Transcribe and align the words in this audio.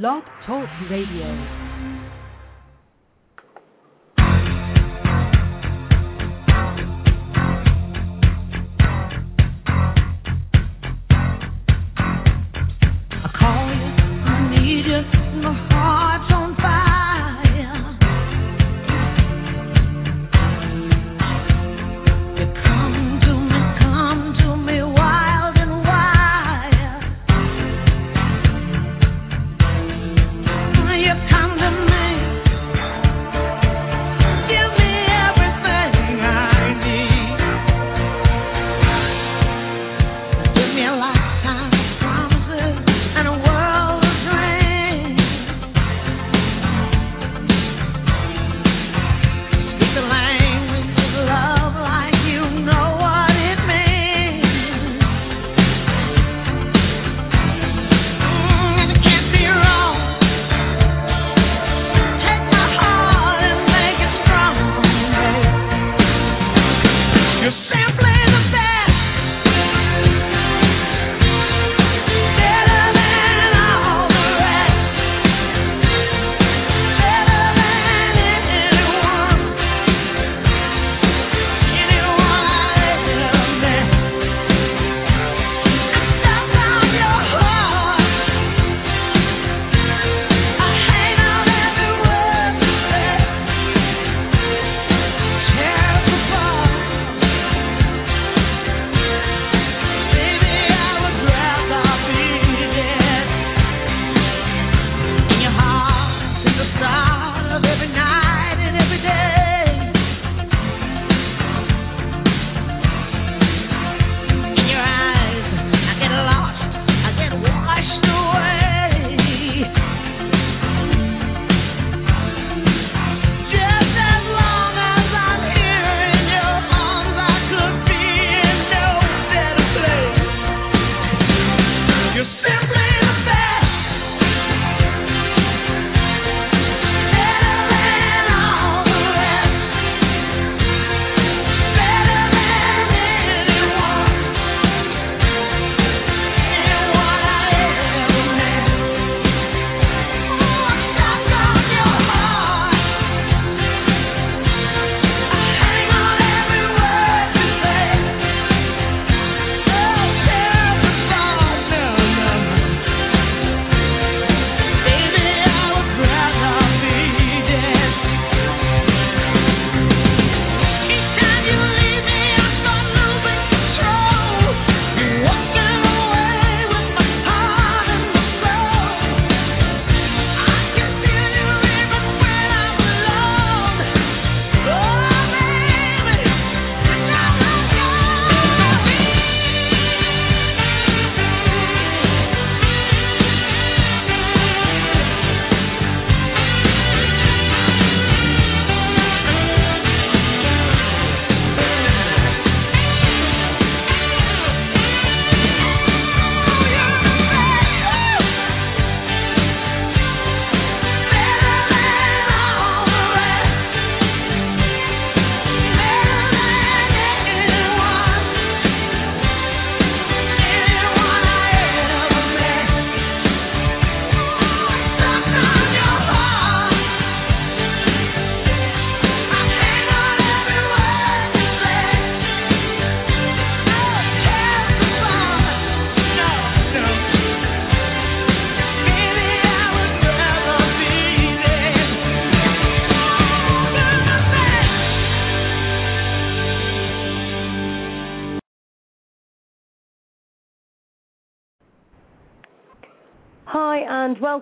Blog 0.00 0.24
Talk 0.46 0.70
Radio. 0.88 1.61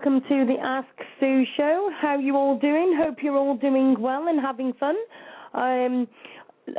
Welcome 0.03 0.27
to 0.31 0.47
the 0.47 0.59
Ask 0.59 0.89
Sue 1.21 1.45
show. 1.59 1.91
How 2.01 2.19
you 2.19 2.35
all 2.35 2.59
doing? 2.59 2.99
Hope 2.99 3.17
you're 3.23 3.37
all 3.37 3.55
doing 3.55 4.01
well 4.01 4.29
and 4.29 4.41
having 4.41 4.73
fun. 4.81 4.97
Um, 5.53 6.09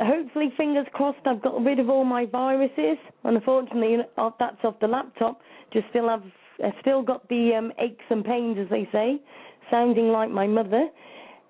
hopefully, 0.00 0.52
fingers 0.56 0.88
crossed, 0.92 1.24
I've 1.24 1.40
got 1.40 1.62
rid 1.62 1.78
of 1.78 1.88
all 1.88 2.04
my 2.04 2.26
viruses. 2.26 2.98
Unfortunately, 3.22 3.98
that's 4.16 4.64
off 4.64 4.74
the 4.80 4.88
laptop. 4.88 5.40
Just 5.72 5.86
still 5.90 6.08
have, 6.08 6.24
I 6.64 6.72
still 6.80 7.04
got 7.04 7.28
the 7.28 7.52
um, 7.56 7.72
aches 7.78 8.04
and 8.10 8.24
pains, 8.24 8.58
as 8.60 8.68
they 8.70 8.88
say, 8.90 9.22
sounding 9.70 10.08
like 10.08 10.30
my 10.32 10.48
mother. 10.48 10.88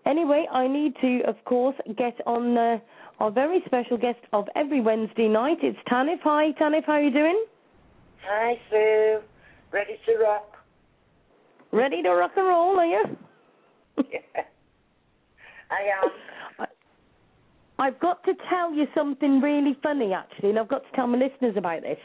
Anyway, 0.05 0.45
I 0.53 0.69
need 0.69 0.93
to, 1.01 1.23
of 1.27 1.43
course, 1.47 1.77
get 1.97 2.21
on 2.27 2.59
uh, 2.59 2.81
our 3.19 3.31
very 3.31 3.63
special 3.65 3.97
guest 3.97 4.21
of 4.35 4.47
every 4.57 4.83
Wednesday 4.83 5.27
night. 5.27 5.57
It's 5.63 5.79
Tanith. 5.89 6.21
Hi, 6.23 6.53
Tanith. 6.61 6.85
How 6.87 6.95
are 6.95 7.03
you 7.03 7.11
doing? 7.11 7.47
Hi, 8.27 8.61
Sue. 8.69 9.21
Ready 9.73 9.97
to 10.05 10.23
rock. 10.23 10.53
Ready 11.73 12.03
to 12.03 12.11
rock 12.11 12.33
and 12.37 12.47
roll, 12.47 12.79
are 12.79 12.87
you? 12.87 13.03
yeah. 14.11 14.19
I 15.71 16.05
am. 16.05 16.67
I've 17.79 17.99
got 17.99 18.23
to 18.25 18.33
tell 18.51 18.73
you 18.75 18.87
something 18.95 19.41
really 19.41 19.77
funny, 19.83 20.13
actually, 20.13 20.51
and 20.51 20.59
I've 20.59 20.69
got 20.69 20.85
to 20.85 20.97
tell 20.97 21.07
my 21.07 21.19
listeners 21.19 21.55
about 21.57 21.83
this. 21.83 21.99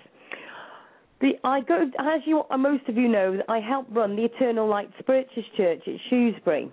The 1.20 1.34
I 1.44 1.62
go 1.62 1.84
as 2.00 2.22
you 2.26 2.44
most 2.58 2.88
of 2.88 2.96
you 2.96 3.08
know, 3.08 3.40
I 3.50 3.60
help 3.60 3.88
run 3.92 4.16
the 4.16 4.24
Eternal 4.24 4.68
Light 4.68 4.90
Spiritual 5.00 5.44
Church 5.56 5.82
at 5.86 5.94
Shrewsbury, 6.10 6.72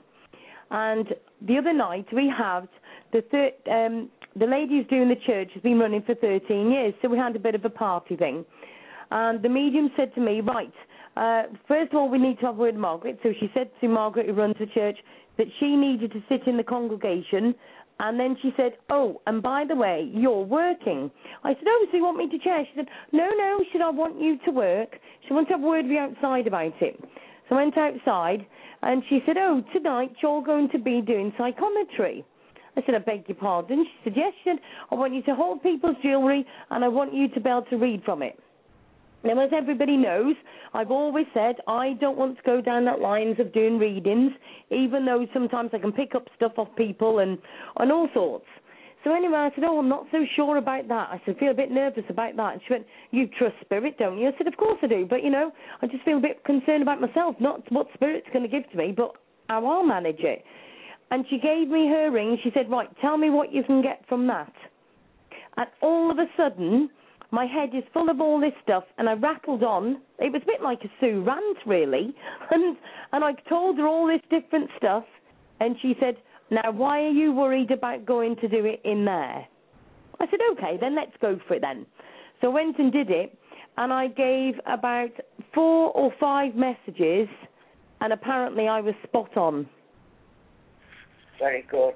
and 0.70 1.06
the 1.42 1.58
other 1.58 1.72
night 1.72 2.06
we 2.12 2.32
had 2.34 2.68
the 3.12 3.22
third. 3.30 3.52
Um, 3.70 4.10
the 4.36 4.46
lady 4.46 4.78
who's 4.78 4.86
doing 4.88 5.08
the 5.08 5.20
church 5.26 5.50
has 5.54 5.62
been 5.62 5.78
running 5.78 6.02
for 6.02 6.14
13 6.16 6.70
years, 6.70 6.94
so 7.00 7.08
we 7.08 7.16
had 7.16 7.36
a 7.36 7.38
bit 7.38 7.54
of 7.54 7.64
a 7.64 7.70
party 7.70 8.16
thing. 8.16 8.44
And 9.10 9.40
the 9.42 9.48
medium 9.48 9.90
said 9.96 10.12
to 10.16 10.20
me, 10.20 10.40
right, 10.40 10.72
uh, 11.16 11.42
first 11.68 11.92
of 11.92 11.98
all, 11.98 12.08
we 12.08 12.18
need 12.18 12.38
to 12.40 12.46
have 12.46 12.56
a 12.56 12.58
word 12.58 12.74
with 12.74 12.80
Margaret. 12.80 13.18
So 13.22 13.32
she 13.38 13.50
said 13.54 13.70
to 13.80 13.88
Margaret, 13.88 14.26
who 14.26 14.32
runs 14.32 14.56
the 14.58 14.66
church, 14.66 14.98
that 15.38 15.46
she 15.58 15.76
needed 15.76 16.12
to 16.12 16.22
sit 16.28 16.46
in 16.46 16.56
the 16.56 16.64
congregation. 16.64 17.54
And 18.00 18.18
then 18.18 18.36
she 18.42 18.52
said, 18.56 18.72
oh, 18.90 19.20
and 19.26 19.40
by 19.40 19.64
the 19.68 19.76
way, 19.76 20.10
you're 20.12 20.42
working. 20.42 21.10
I 21.44 21.54
said, 21.54 21.64
oh, 21.68 21.86
so 21.90 21.96
you 21.96 22.02
want 22.02 22.16
me 22.16 22.28
to 22.28 22.38
chair? 22.42 22.64
She 22.64 22.72
said, 22.76 22.88
no, 23.12 23.28
no, 23.36 23.64
said, 23.72 23.82
I 23.82 23.90
want 23.90 24.20
you 24.20 24.36
to 24.46 24.50
work. 24.50 24.96
She 25.26 25.34
wants 25.34 25.48
to 25.48 25.54
have 25.54 25.62
a 25.62 25.66
word 25.66 25.84
with 25.84 25.92
you 25.92 25.98
outside 25.98 26.48
about 26.48 26.72
it. 26.80 26.98
So 27.48 27.54
I 27.54 27.62
went 27.62 27.78
outside, 27.78 28.46
and 28.82 29.02
she 29.08 29.20
said, 29.24 29.36
oh, 29.38 29.62
tonight 29.72 30.10
you're 30.22 30.42
going 30.42 30.70
to 30.70 30.78
be 30.78 31.02
doing 31.02 31.32
psychometry. 31.38 32.24
I 32.76 32.82
said, 32.84 32.96
I 32.96 32.98
beg 32.98 33.28
your 33.28 33.36
pardon. 33.36 33.84
She 33.84 34.10
said, 34.10 34.14
yes. 34.16 34.32
She 34.42 34.50
said, 34.50 34.58
I 34.90 34.96
want 34.96 35.14
you 35.14 35.22
to 35.22 35.34
hold 35.34 35.62
people's 35.62 35.96
jewellery, 36.02 36.44
and 36.70 36.84
I 36.84 36.88
want 36.88 37.14
you 37.14 37.28
to 37.28 37.40
be 37.40 37.48
able 37.48 37.62
to 37.70 37.76
read 37.76 38.02
from 38.04 38.22
it. 38.22 38.38
Now, 39.24 39.40
as 39.40 39.50
everybody 39.56 39.96
knows, 39.96 40.36
I've 40.74 40.90
always 40.90 41.26
said 41.32 41.56
I 41.66 41.94
don't 42.00 42.18
want 42.18 42.36
to 42.36 42.42
go 42.42 42.60
down 42.60 42.84
that 42.84 43.00
lines 43.00 43.40
of 43.40 43.52
doing 43.52 43.78
readings, 43.78 44.32
even 44.70 45.06
though 45.06 45.26
sometimes 45.32 45.70
I 45.72 45.78
can 45.78 45.92
pick 45.92 46.14
up 46.14 46.28
stuff 46.36 46.52
off 46.58 46.68
people 46.76 47.20
and 47.20 47.38
and 47.78 47.90
all 47.90 48.08
sorts. 48.12 48.46
So 49.04 49.14
anyway, 49.14 49.36
I 49.36 49.50
said, 49.54 49.64
oh, 49.64 49.78
I'm 49.78 49.88
not 49.88 50.06
so 50.10 50.24
sure 50.34 50.56
about 50.56 50.88
that. 50.88 51.08
I 51.10 51.20
said, 51.26 51.36
feel 51.36 51.50
a 51.50 51.54
bit 51.54 51.70
nervous 51.70 52.04
about 52.08 52.36
that. 52.36 52.54
And 52.54 52.62
she 52.66 52.72
went, 52.72 52.86
you 53.10 53.28
trust 53.38 53.54
spirit, 53.60 53.98
don't 53.98 54.18
you? 54.18 54.28
I 54.28 54.32
said, 54.38 54.46
of 54.46 54.56
course 54.56 54.78
I 54.82 54.86
do. 54.86 55.06
But, 55.08 55.22
you 55.22 55.28
know, 55.28 55.52
I 55.82 55.86
just 55.86 56.02
feel 56.04 56.16
a 56.16 56.20
bit 56.20 56.42
concerned 56.44 56.82
about 56.82 57.02
myself, 57.02 57.36
not 57.38 57.70
what 57.70 57.88
spirit's 57.92 58.26
going 58.32 58.44
to 58.44 58.48
give 58.48 58.68
to 58.70 58.78
me, 58.78 58.94
but 58.96 59.12
how 59.50 59.66
I'll 59.66 59.84
manage 59.84 60.20
it. 60.20 60.42
And 61.10 61.26
she 61.28 61.38
gave 61.38 61.68
me 61.68 61.86
her 61.88 62.10
ring. 62.10 62.38
She 62.42 62.50
said, 62.54 62.70
right, 62.70 62.88
tell 63.02 63.18
me 63.18 63.28
what 63.28 63.52
you 63.52 63.62
can 63.62 63.82
get 63.82 64.02
from 64.08 64.26
that. 64.28 64.52
And 65.58 65.66
all 65.82 66.10
of 66.10 66.18
a 66.18 66.24
sudden, 66.34 66.88
my 67.34 67.46
head 67.46 67.70
is 67.74 67.82
full 67.92 68.08
of 68.08 68.20
all 68.20 68.40
this 68.40 68.52
stuff, 68.62 68.84
and 68.96 69.08
I 69.08 69.14
rattled 69.14 69.64
on. 69.64 70.00
It 70.20 70.32
was 70.32 70.42
a 70.42 70.46
bit 70.46 70.62
like 70.62 70.78
a 70.84 70.90
Sue 71.00 71.24
rant, 71.24 71.58
really, 71.66 72.14
and 72.50 72.76
and 73.12 73.24
I 73.24 73.32
told 73.48 73.76
her 73.78 73.86
all 73.86 74.06
this 74.06 74.20
different 74.30 74.70
stuff, 74.78 75.04
and 75.60 75.76
she 75.82 75.94
said, 76.00 76.16
"Now, 76.50 76.70
why 76.70 77.00
are 77.00 77.10
you 77.10 77.32
worried 77.32 77.72
about 77.72 78.06
going 78.06 78.36
to 78.36 78.48
do 78.48 78.64
it 78.64 78.80
in 78.84 79.04
there?" 79.04 79.46
I 80.20 80.26
said, 80.30 80.38
"Okay, 80.52 80.78
then 80.80 80.94
let's 80.94 81.16
go 81.20 81.38
for 81.48 81.54
it 81.54 81.60
then." 81.60 81.86
So 82.40 82.50
I 82.50 82.54
went 82.54 82.78
and 82.78 82.92
did 82.92 83.10
it, 83.10 83.36
and 83.78 83.92
I 83.92 84.06
gave 84.06 84.54
about 84.66 85.10
four 85.52 85.90
or 85.90 86.12
five 86.20 86.54
messages, 86.54 87.28
and 88.00 88.12
apparently 88.12 88.68
I 88.68 88.80
was 88.80 88.94
spot 89.02 89.36
on. 89.36 89.68
Very 91.40 91.66
good. 91.68 91.94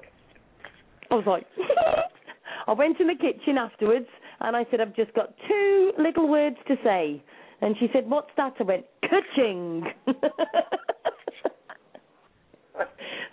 I 1.09 1.15
was 1.15 1.25
like, 1.25 1.45
I 2.67 2.73
went 2.73 2.99
in 2.99 3.07
the 3.07 3.15
kitchen 3.15 3.57
afterwards 3.57 4.07
and 4.41 4.55
I 4.55 4.65
said, 4.71 4.81
I've 4.81 4.95
just 4.95 5.13
got 5.13 5.33
two 5.47 5.91
little 5.97 6.29
words 6.29 6.57
to 6.67 6.75
say. 6.83 7.21
And 7.61 7.75
she 7.79 7.87
said, 7.93 8.09
What's 8.09 8.29
that? 8.37 8.53
I 8.59 8.63
went, 8.63 8.85
Kaching. 9.03 9.83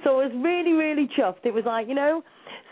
so 0.05 0.19
I 0.21 0.27
was 0.27 0.33
really, 0.35 0.73
really 0.73 1.09
chuffed. 1.17 1.45
It 1.45 1.55
was 1.55 1.65
like, 1.65 1.89
you 1.89 1.95
know, 1.95 2.23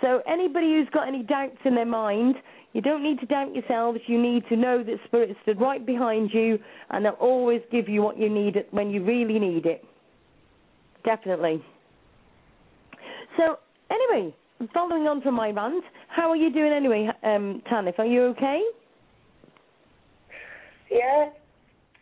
so 0.00 0.20
anybody 0.26 0.66
who's 0.66 0.88
got 0.92 1.06
any 1.06 1.22
doubts 1.22 1.58
in 1.64 1.74
their 1.74 1.86
mind, 1.86 2.34
you 2.72 2.80
don't 2.80 3.02
need 3.02 3.20
to 3.20 3.26
doubt 3.26 3.54
yourselves. 3.54 4.00
You 4.06 4.20
need 4.20 4.44
to 4.48 4.56
know 4.56 4.82
that 4.82 4.96
Spirit 5.06 5.36
stood 5.42 5.60
right 5.60 5.84
behind 5.84 6.30
you 6.32 6.58
and 6.90 7.04
they'll 7.04 7.12
always 7.12 7.62
give 7.70 7.88
you 7.88 8.02
what 8.02 8.18
you 8.18 8.28
need 8.28 8.56
when 8.72 8.90
you 8.90 9.04
really 9.04 9.38
need 9.38 9.64
it. 9.64 9.84
Definitely. 11.04 11.64
So, 13.36 13.58
anyway, 13.90 14.34
following 14.72 15.06
on 15.06 15.20
from 15.20 15.34
my 15.34 15.50
rant, 15.50 15.84
how 16.08 16.30
are 16.30 16.36
you 16.36 16.52
doing 16.52 16.72
anyway, 16.72 17.08
um, 17.22 17.62
Tanith? 17.70 17.98
Are 17.98 18.06
you 18.06 18.22
okay? 18.26 18.60
Yeah, 20.90 21.30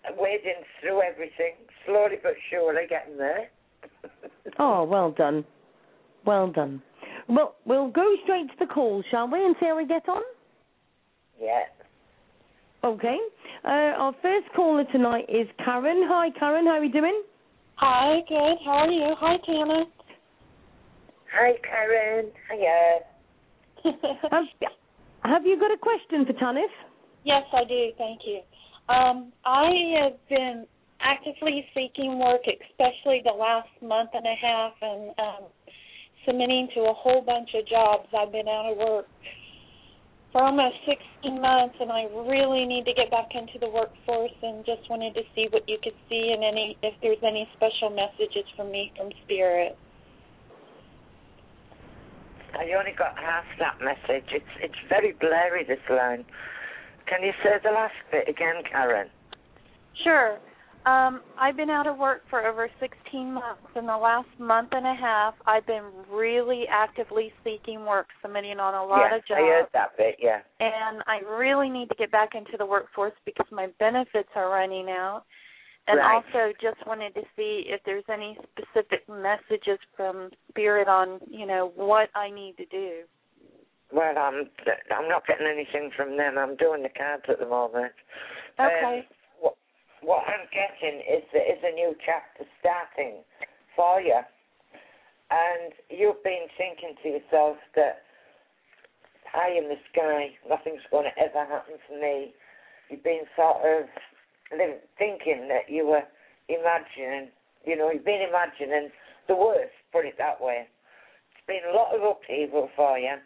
I'm 0.08 0.16
wading 0.18 0.62
through 0.80 1.02
everything, 1.02 1.54
slowly 1.86 2.16
but 2.22 2.32
surely 2.50 2.82
getting 2.88 3.16
there. 3.16 3.48
oh, 4.58 4.84
well 4.84 5.12
done. 5.12 5.44
Well 6.26 6.50
done. 6.50 6.82
Well, 7.28 7.54
we'll 7.64 7.90
go 7.90 8.04
straight 8.24 8.48
to 8.48 8.54
the 8.58 8.66
call, 8.66 9.02
shall 9.10 9.28
we, 9.30 9.44
and 9.44 9.54
see 9.60 9.66
how 9.66 9.76
we 9.76 9.86
get 9.86 10.08
on? 10.08 10.22
Yeah. 11.40 11.62
Okay. 12.84 13.16
Uh, 13.64 13.68
our 13.68 14.12
first 14.22 14.46
caller 14.56 14.84
tonight 14.90 15.24
is 15.28 15.46
Karen. 15.64 16.02
Hi, 16.08 16.30
Karen. 16.38 16.66
How 16.66 16.72
are 16.72 16.84
you 16.84 16.92
doing? 16.92 17.22
Hi, 17.76 18.18
good. 18.28 18.56
How 18.64 18.86
are 18.86 18.90
you? 18.90 19.14
Hi, 19.18 19.36
Tana. 19.46 19.84
Hi, 21.32 21.52
Karen. 21.64 22.30
Hiya. 22.50 23.00
have, 24.30 24.44
have 25.24 25.46
you 25.46 25.58
got 25.58 25.72
a 25.72 25.78
question 25.78 26.26
for 26.26 26.34
Tanith? 26.38 26.68
Yes, 27.24 27.44
I 27.52 27.64
do. 27.64 27.88
Thank 27.96 28.20
you. 28.26 28.40
Um, 28.92 29.32
I 29.44 29.70
have 30.02 30.28
been 30.28 30.66
actively 31.00 31.64
seeking 31.74 32.18
work, 32.18 32.42
especially 32.44 33.22
the 33.24 33.32
last 33.32 33.70
month 33.80 34.10
and 34.12 34.26
a 34.26 34.36
half, 34.40 34.72
and 34.82 35.10
um, 35.18 35.44
submitting 36.26 36.68
to 36.74 36.80
a 36.82 36.92
whole 36.92 37.22
bunch 37.22 37.50
of 37.54 37.66
jobs. 37.66 38.08
I've 38.12 38.30
been 38.30 38.48
out 38.48 38.70
of 38.70 38.76
work 38.76 39.06
for 40.32 40.42
almost 40.44 40.76
16 40.84 41.40
months, 41.40 41.76
and 41.80 41.90
I 41.90 42.12
really 42.28 42.66
need 42.66 42.84
to 42.84 42.92
get 42.92 43.10
back 43.10 43.32
into 43.32 43.58
the 43.58 43.70
workforce. 43.70 44.36
And 44.42 44.66
just 44.66 44.84
wanted 44.90 45.14
to 45.14 45.22
see 45.34 45.46
what 45.50 45.66
you 45.66 45.78
could 45.82 45.96
see 46.10 46.34
and 46.34 46.44
any 46.44 46.76
if 46.82 46.92
there's 47.00 47.22
any 47.22 47.48
special 47.56 47.88
messages 47.88 48.44
from 48.54 48.70
me 48.70 48.92
from 48.96 49.08
Spirit. 49.24 49.78
I 52.54 52.72
only 52.78 52.92
got 52.96 53.16
half 53.18 53.44
that 53.58 53.78
message. 53.80 54.28
It's 54.32 54.54
it's 54.60 54.80
very 54.88 55.12
blurry 55.20 55.64
this 55.64 55.82
line. 55.90 56.24
Can 57.06 57.22
you 57.22 57.32
say 57.42 57.58
the 57.62 57.70
last 57.70 57.94
bit 58.10 58.28
again, 58.28 58.62
Karen? 58.70 59.08
Sure. 60.04 60.38
Um, 60.84 61.22
I've 61.38 61.56
been 61.56 61.70
out 61.70 61.86
of 61.86 61.96
work 61.96 62.22
for 62.28 62.44
over 62.44 62.68
16 62.80 63.32
months. 63.32 63.62
In 63.76 63.86
the 63.86 63.96
last 63.96 64.28
month 64.38 64.70
and 64.72 64.84
a 64.84 64.94
half, 64.94 65.34
I've 65.46 65.66
been 65.66 65.84
really 66.10 66.64
actively 66.68 67.32
seeking 67.44 67.86
work, 67.86 68.08
submitting 68.20 68.58
on 68.58 68.74
a 68.74 68.84
lot 68.84 69.10
yeah, 69.10 69.16
of 69.16 69.26
jobs. 69.26 69.40
I 69.44 69.46
heard 69.46 69.66
that 69.74 69.96
bit, 69.96 70.16
yeah. 70.20 70.40
And 70.58 71.02
I 71.06 71.20
really 71.38 71.68
need 71.68 71.88
to 71.90 71.94
get 71.94 72.10
back 72.10 72.30
into 72.34 72.56
the 72.58 72.66
workforce 72.66 73.12
because 73.24 73.46
my 73.52 73.68
benefits 73.78 74.30
are 74.34 74.50
running 74.50 74.88
out. 74.88 75.22
And 75.88 75.98
right. 75.98 76.22
also 76.22 76.52
just 76.62 76.86
wanted 76.86 77.14
to 77.14 77.22
see 77.34 77.64
if 77.66 77.80
there's 77.84 78.04
any 78.08 78.38
specific 78.54 79.02
messages 79.08 79.78
from 79.96 80.30
Spirit 80.50 80.86
on, 80.86 81.18
you 81.28 81.44
know, 81.44 81.72
what 81.74 82.08
I 82.14 82.30
need 82.30 82.56
to 82.58 82.66
do. 82.66 83.02
Well, 83.92 84.16
I'm 84.16 84.48
I'm 84.94 85.08
not 85.08 85.26
getting 85.26 85.46
anything 85.46 85.90
from 85.94 86.16
them. 86.16 86.38
I'm 86.38 86.56
doing 86.56 86.82
the 86.82 86.88
cards 86.88 87.24
at 87.28 87.40
the 87.40 87.48
moment. 87.48 87.92
Okay. 88.58 89.04
Um, 89.04 89.16
what, 89.40 89.54
what 90.00 90.24
I'm 90.24 90.46
getting 90.48 91.00
is 91.00 91.22
there 91.32 91.44
is 91.44 91.58
a 91.62 91.74
new 91.74 91.94
chapter 92.00 92.48
starting 92.60 93.20
for 93.76 94.00
you, 94.00 94.16
and 95.30 95.72
you've 95.90 96.22
been 96.24 96.46
thinking 96.56 96.94
to 97.02 97.08
yourself 97.20 97.58
that 97.76 98.00
high 99.32 99.56
in 99.56 99.68
the 99.68 99.76
sky, 99.92 100.36
nothing's 100.48 100.84
going 100.90 101.08
to 101.08 101.22
ever 101.22 101.44
happen 101.44 101.74
to 101.88 102.00
me. 102.00 102.32
You've 102.88 103.04
been 103.04 103.24
sort 103.36 103.64
of 103.64 103.88
thinking 104.98 105.48
that 105.48 105.68
you 105.68 105.86
were 105.86 106.04
imagining, 106.48 107.30
you 107.64 107.76
know, 107.76 107.90
you've 107.90 108.04
been 108.04 108.26
imagining 108.28 108.90
the 109.28 109.36
worst, 109.36 109.72
put 109.92 110.04
it 110.04 110.14
that 110.18 110.40
way. 110.40 110.66
It's 111.32 111.46
been 111.46 111.62
a 111.70 111.76
lot 111.76 111.94
of 111.94 112.02
upheaval 112.02 112.68
for 112.76 112.98
you. 112.98 113.16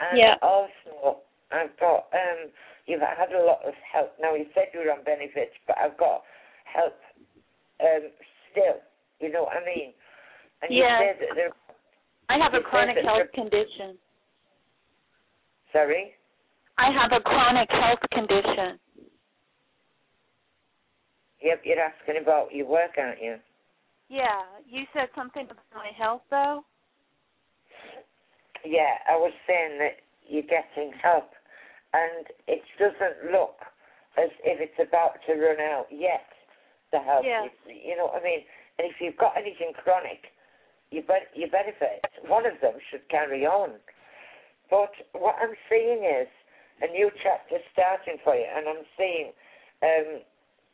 And 0.00 0.18
yeah. 0.18 0.34
also, 0.42 1.20
I've 1.52 1.78
got, 1.78 2.10
um, 2.12 2.50
you've 2.86 3.00
had 3.00 3.32
a 3.32 3.44
lot 3.44 3.60
of 3.66 3.74
help. 3.92 4.12
Now, 4.20 4.34
you 4.34 4.46
said 4.54 4.74
you 4.74 4.80
were 4.80 4.92
on 4.92 5.04
benefits, 5.04 5.54
but 5.66 5.76
I've 5.78 5.96
got 5.96 6.22
help 6.64 6.98
um, 7.80 8.10
still, 8.50 8.82
you 9.20 9.30
know 9.30 9.44
what 9.44 9.56
I 9.56 9.64
mean? 9.64 9.92
And 10.62 10.72
yeah. 10.72 11.00
you 11.00 11.06
said 11.06 11.16
that 11.20 11.34
there, 11.36 11.50
I 12.28 12.38
have 12.38 12.54
a 12.54 12.60
chronic 12.60 12.96
health 13.04 13.30
condition. 13.34 13.98
Sorry? 15.72 16.14
I 16.78 16.90
have 16.90 17.12
a 17.12 17.22
chronic 17.22 17.68
health 17.70 18.00
condition. 18.12 18.78
Yep, 21.44 21.60
you're 21.64 21.78
asking 21.78 22.16
about 22.22 22.54
your 22.56 22.66
work, 22.66 22.96
aren't 22.96 23.20
you? 23.20 23.36
Yeah, 24.08 24.48
you 24.64 24.84
said 24.96 25.12
something 25.14 25.44
about 25.44 25.68
my 25.74 25.92
health, 25.96 26.22
though. 26.30 26.64
Yeah, 28.64 28.96
I 29.04 29.16
was 29.16 29.32
saying 29.46 29.76
that 29.78 30.00
you're 30.24 30.48
getting 30.48 30.96
help, 30.96 31.36
and 31.92 32.24
it 32.48 32.64
doesn't 32.80 33.30
look 33.30 33.60
as 34.16 34.32
if 34.40 34.56
it's 34.56 34.80
about 34.80 35.20
to 35.28 35.34
run 35.36 35.60
out 35.60 35.86
yet. 35.92 36.24
The 36.92 37.00
help, 37.00 37.24
yeah. 37.28 37.44
you, 37.44 37.92
you 37.92 37.96
know 37.96 38.08
what 38.08 38.22
I 38.22 38.24
mean. 38.24 38.40
And 38.78 38.88
if 38.88 38.96
you've 39.00 39.20
got 39.20 39.36
anything 39.36 39.76
chronic, 39.76 40.32
you 40.90 41.02
bet 41.02 41.28
you 41.34 41.50
benefit. 41.52 42.00
One 42.26 42.46
of 42.46 42.56
them 42.62 42.80
should 42.90 43.04
carry 43.10 43.44
on. 43.44 43.76
But 44.70 44.96
what 45.12 45.36
I'm 45.42 45.52
seeing 45.68 46.08
is 46.08 46.28
a 46.80 46.88
new 46.88 47.10
chapter 47.20 47.60
starting 47.72 48.16
for 48.24 48.34
you, 48.34 48.48
and 48.48 48.64
I'm 48.64 48.84
seeing 48.96 49.32
um, 49.84 50.24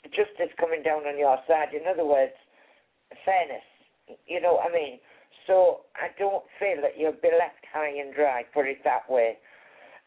justice 0.08 0.52
coming 0.58 0.82
down 0.82 1.04
on 1.04 1.18
your 1.18 1.38
side. 1.46 1.74
In 1.74 1.86
other 1.86 2.04
words, 2.04 2.32
fairness. 3.24 3.64
You 4.26 4.40
know 4.40 4.54
what 4.58 4.70
I 4.70 4.72
mean? 4.72 4.98
So 5.46 5.86
I 5.96 6.08
don't 6.18 6.44
feel 6.58 6.80
that 6.82 6.98
you'll 6.98 7.20
be 7.20 7.30
left 7.32 7.64
high 7.72 7.90
and 7.90 8.14
dry, 8.14 8.44
put 8.52 8.66
it 8.66 8.82
that 8.84 9.08
way. 9.08 9.38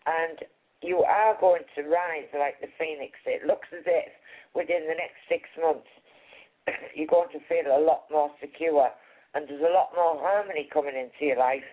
And 0.05 0.39
you 0.81 0.99
are 1.03 1.37
going 1.39 1.63
to 1.75 1.81
rise 1.83 2.27
like 2.37 2.59
the 2.59 2.67
phoenix. 2.77 3.15
It 3.25 3.47
looks 3.47 3.67
as 3.71 3.83
if 3.85 4.11
within 4.53 4.83
the 4.87 4.95
next 4.99 5.19
six 5.29 5.47
months 5.61 5.87
you're 6.95 7.09
going 7.09 7.31
to 7.31 7.41
feel 7.47 7.71
a 7.71 7.79
lot 7.79 8.05
more 8.11 8.29
secure 8.39 8.89
and 9.33 9.47
there's 9.49 9.63
a 9.63 9.73
lot 9.73 9.89
more 9.95 10.19
harmony 10.19 10.69
coming 10.71 10.95
into 10.95 11.25
your 11.33 11.39
life 11.39 11.65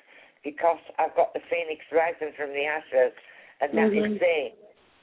because 0.43 0.81
I've 0.99 1.15
got 1.15 1.35
the 1.35 1.45
phoenix 1.51 1.85
rising 1.93 2.33
from 2.37 2.51
the 2.51 2.65
ashes 2.65 3.13
and 3.61 3.77
that 3.77 3.93
Mhm. 3.93 4.15
is 4.15 4.21
saying 4.21 4.55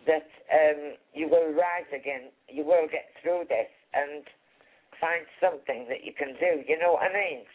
that 0.08 0.28
um, 0.50 0.96
you 1.14 1.28
will 1.28 1.52
rise 1.54 1.88
again, 1.94 2.32
you 2.48 2.64
will 2.66 2.88
get 2.92 3.12
through 3.22 3.46
this 3.50 3.70
and 3.94 4.24
find 5.00 5.26
something 5.40 5.86
that 5.90 6.04
you 6.04 6.14
can 6.18 6.34
do. 6.40 6.64
You 6.68 6.80
know 6.80 6.94
what 6.98 7.04
I 7.04 7.14
mean? 7.14 7.46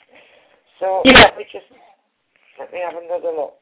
So 0.78 1.02
Yeah. 1.04 1.32
let 1.32 1.36
me 1.38 1.44
just 1.50 1.66
let 2.58 2.72
me 2.72 2.80
have 2.80 2.94
another 2.96 3.32
look. 3.32 3.56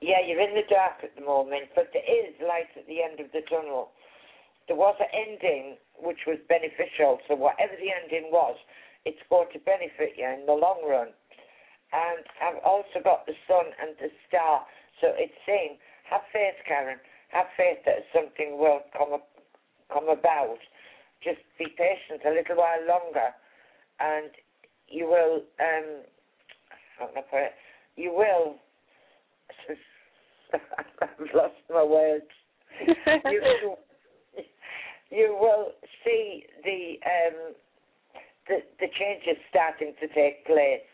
Yeah, 0.00 0.20
you're 0.20 0.40
in 0.40 0.54
the 0.54 0.66
dark 0.68 1.02
at 1.02 1.14
the 1.14 1.22
moment, 1.22 1.70
but 1.74 1.92
there 1.92 2.06
is 2.06 2.34
light 2.40 2.70
at 2.76 2.86
the 2.86 3.02
end 3.02 3.20
of 3.20 3.30
the 3.32 3.42
tunnel. 3.42 3.92
There 4.66 4.76
was 4.76 4.96
an 4.98 5.10
ending 5.12 5.76
which 5.98 6.26
was 6.26 6.38
beneficial, 6.48 7.18
so 7.28 7.34
whatever 7.34 7.74
the 7.78 7.90
ending 7.90 8.30
was, 8.30 8.56
it's 9.04 9.22
going 9.30 9.48
to 9.52 9.58
benefit 9.60 10.14
you 10.16 10.26
in 10.26 10.46
the 10.46 10.54
long 10.54 10.82
run. 10.86 11.08
And 11.92 12.24
I've 12.40 12.62
also 12.64 13.02
got 13.02 13.26
the 13.26 13.34
sun 13.46 13.66
and 13.80 13.94
the 14.00 14.10
star, 14.26 14.64
so 15.00 15.12
it's 15.18 15.34
saying, 15.46 15.78
have 16.08 16.22
faith, 16.32 16.56
Karen. 16.66 16.98
Have 17.32 17.46
faith 17.56 17.78
that 17.86 18.04
something 18.12 18.58
will 18.58 18.80
come 18.96 19.12
up, 19.14 19.28
come 19.92 20.08
about. 20.08 20.58
Just 21.24 21.40
be 21.58 21.66
patient 21.66 22.20
a 22.26 22.30
little 22.30 22.56
while 22.56 22.84
longer, 22.86 23.32
and 24.00 24.30
you 24.88 25.06
will. 25.06 25.42
Um, 25.60 26.04
how 26.98 27.06
can 27.06 27.18
I 27.18 27.20
put 27.22 27.40
it? 27.40 27.52
You 27.96 28.12
will. 28.12 28.56
I've 31.00 31.34
lost 31.34 31.54
my 31.70 31.82
words. 31.82 32.28
You, 33.24 33.76
you 35.10 35.36
will 35.40 35.72
see 36.04 36.44
the 36.64 36.96
um, 37.06 37.54
the 38.48 38.56
the 38.80 38.88
changes 38.98 39.40
starting 39.48 39.94
to 40.00 40.08
take 40.08 40.44
place 40.46 40.84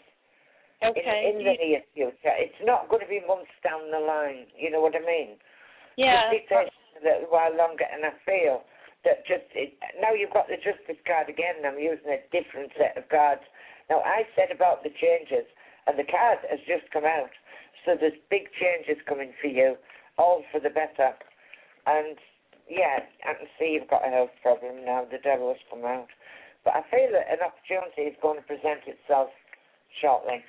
okay. 0.85 1.33
in, 1.35 1.40
in 1.40 1.45
the 1.45 1.54
near 1.59 1.83
future. 1.95 2.35
It's 2.38 2.62
not 2.62 2.88
going 2.88 3.02
to 3.02 3.09
be 3.09 3.21
months 3.26 3.50
down 3.64 3.90
the 3.90 3.99
line. 3.99 4.47
You 4.57 4.71
know 4.71 4.80
what 4.80 4.95
I 4.95 5.00
mean? 5.00 5.37
Yeah. 5.99 6.31
Patient 6.31 6.71
a 6.99 7.02
little 7.02 7.31
while 7.31 7.55
longer, 7.55 7.87
and 7.87 8.07
I 8.07 8.14
feel 8.23 8.62
that 9.02 9.26
just 9.26 9.47
it, 9.55 9.75
now 9.99 10.14
you've 10.14 10.35
got 10.35 10.47
the 10.47 10.59
justice 10.59 10.99
card 11.07 11.26
again. 11.26 11.62
And 11.62 11.67
I'm 11.67 11.78
using 11.83 12.11
a 12.11 12.23
different 12.31 12.71
set 12.78 12.95
of 12.95 13.07
cards. 13.11 13.43
Now 13.90 14.02
I 14.07 14.23
said 14.38 14.55
about 14.55 14.87
the 14.87 14.95
changes, 14.95 15.47
and 15.87 15.99
the 15.99 16.07
card 16.07 16.43
has 16.47 16.62
just 16.67 16.87
come 16.95 17.07
out. 17.07 17.35
So 17.87 17.95
there's 17.99 18.19
big 18.31 18.50
changes 18.59 18.99
coming 19.07 19.35
for 19.43 19.50
you, 19.50 19.75
all 20.19 20.43
for 20.50 20.61
the 20.62 20.71
better. 20.71 21.14
And 21.87 22.19
yeah, 22.69 23.07
I 23.25 23.35
can 23.35 23.49
see 23.59 23.75
you've 23.75 23.90
got 23.90 24.07
a 24.07 24.11
health 24.11 24.35
problem 24.43 24.85
now. 24.85 25.07
The 25.07 25.23
devil 25.23 25.49
has 25.49 25.62
come 25.71 25.87
out. 25.87 26.11
But 26.64 26.75
I 26.75 26.83
feel 26.90 27.09
that 27.14 27.31
an 27.31 27.40
opportunity 27.40 28.12
is 28.12 28.17
going 28.21 28.37
to 28.38 28.47
present 28.47 28.85
itself 28.87 29.31
shortly. 30.02 30.45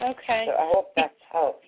Okay. 0.00 0.44
So 0.46 0.52
I 0.52 0.70
hope 0.70 0.92
that 0.96 1.12
helps. 1.32 1.66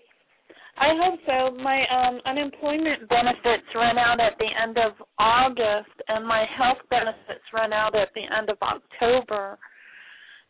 I 0.80 0.94
hope 0.94 1.18
so. 1.26 1.56
My 1.62 1.82
um 1.90 2.20
unemployment 2.24 3.08
benefits 3.08 3.66
run 3.74 3.98
out 3.98 4.20
at 4.20 4.38
the 4.38 4.46
end 4.46 4.78
of 4.78 4.92
August 5.18 5.90
and 6.08 6.26
my 6.26 6.44
health 6.56 6.78
benefits 6.88 7.44
run 7.52 7.72
out 7.72 7.94
at 7.94 8.08
the 8.14 8.22
end 8.22 8.48
of 8.50 8.58
October. 8.62 9.58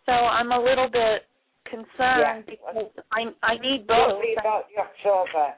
So 0.06 0.12
I'm 0.12 0.52
a 0.52 0.58
little 0.60 0.88
bit 0.88 1.24
concerned 1.64 1.88
Yeah. 1.96 2.42
because 2.46 2.90
I 3.12 3.32
I 3.42 3.58
need 3.58 3.86
Don't 3.86 4.16
both. 4.16 4.22
be 4.22 4.36
about 4.38 4.66
the 4.68 4.80
October, 4.80 5.54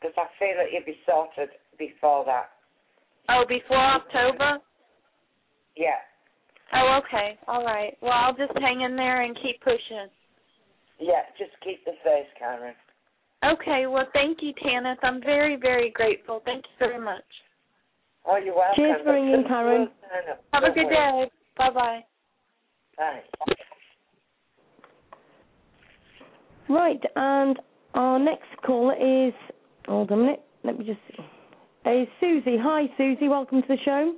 because 0.00 0.16
I 0.16 0.26
feel 0.38 0.56
that 0.56 0.72
you'll 0.72 0.84
be 0.84 0.98
sorted 1.06 1.50
before 1.78 2.24
that. 2.26 2.50
Oh, 3.28 3.44
before 3.48 3.76
October? 3.78 4.58
Yeah. 5.76 6.00
Oh, 6.74 7.00
okay. 7.04 7.38
All 7.46 7.64
right. 7.64 7.96
Well, 8.00 8.12
I'll 8.12 8.34
just 8.34 8.52
hang 8.58 8.80
in 8.82 8.96
there 8.96 9.22
and 9.22 9.36
keep 9.42 9.60
pushing. 9.60 10.08
Yeah, 10.98 11.22
just 11.38 11.52
keep 11.62 11.84
the 11.84 11.92
face, 12.04 12.28
Karen. 12.38 12.74
Okay. 13.44 13.86
Well, 13.86 14.06
thank 14.12 14.38
you, 14.40 14.52
Tanith. 14.62 14.98
I'm 15.02 15.20
very, 15.20 15.56
very 15.56 15.90
grateful. 15.90 16.42
Thank 16.44 16.64
you 16.64 16.86
very 16.86 17.02
much. 17.02 17.24
Oh, 18.24 18.36
you're 18.36 18.54
welcome. 18.54 18.76
Cheers 18.76 19.00
for 19.04 19.12
ringing, 19.14 19.44
Karen. 19.48 19.88
Have 20.52 20.62
a 20.62 20.70
good 20.70 20.88
day. 20.88 21.26
Bye 21.56 21.70
bye. 21.70 22.04
Bye. 22.96 23.22
Right, 26.68 27.00
and 27.16 27.58
our 27.94 28.18
next 28.18 28.48
caller 28.64 28.94
is. 28.94 29.34
Hold 29.86 30.12
on 30.12 30.20
a 30.20 30.22
minute. 30.22 30.42
Let 30.62 30.78
me 30.78 30.84
just 30.84 31.00
see. 31.08 31.90
Is 31.90 32.06
Susie. 32.20 32.56
Hi, 32.60 32.84
Susie. 32.96 33.26
Welcome 33.26 33.62
to 33.62 33.68
the 33.68 33.76
show. 33.84 34.14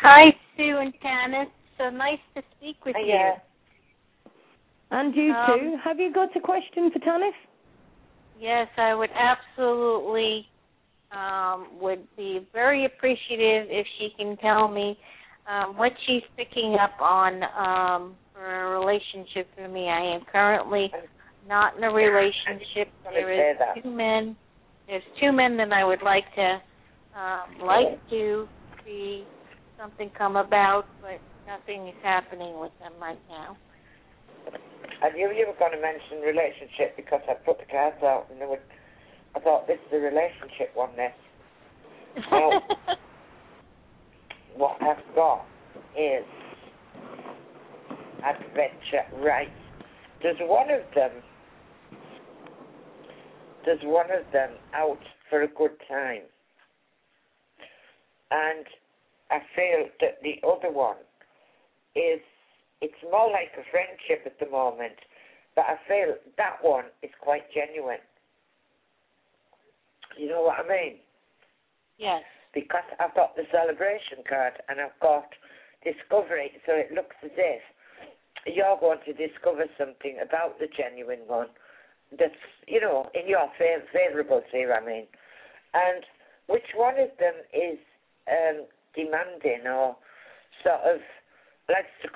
Hi, 0.00 0.34
Sue 0.56 0.78
and 0.78 0.92
Tanith. 1.00 1.48
So 1.78 1.90
nice 1.90 2.18
to 2.34 2.42
speak 2.56 2.84
with 2.84 2.96
you. 2.98 3.06
Yeah. 3.06 3.36
And 4.90 5.14
you 5.14 5.32
Um, 5.32 5.60
too. 5.60 5.76
Have 5.84 6.00
you 6.00 6.12
got 6.12 6.34
a 6.34 6.40
question 6.40 6.90
for 6.90 6.98
Tanith? 6.98 7.34
Yes, 8.38 8.68
I 8.76 8.94
would 8.94 9.10
absolutely 9.14 10.46
um, 11.12 11.68
would 11.80 12.06
be 12.16 12.46
very 12.52 12.84
appreciative 12.84 13.68
if 13.70 13.86
she 13.98 14.08
can 14.16 14.36
tell 14.38 14.68
me 14.68 14.98
um, 15.48 15.76
what 15.76 15.92
she's 16.06 16.22
picking 16.36 16.76
up 16.80 17.00
on 17.00 17.42
um, 17.42 18.16
for 18.34 18.44
a 18.44 18.78
relationship 18.78 19.48
for 19.56 19.68
me. 19.68 19.88
I 19.88 20.14
am 20.14 20.22
currently 20.30 20.90
not 21.48 21.76
in 21.76 21.84
a 21.84 21.90
relationship. 21.90 22.92
There 23.04 23.50
is 23.52 23.56
two 23.82 23.90
men. 23.90 24.36
There's 24.88 25.02
two 25.20 25.32
men 25.32 25.56
that 25.56 25.72
I 25.72 25.84
would 25.84 26.02
like 26.02 26.24
to 26.34 26.60
um, 27.18 27.66
like 27.66 27.98
to 28.10 28.46
see 28.84 29.24
something 29.78 30.10
come 30.16 30.36
about, 30.36 30.84
but 31.00 31.20
nothing 31.46 31.88
is 31.88 31.94
happening 32.02 32.60
with 32.60 32.72
them 32.80 32.92
right 33.00 33.18
now. 33.28 33.56
I 35.02 35.10
knew 35.10 35.30
you 35.30 35.46
were 35.46 35.58
going 35.58 35.72
to 35.72 35.80
mention 35.80 36.20
relationship 36.24 36.96
because 36.96 37.20
I 37.28 37.34
put 37.34 37.58
the 37.58 37.66
cards 37.70 38.02
out 38.02 38.26
and 38.30 38.48
would, 38.48 38.60
I 39.34 39.40
thought 39.40 39.66
this 39.66 39.78
is 39.88 39.92
a 39.92 40.00
relationship 40.00 40.72
one 40.74 40.96
this. 40.96 41.12
Well, 42.32 42.62
what 44.56 44.76
I've 44.80 45.14
got 45.14 45.44
is 45.98 46.24
adventure. 48.24 49.04
Right. 49.22 49.52
There's 50.22 50.40
one 50.40 50.70
of 50.70 50.80
them. 50.94 51.10
There's 53.64 53.82
one 53.82 54.06
of 54.06 54.24
them 54.32 54.50
out 54.74 54.98
for 55.28 55.42
a 55.42 55.48
good 55.48 55.72
time. 55.88 56.22
And 58.30 58.64
I 59.30 59.38
feel 59.54 59.88
that 60.00 60.18
the 60.22 60.40
other 60.46 60.72
one 60.72 60.96
is 61.94 62.20
it's 62.80 63.02
more 63.10 63.30
like 63.30 63.52
a 63.56 63.64
friendship 63.70 64.26
at 64.26 64.38
the 64.38 64.50
moment, 64.50 64.98
but 65.54 65.64
I 65.64 65.76
feel 65.88 66.14
that 66.36 66.58
one 66.60 66.86
is 67.02 67.10
quite 67.20 67.44
genuine. 67.52 68.04
You 70.18 70.28
know 70.28 70.42
what 70.42 70.64
I 70.64 70.68
mean? 70.68 70.96
yes. 71.98 72.22
Because 72.54 72.88
I've 72.98 73.14
got 73.14 73.36
the 73.36 73.44
celebration 73.52 74.24
card 74.26 74.54
and 74.68 74.80
I've 74.80 74.98
got 75.00 75.28
discovery, 75.84 76.52
so 76.64 76.72
it 76.72 76.88
looks 76.92 77.16
as 77.22 77.30
if 77.36 77.60
you're 78.46 78.78
going 78.80 79.00
to 79.04 79.12
discover 79.12 79.66
something 79.76 80.18
about 80.22 80.58
the 80.58 80.68
genuine 80.72 81.26
one 81.26 81.48
that's, 82.16 82.38
you 82.66 82.80
know, 82.80 83.10
in 83.14 83.28
your 83.28 83.50
fav- 83.60 83.90
favourable 83.92 84.40
sphere, 84.48 84.72
I 84.72 84.84
mean. 84.84 85.06
And 85.74 86.04
which 86.46 86.72
one 86.74 86.94
of 86.98 87.10
them 87.18 87.34
is 87.52 87.78
um, 88.30 88.64
demanding 88.94 89.66
or 89.66 89.96
sort 90.62 90.80
of 90.86 91.00
likes 91.68 91.92
to, 92.02 92.08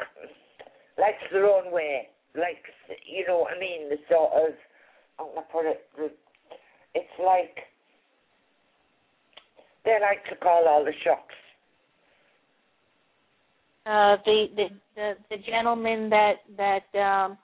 likes 1.01 1.23
their 1.33 1.47
own 1.47 1.73
way, 1.73 2.09
likes, 2.37 2.71
you 3.07 3.27
know 3.27 3.39
what 3.39 3.57
I 3.57 3.61
mean, 3.61 3.89
the 3.89 3.97
sort 4.09 4.33
of, 4.33 4.55
how 5.19 5.27
can 5.27 5.39
I 5.39 5.53
put 5.53 5.67
it, 5.67 5.89
the- 5.97 6.13
it's 6.95 7.19
like 7.23 7.57
they 9.85 9.97
like 10.01 10.25
to 10.29 10.37
call 10.37 10.67
all 10.69 10.85
the 10.85 10.93
shots. 11.05 11.35
Uh, 13.87 14.17
the, 14.27 14.47
the 14.57 14.67
the 14.95 15.13
the 15.31 15.37
gentleman 15.49 16.11
that 16.11 16.35
that 16.57 16.99
um 16.99 17.39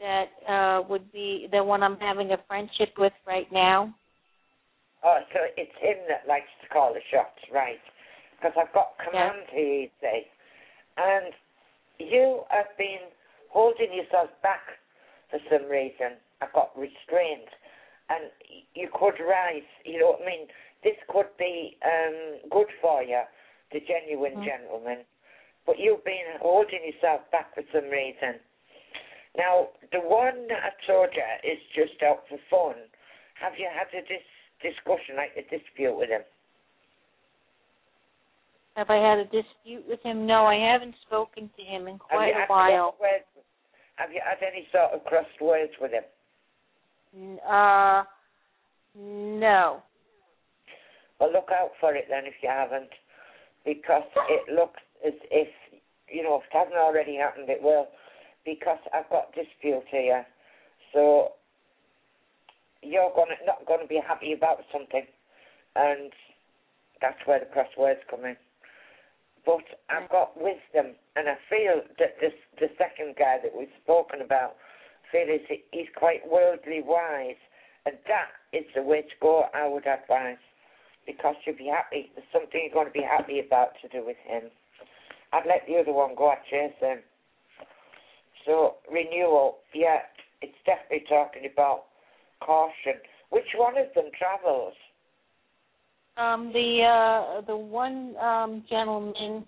that 0.00 0.26
uh 0.48 0.82
would 0.88 1.10
be 1.12 1.46
the 1.52 1.62
one 1.62 1.82
I'm 1.82 1.98
having 1.98 2.32
a 2.32 2.38
friendship 2.48 2.94
with 2.98 3.12
right 3.26 3.46
now. 3.52 3.94
Oh, 5.04 5.18
so 5.32 5.38
it's 5.56 5.70
him 5.80 5.96
that 6.08 6.26
likes 6.26 6.50
to 6.62 6.68
call 6.68 6.92
the 6.92 7.00
shots, 7.12 7.38
right? 7.52 7.78
Because 8.36 8.52
I've 8.58 8.74
got 8.74 8.98
command 9.04 9.46
here, 9.52 9.82
you 9.82 9.88
see. 10.00 10.22
And 10.96 11.32
you 11.98 12.42
have 12.50 12.70
been 12.78 13.10
holding 13.50 13.92
yourself 13.92 14.30
back 14.42 14.62
for 15.30 15.38
some 15.50 15.68
reason. 15.68 16.18
I've 16.40 16.52
got 16.52 16.76
restraint. 16.76 17.48
And 18.08 18.30
you 18.74 18.88
could 18.94 19.20
rise, 19.20 19.68
you 19.84 20.00
know 20.00 20.16
what 20.16 20.22
I 20.22 20.26
mean? 20.26 20.48
This 20.82 20.96
could 21.08 21.28
be 21.38 21.76
um, 21.84 22.48
good 22.50 22.68
for 22.80 23.02
you 23.02 23.20
the 23.72 23.80
genuine 23.80 24.40
Mhm. 24.40 24.44
gentleman. 24.44 25.04
But 25.66 25.78
you've 25.78 26.04
been 26.04 26.38
holding 26.40 26.84
yourself 26.84 27.30
back 27.30 27.54
for 27.54 27.62
some 27.72 27.90
reason. 27.90 28.40
Now, 29.36 29.68
the 29.92 30.00
one 30.00 30.48
that 30.48 30.64
I 30.64 30.86
told 30.86 31.10
you 31.14 31.22
is 31.44 31.60
just 31.74 32.02
out 32.02 32.26
for 32.28 32.38
fun. 32.48 32.88
Have 33.34 33.58
you 33.58 33.68
had 33.68 33.92
a 33.92 34.00
dis- 34.02 34.24
discussion, 34.62 35.16
like 35.16 35.36
a 35.36 35.42
dispute 35.42 35.94
with 35.94 36.08
him? 36.08 36.24
Have 38.78 38.90
I 38.90 38.96
had 38.98 39.18
a 39.18 39.24
dispute 39.24 39.84
with 39.88 40.00
him? 40.04 40.24
No, 40.24 40.46
I 40.46 40.54
haven't 40.54 40.94
spoken 41.04 41.50
to 41.56 41.62
him 41.64 41.88
in 41.88 41.98
quite 41.98 42.28
you 42.28 42.34
a 42.34 42.46
while. 42.46 42.94
Have 43.96 44.12
you 44.12 44.20
had 44.24 44.38
any 44.40 44.68
sort 44.70 44.92
of 44.92 45.04
crossed 45.04 45.40
words 45.40 45.72
with 45.80 45.90
him? 45.90 47.40
Uh, 47.44 48.04
no. 48.96 49.82
Well, 51.18 51.32
look 51.32 51.48
out 51.52 51.72
for 51.80 51.96
it 51.96 52.04
then 52.08 52.26
if 52.26 52.34
you 52.40 52.48
haven't, 52.48 52.90
because 53.64 54.04
it 54.28 54.54
looks 54.54 54.80
as 55.04 55.14
if, 55.32 55.48
you 56.08 56.22
know, 56.22 56.36
if 56.36 56.42
it 56.44 56.56
hasn't 56.56 56.76
already 56.76 57.16
happened, 57.16 57.50
it 57.50 57.60
will, 57.60 57.88
because 58.44 58.78
I've 58.94 59.10
got 59.10 59.34
dispute 59.34 59.82
here. 59.90 60.24
So 60.92 61.32
you're 62.82 63.10
gonna 63.16 63.34
not 63.44 63.66
going 63.66 63.80
to 63.80 63.88
be 63.88 64.00
happy 64.06 64.34
about 64.34 64.58
something, 64.72 65.04
and 65.74 66.12
that's 67.00 67.18
where 67.26 67.40
the 67.40 67.46
crosswords 67.46 68.06
come 68.08 68.24
in. 68.24 68.36
But 69.48 69.64
I've 69.88 70.10
got 70.10 70.36
wisdom, 70.36 70.92
and 71.16 71.24
I 71.24 71.40
feel 71.48 71.80
that 71.98 72.20
this 72.20 72.36
the 72.60 72.68
second 72.76 73.16
guy 73.16 73.40
that 73.42 73.56
we've 73.56 73.72
spoken 73.82 74.20
about, 74.20 74.56
feel 75.10 75.24
is 75.24 75.40
he's 75.72 75.88
quite 75.96 76.20
worldly 76.28 76.82
wise, 76.84 77.40
and 77.86 77.96
that 78.12 78.28
is 78.52 78.66
the 78.76 78.82
way 78.82 79.00
to 79.00 79.16
go. 79.22 79.48
I 79.54 79.66
would 79.66 79.86
advise 79.86 80.36
because 81.06 81.34
you'll 81.46 81.56
be 81.56 81.72
happy. 81.72 82.12
There's 82.14 82.28
something 82.30 82.60
you're 82.60 82.76
going 82.76 82.92
to 82.92 82.92
be 82.92 83.00
happy 83.00 83.40
about 83.40 83.72
to 83.80 83.88
do 83.88 84.04
with 84.04 84.20
him. 84.22 84.52
I'd 85.32 85.48
let 85.48 85.64
the 85.66 85.80
other 85.80 85.96
one 85.96 86.14
go. 86.14 86.28
I'd 86.28 86.44
chase. 86.50 86.76
So 88.44 88.84
renewal, 88.92 89.64
yeah, 89.72 90.04
it's 90.42 90.60
definitely 90.66 91.08
talking 91.08 91.48
about 91.50 91.84
caution. 92.44 93.00
Which 93.30 93.56
one 93.56 93.78
of 93.78 93.86
them 93.94 94.12
travels? 94.12 94.74
Um, 96.18 96.50
the 96.52 96.82
uh, 96.82 97.40
the 97.42 97.56
one 97.56 98.14
um, 98.16 98.64
gentleman 98.68 99.46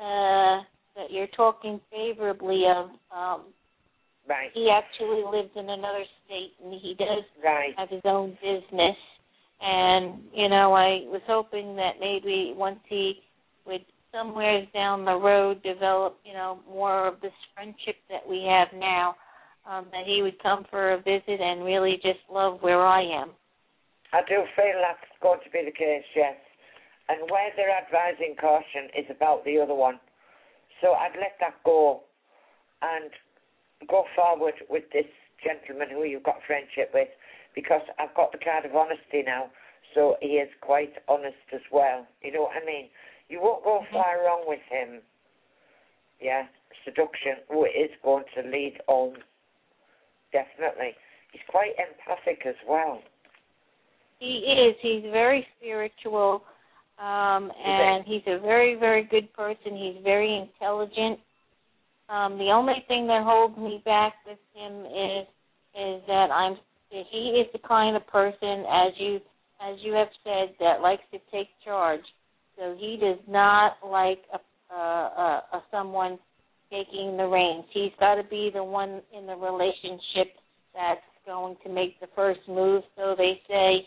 uh, 0.00 0.62
that 0.96 1.10
you're 1.10 1.28
talking 1.28 1.80
favorably 1.90 2.64
of, 2.66 2.90
um, 3.16 3.42
Right, 4.28 4.50
he 4.52 4.68
actually 4.70 5.22
lives 5.30 5.50
in 5.56 5.70
another 5.70 6.04
state 6.26 6.52
and 6.62 6.74
he 6.74 6.94
does 6.98 7.24
right. 7.42 7.72
have 7.78 7.88
his 7.88 8.02
own 8.04 8.36
business. 8.42 8.96
And 9.60 10.20
you 10.34 10.48
know, 10.48 10.74
I 10.74 11.06
was 11.06 11.22
hoping 11.26 11.76
that 11.76 11.92
maybe 12.00 12.52
once 12.56 12.80
he 12.88 13.20
would 13.66 13.84
somewhere 14.12 14.66
down 14.74 15.04
the 15.04 15.14
road 15.14 15.62
develop, 15.62 16.18
you 16.24 16.32
know, 16.32 16.58
more 16.68 17.06
of 17.06 17.20
this 17.20 17.32
friendship 17.54 17.96
that 18.10 18.28
we 18.28 18.44
have 18.48 18.68
now, 18.78 19.14
um, 19.68 19.86
that 19.92 20.04
he 20.06 20.22
would 20.22 20.42
come 20.42 20.64
for 20.70 20.92
a 20.92 20.98
visit 20.98 21.40
and 21.40 21.64
really 21.64 21.96
just 22.02 22.20
love 22.30 22.58
where 22.60 22.84
I 22.84 23.02
am. 23.02 23.30
I 24.12 24.22
do 24.24 24.44
feel 24.56 24.80
that's 24.80 25.04
going 25.20 25.40
to 25.44 25.50
be 25.50 25.64
the 25.64 25.74
case, 25.74 26.04
yes. 26.16 26.36
And 27.08 27.30
where 27.30 27.50
they're 27.56 27.72
advising 27.72 28.36
caution 28.40 28.88
is 28.96 29.06
about 29.10 29.44
the 29.44 29.58
other 29.58 29.74
one. 29.74 30.00
So 30.80 30.92
I'd 30.92 31.16
let 31.20 31.36
that 31.40 31.56
go 31.64 32.02
and 32.82 33.10
go 33.88 34.04
forward 34.14 34.54
with 34.68 34.84
this 34.92 35.08
gentleman 35.42 35.88
who 35.90 36.04
you've 36.04 36.22
got 36.22 36.40
friendship 36.46 36.90
with 36.94 37.08
because 37.54 37.82
I've 37.98 38.14
got 38.14 38.32
the 38.32 38.38
card 38.38 38.64
of 38.64 38.76
honesty 38.76 39.22
now. 39.24 39.50
So 39.94 40.16
he 40.20 40.38
is 40.38 40.48
quite 40.60 40.92
honest 41.08 41.48
as 41.52 41.64
well. 41.72 42.06
You 42.22 42.32
know 42.32 42.42
what 42.42 42.62
I 42.62 42.64
mean? 42.64 42.88
You 43.28 43.40
won't 43.40 43.64
go 43.64 43.80
Mhm. 43.80 43.92
far 43.92 44.24
wrong 44.24 44.46
with 44.46 44.62
him. 44.62 45.02
Yeah, 46.20 46.46
seduction 46.84 47.38
who 47.48 47.64
is 47.64 47.90
going 48.02 48.24
to 48.34 48.42
lead 48.42 48.80
on. 48.86 49.22
Definitely. 50.32 50.96
He's 51.32 51.42
quite 51.48 51.78
empathic 51.78 52.44
as 52.46 52.56
well. 52.66 53.02
He 54.18 54.44
is. 54.44 54.76
He's 54.82 55.02
very 55.12 55.46
spiritual, 55.56 56.42
um, 56.98 57.50
and 57.64 58.04
he's 58.06 58.22
a 58.26 58.38
very, 58.40 58.74
very 58.74 59.04
good 59.04 59.32
person. 59.32 59.76
He's 59.76 60.02
very 60.02 60.36
intelligent. 60.36 61.20
Um, 62.08 62.38
the 62.38 62.50
only 62.52 62.84
thing 62.88 63.06
that 63.06 63.22
holds 63.24 63.56
me 63.56 63.82
back 63.84 64.14
with 64.26 64.38
him 64.54 64.86
is 64.86 65.26
is 65.74 66.02
that 66.06 66.30
I'm. 66.32 66.56
He 66.90 67.44
is 67.44 67.46
the 67.52 67.60
kind 67.68 67.96
of 67.96 68.06
person, 68.06 68.64
as 68.66 68.92
you 68.98 69.20
as 69.60 69.76
you 69.82 69.92
have 69.92 70.08
said, 70.24 70.54
that 70.60 70.80
likes 70.80 71.02
to 71.12 71.18
take 71.32 71.48
charge. 71.64 72.04
So 72.56 72.76
he 72.78 72.96
does 73.00 73.18
not 73.28 73.74
like 73.84 74.20
a, 74.32 74.74
a, 74.74 74.78
a, 74.78 75.42
a 75.52 75.62
someone 75.70 76.18
taking 76.70 77.16
the 77.16 77.26
reins. 77.26 77.64
He's 77.72 77.92
got 77.98 78.16
to 78.16 78.24
be 78.24 78.50
the 78.52 78.64
one 78.64 79.00
in 79.16 79.26
the 79.26 79.36
relationship 79.36 80.34
that's 80.74 81.00
going 81.26 81.56
to 81.64 81.72
make 81.72 81.98
the 82.00 82.08
first 82.14 82.40
move. 82.48 82.82
So 82.96 83.14
they 83.16 83.40
say, 83.48 83.86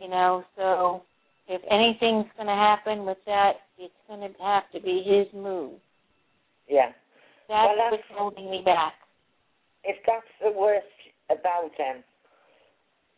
you 0.00 0.08
know. 0.08 0.44
So 0.56 1.02
if 1.48 1.62
anything's 1.70 2.26
going 2.36 2.48
to 2.48 2.54
happen 2.54 3.04
with 3.04 3.18
that, 3.26 3.52
it's 3.78 3.94
going 4.08 4.20
to 4.20 4.30
have 4.42 4.64
to 4.72 4.80
be 4.80 5.02
his 5.04 5.26
move. 5.34 5.74
Yeah. 6.68 6.90
That's 7.48 7.70
Well, 7.78 7.90
what's 7.90 8.02
holding 8.12 8.50
me 8.50 8.62
back. 8.64 8.94
if 9.84 9.96
that's 10.06 10.26
the 10.42 10.50
worst 10.50 10.86
about 11.30 11.70
him, 11.76 12.02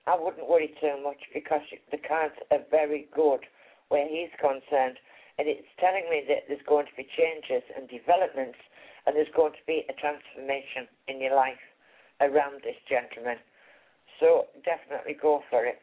I 0.07 0.17
wouldn't 0.19 0.49
worry 0.49 0.75
too 0.81 0.97
much 1.03 1.21
because 1.33 1.61
the 1.91 1.99
cards 1.99 2.35
are 2.51 2.61
very 2.71 3.09
good 3.15 3.41
where 3.89 4.07
he's 4.09 4.33
concerned. 4.41 4.97
And 5.39 5.47
it's 5.49 5.69
telling 5.81 6.05
me 6.11 6.25
that 6.29 6.45
there's 6.49 6.65
going 6.69 6.87
to 6.87 6.97
be 6.97 7.07
changes 7.17 7.63
and 7.77 7.89
developments 7.89 8.59
and 9.07 9.17
there's 9.17 9.33
going 9.37 9.53
to 9.53 9.65
be 9.67 9.85
a 9.89 9.95
transformation 9.97 10.89
in 11.09 11.21
your 11.21 11.35
life 11.37 11.61
around 12.21 12.61
this 12.65 12.77
gentleman. 12.89 13.39
So 14.21 14.47
definitely 14.65 15.15
go 15.21 15.41
for 15.49 15.65
it. 15.65 15.79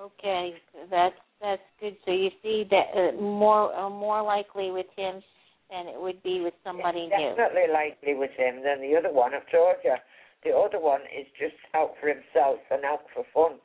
Okay, 0.00 0.54
that's 0.90 1.14
that's 1.40 1.62
good. 1.80 1.96
So 2.04 2.12
you 2.12 2.30
see 2.42 2.66
that 2.70 2.86
uh, 2.94 3.20
more 3.20 3.74
uh, 3.74 3.90
more 3.90 4.22
likely 4.22 4.70
with 4.70 4.86
him 4.96 5.22
than 5.70 5.86
it 5.86 6.00
would 6.00 6.22
be 6.22 6.40
with 6.40 6.54
somebody 6.62 7.08
it's 7.10 7.14
new. 7.18 7.30
definitely 7.30 7.72
likely 7.72 8.14
with 8.14 8.30
him 8.36 8.62
than 8.62 8.80
the 8.80 8.96
other 8.96 9.12
one. 9.12 9.32
I've 9.34 9.50
told 9.50 9.76
you. 9.84 9.94
The 10.44 10.52
other 10.56 10.78
one 10.78 11.00
is 11.02 11.26
just 11.40 11.56
out 11.74 11.92
for 12.00 12.08
himself 12.08 12.60
and 12.70 12.84
out 12.84 13.00
for 13.12 13.24
fun. 13.34 13.58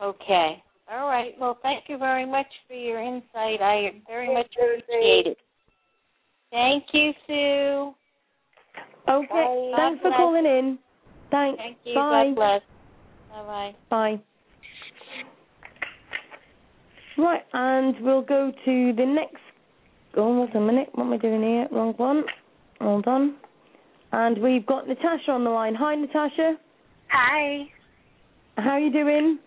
Okay. 0.00 0.62
All 0.90 1.06
right. 1.06 1.34
Well, 1.38 1.58
thank 1.62 1.84
you 1.88 1.98
very 1.98 2.24
much 2.26 2.46
for 2.66 2.74
your 2.74 3.00
insight. 3.00 3.60
I 3.60 4.02
very 4.06 4.26
Thank 4.26 4.38
much 4.38 4.46
you, 4.56 4.64
appreciate 4.64 5.26
it. 5.26 5.38
Thank 6.50 6.84
you, 6.92 7.12
Sue. 7.26 7.94
Okay. 9.08 9.28
Bye. 9.28 9.72
Thanks 9.76 10.02
for 10.02 10.08
bless. 10.08 10.16
calling 10.18 10.46
in. 10.46 10.78
Thanks. 11.30 11.58
Thank 11.62 11.78
you. 11.84 11.94
Bye. 11.94 12.56
God. 13.38 13.46
Bye 13.46 13.72
bye. 13.90 14.16
Bye. 14.16 14.22
Right, 17.22 17.42
and 17.52 17.96
we'll 18.00 18.22
go 18.22 18.52
to 18.64 18.92
the 18.96 19.04
next. 19.04 19.42
Oh, 20.16 20.34
hold 20.34 20.50
on 20.54 20.62
a 20.62 20.66
minute. 20.66 20.88
What 20.94 21.04
am 21.04 21.12
I 21.12 21.16
doing 21.16 21.42
here? 21.42 21.66
Wrong 21.72 21.92
one. 21.96 22.24
Hold 22.80 23.06
on. 23.06 23.36
And 24.12 24.40
we've 24.40 24.64
got 24.64 24.86
Natasha 24.86 25.32
on 25.32 25.44
the 25.44 25.50
line. 25.50 25.74
Hi, 25.74 25.96
Natasha. 25.96 26.54
Hi. 27.10 27.64
How 28.56 28.70
are 28.70 28.80
you 28.80 28.92
doing? 28.92 29.38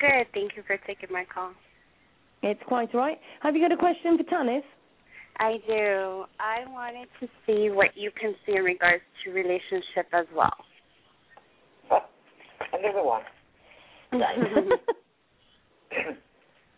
Good. 0.00 0.26
Thank 0.34 0.56
you 0.56 0.62
for 0.66 0.78
taking 0.86 1.12
my 1.12 1.24
call. 1.32 1.52
It's 2.42 2.60
quite 2.66 2.94
all 2.94 3.00
right. 3.00 3.18
Have 3.42 3.54
you 3.54 3.62
got 3.62 3.72
a 3.72 3.76
question 3.76 4.16
for 4.16 4.24
Tanith? 4.24 4.64
I 5.38 5.58
do. 5.66 6.24
I 6.40 6.68
wanted 6.70 7.08
to 7.20 7.28
see 7.46 7.70
what 7.70 7.90
you 7.94 8.10
can 8.18 8.34
see 8.44 8.56
in 8.56 8.64
regards 8.64 9.02
to 9.24 9.30
relationship 9.30 10.06
as 10.12 10.26
well. 10.34 10.54
Another 12.72 13.04
one. 13.04 13.22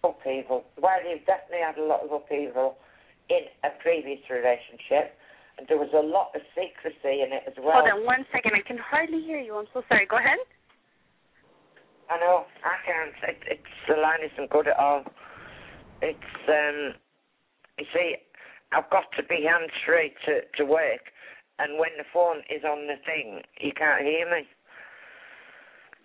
upheaval. 0.04 0.64
Well, 0.80 1.00
you've 1.08 1.26
definitely 1.26 1.64
had 1.64 1.78
a 1.78 1.86
lot 1.86 2.04
of 2.04 2.12
upheaval 2.12 2.76
in 3.30 3.48
a 3.64 3.70
previous 3.80 4.20
relationship, 4.28 5.16
and 5.56 5.66
there 5.68 5.78
was 5.78 5.88
a 5.96 6.04
lot 6.04 6.34
of 6.34 6.42
secrecy 6.52 7.22
in 7.24 7.32
it 7.32 7.44
as 7.48 7.54
well. 7.56 7.80
Hold 7.80 7.88
on 7.88 8.04
one 8.04 8.26
second. 8.32 8.52
I 8.54 8.60
can 8.66 8.78
hardly 8.78 9.22
hear 9.22 9.40
you. 9.40 9.56
I'm 9.56 9.66
so 9.72 9.82
sorry. 9.88 10.06
Go 10.06 10.18
ahead. 10.18 10.38
I 12.10 12.20
know, 12.20 12.44
I 12.60 12.76
can't. 12.84 13.16
It, 13.24 13.40
it's 13.48 13.74
the 13.88 13.96
line 13.96 14.20
isn't 14.20 14.50
good 14.50 14.68
at 14.68 14.76
all. 14.76 15.04
It's 16.02 16.34
um, 16.48 16.92
you 17.78 17.86
see, 17.94 18.16
I've 18.72 18.90
got 18.90 19.08
to 19.16 19.22
be 19.24 19.48
hands 19.48 19.72
free 19.86 20.12
to 20.26 20.44
to 20.60 20.64
work, 20.68 21.08
and 21.58 21.80
when 21.80 21.96
the 21.96 22.04
phone 22.12 22.44
is 22.52 22.62
on 22.64 22.86
the 22.86 23.00
thing, 23.08 23.40
you 23.60 23.72
can't 23.72 24.04
hear 24.04 24.28
me. 24.28 24.44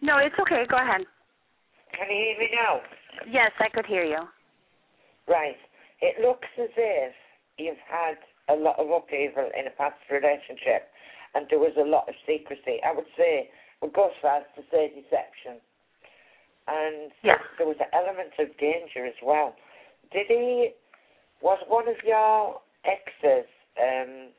No, 0.01 0.17
it's 0.17 0.35
okay. 0.39 0.63
Go 0.69 0.77
ahead. 0.77 1.01
Can 1.97 2.07
you 2.09 2.15
hear 2.15 2.39
me 2.39 2.49
now? 2.53 2.81
Yes, 3.29 3.51
I 3.59 3.69
could 3.69 3.85
hear 3.85 4.03
you. 4.03 4.19
Right. 5.27 5.57
It 6.01 6.21
looks 6.25 6.47
as 6.62 6.69
if 6.77 7.13
you've 7.57 7.83
had 7.89 8.15
a 8.47 8.55
lot 8.55 8.79
of 8.79 8.89
upheaval 8.89 9.49
in 9.57 9.67
a 9.67 9.71
past 9.71 9.99
relationship, 10.09 10.88
and 11.35 11.45
there 11.49 11.59
was 11.59 11.73
a 11.77 11.83
lot 11.85 12.07
of 12.07 12.15
secrecy. 12.25 12.79
I 12.85 12.93
would 12.95 13.09
say, 13.17 13.49
would 13.81 13.93
go 13.93 14.07
as 14.07 14.17
far 14.21 14.38
as 14.38 14.43
to 14.55 14.62
say 14.71 14.89
deception. 14.89 15.59
And 16.67 17.12
Yeah. 17.23 17.38
there 17.57 17.67
was 17.67 17.77
an 17.79 17.89
element 17.93 18.33
of 18.39 18.55
danger 18.57 19.05
as 19.05 19.15
well. 19.21 19.55
did 20.12 20.25
he 20.27 20.73
was 21.41 21.59
one 21.67 21.88
of 21.88 21.95
your 22.03 22.59
exes 22.83 23.45
um, 23.77 24.29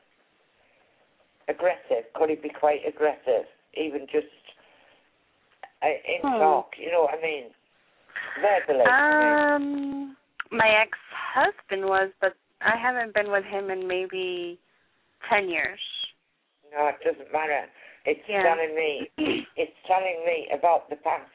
aggressive? 1.47 2.11
Could 2.13 2.29
he 2.29 2.35
be 2.35 2.49
quite 2.49 2.85
aggressive, 2.85 3.45
even 3.73 4.05
just 4.11 4.27
in 5.89 6.21
Hmm. 6.21 6.39
talk? 6.39 6.77
You 6.77 6.91
know 6.91 7.01
what 7.03 7.17
I 7.17 7.21
mean? 7.21 7.45
Verbally. 8.41 8.85
I 8.85 9.19
mean. 9.19 10.11
Um, 10.11 10.17
my 10.51 10.69
ex-husband 10.69 11.85
was, 11.85 12.11
but 12.19 12.35
I 12.61 12.77
haven't 12.77 13.13
been 13.13 13.31
with 13.31 13.45
him 13.45 13.69
in 13.71 13.87
maybe 13.87 14.59
ten 15.29 15.49
years. 15.49 15.79
No, 16.71 16.87
it 16.87 16.99
doesn't 17.03 17.31
matter. 17.31 17.65
It's 18.05 18.27
Yeah. 18.27 18.43
telling 18.43 18.75
me. 18.75 19.09
It's 19.57 19.75
telling 19.85 20.25
me 20.25 20.47
about 20.51 20.89
the 20.89 20.95
past. 20.97 21.29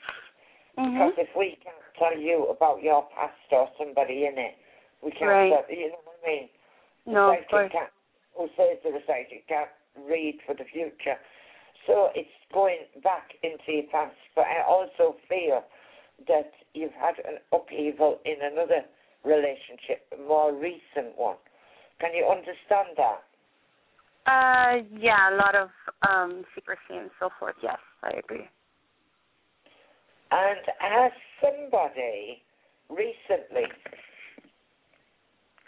Mhm. 0.78 0.92
Because 0.92 1.18
if 1.18 1.36
we 1.36 1.56
can't 1.62 1.76
tell 1.98 2.16
you 2.16 2.46
about 2.48 2.82
your 2.82 3.02
past 3.14 3.34
or 3.52 3.70
somebody 3.78 4.26
in 4.26 4.38
it, 4.38 4.56
we 5.02 5.10
can't. 5.12 5.30
Right. 5.30 5.50
Tell, 5.52 5.64
you 5.74 5.88
know 5.90 6.00
what 6.04 6.18
I 6.24 6.26
mean? 6.26 6.48
No, 7.06 7.30
The 7.30 7.38
of 7.38 7.48
course. 7.48 7.72
can't, 7.72 7.90
who 8.34 8.48
says 8.56 8.78
a 8.84 9.00
psychic 9.06 9.46
can't 9.48 9.70
read 10.08 10.40
for 10.44 10.54
the 10.54 10.64
future. 10.64 11.18
So 11.86 12.08
it's 12.14 12.28
going 12.52 12.86
back 13.02 13.30
into 13.42 13.80
your 13.80 13.88
past. 13.92 14.14
But 14.34 14.46
I 14.46 14.64
also 14.66 15.16
feel 15.28 15.62
that 16.28 16.50
you've 16.74 16.92
had 16.92 17.14
an 17.26 17.38
upheaval 17.52 18.18
in 18.24 18.36
another 18.42 18.82
relationship, 19.24 20.06
a 20.12 20.22
more 20.22 20.52
recent 20.54 21.16
one. 21.16 21.36
Can 22.00 22.14
you 22.14 22.26
understand 22.26 22.96
that? 22.96 23.22
Uh, 24.26 24.82
yeah, 24.98 25.30
a 25.30 25.36
lot 25.36 25.54
of 25.54 25.68
um 26.08 26.44
secrecy 26.54 26.98
and 26.98 27.10
so 27.20 27.30
forth. 27.38 27.54
Yes, 27.62 27.78
I 28.02 28.10
agree. 28.18 28.48
And 30.30 30.58
has 30.80 31.12
somebody 31.40 32.42
recently 32.90 33.70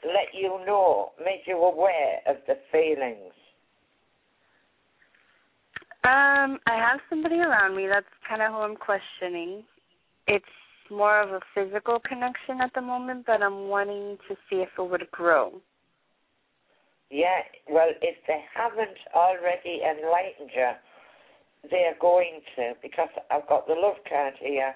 let 0.04 0.34
you 0.34 0.60
know, 0.66 1.12
made 1.18 1.42
you 1.46 1.56
aware 1.56 2.18
of 2.26 2.36
the 2.46 2.54
feelings? 2.70 3.32
Um, 6.08 6.58
I 6.66 6.76
have 6.80 7.00
somebody 7.10 7.36
around 7.36 7.76
me. 7.76 7.86
That's 7.86 8.06
kind 8.26 8.40
of 8.40 8.52
who 8.52 8.58
I'm 8.60 8.76
questioning. 8.76 9.62
It's 10.26 10.56
more 10.90 11.20
of 11.20 11.28
a 11.30 11.40
physical 11.54 12.00
connection 12.00 12.62
at 12.62 12.72
the 12.74 12.80
moment, 12.80 13.26
but 13.26 13.42
I'm 13.42 13.68
wanting 13.68 14.16
to 14.26 14.34
see 14.48 14.64
if 14.64 14.70
it 14.78 14.82
would 14.90 15.06
grow. 15.10 15.60
Yeah, 17.10 17.40
well, 17.68 17.88
if 18.00 18.16
they 18.26 18.40
haven't 18.54 18.96
already 19.14 19.82
enlightened 19.84 20.48
you, 20.56 20.70
they're 21.70 21.98
going 22.00 22.40
to, 22.56 22.72
because 22.80 23.08
I've 23.30 23.46
got 23.46 23.66
the 23.66 23.74
love 23.74 24.00
card 24.08 24.32
here, 24.40 24.74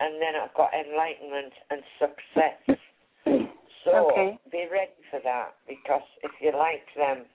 and 0.00 0.14
then 0.16 0.34
I've 0.42 0.54
got 0.54 0.70
enlightenment 0.74 1.52
and 1.70 1.82
success. 2.00 2.78
So 3.84 3.90
Okay. 4.12 4.38
be 4.52 4.68
ready 4.70 4.94
for 5.10 5.18
that, 5.24 5.54
because 5.66 6.06
if 6.22 6.30
you 6.40 6.52
like 6.56 6.86
them, 6.96 7.26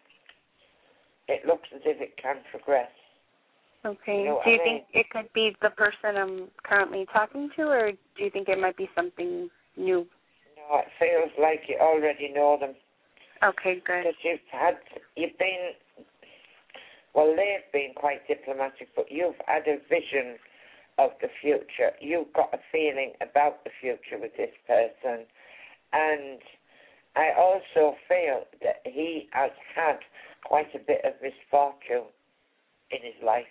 it 1.27 1.45
looks 1.45 1.67
as 1.75 1.81
if 1.83 1.99
it 1.99 2.15
can 2.15 2.37
progress. 2.51 2.87
Okay. 3.87 4.19
You 4.19 4.25
know 4.25 4.41
do 4.43 4.51
you 4.51 4.59
I 4.59 4.63
think 4.63 4.83
it 4.93 5.09
could 5.09 5.31
be 5.33 5.55
the 5.61 5.69
person 5.69 6.17
I'm 6.17 6.47
currently 6.63 7.05
talking 7.13 7.49
to, 7.55 7.63
or 7.63 7.91
do 7.91 8.23
you 8.23 8.29
think 8.29 8.49
it 8.49 8.59
might 8.59 8.75
be 8.75 8.89
something 8.93 9.49
new? 9.77 10.05
No, 10.57 10.79
it 10.79 10.87
feels 10.99 11.31
like 11.39 11.61
you 11.69 11.77
already 11.79 12.31
know 12.33 12.57
them. 12.59 12.75
Okay, 13.43 13.81
good. 13.85 14.03
because 14.03 14.19
you've 14.23 14.39
had 14.51 14.75
you've 15.15 15.37
been 15.37 15.71
well 17.13 17.35
they've 17.35 17.71
been 17.71 17.93
quite 17.95 18.27
diplomatic 18.27 18.89
but 18.95 19.05
you've 19.11 19.39
had 19.45 19.61
a 19.67 19.77
vision 19.87 20.37
of 20.97 21.11
the 21.21 21.27
future 21.39 21.91
you've 22.01 22.33
got 22.33 22.51
a 22.53 22.57
feeling 22.71 23.13
about 23.21 23.63
the 23.63 23.69
future 23.79 24.19
with 24.19 24.31
this 24.37 24.49
person 24.65 25.25
and 25.93 26.41
i 27.15 27.29
also 27.37 27.95
feel 28.09 28.41
that 28.63 28.81
he 28.85 29.29
has 29.31 29.51
had 29.75 29.99
quite 30.43 30.73
a 30.73 30.79
bit 30.79 31.01
of 31.05 31.13
misfortune 31.21 32.09
in 32.89 32.99
his 33.03 33.21
life 33.23 33.45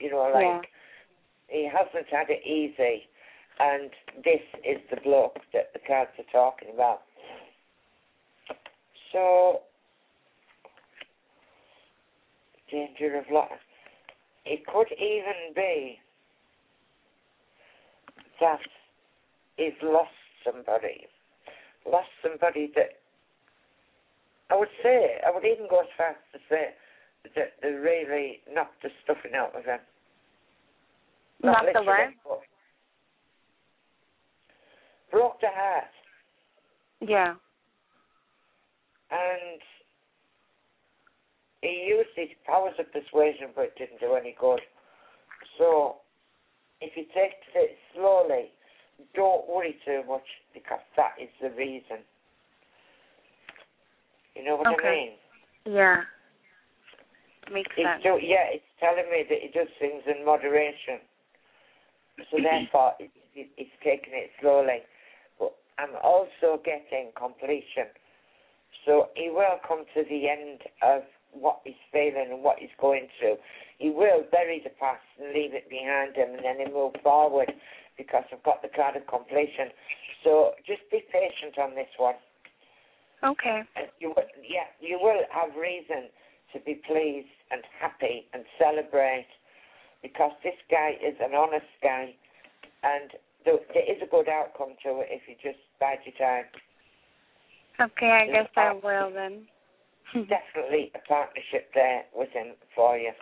you 0.00 0.10
know 0.10 0.30
like 0.34 0.42
Yeah. 0.42 0.60
he 1.48 1.68
hasn't 1.68 2.08
had 2.10 2.30
it 2.30 2.44
easy 2.44 3.06
and 3.60 3.90
this 4.24 4.42
is 4.64 4.78
the 4.90 5.00
bloke 5.00 5.38
that 5.52 5.72
the 5.72 5.80
cards 5.86 6.10
are 6.18 6.32
talking 6.32 6.72
about 6.74 7.02
so, 9.12 9.60
danger 12.70 13.16
of 13.16 13.24
loss. 13.30 13.58
It 14.44 14.66
could 14.66 14.86
even 14.92 15.52
be 15.54 15.98
that 18.40 18.60
he's 19.56 19.72
lost 19.82 20.10
somebody. 20.44 21.06
Lost 21.90 22.08
somebody 22.22 22.70
that 22.76 23.00
I 24.50 24.56
would 24.56 24.68
say, 24.82 25.18
I 25.26 25.30
would 25.30 25.44
even 25.44 25.66
go 25.68 25.80
as 25.80 25.86
far 25.96 26.10
as 26.10 26.16
to 26.32 26.38
say 26.48 26.70
that 27.36 27.52
they 27.62 27.70
really 27.70 28.40
knocked 28.52 28.82
the 28.82 28.90
stuffing 29.04 29.32
out 29.34 29.54
of 29.56 29.64
him. 29.64 29.80
Not 31.42 31.64
the 31.64 31.82
but 31.84 32.40
Broke 35.10 35.40
the 35.40 35.48
heart. 35.50 35.84
Yeah. 37.00 37.34
and 39.10 39.60
he 41.62 41.84
used 41.88 42.10
his 42.14 42.28
powers 42.46 42.74
of 42.78 42.86
persuasion, 42.92 43.48
but 43.54 43.62
it 43.64 43.74
didn't 43.76 44.00
do 44.00 44.14
any 44.14 44.36
good. 44.38 44.60
So, 45.58 45.96
if 46.80 46.96
you 46.96 47.04
take 47.14 47.32
it 47.54 47.76
slowly, 47.94 48.52
don't 49.14 49.48
worry 49.48 49.76
too 49.84 50.02
much 50.08 50.24
because 50.54 50.80
that 50.96 51.12
is 51.20 51.28
the 51.42 51.50
reason. 51.50 51.98
You 54.34 54.44
know 54.44 54.56
what 54.56 54.68
I 54.68 54.74
Okay. 54.74 55.18
mean? 55.64 55.74
Yeah. 55.74 56.04
Makes 57.50 57.72
It's 57.76 57.84
sense. 57.84 58.02
do, 58.02 58.18
yeah, 58.22 58.46
it's 58.52 58.64
telling 58.78 59.10
me 59.10 59.24
that 59.28 59.40
he 59.42 59.48
does 59.48 59.68
things 59.78 60.02
in 60.06 60.24
moderation. 60.24 61.00
So 62.30 62.38
therefore, 62.42 62.94
it, 62.98 63.10
it, 63.34 63.48
it's 63.56 63.76
taking 63.82 64.14
it 64.14 64.30
slowly. 64.40 64.82
But 65.38 65.54
I'm 65.78 65.96
also 66.02 66.60
getting 66.64 67.12
completion. 67.16 67.88
So 68.86 69.08
he 69.14 69.30
will 69.30 69.58
come 69.66 69.84
to 69.94 70.02
the 70.04 70.28
end 70.28 70.60
of 70.82 71.02
what 71.32 71.60
he's 71.64 71.78
feeling 71.92 72.28
and 72.30 72.42
what 72.42 72.58
he's 72.58 72.74
going 72.80 73.08
through. 73.18 73.36
He 73.78 73.90
will 73.90 74.24
bury 74.32 74.60
the 74.62 74.70
past 74.80 75.04
and 75.20 75.32
leave 75.32 75.54
it 75.54 75.68
behind 75.70 76.16
him 76.16 76.34
and 76.34 76.44
then 76.44 76.66
he 76.66 76.72
move 76.72 76.94
forward 77.02 77.52
because 77.96 78.24
I've 78.32 78.42
got 78.42 78.62
the 78.62 78.68
card 78.68 78.96
of 78.96 79.06
completion. 79.06 79.70
So 80.24 80.52
just 80.66 80.82
be 80.90 81.04
patient 81.12 81.58
on 81.58 81.74
this 81.74 81.90
one. 81.96 82.16
Okay. 83.22 83.62
And 83.76 83.86
you 84.00 84.08
will, 84.16 84.28
yeah, 84.40 84.68
you 84.80 84.98
will 85.00 85.22
have 85.30 85.54
reason 85.56 86.08
to 86.52 86.60
be 86.60 86.80
pleased 86.86 87.30
and 87.50 87.62
happy 87.78 88.26
and 88.32 88.44
celebrate 88.58 89.28
because 90.02 90.32
this 90.42 90.56
guy 90.70 90.92
is 91.02 91.16
an 91.20 91.34
honest 91.34 91.66
guy 91.82 92.14
and 92.82 93.10
there, 93.44 93.58
there 93.72 93.84
is 93.84 94.02
a 94.02 94.10
good 94.10 94.28
outcome 94.28 94.76
to 94.84 95.00
it 95.00 95.08
if 95.10 95.22
you 95.28 95.34
just 95.42 95.60
bide 95.80 95.98
your 96.04 96.16
time. 96.16 96.44
Okay, 97.80 98.10
I 98.10 98.24
Yeah. 98.26 98.42
guess 98.42 98.50
I 98.56 98.72
will 98.72 99.10
then. 99.10 99.48
Definitely 100.28 100.92
a 100.94 100.98
partnership 101.06 101.72
there 101.74 102.04
with 102.14 102.30
him 102.30 102.54
for 102.74 102.98
you. 102.98 103.12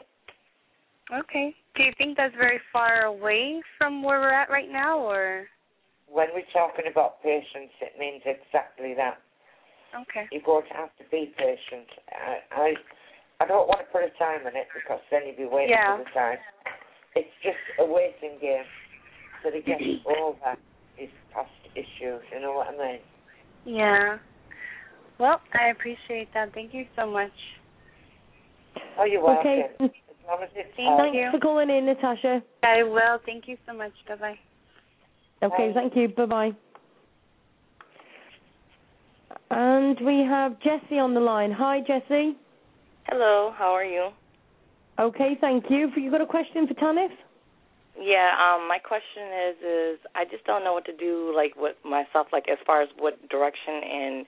Okay. 1.12 1.55
Do 1.75 1.83
you 1.85 1.93
think 1.97 2.17
that's 2.17 2.35
very 2.35 2.61
far 2.73 3.05
away 3.05 3.62
from 3.77 4.03
where 4.03 4.21
we're 4.21 4.33
at 4.33 4.51
right 4.51 4.69
now, 4.71 4.99
or? 4.99 5.49
When 6.09 6.29
we're 6.35 6.49
talking 6.53 6.87
about 6.91 7.23
patience, 7.23 7.73
it 7.81 7.99
means 7.99 8.23
exactly 8.25 8.95
that. 8.95 9.21
Okay. 9.95 10.29
You're 10.33 10.43
going 10.43 10.67
to 10.69 10.75
have 10.75 10.95
to 10.97 11.05
be 11.11 11.33
patient. 11.37 11.88
I, 12.11 12.38
I, 12.53 12.75
I 13.40 13.46
don't 13.46 13.68
want 13.68 13.81
to 13.81 13.87
put 13.92 14.03
a 14.03 14.11
time 14.18 14.46
on 14.46 14.57
it 14.57 14.66
because 14.74 15.01
then 15.11 15.22
you'd 15.27 15.37
be 15.37 15.46
waiting 15.46 15.70
Yeah. 15.70 15.96
for 15.96 16.05
the 16.05 16.11
time. 16.11 16.38
It's 17.14 17.31
just 17.42 17.59
a 17.79 17.85
waiting 17.85 18.38
game 18.40 18.64
so 19.42 19.51
to 19.51 19.61
get 19.61 19.81
over 20.07 20.57
his 20.96 21.09
past 21.33 21.51
issues. 21.74 22.22
You 22.33 22.40
know 22.40 22.55
what 22.55 22.68
I 22.68 22.77
mean? 22.77 23.01
Yeah. 23.64 24.18
Well, 25.18 25.40
I 25.55 25.68
appreciate 25.68 26.33
that. 26.35 26.53
Thank 26.55 26.74
you 26.74 26.87
so 26.96 27.07
much. 27.07 27.33
Oh, 28.98 29.05
you're 29.05 29.22
welcome. 29.22 29.46
Okay. 29.46 29.66
As 29.81 29.90
long 30.29 30.42
as 30.42 30.51
it's 30.55 30.68
Thank 30.77 30.98
Thanks 30.98 31.16
you. 31.16 31.31
for 31.33 31.38
calling 31.38 31.70
in, 31.70 31.87
Natasha. 31.87 32.42
I 32.62 32.83
will. 32.83 33.18
Thank 33.24 33.48
you 33.48 33.57
so 33.66 33.72
much. 33.72 33.92
Bye 34.09 34.16
bye. 34.16 34.38
Okay, 35.42 35.68
Bye. 35.68 35.74
thank 35.74 35.96
you. 35.96 36.09
Bye 36.09 36.27
bye. 36.27 36.51
And 39.51 39.98
we 40.05 40.24
have 40.29 40.59
Jessie 40.61 40.98
on 40.98 41.14
the 41.14 41.20
line. 41.20 41.53
Hi, 41.53 41.81
Jessie. 41.81 42.37
Hello, 43.11 43.55
how 43.57 43.73
are 43.73 43.87
you? 43.87 44.11
Okay, 45.01 45.33
thank 45.40 45.64
you. 45.71 45.88
You 45.97 46.11
got 46.11 46.21
a 46.21 46.27
question 46.27 46.68
for 46.68 46.75
Tanith? 46.75 47.16
Yeah, 47.97 48.37
um, 48.37 48.68
my 48.68 48.77
question 48.77 49.33
is 49.49 49.57
is 49.64 49.99
I 50.14 50.25
just 50.29 50.44
don't 50.44 50.62
know 50.62 50.75
what 50.75 50.85
to 50.87 50.94
do 50.94 51.33
like 51.35 51.57
with 51.57 51.77
myself, 51.88 52.29
like 52.33 52.49
as 52.53 52.59
far 52.66 52.83
as 52.83 52.88
what 52.99 53.16
direction 53.31 53.81
in 53.81 54.25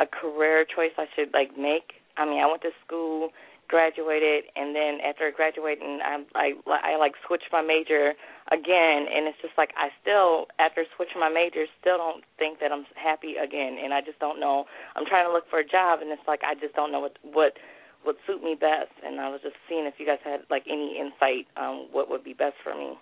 a 0.00 0.06
career 0.06 0.64
choice 0.64 0.96
I 0.96 1.04
should 1.14 1.28
like 1.34 1.58
make. 1.58 2.00
I 2.16 2.24
mean, 2.24 2.40
I 2.42 2.48
went 2.48 2.62
to 2.62 2.72
school, 2.84 3.30
graduated, 3.68 4.44
and 4.56 4.74
then 4.74 5.04
after 5.04 5.30
graduating, 5.30 6.00
I 6.00 6.24
I 6.34 6.46
I 6.66 6.96
like 6.96 7.12
switched 7.28 7.52
my 7.52 7.60
major 7.60 8.14
again, 8.50 9.12
and 9.12 9.28
it's 9.28 9.38
just 9.44 9.54
like 9.60 9.76
I 9.76 9.92
still 10.00 10.48
after 10.58 10.88
switching 10.96 11.20
my 11.20 11.28
major 11.28 11.68
still 11.84 11.98
don't 11.98 12.24
think 12.40 12.60
that 12.64 12.72
I'm 12.72 12.86
happy 12.96 13.36
again, 13.36 13.76
and 13.76 13.92
I 13.92 14.00
just 14.00 14.18
don't 14.20 14.40
know. 14.40 14.64
I'm 14.96 15.04
trying 15.04 15.28
to 15.28 15.32
look 15.32 15.44
for 15.52 15.60
a 15.60 15.68
job, 15.68 16.00
and 16.00 16.10
it's 16.10 16.26
like 16.26 16.40
I 16.42 16.56
just 16.56 16.74
don't 16.74 16.90
know 16.90 17.00
what 17.00 17.20
what 17.22 17.60
would 18.04 18.16
suit 18.26 18.42
me 18.42 18.54
best, 18.58 18.92
and 19.04 19.20
I 19.20 19.28
was 19.28 19.40
just 19.42 19.56
seeing 19.68 19.86
if 19.86 19.94
you 19.98 20.06
guys 20.06 20.18
had 20.24 20.40
like 20.50 20.64
any 20.66 20.98
insight 20.98 21.46
on 21.56 21.88
what 21.92 22.10
would 22.10 22.24
be 22.24 22.32
best 22.32 22.54
for 22.62 22.74
me. 22.74 22.98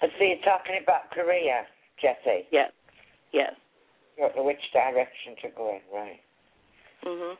So 0.00 0.08
you're 0.20 0.42
talking 0.44 0.78
about 0.82 1.10
career, 1.12 1.64
Jesse? 2.00 2.46
Yes. 2.50 2.72
Yes. 3.32 3.52
You 4.16 4.24
don't 4.24 4.36
know 4.36 4.44
which 4.44 4.62
direction 4.72 5.34
to 5.42 5.48
go 5.56 5.70
in, 5.70 5.80
right? 5.94 6.20
Mhm. 7.04 7.36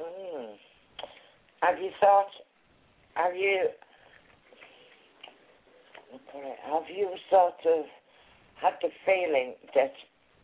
Mm. 0.00 0.58
Have 1.62 1.80
you 1.80 1.90
thought? 2.00 2.30
Have 3.14 3.34
you? 3.36 3.70
Have 6.70 6.88
you 6.88 7.16
sort 7.30 7.64
of 7.66 7.86
had 8.56 8.74
the 8.82 8.90
feeling 9.04 9.54
that 9.74 9.92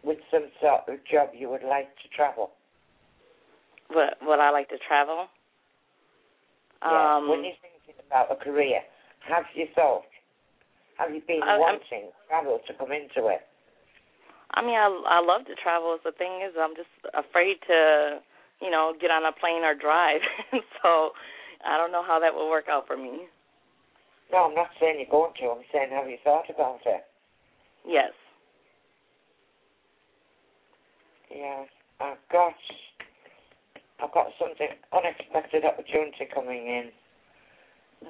with 0.02 0.18
some 0.30 0.46
sort 0.60 0.88
of 0.88 0.98
job 1.10 1.30
you 1.34 1.48
would 1.48 1.62
like 1.62 1.88
to 2.02 2.08
travel? 2.14 2.50
Would 3.94 4.10
Would 4.22 4.40
I 4.40 4.50
like 4.50 4.68
to 4.70 4.78
travel? 4.86 5.26
Yeah. 6.82 7.16
Um, 7.16 7.28
when 7.28 7.44
you're 7.44 7.58
thinking 7.62 8.02
about 8.06 8.32
a 8.32 8.36
career, 8.36 8.80
have 9.28 9.44
you 9.54 9.66
thought? 9.74 10.02
Have 10.98 11.14
you 11.14 11.22
been 11.26 11.42
I- 11.42 11.52
I'm- 11.52 11.60
wanting 11.60 12.12
travel 12.28 12.58
to 12.66 12.74
come 12.74 12.92
into 12.92 13.28
it? 13.28 13.46
I 14.54 14.60
mean, 14.60 14.76
I 14.76 14.86
I 15.06 15.20
love 15.20 15.46
to 15.46 15.54
travel. 15.54 15.98
The 16.04 16.12
thing 16.12 16.42
is, 16.42 16.54
I'm 16.58 16.76
just 16.76 16.90
afraid 17.14 17.56
to, 17.68 18.20
you 18.60 18.70
know, 18.70 18.92
get 19.00 19.10
on 19.10 19.24
a 19.24 19.32
plane 19.32 19.64
or 19.64 19.74
drive. 19.74 20.20
so 20.82 21.12
I 21.64 21.78
don't 21.78 21.92
know 21.92 22.02
how 22.02 22.18
that 22.20 22.34
will 22.34 22.50
work 22.50 22.68
out 22.68 22.86
for 22.86 22.96
me. 22.96 23.28
No, 24.30 24.48
I'm 24.48 24.54
not 24.54 24.70
saying 24.80 24.96
you're 24.98 25.10
going 25.10 25.32
to. 25.40 25.50
I'm 25.50 25.64
saying 25.72 25.90
have 25.90 26.08
you 26.08 26.18
thought 26.24 26.48
about 26.50 26.80
it? 26.86 27.04
Yes. 27.86 28.12
Yeah, 31.34 31.64
oh, 32.00 32.12
I've 32.12 32.28
got 32.30 32.54
I've 34.02 34.12
got 34.12 34.26
something 34.38 34.68
unexpected 34.92 35.64
opportunity 35.64 36.28
coming 36.32 36.66
in, 36.66 36.90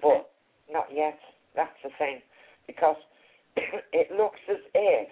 but 0.00 0.30
not 0.70 0.86
yet. 0.92 1.18
That's 1.54 1.76
the 1.84 1.90
thing, 1.98 2.20
because 2.66 2.96
it 3.92 4.10
looks 4.10 4.40
as 4.50 4.58
if 4.74 5.08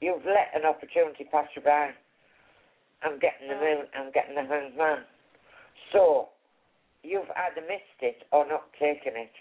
you've 0.00 0.24
let 0.24 0.50
an 0.54 0.64
opportunity 0.66 1.24
pass 1.30 1.46
you 1.54 1.62
by. 1.62 1.90
I'm 3.02 3.18
getting 3.18 3.48
the 3.48 3.56
oh. 3.56 3.60
moon. 3.60 3.86
I'm 3.94 4.12
getting 4.12 4.34
the 4.34 4.44
hanged 4.44 4.76
man. 4.76 5.04
So 5.92 6.28
you've 7.02 7.30
either 7.30 7.64
missed 7.66 8.00
it 8.00 8.24
or 8.32 8.46
not 8.48 8.72
taken 8.78 9.16
it 9.16 9.32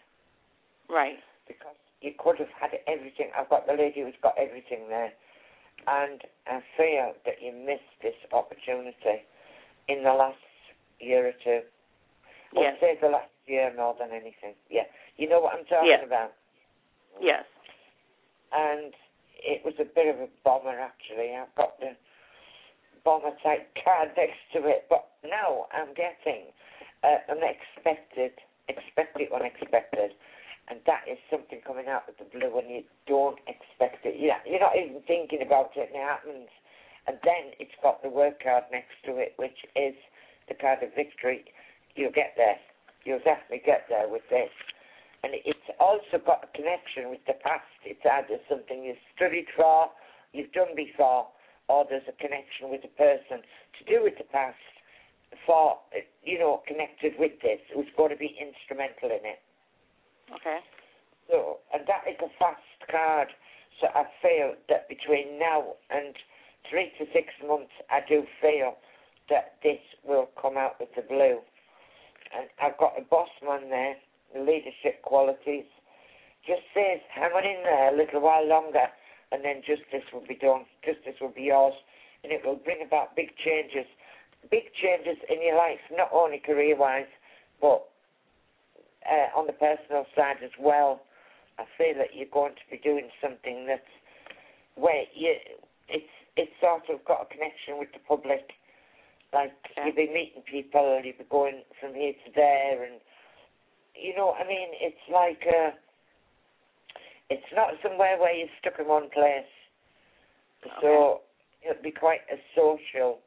Right. 0.89 1.19
because 1.47 1.75
you 2.01 2.13
could 2.17 2.37
have 2.39 2.51
had 2.59 2.71
everything. 2.87 3.31
I've 3.37 3.49
got 3.49 3.67
the 3.67 3.73
lady 3.73 4.01
who's 4.01 4.17
got 4.23 4.35
everything 4.37 4.87
there, 4.87 5.11
and 5.87 6.21
I 6.47 6.59
feel 6.77 7.13
that 7.25 7.41
you 7.41 7.51
missed 7.53 7.95
this 8.01 8.15
opportunity 8.33 9.23
in 9.87 10.03
the 10.03 10.13
last 10.13 10.37
year 10.99 11.27
or 11.27 11.33
two. 11.43 11.61
Yes. 12.53 12.77
say 12.81 12.97
the 12.99 13.09
last 13.09 13.29
year 13.45 13.71
more 13.75 13.95
than 13.99 14.09
anything. 14.11 14.55
Yeah, 14.69 14.89
you 15.17 15.29
know 15.29 15.39
what 15.39 15.53
I'm 15.53 15.65
talking 15.65 15.89
Yeah. 15.89 16.03
about. 16.05 16.33
Yes. 17.21 17.45
And 18.51 18.93
it 19.43 19.63
was 19.63 19.75
a 19.79 19.85
bit 19.85 20.07
of 20.13 20.19
a 20.21 20.27
bomber 20.43 20.79
actually. 20.79 21.35
I've 21.35 21.53
got 21.55 21.79
the 21.79 21.95
bomber 23.03 23.31
type 23.43 23.69
card 23.83 24.09
next 24.17 24.39
to 24.53 24.67
it, 24.67 24.85
but 24.89 25.05
now 25.23 25.67
I'm 25.71 25.93
getting 25.93 26.51
uh, 27.03 27.19
unexpected, 27.29 28.33
expected 28.67 29.31
unexpected, 29.31 30.11
and 30.69 30.79
that 30.85 31.01
is 31.09 31.17
something 31.33 31.61
coming 31.65 31.89
out 31.89 32.05
of 32.05 32.15
the 32.21 32.29
blue 32.29 32.53
when 32.53 32.69
you 32.69 32.85
don't 33.09 33.41
expect 33.49 34.05
it. 34.05 34.21
You're, 34.21 34.37
you're 34.45 34.61
not 34.61 34.77
even 34.77 35.01
thinking 35.09 35.41
about 35.41 35.73
it, 35.75 35.89
and 35.89 35.97
it 35.97 36.05
happens. 36.05 36.49
And 37.09 37.17
then 37.25 37.57
it's 37.57 37.73
got 37.81 38.03
the 38.05 38.09
work 38.09 38.43
card 38.43 38.69
next 38.71 38.93
to 39.05 39.17
it, 39.17 39.33
which 39.41 39.65
is 39.75 39.97
the 40.47 40.53
card 40.53 40.85
of 40.85 40.93
victory. 40.93 41.45
You'll 41.95 42.13
get 42.13 42.37
there. 42.37 42.61
You'll 43.03 43.25
definitely 43.25 43.65
get 43.65 43.89
there 43.89 44.05
with 44.05 44.21
this. 44.29 44.53
And 45.25 45.33
it's 45.33 45.69
also 45.81 46.21
got 46.21 46.45
a 46.45 46.49
connection 46.53 47.09
with 47.09 47.25
the 47.25 47.33
past. 47.41 47.65
It's 47.83 48.05
either 48.05 48.37
something 48.47 48.85
you've 48.85 49.01
studied 49.17 49.49
for, 49.57 49.89
you've 50.31 50.53
done 50.53 50.77
before, 50.77 51.27
or 51.67 51.85
there's 51.89 52.07
a 52.07 52.15
connection 52.21 52.69
with 52.69 52.85
a 52.85 52.93
person 52.93 53.41
to 53.41 53.81
do 53.89 54.03
with 54.03 54.17
the 54.17 54.29
past 54.29 54.61
for, 55.45 55.77
you 56.23 56.37
know, 56.37 56.61
connected 56.67 57.13
with 57.17 57.33
this, 57.41 57.59
who's 57.73 57.89
going 57.97 58.09
to 58.09 58.17
be 58.17 58.37
instrumental 58.37 59.09
in 59.09 59.25
it. 59.25 59.41
Okay. 60.35 60.59
So, 61.29 61.59
and 61.73 61.83
that 61.87 62.09
is 62.09 62.17
a 62.21 62.29
fast 62.37 62.61
card. 62.89 63.29
So 63.81 63.87
I 63.93 64.03
feel 64.21 64.55
that 64.67 64.89
between 64.89 65.39
now 65.39 65.75
and 65.89 66.15
three 66.69 66.91
to 66.99 67.05
six 67.13 67.33
months, 67.45 67.71
I 67.89 68.01
do 68.07 68.23
feel 68.41 68.75
that 69.29 69.55
this 69.63 69.79
will 70.03 70.29
come 70.41 70.57
out 70.57 70.75
with 70.79 70.89
the 70.95 71.01
blue. 71.01 71.39
And 72.35 72.49
I've 72.61 72.77
got 72.77 72.93
a 72.97 73.01
boss 73.01 73.29
man 73.43 73.69
there, 73.69 73.95
leadership 74.35 75.01
qualities. 75.03 75.65
Just 76.45 76.61
says, 76.73 76.99
hang 77.13 77.31
on 77.31 77.45
in 77.45 77.63
there 77.63 77.93
a 77.93 77.97
little 77.97 78.21
while 78.21 78.45
longer, 78.45 78.87
and 79.31 79.43
then 79.43 79.61
justice 79.61 80.05
will 80.13 80.25
be 80.27 80.35
done. 80.35 80.65
Justice 80.85 81.19
will 81.21 81.33
be 81.33 81.43
yours, 81.43 81.73
and 82.23 82.31
it 82.33 82.41
will 82.45 82.55
bring 82.55 82.81
about 82.85 83.15
big 83.15 83.29
changes. 83.37 83.85
Big 84.49 84.71
changes 84.81 85.17
in 85.29 85.41
your 85.43 85.57
life, 85.57 85.79
not 85.91 86.09
only 86.13 86.39
career 86.39 86.75
wise, 86.77 87.09
but 87.61 87.85
uh, 89.05 89.37
on 89.37 89.47
the 89.47 89.53
personal 89.53 90.05
side 90.15 90.43
as 90.43 90.51
well. 90.59 91.01
I 91.57 91.65
feel 91.77 91.95
that 91.97 92.15
you're 92.15 92.31
going 92.31 92.55
to 92.55 92.65
be 92.71 92.77
doing 92.77 93.09
something 93.21 93.67
that's 93.67 93.91
where 94.75 95.03
you 95.13 95.35
it's 95.89 96.13
it's 96.37 96.51
sort 96.61 96.87
of 96.89 97.03
got 97.05 97.27
a 97.27 97.33
connection 97.33 97.77
with 97.77 97.91
the 97.91 97.99
public. 98.07 98.51
Like 99.33 99.53
Okay. 99.71 99.85
you'll 99.85 99.95
be 99.95 100.11
meeting 100.11 100.41
people, 100.49 101.01
you'll 101.03 101.17
be 101.17 101.27
going 101.29 101.61
from 101.79 101.93
here 101.93 102.13
to 102.13 102.31
there, 102.35 102.83
and 102.83 102.99
you 103.93 104.15
know, 104.15 104.31
I 104.31 104.47
mean, 104.47 104.69
it's 104.79 105.05
like 105.11 105.43
uh, 105.45 105.71
it's 107.29 107.51
not 107.53 107.73
somewhere 107.83 108.17
where 108.17 108.33
you're 108.33 108.47
stuck 108.59 108.79
in 108.79 108.87
one 108.87 109.09
place. 109.09 109.51
So 110.81 111.21
it'll 111.61 111.83
be 111.83 111.91
quite 111.91 112.21
a 112.31 112.37
social, 112.55 113.19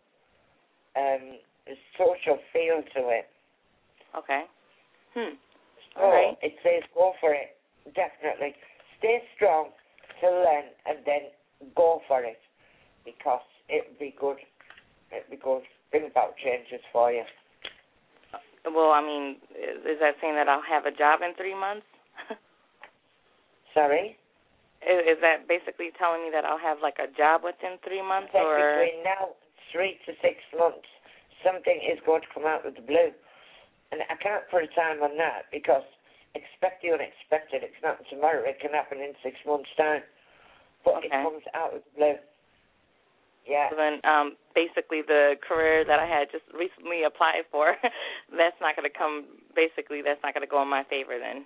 um, 0.96 1.38
a 1.66 1.74
social 1.96 2.38
feel 2.52 2.82
to 2.94 3.08
it. 3.08 3.28
Okay. 4.16 4.44
Hmm. 5.14 5.34
Oh, 5.96 6.04
All 6.04 6.12
right. 6.12 6.36
it 6.42 6.54
says 6.62 6.82
go 6.94 7.12
for 7.20 7.34
it. 7.34 7.56
Definitely. 7.94 8.54
Stay 8.98 9.22
strong 9.36 9.70
till 10.20 10.42
then 10.42 10.70
and 10.86 11.04
then 11.04 11.32
go 11.74 12.00
for 12.06 12.22
it 12.22 12.38
because 13.04 13.42
it'll 13.68 13.98
be 13.98 14.14
good. 14.18 14.38
It'll 15.10 15.30
be 15.30 15.36
good. 15.36 15.62
Bring 15.90 16.06
about 16.06 16.36
changes 16.36 16.80
for 16.92 17.12
you. 17.12 17.24
Uh, 18.32 18.70
well, 18.74 18.92
I 18.92 19.02
mean, 19.02 19.36
is, 19.52 19.84
is 19.84 19.98
that 20.00 20.14
saying 20.20 20.34
that 20.36 20.48
I'll 20.48 20.62
have 20.62 20.86
a 20.86 20.96
job 20.96 21.20
in 21.20 21.34
three 21.34 21.58
months? 21.58 21.86
Sorry? 23.74 24.16
is, 24.82 25.16
is 25.16 25.18
that 25.22 25.46
basically 25.46 25.94
telling 25.94 26.26
me 26.26 26.30
that 26.34 26.44
I'll 26.44 26.60
have 26.60 26.82
like 26.82 26.98
a 26.98 27.10
job 27.14 27.46
within 27.46 27.78
three 27.86 28.02
months, 28.02 28.34
or 28.34 28.58
between 28.58 29.02
now 29.06 29.38
three 29.70 29.98
to 30.06 30.12
six 30.18 30.42
months, 30.54 30.86
something 31.46 31.78
is 31.86 31.98
going 32.04 32.22
to 32.22 32.30
come 32.34 32.46
out 32.46 32.66
of 32.66 32.74
the 32.74 32.82
blue. 32.84 33.14
And 33.92 34.00
I 34.08 34.16
can't 34.16 34.48
put 34.48 34.64
a 34.64 34.70
time 34.72 35.04
on 35.04 35.14
that 35.20 35.52
because 35.52 35.84
expect 36.34 36.80
the 36.80 36.96
unexpected. 36.96 37.60
It's 37.60 37.76
not 37.84 38.00
tomorrow. 38.08 38.40
It 38.48 38.56
can 38.58 38.72
happen 38.72 38.98
in 38.98 39.12
six 39.20 39.36
months' 39.44 39.68
time. 39.76 40.00
But 40.84 41.04
it 41.04 41.12
comes 41.12 41.44
out 41.54 41.76
of 41.76 41.84
the 41.84 41.92
blue. 41.94 42.18
Yeah. 43.46 43.68
So 43.70 43.76
then 43.76 44.00
um 44.02 44.34
basically 44.54 45.02
the 45.02 45.36
career 45.46 45.84
that 45.84 45.98
I 45.98 46.06
had 46.06 46.32
just 46.32 46.46
recently 46.50 47.04
applied 47.04 47.46
for, 47.50 47.76
that's 48.38 48.58
not 48.60 48.74
going 48.74 48.88
to 48.88 48.96
come. 48.96 49.28
Basically, 49.54 50.00
that's 50.02 50.22
not 50.24 50.34
going 50.34 50.46
to 50.46 50.50
go 50.50 50.62
in 50.62 50.70
my 50.70 50.82
favor 50.88 51.20
then. 51.20 51.44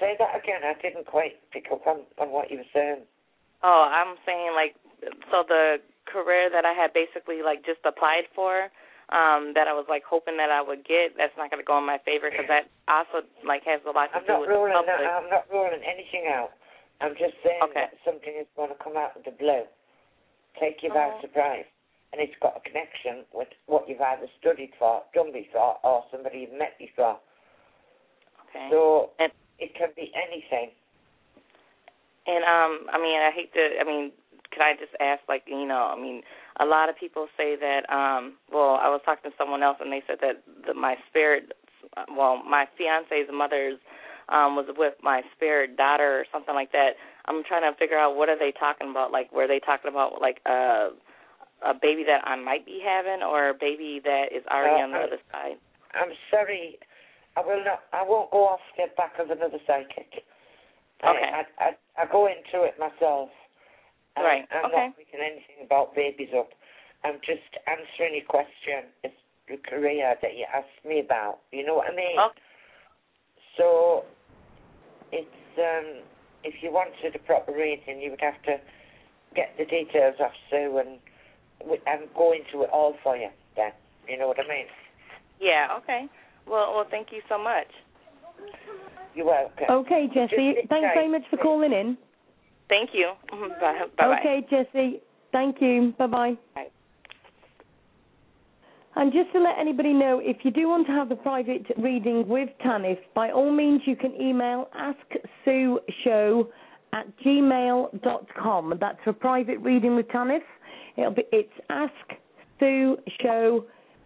Say 0.00 0.16
that 0.18 0.36
again. 0.36 0.60
I 0.64 0.74
didn't 0.80 1.06
quite 1.06 1.40
pick 1.52 1.68
up 1.72 1.86
on, 1.86 2.04
on 2.18 2.32
what 2.32 2.50
you 2.50 2.58
were 2.58 2.72
saying. 2.74 3.04
Oh, 3.62 3.88
I'm 3.88 4.16
saying 4.26 4.52
like 4.52 4.76
so 5.30 5.44
the 5.46 5.76
career 6.04 6.48
that 6.50 6.64
I 6.64 6.72
had 6.72 6.92
basically 6.92 7.42
like 7.42 7.64
just 7.64 7.80
applied 7.84 8.28
for, 8.34 8.68
um, 9.14 9.54
that 9.54 9.70
I 9.70 9.74
was 9.74 9.86
like 9.88 10.02
hoping 10.02 10.36
that 10.38 10.50
I 10.50 10.60
would 10.62 10.82
get. 10.86 11.14
That's 11.16 11.34
not 11.38 11.50
going 11.50 11.62
to 11.62 11.66
go 11.66 11.78
in 11.78 11.86
my 11.86 11.98
favor 12.02 12.26
because 12.30 12.46
that 12.50 12.66
also 12.90 13.22
like 13.46 13.62
has 13.64 13.80
a 13.86 13.92
lot 13.94 14.10
to 14.10 14.18
I'm 14.18 14.26
do 14.26 14.32
not 14.34 14.40
with 14.42 14.50
the 14.50 14.58
public. 14.58 15.06
I'm 15.06 15.30
not 15.30 15.46
ruling 15.50 15.82
anything 15.86 16.26
out. 16.30 16.50
I'm 17.00 17.14
just 17.14 17.36
saying 17.44 17.60
Okay. 17.70 17.86
that 17.86 17.94
something 18.04 18.34
is 18.34 18.48
going 18.56 18.72
to 18.72 18.78
come 18.82 18.96
out 18.96 19.14
of 19.14 19.22
the 19.22 19.30
blue, 19.36 19.62
take 20.58 20.82
you 20.82 20.88
by 20.90 21.12
Oh. 21.12 21.20
surprise, 21.20 21.68
and 22.12 22.18
it's 22.24 22.34
got 22.40 22.56
a 22.56 22.62
connection 22.64 23.22
with 23.36 23.48
what 23.66 23.86
you've 23.86 24.00
either 24.00 24.26
studied 24.40 24.72
for, 24.80 25.04
done 25.14 25.30
before, 25.30 25.76
or 25.84 26.04
somebody 26.10 26.48
you've 26.48 26.58
met 26.58 26.74
before. 26.80 27.20
Okay. 28.48 28.68
So 28.72 29.10
And- 29.20 29.32
it 29.58 29.74
can 29.74 29.92
be 29.94 30.10
anything. 30.14 30.72
And 32.26 32.42
um, 32.44 32.86
I 32.90 32.98
mean, 32.98 33.20
I 33.20 33.30
hate 33.30 33.52
to. 33.54 33.78
I 33.80 33.84
mean, 33.84 34.10
can 34.50 34.62
I 34.62 34.74
just 34.74 34.92
ask, 35.00 35.22
like, 35.28 35.44
you 35.46 35.64
know, 35.66 35.92
I 35.94 36.00
mean, 36.00 36.22
a 36.60 36.64
lot 36.64 36.88
of 36.88 36.96
people 36.98 37.26
say 37.36 37.56
that. 37.56 37.88
um 37.92 38.34
Well, 38.52 38.78
I 38.80 38.88
was 38.88 39.00
talking 39.04 39.30
to 39.30 39.36
someone 39.36 39.62
else, 39.62 39.78
and 39.80 39.92
they 39.92 40.02
said 40.06 40.18
that 40.20 40.42
the, 40.66 40.74
my 40.74 40.96
spirit, 41.08 41.52
well, 42.16 42.42
my 42.42 42.66
fiance's 42.76 43.28
mother's 43.32 43.78
um 44.28 44.56
was 44.56 44.66
with 44.76 44.94
my 45.02 45.22
spirit 45.34 45.76
daughter 45.76 46.20
or 46.20 46.24
something 46.32 46.54
like 46.54 46.72
that. 46.72 46.96
I'm 47.26 47.42
trying 47.44 47.70
to 47.70 47.76
figure 47.78 47.98
out 47.98 48.16
what 48.16 48.28
are 48.28 48.38
they 48.38 48.52
talking 48.52 48.90
about. 48.90 49.12
Like, 49.12 49.32
were 49.32 49.46
they 49.46 49.60
talking 49.60 49.90
about 49.90 50.20
like 50.20 50.40
a 50.46 50.90
a 51.64 51.72
baby 51.74 52.04
that 52.04 52.26
I 52.26 52.36
might 52.36 52.66
be 52.66 52.80
having, 52.84 53.22
or 53.22 53.48
a 53.48 53.54
baby 53.54 54.00
that 54.04 54.26
is 54.30 54.44
already 54.52 54.80
uh, 54.80 54.84
on 54.84 54.90
the 54.92 54.98
other 54.98 55.20
side? 55.32 55.56
I'm 55.94 56.12
sorry. 56.30 56.78
I 57.36 57.40
will 57.40 57.62
not. 57.64 57.80
I 57.92 58.02
won't 58.04 58.30
go 58.30 58.44
off 58.44 58.60
the 58.76 58.84
back 58.96 59.14
of 59.18 59.30
another 59.30 59.58
psychic. 59.66 60.24
Okay. 61.04 61.30
I, 61.32 61.44
I, 61.60 61.68
I 62.00 62.04
go 62.10 62.26
into 62.26 62.64
it 62.64 62.74
myself. 62.78 63.28
Right. 64.16 64.48
I'm 64.50 64.66
okay. 64.66 64.88
not 64.88 64.96
picking 64.96 65.20
anything 65.20 65.64
about 65.64 65.94
babies 65.94 66.30
up. 66.36 66.50
I'm 67.04 67.20
just 67.20 67.46
answering 67.68 68.16
your 68.16 68.24
question. 68.26 68.90
It's 69.04 69.14
the 69.48 69.56
career 69.58 70.16
that 70.20 70.36
you 70.36 70.46
asked 70.52 70.84
me 70.84 71.00
about. 71.00 71.38
You 71.52 71.64
know 71.66 71.74
what 71.74 71.92
I 71.92 71.96
mean? 71.96 72.18
Okay. 72.18 72.40
So 73.58 74.04
it's 75.12 75.58
um 75.58 76.02
if 76.44 76.62
you 76.62 76.72
wanted 76.72 77.14
a 77.14 77.18
proper 77.20 77.52
reading, 77.52 78.00
you 78.00 78.10
would 78.10 78.20
have 78.20 78.40
to 78.44 78.56
get 79.34 79.54
the 79.58 79.64
details 79.64 80.16
off 80.20 80.32
Sue 80.50 80.78
and 80.78 80.98
and 81.86 82.08
go 82.16 82.32
into 82.32 82.64
it 82.64 82.70
all 82.72 82.94
for 83.02 83.16
you. 83.16 83.28
Then 83.56 83.72
you 84.08 84.18
know 84.18 84.28
what 84.28 84.38
I 84.38 84.48
mean? 84.48 84.66
Yeah. 85.40 85.78
Okay. 85.82 86.06
Well, 86.46 86.74
well, 86.74 86.86
thank 86.90 87.08
you 87.12 87.20
so 87.28 87.38
much. 87.38 87.66
You're 89.14 89.26
welcome. 89.26 89.66
Okay, 89.70 90.08
Jesse. 90.12 90.68
Thanks 90.68 90.88
very 90.94 91.10
much 91.10 91.22
for 91.30 91.38
calling 91.38 91.72
in. 91.72 91.96
Thank 92.68 92.90
you. 92.92 93.12
Bye. 93.60 93.84
Bye. 93.96 94.18
Okay, 94.18 94.46
Jesse. 94.50 95.00
Thank 95.32 95.60
you. 95.60 95.94
Bye-bye. 95.98 96.36
And 98.98 99.12
just 99.12 99.30
to 99.32 99.40
let 99.40 99.58
anybody 99.58 99.92
know, 99.92 100.20
if 100.24 100.38
you 100.42 100.50
do 100.50 100.68
want 100.68 100.86
to 100.86 100.92
have 100.92 101.10
a 101.10 101.16
private 101.16 101.66
reading 101.76 102.26
with 102.26 102.48
Tanith, 102.64 102.98
by 103.14 103.30
all 103.30 103.52
means 103.52 103.82
you 103.84 103.94
can 103.94 104.18
email 104.18 104.70
asksueshow 104.74 106.48
at 106.94 107.06
gmail.com. 107.18 108.74
That's 108.80 108.98
for 109.04 109.12
private 109.12 109.58
reading 109.58 109.96
with 109.96 110.08
Tanith. 110.08 110.42
It'll 110.96 111.10
be 111.12 111.24
it's 111.30 111.52
asksueshow 112.60 113.64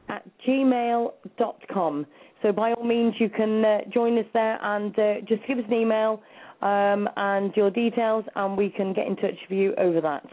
at 0.09 0.25
gmail.com. 0.44 2.07
So 2.42 2.53
by 2.53 2.73
all 2.73 2.85
means, 2.85 3.14
you 3.18 3.29
can 3.29 3.64
uh, 3.64 3.79
join 3.92 4.18
us 4.18 4.25
there 4.33 4.59
and 4.61 4.99
uh, 4.99 5.14
just 5.29 5.46
give 5.46 5.59
us 5.59 5.64
an 5.68 5.75
email 5.75 6.20
um, 6.62 7.09
and 7.16 7.53
your 7.57 7.70
details, 7.70 8.25
and 8.37 8.57
we 8.57 8.70
can 8.70 8.92
get 8.92 9.07
in 9.07 9.16
touch 9.16 9.37
with 9.49 9.59
you 9.59 9.75
over 9.77 10.01
that. 10.01 10.27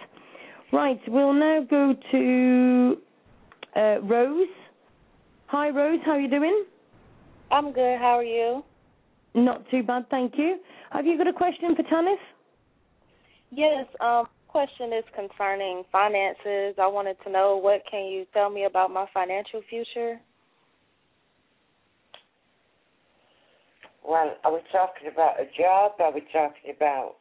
Right, 0.74 1.00
we'll 1.08 1.34
now 1.34 1.66
go 1.70 1.96
to 2.12 2.98
uh, 3.76 4.02
Rose. 4.02 4.48
Hi, 5.48 5.70
Rose. 5.70 6.00
How 6.06 6.14
are 6.14 6.20
you 6.20 6.30
doing? 6.30 6.66
I'm 7.52 7.72
good. 7.72 7.98
How 8.00 8.18
are 8.18 8.24
you? 8.24 8.64
Not 9.34 9.70
too 9.70 9.84
bad, 9.84 10.10
thank 10.10 10.34
you. 10.38 10.58
Have 10.92 11.06
you 11.06 11.18
got 11.18 11.28
a 11.28 11.34
question 11.34 11.76
for 11.76 11.84
Tanith? 11.84 12.18
Yes. 13.52 13.86
Um, 14.02 14.26
question 14.48 14.92
is 14.92 15.04
concerning 15.16 15.84
finances. 15.92 16.76
I 16.82 16.88
wanted 16.88 17.18
to 17.24 17.32
know 17.32 17.58
what 17.58 17.84
can 17.90 18.06
you 18.06 18.26
tell 18.34 18.50
me 18.50 18.66
about 18.66 18.92
my 18.92 19.06
financial 19.14 19.62
future? 19.70 20.20
Well, 24.08 24.38
are 24.46 24.54
we 24.54 24.62
talking 24.72 25.12
about 25.12 25.36
a 25.36 25.46
job? 25.60 26.00
Are 26.00 26.14
we 26.14 26.22
talking 26.32 26.72
about, 26.74 27.16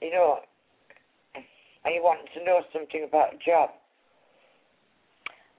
you 0.00 0.10
know, 0.10 0.38
are 1.84 1.90
you 1.90 2.00
wanting 2.02 2.32
to 2.38 2.44
know 2.44 2.62
something 2.72 3.04
about 3.06 3.34
a 3.34 3.38
job? 3.44 3.70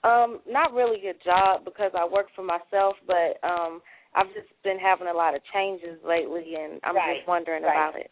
Um, 0.04 0.42
not 0.50 0.74
really 0.74 1.08
a 1.08 1.14
job 1.24 1.64
because 1.64 1.92
I 1.96 2.04
work 2.10 2.28
for 2.36 2.44
myself, 2.44 2.96
but 3.06 3.38
um 3.48 3.82
I've 4.16 4.34
just 4.34 4.50
been 4.64 4.78
having 4.78 5.08
a 5.08 5.14
lot 5.14 5.36
of 5.36 5.42
changes 5.54 5.98
lately 6.06 6.58
and 6.58 6.80
I'm 6.84 6.96
right, 6.96 7.18
just 7.18 7.28
wondering 7.28 7.64
right. 7.64 7.72
about 7.72 8.00
it. 8.00 8.10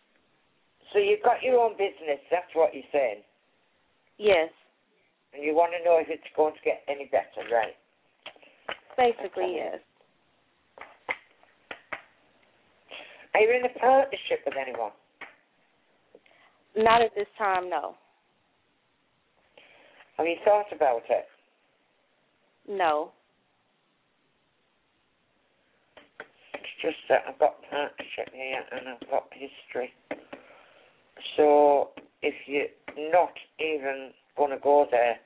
So 0.94 1.00
you've 1.00 1.24
got 1.24 1.42
your 1.42 1.60
own 1.60 1.74
business, 1.74 2.22
that's 2.30 2.54
what 2.54 2.74
you're 2.74 2.90
saying? 2.92 3.22
Yes. 4.18 4.50
And 5.34 5.44
you 5.44 5.56
want 5.56 5.74
to 5.78 5.84
know 5.84 5.98
if 5.98 6.08
it's 6.10 6.26
going 6.36 6.54
to 6.54 6.64
get 6.64 6.82
any 6.88 7.06
better, 7.06 7.48
right? 7.50 7.74
Basically, 8.98 9.58
okay. 9.58 9.72
yes. 9.74 9.80
Are 13.34 13.40
you 13.40 13.50
in 13.56 13.66
a 13.66 13.80
partnership 13.80 14.42
with 14.46 14.56
anyone? 14.60 14.92
Not 16.76 17.02
at 17.02 17.12
this 17.16 17.28
time, 17.38 17.70
no. 17.70 17.96
Have 20.18 20.28
you 20.28 20.36
thought 20.46 20.72
about 20.74 21.04
it? 21.10 21.26
No. 22.70 23.12
It's 26.54 26.76
just 26.82 26.98
that 27.10 27.24
I've 27.28 27.40
got 27.40 27.56
partnership 27.70 28.34
here 28.34 28.62
and 28.72 28.90
I've 28.90 29.10
got 29.10 29.28
history. 29.32 29.94
So 31.38 31.90
if 32.22 32.36
you're 32.46 33.12
not 33.12 33.34
even 33.60 34.12
going 34.38 34.52
to 34.52 34.60
go 34.62 34.88
there, 34.92 35.18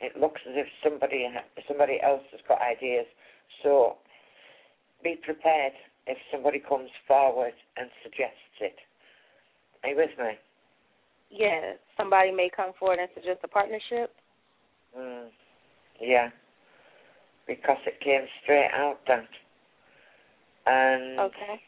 it 0.00 0.18
looks 0.20 0.40
as 0.48 0.54
if 0.56 0.66
somebody 0.82 1.26
somebody 1.68 1.98
else 2.02 2.22
has 2.32 2.40
got 2.48 2.58
ideas. 2.60 3.06
So 3.62 3.96
be 5.02 5.16
prepared 5.24 5.72
if 6.06 6.18
somebody 6.30 6.58
comes 6.58 6.90
forward 7.08 7.54
and 7.76 7.88
suggests 8.02 8.60
it. 8.60 8.76
Are 9.82 9.90
you 9.90 9.96
with 9.96 10.18
me? 10.18 10.32
Yeah, 11.30 11.72
somebody 11.96 12.30
may 12.30 12.50
come 12.54 12.72
forward 12.78 12.98
and 12.98 13.08
suggest 13.14 13.40
a 13.44 13.48
partnership. 13.48 14.14
Mm, 14.96 15.28
yeah, 16.00 16.28
because 17.46 17.78
it 17.86 18.00
came 18.00 18.26
straight 18.42 18.70
out 18.74 18.98
that. 19.08 19.26
And 20.66 21.20
okay. 21.20 21.60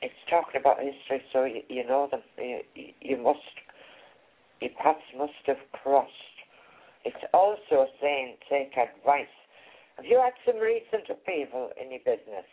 It's 0.00 0.14
talking 0.30 0.60
about 0.60 0.78
history, 0.78 1.22
so 1.32 1.44
you, 1.44 1.62
you 1.68 1.84
know 1.86 2.08
them. 2.10 2.20
You, 2.38 2.60
you 3.00 3.16
must, 3.16 3.38
your 4.60 4.70
paths 4.80 5.00
must 5.16 5.32
have 5.46 5.56
crossed. 5.72 6.12
It's 7.04 7.24
also 7.34 7.86
saying 8.00 8.36
take 8.48 8.72
advice 8.76 9.26
have 9.98 10.06
you 10.06 10.22
had 10.22 10.32
some 10.46 10.62
recent 10.62 11.10
upheaval 11.10 11.70
in 11.74 11.90
your 11.90 11.98
business? 12.06 12.46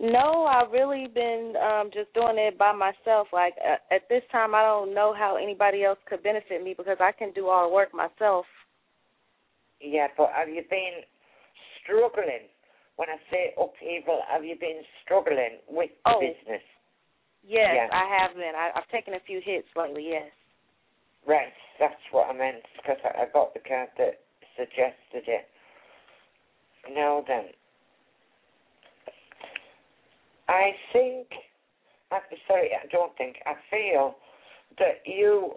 No, 0.00 0.44
I've 0.44 0.72
really 0.72 1.08
been 1.12 1.52
um 1.60 1.90
just 1.92 2.12
doing 2.14 2.36
it 2.40 2.56
by 2.56 2.72
myself. 2.72 3.28
Like 3.32 3.52
uh, 3.60 3.76
at 3.94 4.08
this 4.08 4.22
time, 4.32 4.54
I 4.54 4.62
don't 4.62 4.94
know 4.94 5.12
how 5.12 5.36
anybody 5.36 5.84
else 5.84 5.98
could 6.08 6.22
benefit 6.22 6.64
me 6.64 6.74
because 6.76 6.96
I 7.00 7.12
can 7.12 7.32
do 7.32 7.48
all 7.48 7.68
the 7.68 7.74
work 7.74 7.92
myself. 7.92 8.46
Yeah, 9.80 10.08
but 10.16 10.32
have 10.34 10.48
you 10.48 10.64
been 10.68 11.04
struggling? 11.84 12.48
When 12.96 13.10
I 13.10 13.20
say 13.30 13.52
upheaval, 13.60 14.24
have 14.32 14.42
you 14.42 14.56
been 14.58 14.80
struggling 15.04 15.60
with 15.68 15.90
the 16.04 16.16
oh, 16.16 16.20
business? 16.20 16.64
Yes, 17.44 17.76
yeah. 17.76 17.88
I 17.92 18.08
have 18.08 18.34
been. 18.34 18.56
I, 18.56 18.72
I've 18.74 18.88
taken 18.88 19.12
a 19.12 19.20
few 19.20 19.40
hits 19.44 19.68
lately. 19.76 20.08
Yes. 20.16 20.32
Right, 21.28 21.52
that's 21.78 22.00
what 22.10 22.30
I 22.30 22.32
meant 22.32 22.64
because 22.80 22.96
I, 23.04 23.22
I 23.22 23.26
got 23.32 23.52
the 23.52 23.60
card 23.60 23.88
that 23.98 24.24
suggested 24.56 25.28
it. 25.28 25.46
Now 26.94 27.24
then, 27.26 27.46
I 30.48 30.70
think, 30.92 31.26
I'm 32.12 32.20
sorry, 32.46 32.70
I 32.72 32.86
don't 32.90 33.16
think, 33.16 33.36
I 33.46 33.54
feel 33.70 34.16
that 34.78 35.02
you 35.04 35.54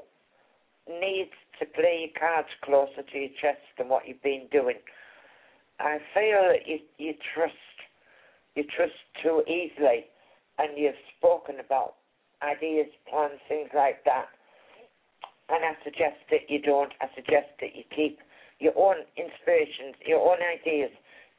need 0.89 1.29
to 1.59 1.65
play 1.65 2.09
your 2.09 2.19
cards 2.19 2.49
closer 2.63 3.03
to 3.03 3.17
your 3.17 3.29
chest 3.39 3.61
than 3.77 3.89
what 3.89 4.07
you've 4.07 4.23
been 4.23 4.47
doing. 4.51 4.77
I 5.79 5.99
feel 6.13 6.49
that 6.49 6.67
you, 6.67 6.79
you 6.97 7.13
trust, 7.33 7.53
you 8.55 8.63
trust 8.75 8.93
too 9.21 9.43
easily, 9.47 10.05
and 10.57 10.75
you've 10.75 10.99
spoken 11.17 11.59
about 11.59 11.95
ideas, 12.41 12.87
plans, 13.09 13.39
things 13.47 13.69
like 13.75 14.03
that. 14.05 14.27
And 15.49 15.63
I 15.63 15.73
suggest 15.83 16.17
that 16.31 16.49
you 16.49 16.61
don't. 16.61 16.91
I 17.01 17.07
suggest 17.15 17.47
that 17.61 17.75
you 17.75 17.83
keep 17.95 18.19
your 18.59 18.73
own 18.77 19.07
inspirations, 19.15 19.95
your 20.05 20.19
own 20.19 20.37
ideas 20.43 20.91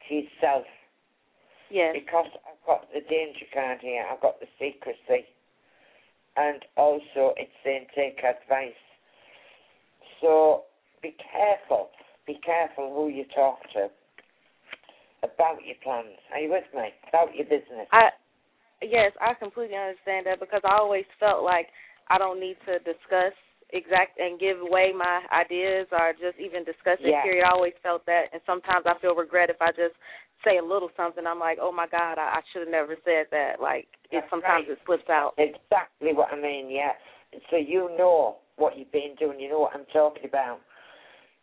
to 0.09 0.15
yourself. 0.15 0.65
Yes. 1.69 1.95
Because 1.95 2.27
I've 2.43 2.65
got 2.65 2.91
the 2.93 2.99
danger 3.07 3.47
card 3.53 3.79
here, 3.81 4.03
I've 4.11 4.21
got 4.21 4.39
the 4.41 4.47
secrecy, 4.59 5.23
and 6.35 6.59
also 6.75 7.33
it's 7.37 7.53
saying 7.63 7.87
take 7.95 8.19
advice. 8.19 8.75
So 10.19 10.63
be 11.01 11.15
careful, 11.31 11.89
be 12.27 12.39
careful 12.45 12.93
who 12.93 13.07
you 13.07 13.23
talk 13.33 13.59
to 13.73 13.87
about 15.23 15.63
your 15.65 15.77
plans. 15.83 16.17
Are 16.33 16.39
you 16.39 16.49
with 16.49 16.67
me? 16.75 16.89
About 17.09 17.33
your 17.35 17.45
business. 17.45 17.87
I 17.91 18.09
yes, 18.81 19.13
I 19.21 19.33
completely 19.35 19.77
understand 19.77 20.25
that 20.25 20.39
because 20.39 20.61
I 20.65 20.75
always 20.75 21.05
felt 21.19 21.43
like 21.43 21.67
I 22.09 22.17
don't 22.17 22.39
need 22.39 22.57
to 22.65 22.79
discuss 22.79 23.33
exact 23.73 24.19
and 24.19 24.39
give 24.39 24.59
away 24.59 24.91
my 24.95 25.23
ideas 25.31 25.87
or 25.91 26.13
just 26.13 26.39
even 26.39 26.63
discuss 26.63 26.99
it. 26.99 27.11
Yeah. 27.11 27.23
Period. 27.23 27.45
I 27.47 27.51
always 27.51 27.75
felt 27.83 28.05
that, 28.05 28.31
and 28.31 28.41
sometimes 28.45 28.85
I 28.85 28.99
feel 28.99 29.15
regret 29.15 29.49
if 29.49 29.61
I 29.61 29.71
just 29.71 29.95
say 30.43 30.57
a 30.57 30.63
little 30.63 30.89
something, 30.97 31.25
I'm 31.25 31.39
like, 31.39 31.57
oh 31.61 31.71
my 31.71 31.87
God, 31.87 32.17
I, 32.17 32.39
I 32.39 32.41
should 32.51 32.65
have 32.65 32.73
never 32.73 32.95
said 33.05 33.27
that. 33.31 33.61
Like, 33.61 33.87
it 34.11 34.23
sometimes 34.29 34.65
right. 34.67 34.77
it 34.77 34.79
slips 34.85 35.09
out. 35.09 35.33
Exactly 35.37 36.13
what 36.13 36.33
I 36.33 36.39
mean. 36.39 36.69
Yeah. 36.69 36.93
So 37.49 37.57
you 37.57 37.89
know 37.97 38.37
what 38.57 38.77
you've 38.77 38.91
been 38.91 39.15
doing. 39.19 39.39
You 39.39 39.49
know 39.49 39.59
what 39.59 39.73
I'm 39.73 39.87
talking 39.93 40.25
about. 40.27 40.59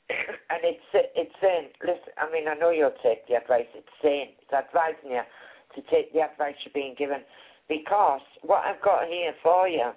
and 0.11 0.61
it's 0.65 0.89
it's 0.93 1.37
saying, 1.41 1.69
listen. 1.83 2.13
I 2.19 2.31
mean, 2.33 2.49
I 2.49 2.55
know 2.55 2.71
you'll 2.71 2.97
take 3.03 3.27
the 3.29 3.37
advice. 3.37 3.69
It's 3.75 3.97
saying, 4.03 4.37
it's 4.41 4.53
advising 4.53 5.17
you 5.17 5.25
to 5.77 5.81
take 5.93 6.13
the 6.13 6.21
advice 6.21 6.57
you're 6.65 6.75
being 6.75 6.95
given, 6.99 7.21
because 7.69 8.21
what 8.43 8.65
I've 8.65 8.83
got 8.83 9.07
here 9.07 9.33
for 9.43 9.69
you 9.69 9.93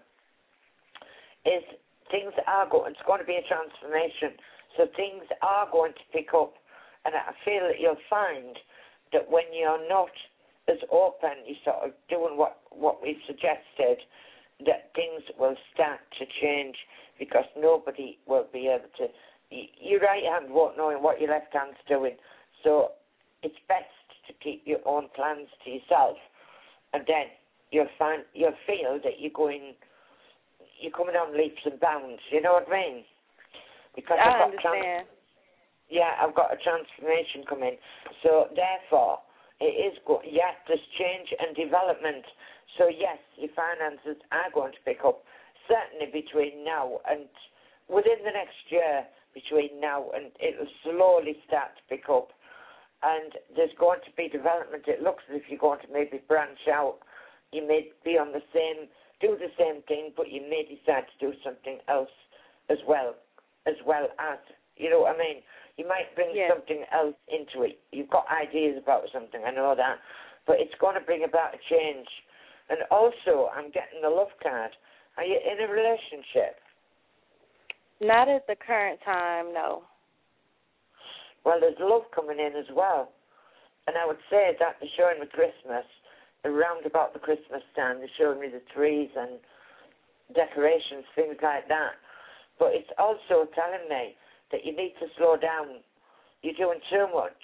is 1.46 1.64
things 2.12 2.34
are 2.47 2.68
going. 2.70 2.91
It's 2.91 3.07
going 3.07 3.20
to 3.20 3.26
be 3.26 3.39
a 3.39 3.47
transformation. 3.47 4.38
So 4.78 4.88
things 4.95 5.24
are 5.41 5.68
going 5.72 5.93
to 5.93 6.05
pick 6.14 6.34
up, 6.36 6.53
and 7.05 7.16
I 7.16 7.34
feel 7.43 7.68
that 7.68 7.80
you'll 7.80 7.99
find 8.09 8.55
that 9.12 9.30
when 9.30 9.47
you're 9.51 9.88
not 9.89 10.12
as 10.68 10.78
open, 10.91 11.43
you're 11.47 11.59
sort 11.66 11.88
of 11.88 11.91
doing 12.09 12.38
what 12.38 12.62
what 12.70 13.01
we've 13.01 13.20
suggested, 13.28 14.03
that 14.66 14.91
things 14.95 15.24
will 15.39 15.55
start 15.74 15.99
to 16.20 16.26
change 16.41 16.76
because 17.20 17.45
nobody 17.57 18.18
will 18.28 18.47
be 18.53 18.68
able 18.68 18.91
to. 18.97 19.07
Your 19.51 19.99
right 19.99 20.24
hand 20.24 20.53
won't 20.53 20.78
know 20.78 20.95
what 20.99 21.20
your 21.20 21.30
left 21.32 21.53
hand's 21.53 21.78
doing, 21.88 22.16
so 22.64 22.91
it's 23.43 23.59
best 23.68 23.91
to 24.28 24.34
keep 24.41 24.64
your 24.66 24.80
own 24.86 25.09
plans 25.16 25.49
to 25.66 25.72
yourself, 25.72 26.18
and 26.93 27.03
then 27.07 27.28
you'll 27.72 27.91
find 27.97 28.24
you'll 28.34 28.57
feel 28.66 28.99
that 29.03 29.20
you're 29.20 29.36
going, 29.36 29.74
you're 30.82 30.92
coming 30.92 31.16
on 31.16 31.38
leaps 31.38 31.62
and 31.66 31.80
bounds. 31.80 32.22
You 32.32 32.42
know 32.42 32.54
what 32.54 32.68
I 32.68 32.74
mean? 32.74 33.04
Because 33.96 34.18
I 34.20 34.30
I've 34.30 34.38
got 34.38 34.50
understand. 34.50 34.84
Trans- 34.84 35.08
yeah, 35.92 36.16
I've 36.24 36.34
got 36.34 36.56
a 36.56 36.58
transformation 36.58 37.44
coming. 37.48 37.76
So 38.24 38.48
therefore, 38.56 39.20
it 39.60 39.76
is 39.76 40.00
good. 40.08 40.24
Yes, 40.24 40.56
there's 40.68 40.82
change 40.98 41.30
and 41.36 41.52
development. 41.56 42.24
So 42.80 42.88
yes, 42.88 43.20
your 43.36 43.52
finances 43.52 44.18
are 44.32 44.50
going 44.56 44.72
to 44.72 44.82
pick 44.88 45.04
up. 45.04 45.22
Certainly 45.68 46.16
between 46.16 46.64
now 46.64 47.04
and 47.06 47.28
within 47.92 48.24
the 48.24 48.32
next 48.32 48.58
year, 48.72 49.04
between 49.36 49.80
now 49.80 50.10
and 50.16 50.32
it'll 50.40 50.72
slowly 50.84 51.38
start 51.48 51.76
to 51.76 51.84
pick 51.92 52.08
up. 52.08 52.32
And 53.04 53.34
there's 53.56 53.76
going 53.80 54.00
to 54.06 54.12
be 54.16 54.30
development. 54.30 54.86
It 54.88 55.02
looks 55.02 55.24
as 55.30 55.42
if 55.42 55.50
you're 55.50 55.60
going 55.60 55.82
to 55.84 55.92
maybe 55.92 56.22
branch 56.28 56.70
out. 56.72 57.00
You 57.52 57.68
may 57.68 57.92
be 58.06 58.16
on 58.16 58.32
the 58.32 58.46
same, 58.54 58.88
do 59.22 59.38
the 59.38 59.52
same 59.58 59.82
thing, 59.88 60.12
but 60.18 60.32
you 60.32 60.42
may 60.42 60.64
decide 60.64 61.06
to 61.08 61.18
do 61.20 61.34
something 61.44 61.80
else 61.88 62.12
as 62.70 62.78
well, 62.88 63.16
as 63.68 63.76
well 63.86 64.08
as, 64.20 64.40
you 64.76 64.90
know 64.90 65.02
what 65.02 65.16
I 65.16 65.18
mean? 65.18 65.44
You 65.78 65.88
might 65.88 66.14
bring 66.16 66.36
Yeah. 66.36 66.50
something 66.50 66.86
else 66.92 67.16
into 67.28 67.64
it. 67.64 67.80
You've 67.92 68.10
got 68.10 68.28
ideas 68.30 68.78
about 68.78 69.10
something, 69.10 69.44
I 69.46 69.52
know 69.52 69.76
that. 69.76 70.00
But 70.46 70.60
it's 70.60 70.74
going 70.76 70.96
to 70.96 71.02
bring 71.02 71.24
about 71.24 71.54
a 71.54 71.58
change. 71.70 72.08
And 72.70 72.84
also, 72.90 73.50
I'm 73.54 73.70
getting 73.70 74.02
the 74.02 74.10
love 74.10 74.32
card. 74.42 74.72
Are 75.18 75.24
you 75.24 75.38
in 75.38 75.62
a 75.62 75.68
relationship? 75.68 76.60
Not 78.00 78.28
at 78.28 78.48
the 78.48 78.56
current 78.56 79.00
time, 79.06 79.54
no. 79.54 79.84
Well, 81.44 81.60
there's 81.60 81.78
love 81.80 82.04
coming 82.14 82.40
in 82.40 82.56
as 82.56 82.70
well. 82.74 83.12
And 83.88 83.98
I 83.98 84.06
would 84.06 84.22
say 84.30 84.56
that 84.60 84.78
they're 84.80 84.90
showing 84.98 85.20
me 85.20 85.28
Christmas, 85.28 85.86
around 86.46 86.86
about 86.86 87.14
the 87.14 87.20
Christmas 87.20 87.62
time, 87.76 88.00
they're 88.00 88.18
showing 88.18 88.39
me 88.39 88.48
the 88.48 88.62
trees 88.74 89.10
and 89.16 89.39
decorations, 90.34 91.06
things 91.16 91.38
like 91.42 91.68
that. 91.68 92.00
But 92.60 92.74
it's 92.74 92.89
also 92.98 93.50
telling 93.54 93.88
me 93.89 94.16
that 94.52 94.66
you 94.66 94.76
need 94.76 94.94
to 95.00 95.08
slow 95.18 95.36
down. 95.38 95.82
You're 96.42 96.58
doing 96.58 96.80
too 96.89 97.08
much, 97.14 97.42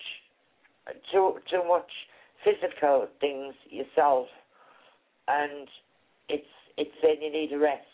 too 1.12 1.38
too 1.50 1.64
much 1.68 1.90
physical 2.44 3.08
things 3.20 3.54
yourself, 3.70 4.28
and 5.28 5.68
it's 6.30 6.54
it's 6.78 6.92
saying 7.02 7.22
you 7.22 7.32
need 7.32 7.54
a 7.54 7.60
rest. 7.60 7.86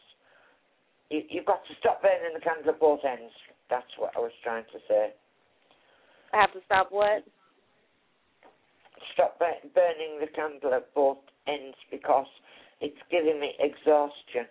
You, 1.10 1.22
you've 1.30 1.46
got 1.46 1.66
to 1.68 1.74
stop 1.80 2.02
burning 2.02 2.34
the 2.34 2.40
candle 2.40 2.74
at 2.74 2.80
both 2.80 3.02
ends. 3.04 3.34
That's 3.70 3.92
what 3.98 4.12
I 4.16 4.20
was 4.20 4.32
trying 4.44 4.66
to 4.72 4.80
say. 4.88 5.14
I 6.34 6.42
have 6.42 6.54
to 6.54 6.60
stop 6.66 6.88
what? 6.90 7.24
Stop 9.14 9.40
burning 9.40 10.20
the 10.20 10.28
candle 10.28 10.74
at 10.74 10.94
both 10.94 11.18
ends 11.48 11.78
because 11.92 12.28
it's 12.82 12.98
giving 13.10 13.40
me 13.40 13.54
exhaustion, 13.60 14.48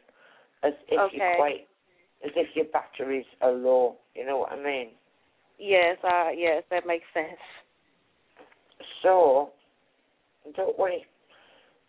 as 0.63 0.73
if 0.89 1.01
Okay. 1.01 1.17
you're 1.17 1.37
quite, 1.37 1.69
as 2.25 2.33
if 2.37 2.55
your 2.57 2.67
batteries 2.67 3.27
are 3.41 3.53
low. 3.53 3.97
You 4.15 4.27
know 4.27 4.39
what 4.39 4.53
I 4.53 4.57
mean? 4.57 4.91
Yes, 5.59 5.99
uh, 6.03 6.31
yes, 6.35 6.65
that 6.71 6.87
makes 6.87 7.05
sense. 7.13 7.39
So, 9.03 9.53
don't 10.57 10.79
worry, 10.79 11.05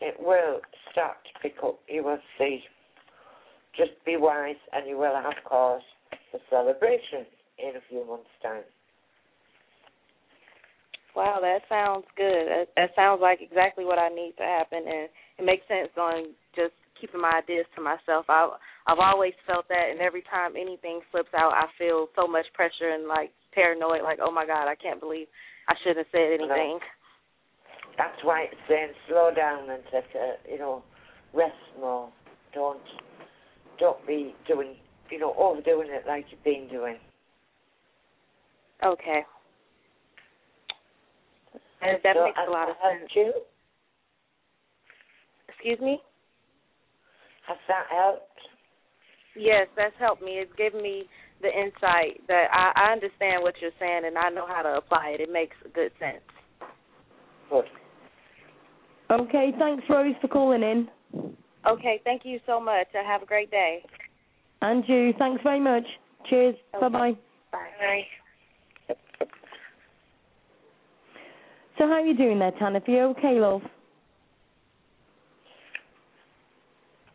it 0.01 0.19
will 0.19 0.61
start 0.91 1.17
to 1.26 1.39
pick 1.41 1.55
up. 1.63 1.80
You 1.88 2.03
will 2.03 2.19
see. 2.38 2.63
Just 3.76 3.91
be 4.05 4.17
wise, 4.17 4.55
and 4.74 4.88
you 4.88 4.97
will 4.97 5.15
have 5.15 5.34
cause 5.45 5.82
for 6.30 6.39
celebration 6.49 7.26
in 7.57 7.76
a 7.76 7.82
few 7.89 8.05
months' 8.05 8.30
time. 8.41 8.63
Wow, 11.16 11.38
that 11.41 11.61
sounds 11.70 12.05
good. 12.18 12.49
That, 12.49 12.68
that 12.76 12.89
sounds 12.95 13.22
like 13.22 13.39
exactly 13.41 13.86
what 13.86 13.99
I 13.99 14.09
need 14.09 14.34
to 14.38 14.43
happen, 14.43 14.82
and 14.82 15.09
it 15.38 15.45
makes 15.45 15.68
sense 15.68 15.93
on 15.97 16.34
just 16.55 16.74
keeping 16.99 17.22
my 17.22 17.41
ideas 17.43 17.66
to 17.76 17.82
myself. 17.82 18.26
I 18.30 18.49
I've 18.88 18.99
always 18.99 19.34
felt 19.45 19.68
that, 19.70 19.88
and 19.91 20.01
every 20.01 20.24
time 20.30 20.53
anything 20.57 21.01
slips 21.11 21.34
out, 21.38 21.53
I 21.53 21.68
feel 21.78 22.07
so 22.16 22.28
much 22.28 22.45
pressure 22.53 22.89
and 22.97 23.07
like 23.07 23.32
paranoid, 23.53 24.01
like 24.01 24.20
oh 24.22 24.32
my 24.32 24.45
god, 24.45 24.68
I 24.68 24.76
can't 24.76 24.99
believe 24.99 25.28
I 25.68 25.76
shouldn't 25.84 26.05
have 26.05 26.11
said 26.11 26.34
anything. 26.34 26.80
That's 27.97 28.18
why 28.24 28.49
it's 28.49 28.61
saying 28.68 28.89
slow 29.07 29.30
down 29.36 29.70
and 29.70 29.84
take 29.91 30.09
a, 30.16 30.51
you 30.51 30.57
know, 30.57 30.84
rest 31.34 31.53
more. 31.80 32.09
Don't 32.53 32.82
don't 33.80 34.05
be 34.07 34.34
doing, 34.47 34.76
you 35.11 35.20
know, 35.20 35.36
overdoing 35.38 35.89
it 35.91 36.03
like 36.07 36.26
you've 36.32 36.43
been 36.43 36.68
doing. 36.72 36.97
Okay. 38.84 39.22
And 41.84 41.97
that 42.03 42.15
So 42.15 42.23
makes 42.23 42.38
has 42.38 42.47
a 42.47 42.51
lot 42.51 42.69
of 42.69 42.75
sense. 42.81 42.99
helped 42.99 43.15
you? 43.15 43.34
Excuse 45.49 45.79
me? 45.79 45.99
Has 47.47 47.57
that 47.67 47.86
helped? 47.91 48.39
Yes, 49.36 49.67
that's 49.75 49.95
helped 49.99 50.21
me. 50.21 50.34
It's 50.34 50.51
given 50.57 50.81
me 50.81 51.05
the 51.41 51.49
insight 51.49 52.21
that 52.27 52.47
I, 52.53 52.71
I 52.75 52.91
understand 52.93 53.41
what 53.43 53.55
you're 53.61 53.71
saying 53.79 54.03
and 54.05 54.17
I 54.17 54.29
know 54.29 54.45
how 54.47 54.61
to 54.61 54.77
apply 54.77 55.15
it. 55.15 55.21
It 55.21 55.31
makes 55.31 55.55
good 55.73 55.91
sense. 55.99 56.23
Good. 57.49 57.65
Okay, 59.11 59.51
thanks, 59.59 59.84
Rose, 59.89 60.15
for 60.21 60.27
calling 60.27 60.63
in. 60.63 60.88
Okay, 61.67 62.01
thank 62.03 62.23
you 62.25 62.39
so 62.45 62.59
much. 62.59 62.88
Uh, 62.93 63.03
Have 63.05 63.21
a 63.23 63.25
great 63.25 63.51
day. 63.51 63.84
And 64.61 64.84
you, 64.88 65.13
thanks 65.19 65.41
very 65.43 65.59
much. 65.59 65.84
Cheers. 66.29 66.55
Okay. 66.73 66.81
Bye 66.81 66.89
bye. 66.89 67.17
Bye. 67.51 68.03
So, 71.78 71.86
how 71.88 71.93
are 71.93 72.05
you 72.05 72.15
doing 72.15 72.39
there, 72.39 72.51
Tana? 72.59 72.80
Are 72.86 72.91
you 72.91 72.99
okay, 73.17 73.39
love? 73.39 73.61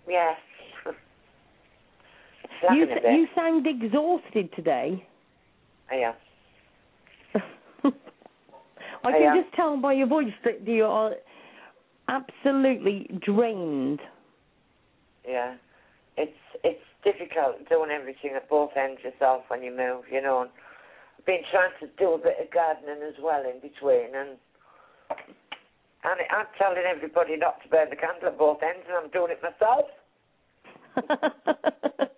Yes. 0.09 0.37
You, 2.75 2.87
Flapping 2.87 2.91
a 2.91 3.01
bit. 3.03 3.13
you 3.13 3.27
sound 3.37 3.67
exhausted 3.69 4.51
today. 4.57 5.07
I 5.93 5.95
am. 5.95 6.15
I 9.05 9.09
I 9.09 9.13
can 9.13 9.23
am. 9.23 9.43
just 9.45 9.55
tell 9.55 9.77
by 9.81 9.93
your 9.93 10.09
voice 10.09 10.33
that 10.45 10.67
you 10.67 10.85
are 10.85 11.13
absolutely 12.09 13.09
drained. 13.25 14.01
Yeah. 15.25 15.55
It's 16.17 16.33
it's 16.65 16.83
difficult 17.05 17.69
doing 17.69 17.91
everything 17.93 18.33
at 18.35 18.49
both 18.49 18.71
ends 18.77 19.01
yourself 19.05 19.45
when 19.47 19.63
you 19.63 19.71
move, 19.71 20.03
you 20.11 20.21
know. 20.21 20.41
And 20.41 20.51
I've 21.21 21.25
been 21.27 21.43
trying 21.53 21.71
to 21.79 21.87
do 21.97 22.15
a 22.15 22.19
bit 22.19 22.39
of 22.43 22.51
gardening 22.53 23.05
as 23.07 23.15
well 23.23 23.45
in 23.45 23.61
between 23.61 24.17
and 24.17 24.31
and 25.11 26.21
I'm 26.31 26.47
telling 26.59 26.83
everybody 26.89 27.37
not 27.37 27.63
to 27.63 27.69
burn 27.69 27.91
the 27.91 27.97
candle 27.97 28.29
at 28.29 28.39
both 28.39 28.63
ends 28.63 28.87
and 28.89 28.97
I'm 28.97 29.11
doing 29.11 29.33
it 29.33 29.43
myself. 29.43 29.87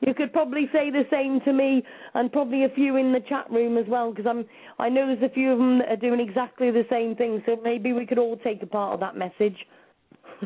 you 0.00 0.14
could 0.14 0.32
probably 0.32 0.68
say 0.72 0.90
the 0.90 1.04
same 1.10 1.40
to 1.42 1.52
me, 1.52 1.82
and 2.14 2.30
probably 2.32 2.64
a 2.64 2.68
few 2.68 2.96
in 2.96 3.12
the 3.12 3.20
chat 3.20 3.50
room 3.50 3.76
as 3.78 3.86
well, 3.88 4.10
because 4.10 4.26
I'm. 4.26 4.44
I 4.78 4.88
know 4.88 5.06
there's 5.06 5.30
a 5.30 5.32
few 5.32 5.52
of 5.52 5.58
them 5.58 5.78
that 5.78 5.88
are 5.88 5.96
doing 5.96 6.20
exactly 6.20 6.70
the 6.70 6.84
same 6.90 7.16
thing. 7.16 7.42
So 7.46 7.56
maybe 7.62 7.92
we 7.92 8.06
could 8.06 8.18
all 8.18 8.36
take 8.36 8.62
a 8.62 8.66
part 8.66 8.94
of 8.94 9.00
that 9.00 9.16
message. 9.16 9.56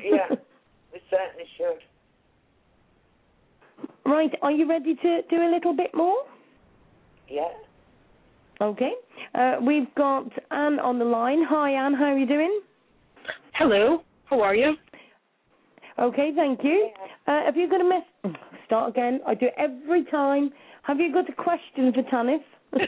Yeah. 0.03 0.29
we 0.93 1.01
certainly 1.11 1.47
should. 1.57 1.81
right. 4.05 4.31
Are 4.43 4.53
you 4.53 4.69
ready 4.69 4.95
to 4.95 5.23
do 5.29 5.37
a 5.37 5.51
little 5.53 5.75
bit 5.75 5.95
more? 5.95 6.25
Yeah. 7.29 7.49
Okay. 8.61 8.93
Uh, 9.35 9.57
we've 9.65 9.93
got 9.95 10.27
Anne 10.51 10.79
on 10.79 10.99
the 10.99 11.05
line. 11.05 11.45
Hi, 11.49 11.71
Anne. 11.73 11.95
How 11.95 12.07
are 12.07 12.19
you 12.19 12.27
doing? 12.27 12.61
Hello. 13.55 14.03
How 14.27 14.41
are 14.41 14.55
you? 14.55 14.75
Okay, 15.99 16.31
thank 16.35 16.61
you. 16.63 16.91
Uh, 17.27 17.45
have 17.45 17.57
you 17.57 17.69
got 17.69 17.81
a 17.81 17.85
mess? 17.85 18.37
Start 18.67 18.91
again. 18.91 19.21
I 19.27 19.35
do 19.35 19.47
it 19.47 19.55
every 19.59 20.05
time. 20.07 20.51
Have 20.83 20.99
you 20.99 21.13
got 21.13 21.29
a 21.29 21.33
question 21.33 21.93
for 21.93 22.03
Tanith? 22.11 22.43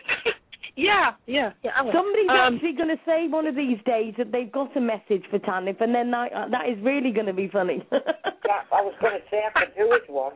Yeah, 0.74 1.12
yeah, 1.26 1.52
yeah. 1.62 1.76
Somebody's 1.76 2.30
um, 2.30 2.54
actually 2.54 2.72
going 2.72 2.88
to 2.88 2.96
say 3.04 3.28
one 3.28 3.46
of 3.46 3.54
these 3.54 3.76
days 3.84 4.14
that 4.16 4.32
they've 4.32 4.50
got 4.50 4.74
a 4.74 4.80
message 4.80 5.22
for 5.30 5.38
Tanith, 5.38 5.76
and 5.80 5.94
then 5.94 6.10
that, 6.12 6.32
uh, 6.32 6.48
that 6.48 6.68
is 6.68 6.82
really 6.82 7.12
going 7.12 7.26
to 7.26 7.34
be 7.34 7.48
funny. 7.52 7.84
Yeah, 7.92 8.64
I 8.72 8.80
was 8.80 8.94
going 9.00 9.12
to 9.12 9.20
say 9.30 9.42
I 9.44 9.52
could 9.66 9.74
do 9.76 9.88
with 9.90 10.08
one. 10.08 10.32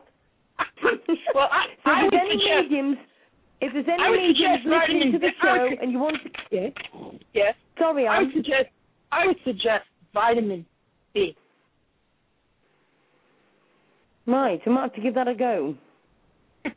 well, 1.33 1.49
I, 1.51 1.65
so 1.83 1.89
I 1.91 1.99
if 1.99 2.03
would 2.05 2.13
any 2.13 2.31
suggest. 2.37 2.69
mediums, 2.69 2.97
if 3.61 3.73
there's 3.73 3.85
any 3.87 4.17
mediums 4.17 4.65
listening 4.65 5.11
to 5.13 5.19
the 5.19 5.31
show 5.41 5.69
and 5.81 5.91
you 5.91 5.99
want 5.99 6.17
to, 6.23 6.29
Yeah. 6.51 6.69
Yes. 7.33 7.55
sorry, 7.77 8.07
I 8.07 8.19
would 8.19 8.33
suggest. 8.33 8.69
I 9.11 9.27
would 9.27 9.37
suggest 9.43 9.85
vitamin 10.13 10.65
B. 11.13 11.35
right. 14.27 14.61
I 14.65 14.69
might 14.69 14.81
have 14.83 14.93
to 14.95 15.01
give 15.01 15.15
that 15.15 15.27
a 15.27 15.35
go. 15.35 15.75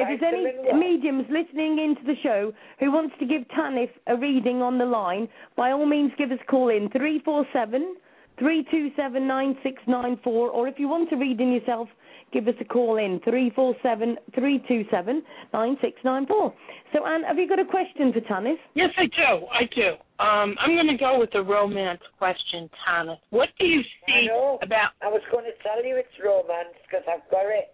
If 0.00 0.20
there's 0.20 0.32
any 0.32 0.78
mediums 0.78 1.24
listening 1.28 1.80
into 1.80 2.02
the 2.06 2.14
show 2.22 2.52
who 2.78 2.92
wants 2.92 3.16
to 3.18 3.26
give 3.26 3.42
Tanith 3.48 3.90
a 4.06 4.16
reading 4.16 4.62
on 4.62 4.78
the 4.78 4.84
line, 4.84 5.28
by 5.56 5.72
all 5.72 5.86
means 5.86 6.12
give 6.16 6.30
us 6.30 6.38
a 6.40 6.44
call 6.46 6.68
in 6.68 6.88
347 6.90 7.96
327 8.38 9.26
9694 9.26 10.50
or 10.50 10.68
if 10.68 10.78
you 10.78 10.86
want 10.88 11.10
to 11.10 11.16
read 11.16 11.40
in 11.40 11.50
yourself, 11.50 11.88
give 12.32 12.48
us 12.48 12.54
a 12.60 12.64
call 12.64 12.96
in 12.98 13.20
347 13.24 14.16
327 14.34 15.22
9694. 15.52 16.54
So 16.92 17.06
Anne, 17.06 17.22
have 17.24 17.38
you 17.38 17.48
got 17.48 17.58
a 17.58 17.64
question 17.64 18.12
for 18.12 18.20
Tanith? 18.20 18.58
Yes, 18.74 18.90
I 18.96 19.06
do. 19.06 19.46
I 19.52 19.62
do. 19.74 19.88
Um, 20.18 20.56
I'm 20.60 20.74
going 20.74 20.88
to 20.88 20.96
go 20.98 21.18
with 21.18 21.30
the 21.32 21.42
romance 21.42 22.00
question, 22.18 22.68
Thomas. 22.84 23.18
What 23.30 23.48
do 23.58 23.66
you 23.66 23.80
I 23.80 23.84
see 24.06 24.26
know. 24.26 24.58
about? 24.62 24.90
I 25.02 25.08
was 25.08 25.22
going 25.30 25.44
to 25.44 25.54
tell 25.62 25.84
you 25.84 25.96
it's 25.96 26.08
romance 26.24 26.74
because 26.88 27.04
I've 27.06 27.28
got 27.30 27.46
it. 27.46 27.70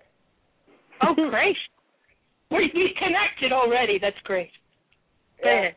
Oh, 1.02 1.14
great. 1.30 1.56
We 2.50 2.70
we 2.74 2.94
connected 2.98 3.52
already. 3.52 3.98
That's 3.98 4.18
great. 4.24 4.50
Yeah. 5.42 5.72
ahead. 5.72 5.74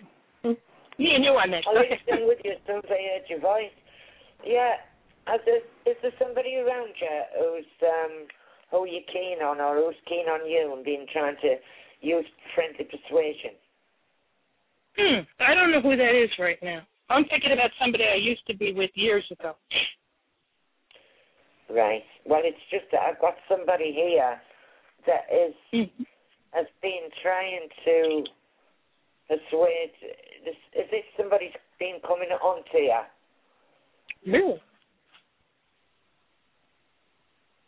Me 0.99 1.13
and 1.13 1.23
you, 1.23 1.33
I 1.37 1.45
meant. 1.47 1.65
I 1.69 1.73
Go 1.73 1.79
was 1.79 1.89
ahead. 1.93 2.27
with 2.27 2.39
you 2.43 2.51
as 2.51 2.61
soon 2.65 2.77
as 2.77 2.89
I 2.89 2.97
heard 2.97 3.25
your 3.29 3.39
voice. 3.39 3.73
Yeah. 4.45 4.73
Is 5.27 5.41
there, 5.45 5.61
is 5.85 5.97
there 6.01 6.15
somebody 6.19 6.55
around 6.55 6.93
you 6.99 7.17
who's 7.37 7.71
um 7.83 8.13
who 8.71 8.85
you 8.85 9.01
keen 9.11 9.39
on 9.43 9.61
or 9.61 9.75
who's 9.75 9.95
keen 10.07 10.27
on 10.27 10.49
you 10.49 10.73
and 10.75 10.83
been 10.83 11.05
trying 11.11 11.35
to 11.41 11.55
use 12.01 12.25
friendly 12.53 12.85
persuasion? 12.85 13.51
Hmm. 14.97 15.21
I 15.39 15.53
don't 15.53 15.71
know 15.71 15.81
who 15.81 15.95
that 15.95 16.15
is 16.15 16.29
right 16.39 16.57
now. 16.61 16.81
I'm 17.09 17.25
thinking 17.29 17.51
about 17.53 17.71
somebody 17.79 18.03
I 18.03 18.15
used 18.15 18.45
to 18.47 18.55
be 18.55 18.73
with 18.73 18.91
years 18.95 19.23
ago. 19.31 19.55
Right. 21.69 22.03
Well, 22.25 22.41
it's 22.43 22.57
just 22.71 22.85
that 22.91 23.01
I've 23.01 23.19
got 23.19 23.35
somebody 23.47 23.91
here 23.93 24.39
that 25.05 25.25
is 25.31 25.55
Mhm. 25.71 26.05
has 26.53 26.65
been 26.81 27.09
trying 27.21 27.69
to 27.85 28.25
persuade. 29.27 29.91
This, 30.43 30.55
is 30.73 30.89
this 30.89 31.05
somebody's 31.15 31.55
been 31.77 31.99
coming 32.01 32.31
on 32.31 32.63
to 32.71 32.77
you? 32.79 33.01
Really? 34.25 34.61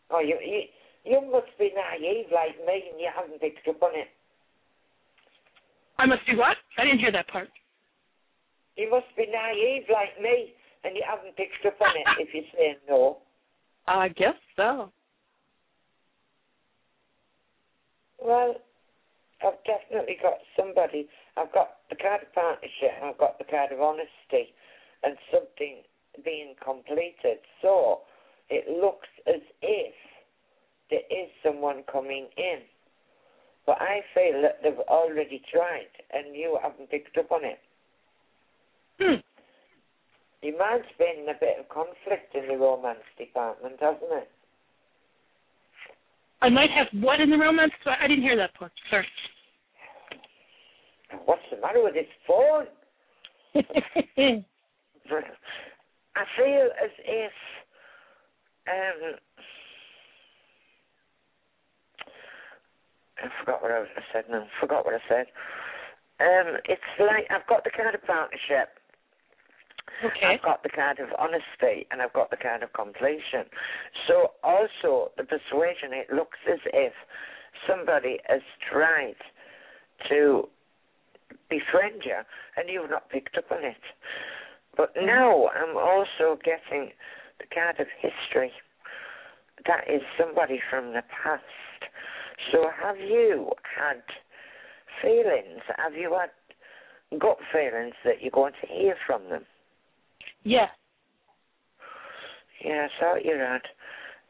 Oh, 0.10 0.20
you 0.20 0.40
you 0.40 0.68
you 1.06 1.22
must 1.32 1.52
be 1.58 1.72
naive 1.76 2.28
like 2.34 2.58
me, 2.66 2.84
and 2.92 3.00
you 3.00 3.10
haven't 3.14 3.40
picked 3.40 3.68
up 3.68 3.82
on 3.82 3.92
it. 3.96 4.08
I 5.98 6.06
must 6.06 6.26
be 6.26 6.36
what? 6.36 6.58
I 6.78 6.86
didn't 6.86 7.00
hear 7.00 7.12
that 7.12 7.28
part. 7.28 7.50
You 8.78 8.90
must 8.90 9.08
be 9.18 9.26
naive 9.28 9.84
like 9.92 10.22
me, 10.22 10.54
and 10.84 10.96
you 10.96 11.04
haven't 11.06 11.36
picked 11.36 11.66
up 11.66 11.80
on 11.82 11.92
it 11.96 12.24
if 12.24 12.34
you're 12.34 12.44
saying 12.56 12.78
no. 12.88 13.18
I 13.88 14.08
guess 14.10 14.38
so. 14.56 14.92
Well, 18.22 18.56
I've 19.46 19.60
definitely 19.66 20.18
got 20.22 20.38
somebody. 20.58 21.08
I've 21.38 21.52
got 21.54 21.84
the 21.90 21.96
card 21.96 22.22
of 22.24 22.34
partnership, 22.34 22.92
and 23.02 23.10
I've 23.10 23.18
got 23.18 23.38
the 23.38 23.46
card 23.46 23.72
of 23.72 23.82
honesty, 23.82 24.54
and 25.04 25.18
something 25.32 25.84
being 26.24 26.56
completed. 26.64 27.40
So 27.62 28.02
it 28.50 28.68
looks 28.70 29.08
as 29.28 29.42
if 29.62 29.94
there 30.90 31.06
is 31.10 31.30
someone 31.44 31.84
coming 31.92 32.28
in. 32.38 32.60
But 33.66 33.82
I 33.82 34.02
feel 34.14 34.42
that 34.42 34.60
they've 34.64 34.80
already 34.88 35.42
tried, 35.52 35.94
and 36.12 36.36
you 36.36 36.58
haven't 36.62 36.90
picked 36.90 37.18
up 37.18 37.32
on 37.32 37.46
it. 37.46 37.60
Hmm. 39.00 39.22
Your 40.42 40.58
mind's 40.58 40.88
been 40.98 41.24
in 41.24 41.30
a 41.30 41.38
bit 41.40 41.60
of 41.60 41.70
conflict 41.70 42.34
in 42.34 42.48
the 42.48 42.58
romance 42.58 43.04
department, 43.18 43.76
hasn't 43.80 44.12
it? 44.12 44.30
I 46.42 46.50
might 46.50 46.70
have 46.72 46.88
what 47.02 47.20
in 47.20 47.30
the 47.30 47.38
romance? 47.38 47.74
I 47.86 48.08
didn't 48.08 48.24
hear 48.24 48.38
that 48.38 48.54
part. 48.56 48.72
Sorry. 48.90 49.06
What's 51.26 51.42
the 51.52 51.60
matter 51.60 51.84
with 51.84 51.94
this 51.94 52.06
phone? 52.26 52.68
I 56.16 56.24
feel 56.38 56.70
as 56.84 56.92
if 57.04 57.32
um 58.68 59.16
I 63.24 63.28
forgot 63.40 63.62
what 63.62 63.72
I, 63.72 63.82
I 63.84 64.04
said 64.14 64.26
now. 64.30 64.46
Forgot 64.60 64.86
what 64.86 64.96
I 64.96 65.04
said. 65.08 65.28
Um, 66.20 66.58
it's 66.66 66.92
like 67.00 67.26
I've 67.30 67.48
got 67.48 67.64
the 67.64 67.72
card 67.72 67.96
of 67.96 68.04
partnership. 68.04 68.76
okay. 70.04 70.36
I've 70.36 70.44
got 70.44 70.64
the 70.64 70.70
card 70.70 71.00
of 71.00 71.10
honesty 71.18 71.88
and 71.92 72.02
I've 72.02 72.14
got 72.14 72.30
the 72.30 72.38
card 72.38 72.64
of 72.64 72.74
completion. 72.74 73.48
So 74.08 74.32
also 74.44 75.12
the 75.18 75.24
persuasion, 75.24 75.92
it 75.92 76.12
looks 76.14 76.38
as 76.52 76.60
if 76.74 76.94
somebody 77.68 78.20
has 78.28 78.42
tried 78.70 79.16
to 80.10 80.48
befriend 81.50 82.04
you 82.06 82.20
and 82.58 82.70
you've 82.70 82.90
not 82.90 83.10
picked 83.10 83.38
up 83.38 83.52
on 83.52 83.64
it. 83.64 83.84
But 84.76 84.94
now 84.96 85.48
I'm 85.48 85.76
also 85.78 86.38
getting 86.44 86.92
the 87.40 87.48
card 87.54 87.80
of 87.80 87.88
history. 88.00 88.52
That 89.68 89.88
is 89.90 90.02
somebody 90.18 90.60
from 90.70 90.94
the 90.94 91.04
past. 91.24 91.44
So 92.52 92.68
have 92.82 92.98
you 92.98 93.50
had 93.78 94.02
feelings? 95.02 95.62
Have 95.78 95.94
you 95.94 96.18
had 96.20 96.30
gut 97.20 97.38
feelings 97.52 97.94
that 98.06 98.22
you're 98.22 98.32
going 98.32 98.54
to 98.62 98.68
hear 98.68 98.96
from 99.06 99.30
them? 99.30 99.46
Yes. 100.44 100.70
Yeah, 102.64 102.88
I 102.88 103.00
thought 103.00 103.26
you 103.26 103.38
had. 103.38 103.62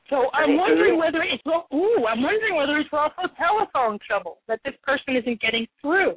So 0.10 0.30
I'm 0.34 0.58
wondering 0.58 0.98
whether 0.98 1.22
it's 1.22 1.44
al- 1.46 1.68
ooh, 1.74 2.06
I'm 2.08 2.22
wondering 2.24 2.56
whether 2.56 2.78
it's 2.78 2.90
also 2.92 3.32
telephone 3.38 4.00
trouble 4.06 4.40
that 4.48 4.60
this 4.66 4.74
person 4.84 5.16
isn't 5.16 5.40
getting 5.40 5.68
through. 5.82 6.16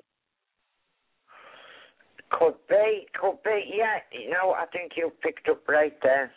Could 2.30 2.54
be, 2.68 3.06
could 3.20 3.42
be. 3.44 3.72
Yeah, 3.76 3.98
you 4.10 4.30
know, 4.30 4.52
I 4.52 4.64
think 4.66 4.92
you 4.96 5.12
picked 5.22 5.48
up 5.48 5.68
right 5.68 5.92
there. 6.02 6.32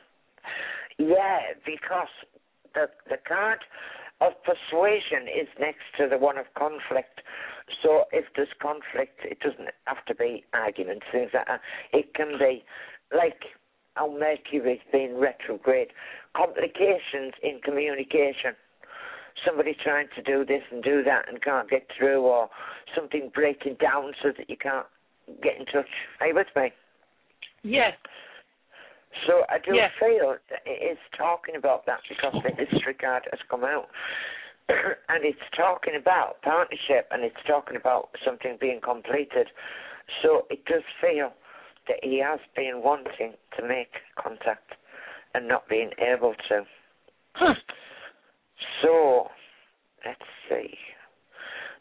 Yeah, 0.97 1.39
because 1.65 2.07
the 2.73 2.87
the 3.09 3.17
card 3.25 3.59
of 4.21 4.33
persuasion 4.43 5.27
is 5.27 5.47
next 5.59 5.83
to 5.97 6.07
the 6.09 6.17
one 6.17 6.37
of 6.37 6.45
conflict. 6.57 7.21
So 7.83 8.05
if 8.11 8.25
there's 8.35 8.53
conflict, 8.61 9.19
it 9.23 9.39
doesn't 9.39 9.69
have 9.85 10.05
to 10.07 10.15
be 10.15 10.43
arguments, 10.53 11.05
things 11.11 11.31
like 11.33 11.47
that. 11.47 11.61
It 11.91 12.13
can 12.13 12.37
be 12.39 12.63
like 13.15 13.43
how 13.95 14.11
Mercury's 14.11 14.79
been 14.91 15.17
retrograde, 15.17 15.89
complications 16.35 17.33
in 17.43 17.59
communication. 17.63 18.55
Somebody 19.45 19.75
trying 19.83 20.07
to 20.15 20.21
do 20.21 20.45
this 20.45 20.63
and 20.71 20.81
do 20.81 21.03
that 21.03 21.27
and 21.27 21.41
can't 21.41 21.69
get 21.69 21.87
through, 21.97 22.21
or 22.21 22.49
something 22.95 23.31
breaking 23.33 23.75
down 23.81 24.13
so 24.23 24.29
that 24.37 24.49
you 24.49 24.55
can't 24.55 24.87
get 25.43 25.59
in 25.59 25.65
touch. 25.65 25.89
Are 26.21 26.27
you 26.27 26.35
with 26.35 26.47
me? 26.55 26.71
Yes. 27.63 27.93
So 29.27 29.43
I 29.49 29.57
do 29.59 29.71
feel 29.99 30.35
that 30.49 30.61
it 30.65 30.91
is 30.91 30.97
talking 31.17 31.55
about 31.55 31.85
that 31.85 31.99
because 32.09 32.35
the 32.43 32.65
history 32.65 32.93
card 32.93 33.23
has 33.31 33.39
come 33.49 33.63
out. 33.63 33.87
and 34.69 35.23
it's 35.23 35.37
talking 35.55 35.93
about 35.99 36.41
partnership 36.41 37.07
and 37.11 37.23
it's 37.23 37.35
talking 37.47 37.77
about 37.77 38.09
something 38.25 38.57
being 38.59 38.81
completed. 38.81 39.47
So 40.21 40.45
it 40.49 40.65
does 40.65 40.83
feel 41.01 41.31
that 41.87 41.97
he 42.01 42.19
has 42.19 42.39
been 42.55 42.81
wanting 42.83 43.33
to 43.57 43.67
make 43.67 43.93
contact 44.21 44.73
and 45.33 45.47
not 45.47 45.67
being 45.69 45.91
able 45.99 46.33
to. 46.49 46.63
Huh. 47.33 47.53
So 48.81 49.27
let's 50.05 50.19
see. 50.49 50.73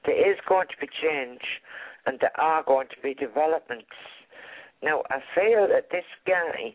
There 0.05 0.32
is 0.32 0.39
going 0.49 0.68
to 0.68 0.74
be 0.80 0.89
change 1.03 1.41
and 2.07 2.18
there 2.20 2.39
are 2.39 2.62
going 2.62 2.89
to 2.89 3.01
be 3.03 3.14
developments. 3.14 3.87
Now 4.82 5.03
I 5.09 5.20
feel 5.35 5.66
that 5.68 5.89
this 5.91 6.05
guy 6.26 6.74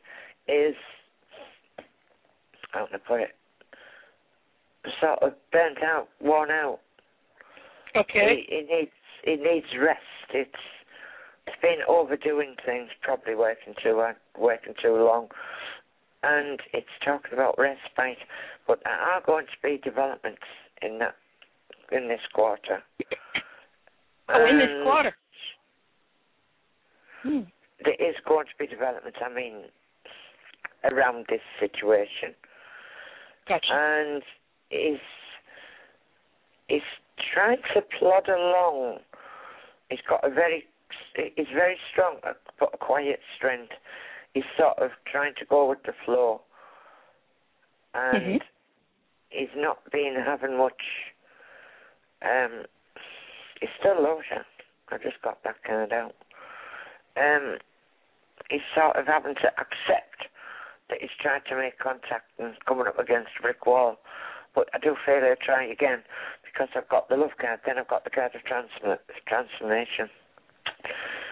is 0.49 0.75
how 2.71 2.85
can 2.85 2.95
I 2.95 3.07
put 3.07 3.21
it? 3.21 3.35
Sort 5.01 5.19
of 5.21 5.33
burnt 5.51 5.77
out, 5.83 6.07
worn 6.21 6.51
out. 6.51 6.79
Okay. 7.95 8.45
He, 8.47 8.55
he 8.55 8.75
needs 8.75 8.91
he 9.23 9.35
needs 9.35 9.67
rest. 9.79 9.99
It's 10.33 10.51
it's 11.47 11.61
been 11.61 11.79
overdoing 11.87 12.55
things, 12.65 12.89
probably 13.01 13.35
working 13.35 13.73
too 13.83 13.95
hard, 13.95 14.15
working 14.37 14.73
too 14.81 14.95
long, 14.95 15.27
and 16.23 16.59
it's 16.73 16.87
talking 17.03 17.33
about 17.33 17.57
respite. 17.57 18.17
But 18.67 18.79
there 18.83 18.93
are 18.93 19.21
going 19.25 19.45
to 19.45 19.67
be 19.67 19.81
developments 19.83 20.41
in 20.81 20.99
that 20.99 21.15
in 21.91 22.07
this 22.07 22.21
quarter. 22.33 22.83
Oh, 24.29 24.45
in 24.47 24.59
this 24.59 24.83
quarter. 24.83 25.15
Hmm. 27.23 27.41
there 27.83 28.09
is 28.09 28.15
going 28.25 28.45
to 28.45 28.53
be 28.57 28.67
developments. 28.67 29.17
I 29.19 29.33
mean, 29.33 29.63
around 30.83 31.25
this 31.29 31.41
situation, 31.59 32.35
Gotcha. 33.47 33.67
and 33.71 34.23
is 34.71 34.99
is 36.69 36.83
trying 37.33 37.57
to 37.73 37.81
plod 37.97 38.29
along. 38.29 38.99
He's 39.89 39.99
got 40.07 40.23
a 40.23 40.29
very, 40.29 40.65
he's 41.35 41.47
very 41.53 41.77
strong, 41.91 42.17
but 42.23 42.73
a 42.73 42.77
quiet 42.77 43.19
strength. 43.35 43.73
He's 44.33 44.43
sort 44.57 44.77
of 44.77 44.91
trying 45.11 45.33
to 45.39 45.45
go 45.45 45.67
with 45.67 45.79
the 45.83 45.93
flow, 46.05 46.41
and 47.95 48.39
Mhm. 48.39 48.43
he's 49.29 49.55
not 49.55 49.91
been 49.91 50.15
having 50.23 50.57
much. 50.57 51.13
Um, 52.21 52.65
he 53.59 53.67
still 53.79 54.01
loves 54.01 54.25
you. 54.29 54.43
I 54.89 54.97
just 54.97 55.21
got 55.21 55.43
that 55.43 55.63
kind 55.63 55.81
of 55.83 55.91
out. 55.91 56.15
Um, 57.17 57.57
he's 58.49 58.61
sort 58.75 58.95
of 58.95 59.07
having 59.07 59.35
to 59.35 59.47
accept 59.59 60.08
that 60.89 60.99
he's 61.01 61.13
trying 61.21 61.41
to 61.49 61.55
make 61.55 61.77
contact 61.79 62.31
and 62.39 62.53
coming 62.67 62.87
up 62.87 62.99
against 62.99 63.29
a 63.39 63.41
brick 63.41 63.65
wall. 63.65 63.97
But 64.55 64.67
I 64.73 64.79
do 64.79 64.95
feel 65.05 65.21
he'll 65.21 65.35
try 65.45 65.65
again 65.65 66.03
because 66.43 66.69
I've 66.75 66.89
got 66.89 67.09
the 67.09 67.15
love 67.15 67.37
card, 67.39 67.59
then 67.65 67.77
I've 67.77 67.87
got 67.87 68.03
the 68.03 68.09
card 68.09 68.33
of 68.35 68.43
transform- 68.43 68.97
transformation. 69.27 70.09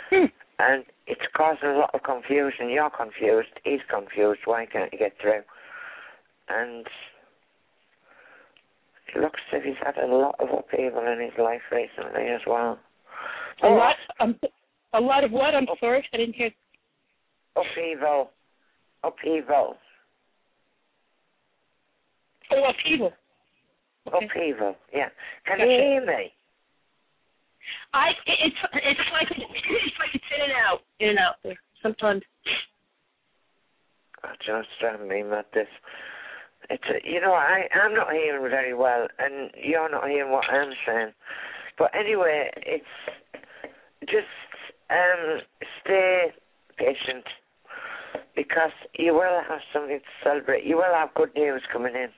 Hmm. 0.09 0.25
And 0.59 0.85
it's 1.05 1.25
causing 1.35 1.69
a 1.69 1.77
lot 1.77 1.91
of 1.93 2.03
confusion. 2.03 2.69
You're 2.69 2.89
confused, 2.89 3.49
he's 3.63 3.81
confused. 3.89 4.41
Why 4.45 4.65
can't 4.65 4.91
you 4.93 4.99
get 4.99 5.13
through? 5.21 5.41
And 6.49 6.87
it 9.15 9.21
looks 9.21 9.39
as 9.51 9.59
if 9.59 9.63
he's 9.63 9.81
had 9.83 9.97
a 9.97 10.07
lot 10.07 10.35
of 10.39 10.49
upheaval 10.49 11.05
in 11.07 11.19
his 11.21 11.37
life 11.37 11.61
recently 11.71 12.27
as 12.29 12.41
well. 12.47 12.79
A 13.63 13.67
lot. 13.67 13.95
Um, 14.19 14.39
a 14.93 15.01
lot 15.01 15.23
of 15.23 15.31
what? 15.31 15.55
I'm 15.55 15.67
sorry, 15.79 16.07
I 16.13 16.17
didn't 16.17 16.35
hear. 16.35 16.51
Upheaval. 17.55 18.29
Upheaval. 19.07 19.77
Oh, 22.51 22.69
upheaval. 22.69 23.13
Upheaval. 24.07 24.75
Yeah. 24.93 25.09
Can 25.45 25.59
Gotcha. 25.59 25.71
you 25.71 25.79
hear 25.79 26.05
me? 26.05 26.31
I 27.93 28.09
it's 28.25 28.55
it's 28.73 28.99
like 29.11 29.27
it's 29.31 29.99
like 29.99 30.09
it's 30.13 30.23
in 30.35 30.43
and 30.43 30.51
out, 30.53 30.81
in 30.99 31.09
and 31.09 31.19
out 31.19 31.35
there. 31.43 31.57
Sometimes. 31.81 32.23
I 34.23 34.33
just 34.45 34.69
don't 34.81 35.07
mean 35.07 35.29
that 35.29 35.47
this. 35.53 35.67
It's 36.69 36.83
a, 36.89 37.09
you 37.09 37.21
know 37.21 37.33
I 37.33 37.67
I'm 37.73 37.93
not 37.93 38.11
hearing 38.11 38.49
very 38.49 38.73
well, 38.73 39.07
and 39.19 39.51
you're 39.61 39.89
not 39.89 40.09
hearing 40.09 40.31
what 40.31 40.45
I'm 40.49 40.73
saying. 40.85 41.11
But 41.77 41.91
anyway, 41.95 42.49
it's 42.57 42.85
just 44.01 44.27
um 44.89 45.41
stay 45.83 46.31
patient 46.77 47.25
because 48.35 48.71
you 48.97 49.13
will 49.13 49.41
have 49.47 49.59
something 49.73 49.99
to 49.99 50.05
celebrate. 50.23 50.65
You 50.65 50.77
will 50.77 50.93
have 50.93 51.13
good 51.15 51.33
news 51.35 51.61
coming 51.71 51.95
in. 51.95 52.09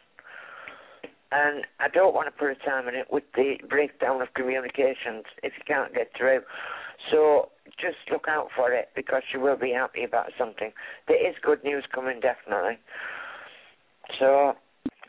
And 1.31 1.63
I 1.79 1.87
don't 1.89 2.15
want 2.15 2.27
to 2.27 2.31
put 2.31 2.49
a 2.49 2.55
time 2.55 2.87
in 2.87 2.95
it 2.95 3.05
with 3.11 3.23
the 3.35 3.55
breakdown 3.69 4.21
of 4.21 4.33
communications 4.33 5.25
if 5.43 5.53
you 5.57 5.63
can't 5.67 5.93
get 5.93 6.09
through. 6.17 6.41
So 7.11 7.49
just 7.79 7.97
look 8.11 8.25
out 8.27 8.47
for 8.55 8.71
it 8.73 8.89
because 8.95 9.21
you 9.33 9.39
will 9.39 9.55
be 9.57 9.71
happy 9.71 10.03
about 10.03 10.31
something. 10.39 10.71
There 11.07 11.29
is 11.29 11.35
good 11.43 11.63
news 11.63 11.83
coming, 11.93 12.19
definitely. 12.19 12.79
So 14.19 14.53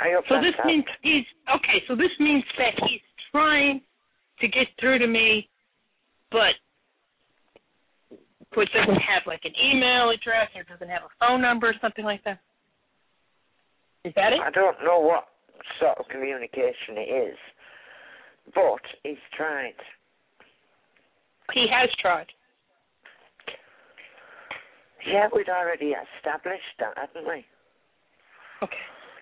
I 0.01 0.13
hope 0.15 0.25
So 0.29 0.35
that's 0.35 0.45
this 0.47 0.55
helped. 0.57 0.67
means 0.67 0.85
he's 1.03 1.25
okay. 1.57 1.83
So 1.89 1.97
this 1.97 2.13
means 2.19 2.45
that 2.59 2.75
he's 2.87 3.01
trying 3.33 3.81
to 4.41 4.49
get 4.49 4.67
through 4.79 4.99
to 4.99 5.07
me, 5.07 5.49
but 6.31 6.53
but 8.55 8.67
doesn't 8.75 9.01
have 9.03 9.23
like 9.27 9.43
an 9.45 9.53
email 9.63 10.11
address 10.11 10.49
or 10.57 10.63
doesn't 10.65 10.89
have 10.89 11.03
a 11.03 11.13
phone 11.21 11.41
number 11.41 11.69
or 11.69 11.75
something 11.81 12.05
like 12.05 12.23
that. 12.25 12.39
Is 14.05 14.13
that 14.17 14.33
it? 14.33 14.41
I 14.41 14.51
don't 14.51 14.77
know 14.83 14.99
what 14.99 15.27
sort 15.79 15.99
of 15.99 16.07
communication 16.09 16.97
it 16.97 17.31
is, 17.31 17.39
but 18.55 18.81
he's 19.03 19.21
tried. 19.37 19.75
He 21.53 21.67
has 21.71 21.91
tried. 22.01 22.27
Yeah, 25.07 25.29
we'd 25.35 25.49
already 25.49 25.95
established 26.17 26.77
that, 26.79 26.97
hadn't 26.97 27.27
we? 27.27 27.45
Okay. 28.63 28.77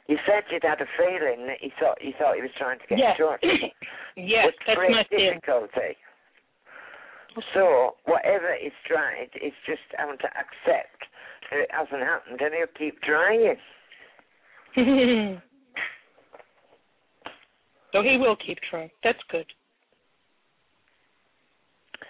You 0.08 0.16
said 0.26 0.42
you'd 0.50 0.64
had 0.64 0.80
a 0.80 0.88
feeling 0.96 1.46
that 1.46 1.58
he 1.60 1.70
thought 1.78 1.98
he 2.00 2.12
thought 2.18 2.34
he 2.36 2.42
was 2.42 2.50
trying 2.58 2.78
to 2.78 2.86
get 2.88 2.98
Yes. 3.02 3.16
in 3.18 3.26
touch. 3.26 3.44
yes, 4.16 4.46
that's 4.66 4.78
my 4.78 5.04
difficulty. 5.10 5.96
So 7.54 7.96
whatever 8.06 8.54
is 8.54 8.72
tried, 8.86 9.28
it's 9.34 9.56
just 9.66 9.80
having 9.96 10.18
to 10.18 10.26
accept 10.26 11.04
that 11.50 11.60
it 11.60 11.70
hasn't 11.70 12.02
happened, 12.02 12.40
and 12.40 12.54
he'll 12.54 12.66
keep 12.78 13.00
trying. 13.02 13.54
so 17.92 18.02
he 18.02 18.16
will 18.16 18.36
keep 18.36 18.58
trying. 18.70 18.90
That's 19.04 19.18
good. 19.30 19.46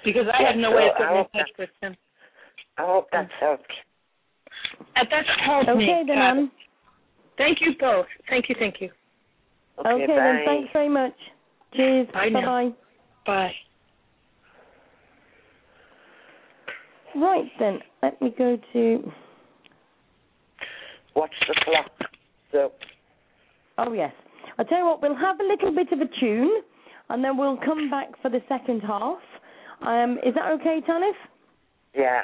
Because 0.05 0.27
I 0.33 0.43
Yeah, 0.43 0.49
have 0.49 0.57
no 0.57 0.71
so 0.71 0.77
way 0.77 0.87
of 0.89 0.95
I 0.95 0.99
getting 0.99 1.16
in 1.16 1.23
hope 1.23 1.33
touch 1.33 1.51
with 1.59 1.71
him. 1.83 1.97
I 2.79 2.83
hope 2.83 3.09
that's 3.12 3.33
helped. 3.41 3.73
And 4.97 5.09
that's 5.11 5.29
helped 5.45 5.69
me. 5.69 5.85
Okay, 5.85 6.05
then, 6.07 6.16
God. 6.16 6.39
Anne. 6.39 6.51
Thank 7.37 7.61
you 7.61 7.75
both. 7.79 8.07
Thank 8.29 8.49
you, 8.49 8.57
thank 8.59 8.81
you. 8.81 8.91
Okay, 9.79 9.91
Okay, 9.91 10.07
bye. 10.07 10.14
then. 10.14 10.43
Thanks 10.45 10.71
very 10.73 10.89
much. 10.89 11.14
Cheers. 11.75 12.09
Bye 12.12 12.29
now. 12.31 12.41
Bye-bye. 12.41 12.73
Bye. 13.27 13.55
Right, 17.21 17.51
then. 17.59 17.81
Let 18.03 18.21
me 18.23 18.35
go 18.37 18.59
to... 18.73 19.12
Watch 21.16 21.35
the 21.49 21.55
clock. 21.64 21.91
So 22.53 22.73
Oh, 23.79 23.93
yes. 23.93 24.12
I'll 24.59 24.64
tell 24.64 24.79
you 24.79 24.87
what, 24.87 25.03
we'll 25.03 25.16
have 25.16 25.39
a 25.41 25.45
little 25.45 25.73
bit 25.73 25.93
of 25.93 26.01
a 26.01 26.21
tune, 26.21 26.51
and 27.11 27.23
then 27.23 27.37
we'll 27.37 27.59
come 27.64 27.91
back 27.91 28.09
for 28.21 28.29
the 28.29 28.41
second 28.49 28.81
half. 28.81 29.19
Um, 29.83 30.19
is 30.27 30.35
that 30.35 30.51
okay, 30.53 30.81
Tanith? 30.85 31.14
yeah, 31.95 32.23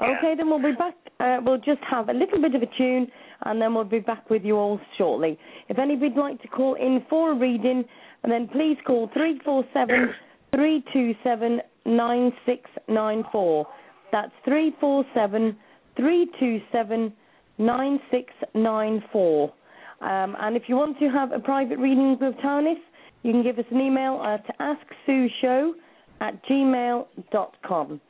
Okay, 0.00 0.34
then 0.36 0.48
we'll 0.48 0.62
be 0.62 0.72
back. 0.72 0.94
Uh, 1.18 1.38
we'll 1.44 1.58
just 1.58 1.80
have 1.88 2.08
a 2.08 2.12
little 2.12 2.40
bit 2.40 2.54
of 2.54 2.62
a 2.62 2.78
tune, 2.78 3.06
and 3.44 3.60
then 3.60 3.74
we'll 3.74 3.84
be 3.84 3.98
back 3.98 4.30
with 4.30 4.44
you 4.44 4.56
all 4.56 4.80
shortly. 4.96 5.38
If 5.68 5.78
anybody'd 5.78 6.16
like 6.16 6.40
to 6.42 6.48
call 6.48 6.74
in 6.74 7.04
for 7.10 7.32
a 7.32 7.34
reading, 7.34 7.84
and 8.22 8.32
then 8.32 8.48
please 8.48 8.78
call 8.86 9.10
347 9.12 10.14
327 10.54 11.60
9694. 11.84 13.66
That's 14.12 14.32
347 14.44 15.56
327 15.96 17.12
9694. 17.58 19.52
Um, 20.00 20.36
and 20.40 20.56
if 20.56 20.62
you 20.66 20.76
want 20.76 20.98
to 20.98 21.08
have 21.10 21.32
a 21.32 21.38
private 21.38 21.78
reading 21.78 22.16
with 22.20 22.34
Tanith, 22.42 22.78
you 23.22 23.32
can 23.32 23.42
give 23.42 23.58
us 23.58 23.66
an 23.70 23.80
email 23.80 24.22
at 24.22 24.44
asksueshow 24.58 25.72
at 26.20 26.42
gmail.com. 26.46 28.00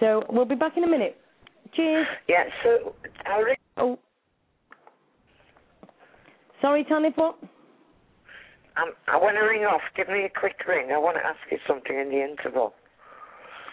So 0.00 0.22
we'll 0.30 0.44
be 0.44 0.54
back 0.54 0.76
in 0.76 0.84
a 0.84 0.88
minute. 0.88 1.18
Cheers. 1.74 2.06
yeah. 2.28 2.44
So. 2.62 2.94
Oh. 3.76 3.98
Sorry, 6.60 6.84
Tanith, 6.84 7.16
what? 7.16 7.36
Um, 8.76 8.92
I 9.06 9.16
want 9.16 9.36
to 9.36 9.42
ring 9.42 9.62
off. 9.62 9.82
Give 9.96 10.08
me 10.08 10.24
a 10.24 10.40
quick 10.40 10.56
ring. 10.66 10.90
I 10.92 10.98
want 10.98 11.16
to 11.16 11.24
ask 11.24 11.38
you 11.50 11.58
something 11.66 11.96
in 11.96 12.08
the 12.08 12.22
interval. 12.24 12.74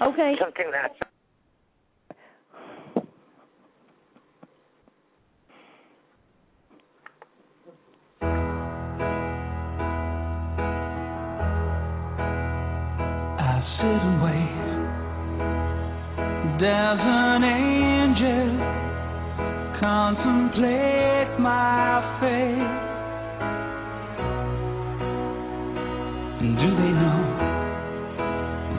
Okay. 0.02 0.36
Something 0.40 0.72
that 0.72 0.92
I 13.38 13.62
sit 13.78 14.02
and 14.02 14.22
wait. 14.24 14.62
There's 16.60 17.00
an 17.02 17.44
angel 17.44 18.52
contemplate 19.80 21.40
my 21.40 21.81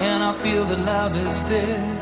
and 0.00 0.22
I 0.22 0.32
feel 0.42 0.66
the 0.68 0.76
is 1.14 1.36
dead. 1.50 1.98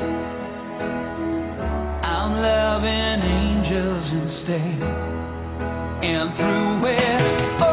I'm 2.03 2.33
loving 2.41 3.21
angels 3.23 4.07
instead, 4.21 4.81
and 6.01 6.27
through 6.37 6.87
it. 6.89 7.23
Oh, 7.63 7.72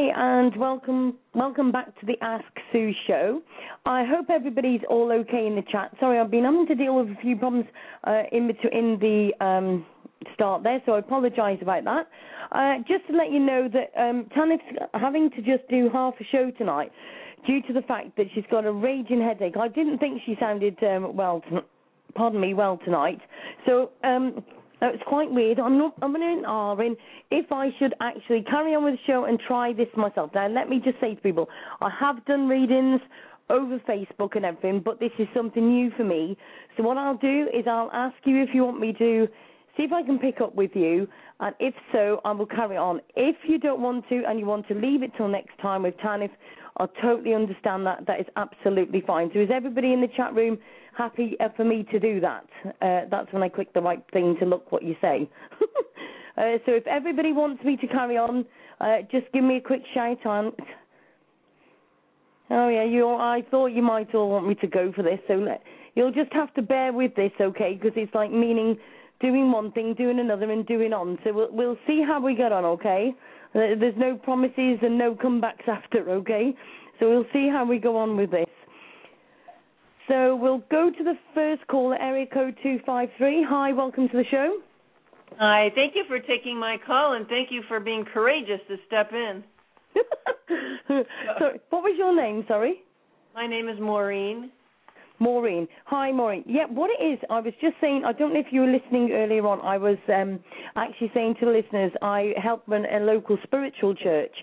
Hi, 0.00 0.40
and 0.40 0.56
welcome 0.56 1.18
welcome 1.34 1.70
back 1.70 1.98
to 2.00 2.06
the 2.06 2.14
Ask 2.22 2.44
Sue 2.72 2.92
show. 3.06 3.42
I 3.84 4.04
hope 4.04 4.30
everybody's 4.30 4.80
all 4.88 5.12
okay 5.12 5.46
in 5.46 5.56
the 5.56 5.62
chat. 5.70 5.94
Sorry, 6.00 6.18
I've 6.18 6.30
been 6.30 6.44
having 6.44 6.66
to 6.68 6.74
deal 6.74 6.96
with 6.96 7.08
a 7.08 7.20
few 7.20 7.36
problems 7.36 7.66
uh, 8.04 8.22
in 8.32 8.46
between 8.46 8.98
the 8.98 9.32
um, 9.44 9.84
start 10.32 10.62
there, 10.62 10.80
so 10.86 10.92
I 10.92 11.00
apologise 11.00 11.58
about 11.60 11.84
that. 11.84 12.08
Uh, 12.50 12.78
just 12.88 13.06
to 13.10 13.16
let 13.16 13.30
you 13.30 13.40
know 13.40 13.68
that 13.68 14.00
um, 14.00 14.26
Tanith's 14.34 14.62
having 14.94 15.28
to 15.32 15.42
just 15.42 15.68
do 15.68 15.90
half 15.92 16.14
a 16.18 16.24
show 16.32 16.50
tonight 16.52 16.90
due 17.46 17.60
to 17.62 17.72
the 17.74 17.82
fact 17.82 18.16
that 18.16 18.26
she's 18.34 18.44
got 18.50 18.64
a 18.64 18.72
raging 18.72 19.20
headache. 19.20 19.56
I 19.58 19.68
didn't 19.68 19.98
think 19.98 20.22
she 20.24 20.34
sounded 20.40 20.82
um, 20.82 21.14
well, 21.14 21.42
t- 21.50 21.58
pardon 22.14 22.40
me, 22.40 22.54
well 22.54 22.78
tonight. 22.84 23.20
So 23.66 23.90
um, 24.02 24.42
uh, 24.82 24.86
it's 24.88 25.02
quite 25.06 25.30
weird. 25.30 25.58
I'm 25.58 25.78
not. 25.78 25.94
I'm 26.02 26.14
in 26.16 26.44
Aaron 26.46 26.96
if 27.30 27.52
I 27.52 27.70
should 27.78 27.94
actually 28.00 28.42
carry 28.42 28.74
on 28.74 28.84
with 28.84 28.94
the 28.94 29.00
show 29.06 29.24
and 29.24 29.38
try 29.38 29.72
this 29.72 29.88
myself. 29.96 30.30
Now, 30.34 30.48
let 30.48 30.68
me 30.68 30.80
just 30.82 31.00
say 31.00 31.14
to 31.14 31.20
people, 31.20 31.48
I 31.80 31.90
have 31.98 32.24
done 32.26 32.48
readings 32.48 33.00
over 33.50 33.78
Facebook 33.80 34.36
and 34.36 34.44
everything, 34.44 34.80
but 34.84 35.00
this 35.00 35.10
is 35.18 35.26
something 35.34 35.68
new 35.68 35.90
for 35.96 36.04
me. 36.04 36.36
So 36.76 36.82
what 36.82 36.96
I'll 36.96 37.16
do 37.16 37.48
is 37.52 37.64
I'll 37.66 37.90
ask 37.92 38.14
you 38.24 38.42
if 38.42 38.50
you 38.54 38.64
want 38.64 38.80
me 38.80 38.94
to 38.94 39.28
see 39.80 39.84
if 39.84 39.92
I 39.92 40.02
can 40.02 40.18
pick 40.18 40.40
up 40.40 40.54
with 40.54 40.72
you, 40.74 41.08
and 41.40 41.54
if 41.58 41.74
so, 41.92 42.20
I 42.24 42.32
will 42.32 42.46
carry 42.46 42.76
on. 42.76 43.00
If 43.16 43.36
you 43.48 43.58
don't 43.58 43.80
want 43.80 44.06
to 44.10 44.22
and 44.28 44.38
you 44.38 44.44
want 44.44 44.68
to 44.68 44.74
leave 44.74 45.02
it 45.02 45.12
till 45.16 45.28
next 45.28 45.58
time 45.60 45.84
with 45.84 45.94
Tanith, 45.98 46.30
I 46.76 46.86
totally 47.00 47.34
understand 47.34 47.86
that. 47.86 48.06
That 48.06 48.20
is 48.20 48.26
absolutely 48.36 49.02
fine. 49.06 49.30
So 49.32 49.40
is 49.40 49.48
everybody 49.52 49.92
in 49.92 50.00
the 50.00 50.08
chat 50.16 50.34
room 50.34 50.58
happy 50.96 51.36
uh, 51.40 51.48
for 51.56 51.64
me 51.64 51.86
to 51.90 51.98
do 51.98 52.20
that? 52.20 52.44
Uh, 52.82 53.08
that's 53.10 53.32
when 53.32 53.42
I 53.42 53.48
click 53.48 53.72
the 53.72 53.80
right 53.80 54.02
thing 54.12 54.36
to 54.40 54.46
look 54.46 54.70
what 54.70 54.82
you 54.82 54.96
say. 55.00 55.28
uh, 56.36 56.58
so 56.66 56.72
if 56.72 56.86
everybody 56.86 57.32
wants 57.32 57.64
me 57.64 57.76
to 57.78 57.86
carry 57.86 58.18
on, 58.18 58.44
uh, 58.80 58.98
just 59.10 59.32
give 59.32 59.44
me 59.44 59.56
a 59.56 59.60
quick 59.60 59.82
shout 59.94 60.24
out. 60.26 60.58
Oh 62.50 62.68
yeah, 62.68 62.84
you. 62.84 63.08
I 63.08 63.42
thought 63.50 63.68
you 63.68 63.82
might 63.82 64.14
all 64.14 64.28
want 64.28 64.46
me 64.46 64.56
to 64.56 64.66
go 64.66 64.92
for 64.92 65.02
this, 65.02 65.20
so 65.28 65.34
let, 65.34 65.62
you'll 65.94 66.12
just 66.12 66.32
have 66.32 66.52
to 66.54 66.62
bear 66.62 66.92
with 66.92 67.14
this, 67.14 67.30
okay? 67.40 67.78
Because 67.80 67.92
it's 67.96 68.14
like 68.14 68.30
meaning 68.32 68.76
doing 69.20 69.52
one 69.52 69.72
thing, 69.72 69.94
doing 69.94 70.18
another, 70.18 70.50
and 70.50 70.66
doing 70.66 70.92
on. 70.92 71.18
So 71.24 71.32
we'll 71.32 71.52
we'll 71.52 71.76
see 71.86 72.02
how 72.06 72.20
we 72.20 72.34
get 72.34 72.52
on, 72.52 72.64
okay? 72.64 73.14
Uh, 73.54 73.76
There's 73.78 73.96
no 73.96 74.16
promises 74.16 74.78
and 74.82 74.96
no 74.96 75.14
comebacks 75.14 75.68
after, 75.68 76.08
okay? 76.10 76.54
So 76.98 77.08
we'll 77.08 77.26
see 77.32 77.48
how 77.48 77.64
we 77.64 77.78
go 77.78 77.96
on 77.96 78.16
with 78.16 78.30
this. 78.30 78.46
So 80.08 80.36
we'll 80.36 80.62
go 80.70 80.90
to 80.90 81.04
the 81.04 81.14
first 81.34 81.66
caller, 81.68 81.96
area 81.96 82.26
code 82.26 82.56
253. 82.62 83.46
Hi, 83.48 83.72
welcome 83.72 84.08
to 84.08 84.16
the 84.16 84.24
show. 84.30 84.58
Hi, 85.38 85.70
thank 85.74 85.94
you 85.94 86.04
for 86.08 86.18
taking 86.18 86.58
my 86.58 86.76
call 86.84 87.14
and 87.14 87.26
thank 87.28 87.50
you 87.50 87.62
for 87.68 87.80
being 87.80 88.04
courageous 88.12 88.60
to 88.68 88.76
step 88.86 89.12
in. 89.12 89.44
sorry, 91.38 91.60
what 91.70 91.82
was 91.82 91.94
your 91.96 92.14
name, 92.14 92.44
sorry? 92.48 92.82
My 93.34 93.46
name 93.46 93.68
is 93.68 93.78
Maureen. 93.80 94.50
Maureen. 95.20 95.68
Hi, 95.84 96.10
Maureen. 96.10 96.42
Yeah, 96.46 96.64
what 96.66 96.90
it 96.98 97.04
is, 97.04 97.18
I 97.28 97.40
was 97.40 97.52
just 97.60 97.74
saying, 97.78 98.04
I 98.06 98.12
don't 98.12 98.32
know 98.32 98.40
if 98.40 98.46
you 98.50 98.62
were 98.62 98.72
listening 98.72 99.12
earlier 99.12 99.46
on, 99.46 99.60
I 99.60 99.76
was 99.76 99.98
um, 100.08 100.40
actually 100.76 101.10
saying 101.12 101.34
to 101.40 101.46
the 101.46 101.52
listeners, 101.52 101.92
I 102.00 102.32
help 102.42 102.62
run 102.66 102.86
a 102.86 103.00
local 103.00 103.36
spiritual 103.44 103.94
church, 103.94 104.34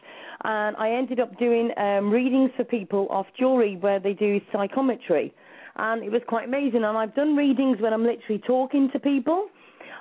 and 0.44 0.78
I 0.78 0.92
ended 0.92 1.20
up 1.20 1.38
doing 1.40 1.72
um, 1.78 2.12
readings 2.12 2.52
for 2.56 2.64
people 2.64 3.08
off 3.10 3.26
jewelry 3.38 3.76
where 3.78 4.00
they 4.00 4.14
do 4.14 4.40
psychometry, 4.54 5.34
and 5.78 6.04
it 6.04 6.12
was 6.12 6.22
quite 6.28 6.46
amazing. 6.46 6.84
And 6.84 6.96
I've 6.96 7.16
done 7.16 7.36
readings 7.36 7.82
when 7.82 7.92
I'm 7.92 8.06
literally 8.06 8.42
talking 8.46 8.90
to 8.94 9.00
people. 9.00 9.48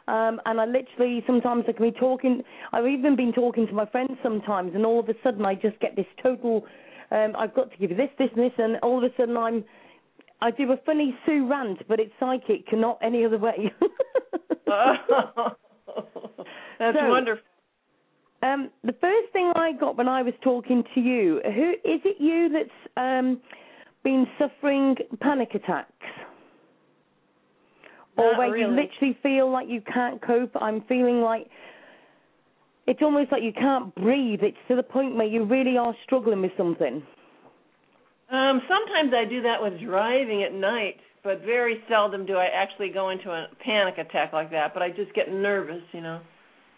Um, 0.09 0.41
and 0.47 0.61
I 0.61 0.67
literally 0.67 1.25
sometimes 1.27 1.65
I 1.67 1.73
can 1.73 1.91
be 1.91 1.99
talking. 1.99 2.43
I've 2.73 2.87
even 2.87 3.17
been 3.17 3.33
talking 3.33 3.67
to 3.67 3.73
my 3.73 3.87
friends 3.87 4.13
sometimes, 4.23 4.73
and 4.75 4.87
all 4.87 5.01
of 5.01 5.09
a 5.09 5.15
sudden 5.25 5.45
I 5.45 5.55
just 5.55 5.81
get 5.81 5.97
this 5.97 6.07
total. 6.23 6.65
Um, 7.11 7.33
I've 7.37 7.55
got 7.55 7.73
to 7.73 7.77
give 7.77 7.91
you 7.91 7.97
this, 7.97 8.11
this, 8.17 8.29
and 8.37 8.45
this, 8.45 8.53
and 8.57 8.77
all 8.83 8.99
of 8.99 9.05
a 9.05 9.15
sudden 9.17 9.37
I'm. 9.37 9.65
I 10.41 10.51
do 10.51 10.71
a 10.73 10.77
funny 10.85 11.17
Sue 11.25 11.49
rant, 11.49 11.79
but 11.89 11.99
it's 11.99 12.13
psychic, 12.21 12.67
not 12.73 12.99
any 13.03 13.25
other 13.25 13.39
way. 13.39 13.73
That's 16.79 16.97
So, 16.99 17.09
wonderful. 17.09 17.45
Um, 18.43 18.71
the 18.85 18.93
first 19.01 19.33
thing 19.33 19.51
I 19.57 19.73
got 19.73 19.97
when 19.97 20.09
I 20.09 20.23
was 20.23 20.35
talking 20.43 20.85
to 20.95 21.01
you, 21.01 21.41
who 21.45 21.71
is 21.71 22.01
it? 22.05 22.17
You 22.21 22.51
that's 22.51 22.69
um, 22.97 23.41
been 24.05 24.27
suffering 24.39 24.95
panic 25.21 25.55
attacks, 25.55 25.91
or 28.19 28.33
Not 28.33 28.39
where 28.39 28.57
you 28.57 28.67
literally 28.69 29.19
feel 29.23 29.51
like 29.51 29.69
you 29.69 29.81
can't 29.81 30.21
cope? 30.21 30.51
I'm 30.61 30.83
feeling 30.83 31.23
like 31.23 31.49
it's 32.87 33.01
almost 33.03 33.33
like 33.33 33.43
you 33.43 33.53
can't 33.53 33.95
breathe. 33.95 34.41
It's 34.43 34.57
to 34.69 34.77
the 34.77 34.83
point 34.83 35.17
where 35.17 35.27
you 35.27 35.45
really 35.45 35.79
are 35.79 35.95
struggling 36.05 36.43
with 36.43 36.53
something. 36.59 37.03
Um, 38.31 38.61
sometimes 38.69 39.13
I 39.15 39.25
do 39.29 39.43
that 39.43 39.63
with 39.63 39.81
driving 39.81 40.43
at 40.43 40.53
night, 40.53 40.97
but 41.23 41.43
very 41.43 41.83
seldom 41.89 42.27
do 42.27 42.35
I 42.35 42.47
actually 42.47 42.91
go 42.91 43.11
into 43.11 43.31
a 43.31 43.47
panic 43.65 43.99
attack 43.99 44.33
like 44.33 44.51
that. 44.51 44.75
But 44.75 44.83
I 44.83 44.91
just 44.91 45.15
get 45.15 45.31
nervous, 45.31 45.83
you 45.93 46.01
know. 46.01 46.21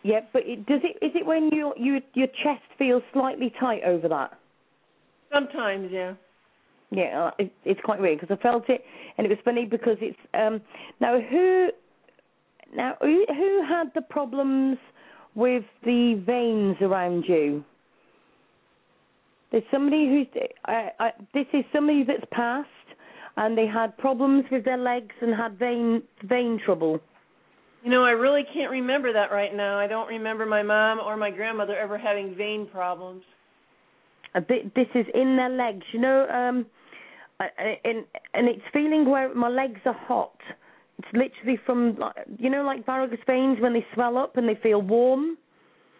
Yeah, 0.03 0.20
but 0.32 0.42
it, 0.46 0.66
does 0.66 0.80
it? 0.84 1.05
Is 1.05 1.12
it 1.14 1.26
when 1.26 1.51
your 1.53 1.74
you, 1.76 2.01
your 2.14 2.28
chest 2.28 2.62
feels 2.78 3.03
slightly 3.12 3.53
tight 3.59 3.82
over 3.84 4.09
that? 4.09 4.38
Sometimes, 5.32 5.90
yeah. 5.92 6.14
Yeah, 6.90 7.26
uh, 7.26 7.30
it, 7.38 7.53
it's 7.64 7.80
quite 7.84 8.01
weird 8.01 8.20
because 8.20 8.36
I 8.38 8.42
felt 8.42 8.68
it, 8.68 8.82
and 9.16 9.26
it 9.26 9.30
was 9.30 9.38
funny 9.44 9.64
because 9.64 9.96
it's 10.01 10.18
um 10.34 10.61
now 11.01 11.20
who 11.20 11.68
now 12.74 12.94
who 13.01 13.24
who 13.28 13.62
had 13.68 13.90
the 13.94 14.03
problems 14.03 14.78
with 15.34 15.64
the 15.84 16.20
veins 16.26 16.76
around 16.80 17.24
you? 17.28 17.64
There's 19.51 19.64
somebody 19.70 20.09
who's 20.09 20.42
I, 20.66 20.90
I, 20.99 21.11
this 21.32 21.46
is 21.53 21.64
somebody 21.72 22.05
that's 22.05 22.24
passed, 22.32 22.68
and 23.36 23.57
they 23.57 23.66
had 23.66 23.96
problems 23.96 24.44
with 24.51 24.64
their 24.64 24.76
legs 24.76 25.14
and 25.20 25.34
had 25.34 25.59
vein 25.59 26.03
vein 26.24 26.61
trouble. 26.64 27.01
You 27.82 27.90
know, 27.90 28.05
I 28.05 28.11
really 28.11 28.42
can't 28.53 28.70
remember 28.70 29.12
that 29.12 29.30
right 29.30 29.55
now. 29.55 29.78
I 29.78 29.86
don't 29.86 30.09
remember 30.09 30.44
my 30.44 30.62
mom 30.62 30.99
or 30.99 31.16
my 31.16 31.30
grandmother 31.30 31.76
ever 31.76 31.96
having 31.96 32.34
vein 32.34 32.66
problems. 32.70 33.22
A 34.34 34.40
bit, 34.40 34.74
this 34.74 34.88
is 34.94 35.07
in 35.14 35.36
their 35.36 35.49
legs, 35.49 35.86
you 35.92 36.01
know, 36.01 36.26
um, 36.28 36.66
and 37.40 38.05
and 38.34 38.49
it's 38.49 38.62
feeling 38.72 39.09
where 39.09 39.32
my 39.34 39.49
legs 39.49 39.80
are 39.86 39.96
hot. 40.07 40.36
It's 40.99 41.09
literally 41.12 41.59
from, 41.64 41.96
you 42.38 42.51
know, 42.51 42.62
like 42.64 42.84
varicose 42.84 43.18
veins 43.26 43.59
when 43.61 43.72
they 43.72 43.86
swell 43.94 44.18
up 44.18 44.36
and 44.36 44.49
they 44.49 44.59
feel 44.61 44.82
warm. 44.82 45.38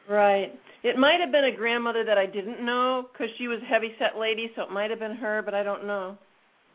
Right. 0.09 0.53
It 0.85 0.97
might 0.97 1.21
have 1.21 1.33
been 1.33 1.45
a 1.45 1.57
grandmother 1.57 2.05
that 2.05 2.17
I 2.17 2.27
didn't 2.27 2.65
know 2.65 3.09
because 3.13 3.29
she 3.37 3.49
was 3.49 3.61
a 3.63 3.67
heavy 3.67 3.95
set 3.99 4.19
lady, 4.19 4.51
so 4.55 4.63
it 4.63 4.71
might 4.71 4.91
have 4.91 5.01
been 5.01 5.17
her, 5.17 5.43
but 5.45 5.55
I 5.55 5.63
don't 5.63 5.87
know. 5.87 6.17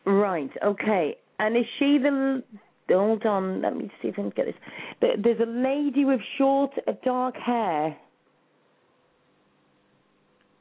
Right. 0.04 0.50
Okay. 0.64 1.16
And 1.38 1.56
is 1.56 1.64
she 1.78 1.98
the? 1.98 2.42
Hold 2.90 3.24
on. 3.24 3.62
Let 3.62 3.76
me 3.76 3.90
see 4.02 4.08
if 4.08 4.14
I 4.14 4.22
can 4.22 4.30
get 4.30 4.46
this. 4.46 5.10
There's 5.22 5.40
a 5.40 5.50
lady 5.50 6.04
with 6.04 6.20
short, 6.38 6.70
uh, 6.86 6.92
dark 7.02 7.34
hair. 7.36 7.96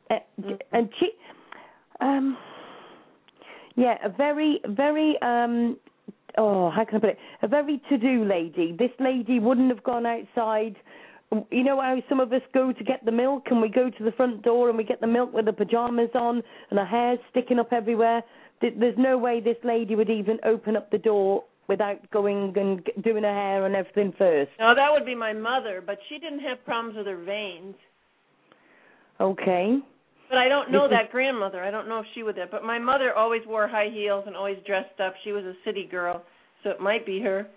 Uh, 0.09 0.15
and 0.71 0.89
she, 0.99 1.09
um, 2.01 2.37
yeah, 3.75 3.95
a 4.03 4.09
very, 4.09 4.61
very, 4.67 5.17
um, 5.21 5.77
oh, 6.37 6.69
how 6.69 6.85
can 6.85 6.97
I 6.97 6.99
put 6.99 7.09
it? 7.09 7.17
A 7.41 7.47
very 7.47 7.81
to-do 7.89 8.23
lady. 8.23 8.75
This 8.77 8.91
lady 8.99 9.39
wouldn't 9.39 9.69
have 9.69 9.83
gone 9.83 10.05
outside. 10.05 10.75
You 11.51 11.63
know 11.63 11.79
how 11.81 11.97
some 12.09 12.19
of 12.19 12.31
us 12.33 12.41
go 12.53 12.71
to 12.71 12.83
get 12.83 13.03
the 13.05 13.11
milk 13.11 13.43
and 13.49 13.61
we 13.61 13.69
go 13.69 13.89
to 13.89 14.03
the 14.03 14.11
front 14.11 14.43
door 14.43 14.69
and 14.69 14.77
we 14.77 14.83
get 14.83 15.01
the 15.01 15.07
milk 15.07 15.33
with 15.33 15.45
the 15.45 15.53
pajamas 15.53 16.09
on 16.13 16.43
and 16.69 16.79
her 16.79 16.85
hair's 16.85 17.19
sticking 17.31 17.59
up 17.59 17.73
everywhere. 17.73 18.23
There's 18.61 18.97
no 18.97 19.17
way 19.17 19.41
this 19.41 19.57
lady 19.63 19.95
would 19.95 20.09
even 20.09 20.39
open 20.45 20.75
up 20.75 20.89
the 20.91 20.97
door 20.97 21.43
without 21.67 22.09
going 22.11 22.53
and 22.57 22.85
g- 22.85 22.91
doing 23.01 23.23
her 23.23 23.33
hair 23.33 23.65
and 23.65 23.75
everything 23.75 24.13
first. 24.17 24.51
No, 24.59 24.73
that 24.75 24.91
would 24.91 25.05
be 25.05 25.15
my 25.15 25.33
mother, 25.33 25.83
but 25.85 25.97
she 26.09 26.19
didn't 26.19 26.39
have 26.39 26.63
problems 26.65 26.97
with 26.97 27.07
her 27.07 27.23
veins. 27.23 27.75
Okay. 29.19 29.79
But 30.29 30.37
I 30.37 30.47
don't 30.47 30.71
know 30.71 30.87
that 30.89 31.11
grandmother. 31.11 31.63
I 31.63 31.71
don't 31.71 31.87
know 31.87 31.99
if 31.99 32.05
she 32.15 32.23
would 32.23 32.37
have. 32.37 32.51
But 32.51 32.63
my 32.63 32.79
mother 32.79 33.13
always 33.13 33.41
wore 33.45 33.67
high 33.67 33.89
heels 33.93 34.23
and 34.25 34.35
always 34.35 34.57
dressed 34.65 34.99
up. 34.99 35.13
She 35.23 35.31
was 35.31 35.43
a 35.43 35.53
city 35.63 35.87
girl, 35.89 36.23
so 36.63 36.69
it 36.69 36.79
might 36.79 37.05
be 37.05 37.19
her. 37.21 37.47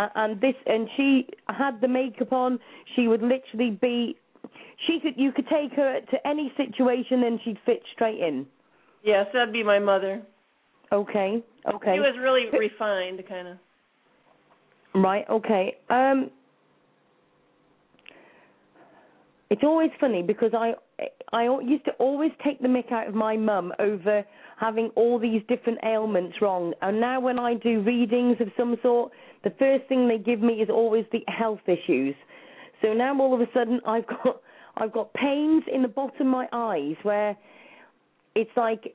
Uh, 0.00 0.08
and 0.14 0.40
this 0.40 0.54
and 0.66 0.88
she 0.96 1.26
had 1.48 1.78
the 1.80 1.88
makeup 1.88 2.32
on 2.32 2.58
she 2.96 3.06
would 3.08 3.20
literally 3.22 3.70
be 3.82 4.16
she 4.86 4.98
could 5.02 5.12
you 5.16 5.30
could 5.32 5.46
take 5.48 5.72
her 5.72 6.00
to 6.10 6.16
any 6.26 6.50
situation 6.56 7.24
and 7.24 7.38
she'd 7.44 7.58
fit 7.66 7.82
straight 7.94 8.18
in 8.20 8.46
Yes, 9.02 9.26
that'd 9.34 9.52
be 9.52 9.62
my 9.62 9.78
mother. 9.78 10.22
okay 10.90 11.42
okay 11.74 11.94
She 11.96 12.00
was 12.00 12.16
really 12.18 12.46
refined, 12.66 13.20
kind 13.28 13.48
of. 13.48 13.56
right 14.94 15.26
okay 15.28 15.76
um 15.90 16.30
it's 19.50 19.62
always 19.64 19.90
funny 20.00 20.22
because 20.22 20.52
i 20.54 20.72
i 21.32 21.42
used 21.62 21.84
to 21.84 21.92
always 21.98 22.30
take 22.44 22.60
the 22.62 22.68
mick 22.68 22.90
out 22.92 23.06
of 23.08 23.14
my 23.14 23.36
mum 23.36 23.72
over 23.78 24.24
having 24.58 24.90
all 24.96 25.18
these 25.18 25.42
different 25.48 25.78
ailments 25.84 26.36
wrong 26.40 26.72
and 26.82 27.00
now 27.00 27.20
when 27.20 27.38
i 27.38 27.54
do 27.54 27.80
readings 27.82 28.36
of 28.40 28.48
some 28.56 28.76
sort 28.82 29.10
the 29.44 29.50
first 29.58 29.86
thing 29.88 30.08
they 30.08 30.18
give 30.18 30.40
me 30.40 30.54
is 30.54 30.68
always 30.70 31.04
the 31.12 31.22
health 31.28 31.60
issues 31.66 32.14
so 32.82 32.92
now 32.92 33.18
all 33.20 33.34
of 33.34 33.40
a 33.40 33.48
sudden 33.52 33.80
I've 33.86 34.06
got 34.06 34.40
I've 34.76 34.92
got 34.92 35.12
pains 35.14 35.64
in 35.72 35.82
the 35.82 35.88
bottom 35.88 36.26
of 36.26 36.26
my 36.26 36.48
eyes 36.52 36.96
where 37.02 37.36
it's 38.34 38.50
like 38.56 38.94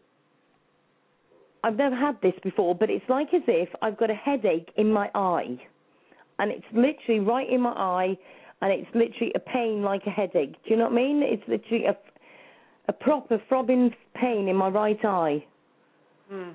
I've 1.63 1.77
never 1.77 1.95
had 1.95 2.21
this 2.21 2.33
before, 2.43 2.75
but 2.75 2.91
it's 2.91 3.05
like 3.09 3.33
as 3.33 3.41
if 3.47 3.69
I've 3.81 3.97
got 3.97 4.11
a 4.11 4.15
headache 4.15 4.69
in 4.77 4.93
my 4.93 5.09
eye, 5.15 5.59
and 6.37 6.51
it's 6.51 6.65
literally 6.71 7.21
right 7.21 7.49
in 7.49 7.61
my 7.61 7.71
eye, 7.71 8.15
and 8.61 8.71
it's 8.71 8.87
literally 8.93 9.31
a 9.33 9.39
pain 9.39 9.81
like 9.81 10.03
a 10.05 10.11
headache. 10.11 10.53
Do 10.63 10.69
you 10.69 10.77
know 10.77 10.83
what 10.83 10.93
I 10.93 10.95
mean? 10.95 11.23
It's 11.23 11.41
literally 11.47 11.85
a 11.85 11.97
a 12.87 12.93
proper 12.93 13.41
throbbing 13.47 13.95
pain 14.13 14.47
in 14.47 14.55
my 14.55 14.69
right 14.69 15.03
eye. 15.03 15.43
Hmm. 16.29 16.51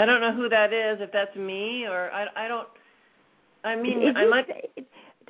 I 0.00 0.04
don't 0.04 0.20
know 0.20 0.34
who 0.34 0.48
that 0.48 0.72
is. 0.72 0.98
If 1.00 1.12
that's 1.12 1.36
me 1.36 1.84
or 1.84 2.10
I, 2.10 2.26
I 2.34 2.48
don't. 2.48 2.66
I 3.64 3.76
mean, 3.76 4.02
It- 4.02 4.16
I 4.16 4.26
might. 4.26 4.48
it- 4.48 4.86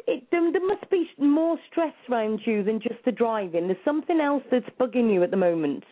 it- 0.06 0.30
there 0.30 0.66
must 0.66 0.88
be 0.90 1.10
more 1.18 1.58
stress 1.70 1.94
around 2.08 2.46
you 2.46 2.62
than 2.62 2.80
just 2.80 3.02
the 3.04 3.12
driving. 3.12 3.66
There's 3.66 3.82
something 3.84 4.20
else 4.20 4.44
that's 4.50 4.68
bugging 4.70 5.12
you 5.12 5.22
at 5.22 5.30
the 5.30 5.36
moment. 5.36 5.84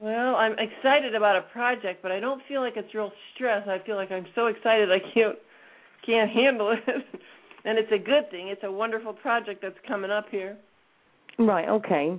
Well, 0.00 0.34
I'm 0.36 0.58
excited 0.58 1.14
about 1.14 1.36
a 1.36 1.42
project, 1.42 2.00
but 2.02 2.10
I 2.10 2.20
don't 2.20 2.42
feel 2.44 2.62
like 2.62 2.76
it's 2.76 2.94
real 2.94 3.12
stress. 3.34 3.68
I 3.68 3.78
feel 3.80 3.96
like 3.96 4.10
I'm 4.10 4.26
so 4.34 4.46
excited 4.46 4.90
I 4.90 4.98
can't 4.98 5.38
can't 6.02 6.30
handle 6.30 6.70
it. 6.70 6.82
and 7.64 7.78
it's 7.78 7.92
a 7.92 7.98
good 7.98 8.30
thing. 8.30 8.48
It's 8.48 8.64
a 8.64 8.72
wonderful 8.72 9.12
project 9.12 9.60
that's 9.60 9.78
coming 9.86 10.10
up 10.10 10.30
here. 10.30 10.56
Right, 11.38 11.68
okay. 11.68 12.18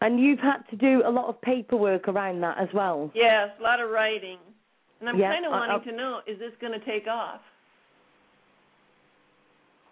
And 0.00 0.18
you've 0.18 0.38
had 0.38 0.62
to 0.70 0.76
do 0.76 1.02
a 1.04 1.10
lot 1.10 1.28
of 1.28 1.40
paperwork 1.40 2.08
around 2.08 2.40
that 2.40 2.58
as 2.58 2.68
well. 2.72 3.10
Yes, 3.14 3.50
a 3.58 3.62
lot 3.62 3.80
of 3.80 3.90
writing. 3.90 4.38
And 5.00 5.08
I'm 5.08 5.18
kind 5.18 5.44
of 5.44 5.52
I- 5.52 5.58
wanting 5.58 5.80
I- 5.80 5.90
to 5.90 5.96
know 5.96 6.20
is 6.26 6.38
this 6.38 6.52
going 6.60 6.78
to 6.78 6.84
take 6.84 7.06
off? 7.06 7.40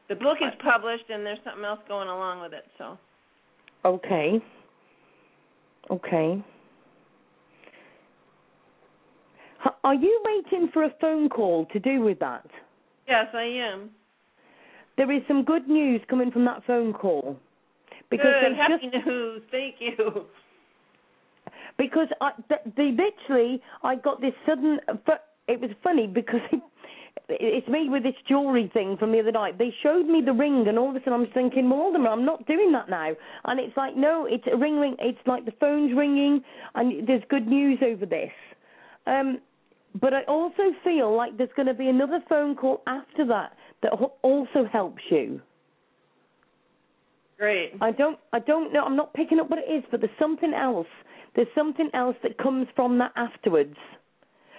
The 0.08 0.16
book 0.16 0.38
is 0.42 0.52
published 0.62 1.04
and 1.08 1.24
there's 1.24 1.38
something 1.44 1.64
else 1.64 1.80
going 1.88 2.08
along 2.08 2.42
with 2.42 2.52
it, 2.52 2.64
so. 2.76 2.98
Okay. 3.84 4.40
Okay. 5.90 6.44
Are 9.84 9.94
you 9.94 10.22
waiting 10.24 10.68
for 10.72 10.84
a 10.84 10.90
phone 11.00 11.28
call 11.28 11.66
to 11.66 11.78
do 11.78 12.00
with 12.00 12.18
that? 12.20 12.46
Yes, 13.08 13.26
I 13.34 13.42
am. 13.42 13.90
There 14.96 15.10
is 15.10 15.22
some 15.26 15.44
good 15.44 15.68
news 15.68 16.00
coming 16.08 16.30
from 16.30 16.44
that 16.44 16.62
phone 16.66 16.92
call. 16.92 17.36
Because 18.10 18.26
Good, 18.42 18.56
happy 18.56 18.90
just 18.92 19.06
news. 19.06 19.42
Thank 19.50 19.76
you. 19.80 20.26
Because 21.78 22.08
I 22.20 22.32
th- 22.48 22.74
they 22.76 22.90
literally 22.90 23.62
I 23.82 23.96
got 23.96 24.20
this 24.20 24.34
sudden 24.46 24.80
but 25.06 25.28
it 25.48 25.60
was 25.60 25.70
funny 25.82 26.06
because 26.06 26.40
it's 27.28 27.68
me 27.68 27.88
with 27.88 28.02
this 28.02 28.14
jewelry 28.28 28.70
thing 28.72 28.96
from 28.98 29.12
the 29.12 29.20
other 29.20 29.32
night. 29.32 29.58
They 29.58 29.72
showed 29.82 30.06
me 30.06 30.22
the 30.24 30.32
ring 30.32 30.66
and 30.68 30.78
all 30.78 30.90
of 30.90 30.96
a 30.96 31.00
sudden 31.00 31.14
I'm 31.14 31.26
thinking, 31.32 31.68
well, 31.68 31.80
hold 31.80 31.96
on, 31.96 32.06
I'm 32.06 32.24
not 32.24 32.46
doing 32.46 32.72
that 32.72 32.88
now. 32.88 33.12
And 33.44 33.60
it's 33.60 33.76
like, 33.76 33.96
no, 33.96 34.26
it's 34.28 34.44
a 34.52 34.56
ring 34.56 34.78
ring. 34.78 34.96
It's 34.98 35.18
like 35.26 35.44
the 35.44 35.52
phone's 35.60 35.96
ringing 35.96 36.42
and 36.74 37.06
there's 37.06 37.22
good 37.28 37.46
news 37.46 37.78
over 37.84 38.06
this. 38.06 38.30
Um, 39.06 39.38
but 40.00 40.14
I 40.14 40.22
also 40.24 40.72
feel 40.82 41.14
like 41.14 41.36
there's 41.36 41.50
going 41.54 41.66
to 41.66 41.74
be 41.74 41.88
another 41.88 42.20
phone 42.28 42.54
call 42.54 42.82
after 42.86 43.26
that 43.26 43.52
that 43.82 43.92
also 44.22 44.64
helps 44.70 45.02
you. 45.10 45.40
Great. 47.38 47.72
I 47.80 47.90
don't 47.90 48.18
I 48.32 48.38
don't 48.38 48.72
know 48.72 48.84
I'm 48.84 48.96
not 48.96 49.12
picking 49.14 49.40
up 49.40 49.50
what 49.50 49.58
it 49.58 49.70
is, 49.70 49.82
but 49.90 50.00
there's 50.00 50.12
something 50.18 50.54
else. 50.54 50.86
There's 51.34 51.48
something 51.54 51.88
else 51.94 52.16
that 52.22 52.36
comes 52.38 52.66
from 52.76 52.98
that 52.98 53.12
afterwards. 53.16 53.76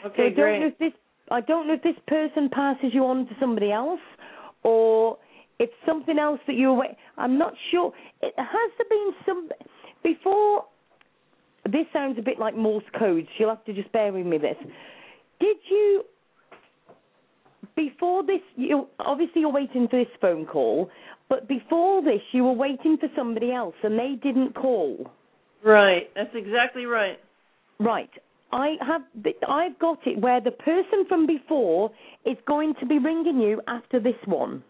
so 0.04 0.08
I 0.08 0.08
Okay, 0.08 0.24
don't 0.30 0.36
great. 0.36 0.60
know 0.60 0.68
if 0.68 0.78
this 0.80 0.94
I 1.32 1.42
don't 1.42 1.68
know 1.68 1.74
if 1.74 1.84
this 1.84 1.96
person 2.08 2.50
passes 2.50 2.94
you 2.94 3.06
on 3.06 3.26
to 3.28 3.36
somebody 3.40 3.72
else 3.72 4.02
or 4.64 5.18
it's 5.60 5.74
something 5.86 6.20
else 6.20 6.40
that 6.48 6.56
you're 6.56 6.84
I'm 7.18 7.38
not 7.38 7.54
sure. 7.72 7.94
It 8.22 8.34
has 8.38 8.72
there 8.78 8.88
been 8.90 9.14
some 9.26 9.50
before 10.04 10.66
this 11.66 11.86
sounds 11.94 12.18
a 12.20 12.22
bit 12.22 12.40
like 12.40 12.58
Morse 12.58 12.84
code, 13.00 13.26
so 13.26 13.34
you'll 13.40 13.50
have 13.50 13.64
to 13.66 13.74
just 13.74 13.92
bear 13.94 14.12
with 14.12 14.26
me 14.26 14.38
this. 14.38 14.58
Did 15.40 15.58
you 15.70 16.04
before 17.76 18.24
this 18.26 18.42
you 18.56 18.88
obviously 19.00 19.42
you're 19.42 19.52
waiting 19.52 19.88
for 19.88 19.98
this 19.98 20.14
phone 20.20 20.46
call, 20.46 20.90
but 21.30 21.48
before 21.48 22.04
this 22.04 22.22
you 22.32 22.44
were 22.44 22.52
waiting 22.54 22.98
for 22.98 23.08
somebody 23.16 23.52
else 23.52 23.76
and 23.84 23.98
they 23.98 24.16
didn't 24.22 24.54
call. 24.56 25.10
Right. 25.64 26.10
That's 26.16 26.34
exactly 26.34 26.86
right. 26.86 27.20
Right. 27.80 28.10
I 28.52 28.76
have 28.82 29.02
I've 29.48 29.78
got 29.80 30.00
it 30.06 30.20
where 30.20 30.40
the 30.40 30.52
person 30.52 31.06
from 31.08 31.26
before 31.26 31.92
is 32.26 32.38
going 32.46 32.76
to 32.80 32.86
be 32.86 33.00
ringing 33.00 33.40
you 33.40 33.62
after 33.68 34.00
this 34.00 34.16
one. 34.26 34.64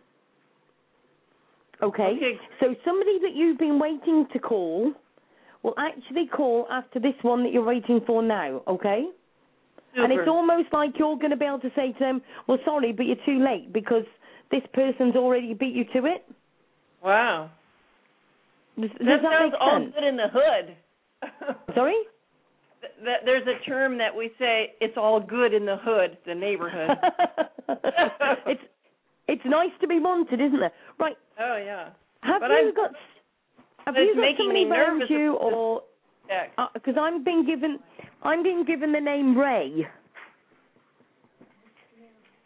Okay. 1.81 2.13
Okay. 2.15 2.39
So 2.59 2.75
somebody 2.85 3.19
that 3.21 3.35
you've 3.35 3.57
been 3.57 3.77
waiting 3.79 4.25
to 4.31 4.39
call 4.39 4.93
will 5.63 5.75
actually 5.77 6.27
call 6.27 6.65
after 6.71 6.99
this 6.99 7.15
one 7.23 7.43
that 7.43 7.51
you're 7.51 7.65
waiting 7.65 8.01
for 8.05 8.21
now, 8.21 8.61
okay? 8.67 9.05
And 9.95 10.11
it's 10.11 10.27
almost 10.27 10.69
like 10.73 10.91
you're 10.97 11.17
going 11.17 11.29
to 11.29 11.37
be 11.37 11.45
able 11.45 11.59
to 11.59 11.69
say 11.75 11.91
to 11.91 11.99
them, 11.99 12.21
"Well, 12.47 12.57
sorry, 12.65 12.93
but 12.93 13.05
you're 13.05 13.23
too 13.25 13.43
late 13.43 13.71
because 13.71 14.05
this 14.49 14.63
person's 14.73 15.15
already 15.15 15.53
beat 15.53 15.73
you 15.73 15.85
to 15.93 16.05
it." 16.07 16.25
Wow. 17.03 17.51
Does, 18.79 18.89
That 18.97 19.05
does 19.05 19.21
that 19.21 19.31
sounds 19.39 19.53
all 19.59 19.79
good 19.85 20.03
in 20.03 20.17
the 20.17 20.29
hood. 20.33 20.75
Sorry? 21.75 21.95
There's 23.03 23.47
a 23.47 23.63
term 23.69 23.97
that 23.97 24.13
we 24.15 24.31
say 24.37 24.73
it's 24.81 24.97
all 24.97 25.19
good 25.19 25.53
in 25.53 25.65
the 25.65 25.77
hood, 25.81 26.17
the 26.25 26.35
neighborhood. 26.35 26.89
it's 28.45 28.61
it's 29.27 29.41
nice 29.45 29.71
to 29.81 29.87
be 29.87 29.99
wanted, 29.99 30.41
isn't 30.41 30.61
it? 30.61 30.73
Right. 30.99 31.15
oh 31.39 31.55
yeah. 31.65 31.89
Have 32.21 32.41
But 32.41 32.49
you 32.49 32.55
I'm- 32.57 32.73
got 32.75 32.91
have 33.85 33.95
you 33.95 34.15
got 34.15 34.21
making 34.21 34.45
somebody 34.47 34.65
me 34.65 34.71
around 34.71 34.99
nervous 34.99 35.09
you 35.09 35.33
or 35.35 35.83
because 36.73 36.95
uh, 36.97 37.01
I'm 37.01 37.23
being 37.23 37.45
given 37.45 37.79
I'm 38.23 38.43
being 38.43 38.63
given 38.65 38.91
the 38.91 38.99
name 39.01 39.37
Ray. 39.37 39.85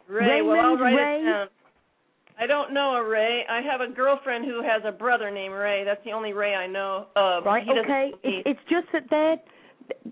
Ray, 0.08 0.42
well 0.42 0.76
Raymond 0.76 0.80
write 0.80 0.94
Ray? 0.94 1.46
I 2.40 2.46
don't 2.46 2.72
know 2.72 2.94
a 2.94 3.08
Ray. 3.08 3.44
I 3.50 3.60
have 3.62 3.80
a 3.80 3.92
girlfriend 3.92 4.44
who 4.44 4.62
has 4.62 4.82
a 4.84 4.92
brother 4.92 5.30
named 5.30 5.54
Ray. 5.54 5.82
That's 5.84 6.02
the 6.04 6.12
only 6.12 6.32
Ray 6.32 6.54
I 6.54 6.66
know 6.66 7.06
of. 7.16 7.44
Right. 7.44 7.66
Okay. 7.68 8.12
It's, 8.22 8.60
just 8.70 8.86
that 8.92 9.04
they're 9.10 9.36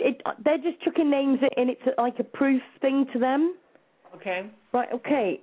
it, 0.00 0.20
they're 0.44 0.58
just 0.58 0.82
chucking 0.82 1.08
names 1.08 1.38
in. 1.56 1.68
It's 1.68 1.82
like 1.98 2.18
a 2.18 2.24
proof 2.24 2.62
thing 2.80 3.06
to 3.12 3.18
them. 3.18 3.54
Okay. 4.14 4.50
Right. 4.72 4.88
Okay. 4.92 5.40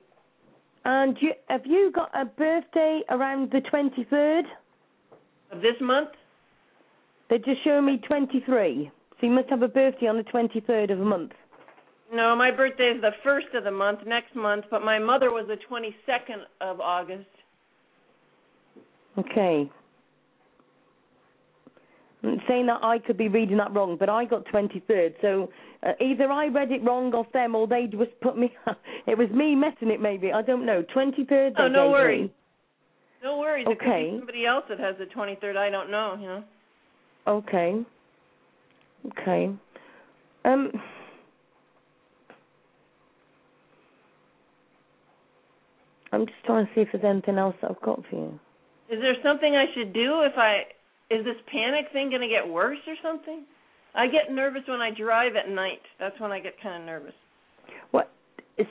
And 0.86 1.18
you, 1.22 1.32
have 1.50 1.66
you 1.66 1.92
got 1.94 2.10
a 2.14 2.26
birthday 2.26 3.02
around 3.10 3.52
the 3.52 3.62
23rd? 3.62 4.44
Of 5.52 5.62
this 5.62 5.76
month? 5.80 6.10
They're 7.30 7.38
just 7.38 7.64
showing 7.64 7.86
me 7.86 8.02
23. 8.06 8.92
So 9.22 9.28
you 9.28 9.32
must 9.32 9.50
have 9.50 9.62
a 9.62 9.68
birthday 9.70 10.08
on 10.08 10.18
the 10.18 10.24
23rd 10.24 10.92
of 10.92 11.00
a 11.00 11.06
month. 11.06 11.32
No, 12.14 12.36
my 12.36 12.52
birthday 12.52 12.92
is 12.96 13.02
the 13.02 13.12
first 13.24 13.48
of 13.56 13.64
the 13.64 13.72
month 13.72 14.02
next 14.06 14.36
month, 14.36 14.66
but 14.70 14.84
my 14.84 15.00
mother 15.00 15.32
was 15.32 15.48
the 15.48 15.58
22nd 15.70 16.44
of 16.62 16.80
August. 16.80 17.26
Okay. 19.18 19.70
I'm 22.24 22.40
saying 22.48 22.68
that 22.68 22.80
I 22.84 23.00
could 23.00 23.18
be 23.18 23.30
reading 23.30 23.58
that 23.58 23.74
wrong, 23.74 23.98
but 24.00 24.10
I 24.10 24.26
got 24.26 24.46
23rd. 24.46 25.16
So 25.22 25.50
uh, 25.82 25.94
either 26.00 26.32
I 26.32 26.48
read 26.48 26.72
it 26.72 26.84
wrong 26.84 27.14
off 27.14 27.32
them 27.34 27.56
or 27.56 27.68
they 27.68 27.88
just 27.88 28.20
put 28.22 28.38
me. 28.38 28.54
it 29.08 29.18
was 29.18 29.30
me 29.32 29.56
messing 29.56 29.90
it, 29.90 30.00
maybe. 30.00 30.32
I 30.32 30.44
don't 30.44 30.66
know. 30.66 30.84
23rd. 30.96 31.54
Oh, 31.58 31.68
no 31.68 31.90
worries. 31.90 32.30
me. 32.30 32.34
No 33.24 33.40
worries. 33.40 33.66
It 33.68 33.80
could 33.80 33.88
Okay. 33.88 34.12
be 34.12 34.18
somebody 34.20 34.46
else 34.46 34.66
that 34.70 34.80
has 34.80 34.96
the 35.00 35.06
23rd. 35.06 35.58
I 35.58 35.70
don't 35.70 35.90
know. 35.90 36.16
You 36.20 36.28
know. 36.28 36.44
Okay. 37.28 37.86
Okay. 39.20 39.52
Um. 40.46 40.72
I'm 46.14 46.28
just 46.28 46.46
trying 46.46 46.68
to 46.68 46.72
see 46.76 46.82
if 46.82 46.90
there's 46.92 47.04
anything 47.04 47.40
else 47.40 47.56
that 47.62 47.72
I've 47.72 47.82
got 47.82 48.04
for 48.10 48.16
you. 48.16 48.40
Is 48.90 49.02
there 49.02 49.16
something 49.24 49.56
I 49.56 49.66
should 49.74 49.94
do 49.94 50.22
if 50.22 50.38
I? 50.38 50.62
Is 51.10 51.26
this 51.26 51.36
panic 51.52 51.86
thing 51.92 52.10
going 52.10 52.22
to 52.22 52.28
get 52.28 52.48
worse 52.48 52.78
or 52.88 52.94
something? 53.02 53.46
I 53.96 54.06
get 54.08 54.32
nervous 54.32 54.62
when 54.68 54.80
I 54.80 54.92
drive 54.96 55.36
at 55.36 55.50
night. 55.50 55.82
That's 56.00 56.20
when 56.20 56.32
I 56.32 56.40
get 56.40 56.54
kind 56.62 56.84
of 56.84 56.86
nervous. 56.86 57.14
What? 57.92 58.12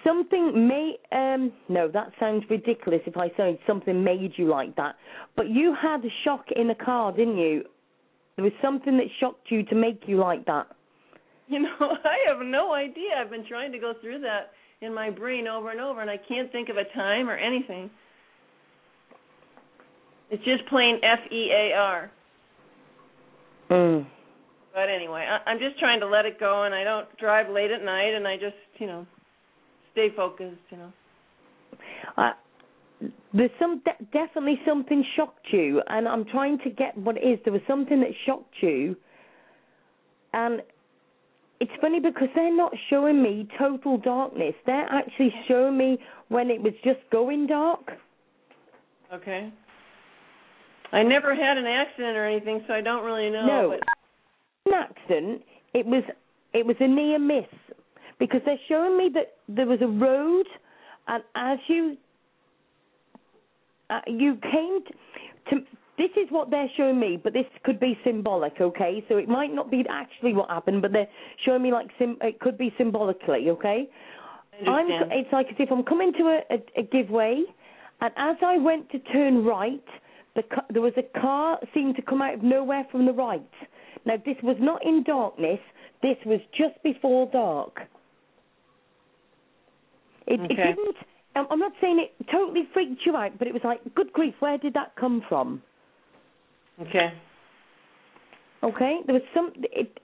Something 0.05 0.68
may 0.68 0.95
um 1.11 1.53
no, 1.68 1.88
that 1.88 2.12
sounds 2.20 2.45
ridiculous 2.49 3.01
if 3.07 3.16
I 3.16 3.28
say 3.36 3.61
something 3.66 4.05
made 4.05 4.32
you 4.36 4.47
like 4.47 4.76
that. 4.76 4.95
But 5.36 5.51
you 5.51 5.74
had 5.80 6.05
a 6.05 6.12
shock 6.24 6.45
in 6.55 6.68
the 6.68 6.76
car, 6.76 7.11
didn't 7.11 7.38
you? 7.38 7.64
There 8.36 8.45
was 8.45 8.53
something 8.62 8.97
that 8.99 9.07
shocked 9.18 9.51
you 9.51 9.64
to 9.64 9.74
make 9.74 10.03
you 10.07 10.18
like 10.18 10.45
that. 10.47 10.68
You 11.49 11.61
know, 11.61 11.74
I 11.80 12.32
have 12.32 12.47
no 12.47 12.72
idea. 12.72 13.11
I've 13.20 13.30
been 13.30 13.45
trying 13.49 13.72
to 13.72 13.78
go 13.78 13.95
through 14.01 14.20
that 14.20 14.53
in 14.83 14.93
my 14.95 15.11
brain 15.11 15.47
over 15.49 15.70
and 15.70 15.80
over, 15.80 16.01
and 16.01 16.11
I 16.11 16.18
can't 16.28 16.51
think 16.53 16.68
of 16.68 16.76
a 16.76 16.85
time 16.95 17.28
or 17.28 17.37
anything. 17.37 17.91
It's 20.30 20.45
just 20.45 20.66
plain 20.68 20.99
F 21.03 21.20
E 21.30 21.51
A 21.53 21.76
R. 21.76 22.11
Mm. 23.70 24.07
But 24.74 24.89
anyway, 24.89 25.26
I, 25.28 25.51
I'm 25.51 25.59
just 25.59 25.78
trying 25.78 26.01
to 26.01 26.07
let 26.07 26.24
it 26.24 26.41
go, 26.41 26.64
and 26.64 26.74
I 26.74 26.85
don't 26.85 27.07
drive 27.18 27.51
late 27.51 27.70
at 27.70 27.85
night, 27.85 28.14
and 28.14 28.26
I 28.26 28.37
just, 28.37 28.57
you 28.78 28.87
know, 28.87 29.07
stay 29.93 30.09
focused. 30.16 30.57
You 30.70 30.78
know. 30.78 30.93
I, 32.16 32.33
there's 33.35 33.51
some 33.59 33.83
de- 33.85 34.05
definitely 34.12 34.59
something 34.66 35.05
shocked 35.16 35.47
you, 35.53 35.83
and 35.89 36.09
I'm 36.09 36.24
trying 36.24 36.59
to 36.61 36.70
get 36.70 36.97
what 36.97 37.16
it 37.18 37.26
is. 37.26 37.39
There 37.45 37.53
was 37.53 37.62
something 37.68 38.01
that 38.01 38.11
shocked 38.24 38.55
you, 38.61 38.97
and 40.33 40.62
it's 41.63 41.71
funny 41.81 42.01
because 42.01 42.27
they're 42.35 42.57
not 42.57 42.73
showing 42.91 43.23
me 43.23 43.47
total 43.57 43.97
darkness. 43.97 44.53
They're 44.67 44.89
actually 44.91 45.33
showing 45.47 45.79
me 45.79 45.97
when 46.27 46.51
it 46.51 46.61
was 46.61 46.73
just 46.83 46.99
going 47.13 47.47
dark. 47.47 47.93
Okay. 49.15 49.53
I 50.91 51.05
never 51.05 51.37
had 51.37 51.59
an 51.59 51.67
accident 51.67 52.17
or 52.17 52.27
anything, 52.27 52.65
so 52.67 52.75
I 52.75 52.81
don't 52.81 53.05
really 53.05 53.31
know. 53.31 53.47
No. 53.47 53.77
But 53.79 54.73
An 54.73 54.89
accident. 54.91 55.43
It 55.73 55.87
was 55.87 56.03
it 56.53 56.67
was 56.67 56.75
a 56.81 56.89
near 56.89 57.21
miss 57.21 57.47
because 58.19 58.41
they're 58.45 58.57
showing 58.69 58.99
me 58.99 59.09
that 59.15 59.35
there 59.47 59.67
was 59.67 59.79
a 59.83 59.87
road, 59.87 60.47
and 61.07 61.23
as 61.37 61.59
you 61.69 61.97
uh, 63.89 64.01
you 64.09 64.37
came 64.51 64.81
to, 65.51 65.61
to 65.61 65.67
this 65.99 66.11
is 66.16 66.26
what 66.30 66.51
they're 66.51 66.70
showing 66.76 66.99
me, 66.99 67.18
but 67.22 67.32
this 67.32 67.45
could 67.64 67.78
be 67.78 67.99
symbolic, 68.05 68.55
okay? 68.61 69.05
So 69.09 69.18
it 69.18 69.28
might 69.28 69.53
not 69.53 69.70
be 69.70 69.84
actually 69.90 70.32
what 70.32 70.49
happened, 70.49 70.82
but 70.82 70.93
they're 70.93 71.09
showing 71.45 71.62
me 71.62 71.72
like 71.72 71.88
sim- 71.99 72.16
it 72.22 72.40
could 72.40 72.57
be 72.57 72.72
symbolically, 72.78 73.51
okay? 73.51 73.88
I'm, 74.66 74.86
it's 75.11 75.32
like 75.32 75.49
as 75.49 75.57
if 75.59 75.70
I'm 75.70 75.82
coming 75.82 76.12
to 76.18 76.24
a, 76.24 76.55
a, 76.55 76.80
a 76.80 76.82
give 76.84 77.11
way, 77.11 77.43
and 78.01 78.12
as 78.16 78.36
I 78.45 78.59
went 78.59 78.90
to 78.90 78.99
turn 78.99 79.45
right, 79.45 79.84
the 80.34 80.43
ca- 80.43 80.66
there 80.70 80.82
was 80.82 80.93
a 80.97 81.20
car 81.20 81.59
seemed 81.74 81.97
to 81.97 82.03
come 82.03 82.22
out 82.22 82.34
of 82.34 82.43
nowhere 82.43 82.86
from 82.90 83.07
the 83.07 83.12
right. 83.12 83.43
Now 84.05 84.16
this 84.24 84.36
was 84.43 84.57
not 84.61 84.84
in 84.84 85.05
darkness. 85.05 85.61
This 86.03 86.16
was 86.26 86.40
just 86.57 86.82
before 86.82 87.28
dark. 87.32 87.80
It, 90.26 90.40
it 90.51 90.57
didn't. 90.57 90.97
I'm 91.34 91.59
not 91.59 91.72
saying 91.80 91.99
it 91.99 92.26
totally 92.30 92.68
freaked 92.72 93.03
you 93.07 93.16
out, 93.16 93.38
but 93.38 93.47
it 93.49 93.55
was 93.55 93.62
like, 93.64 93.80
good 93.95 94.12
grief, 94.12 94.34
where 94.40 94.59
did 94.59 94.74
that 94.74 94.95
come 94.97 95.22
from? 95.28 95.62
Okay. 96.89 97.12
Okay, 98.62 99.01
there 99.07 99.14
was 99.14 99.22
some. 99.35 99.53
It, 99.72 99.99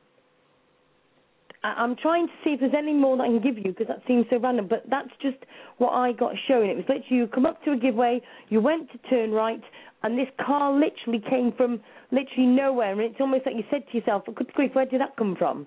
I'm 1.63 1.97
trying 1.97 2.27
to 2.27 2.33
see 2.45 2.51
if 2.51 2.61
there's 2.61 2.75
any 2.77 2.93
more 2.93 3.17
that 3.17 3.25
I 3.25 3.27
can 3.27 3.41
give 3.41 3.57
you 3.57 3.73
because 3.73 3.89
that 3.89 4.03
seems 4.07 4.27
so 4.31 4.39
random. 4.39 4.69
But 4.69 4.85
that's 4.91 5.11
just 5.21 5.39
what 5.79 5.91
I 5.91 6.13
got 6.13 6.33
shown. 6.47 6.69
It 6.69 6.77
was 6.77 6.85
literally 6.89 7.07
you 7.11 7.27
come 7.29 7.47
up 7.47 7.63
to 7.65 7.73
a 7.73 7.77
give 7.77 7.95
way, 7.95 8.23
you 8.49 8.61
went 8.61 8.91
to 8.93 8.99
turn 9.11 9.33
right, 9.33 9.61
and 10.03 10.19
this 10.19 10.29
car 10.45 10.73
literally 10.73 11.23
came 11.29 11.53
from 11.57 11.81
literally 12.11 12.47
nowhere, 12.47 12.93
and 12.93 13.01
it's 13.01 13.21
almost 13.21 13.47
like 13.47 13.57
you 13.57 13.65
said 13.71 13.83
to 13.91 13.99
yourself, 13.99 14.25
"Good 14.27 14.53
grief, 14.55 14.75
where 14.75 14.87
did 14.87 15.01
that 15.01 15.17
come 15.17 15.37
from?" 15.37 15.67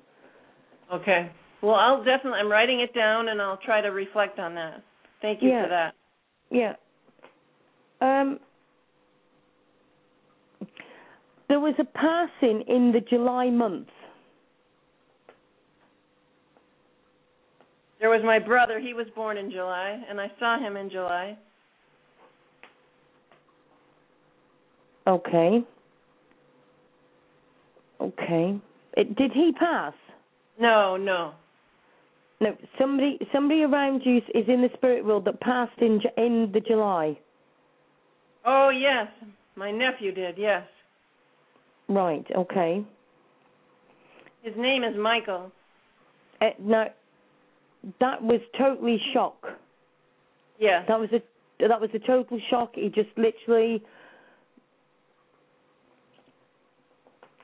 Okay. 0.92 1.32
Well, 1.62 1.76
I'll 1.76 2.04
definitely. 2.04 2.40
I'm 2.40 2.52
writing 2.52 2.82
it 2.82 2.94
down, 2.94 3.30
and 3.30 3.42
I'll 3.42 3.58
try 3.58 3.82
to 3.82 3.90
reflect 3.90 4.40
on 4.40 4.56
that. 4.56 4.82
Thank 5.22 5.42
you 5.42 5.50
Yeah. 5.50 5.64
for 5.64 5.70
that. 5.70 5.94
Yeah. 6.50 6.76
Um. 8.02 8.40
There 11.52 11.60
was 11.60 11.76
a 11.80 11.84
passing 11.84 12.64
in 12.70 12.94
the 12.94 13.02
July 13.02 13.50
month. 13.50 13.90
There 18.00 18.10
was 18.10 18.22
my 18.24 18.40
brother. 18.40 18.80
He 18.80 18.94
was 18.94 19.06
born 19.18 19.38
in 19.38 19.52
July, 19.52 20.02
and 20.10 20.22
I 20.22 20.32
saw 20.40 20.58
him 20.58 20.78
in 20.78 20.90
July. 20.90 21.38
Okay. 25.06 25.62
Okay. 28.00 28.58
It, 28.96 29.18
did 29.18 29.34
he 29.34 29.52
pass? 29.60 29.94
No, 30.58 30.96
no. 30.96 31.34
No, 32.40 32.56
somebody 32.80 33.20
somebody 33.34 33.64
around 33.64 34.04
you 34.06 34.20
is 34.34 34.46
in 34.48 34.62
the 34.62 34.70
spirit 34.76 35.04
world 35.04 35.26
that 35.26 35.42
passed 35.42 35.78
in 35.82 36.00
in 36.16 36.50
the 36.54 36.62
July. 36.62 37.20
Oh 38.46 38.70
yes, 38.70 39.08
my 39.58 39.70
nephew 39.70 40.14
did. 40.14 40.38
Yes. 40.38 40.64
Right. 41.92 42.26
Okay. 42.34 42.86
His 44.44 44.54
name 44.58 44.86
is 44.86 44.96
Michael. 44.98 45.52
Uh, 46.40 46.46
now, 46.58 46.86
that 48.00 48.24
was 48.24 48.40
totally 48.58 48.98
shock. 49.14 49.46
Yeah. 50.58 50.86
That 50.88 51.00
was 51.00 51.10
a 51.12 51.22
that 51.60 51.82
was 51.82 51.90
a 51.94 52.00
total 52.00 52.40
shock. 52.50 52.72
He 52.76 52.88
just 52.88 53.10
literally. 53.18 53.84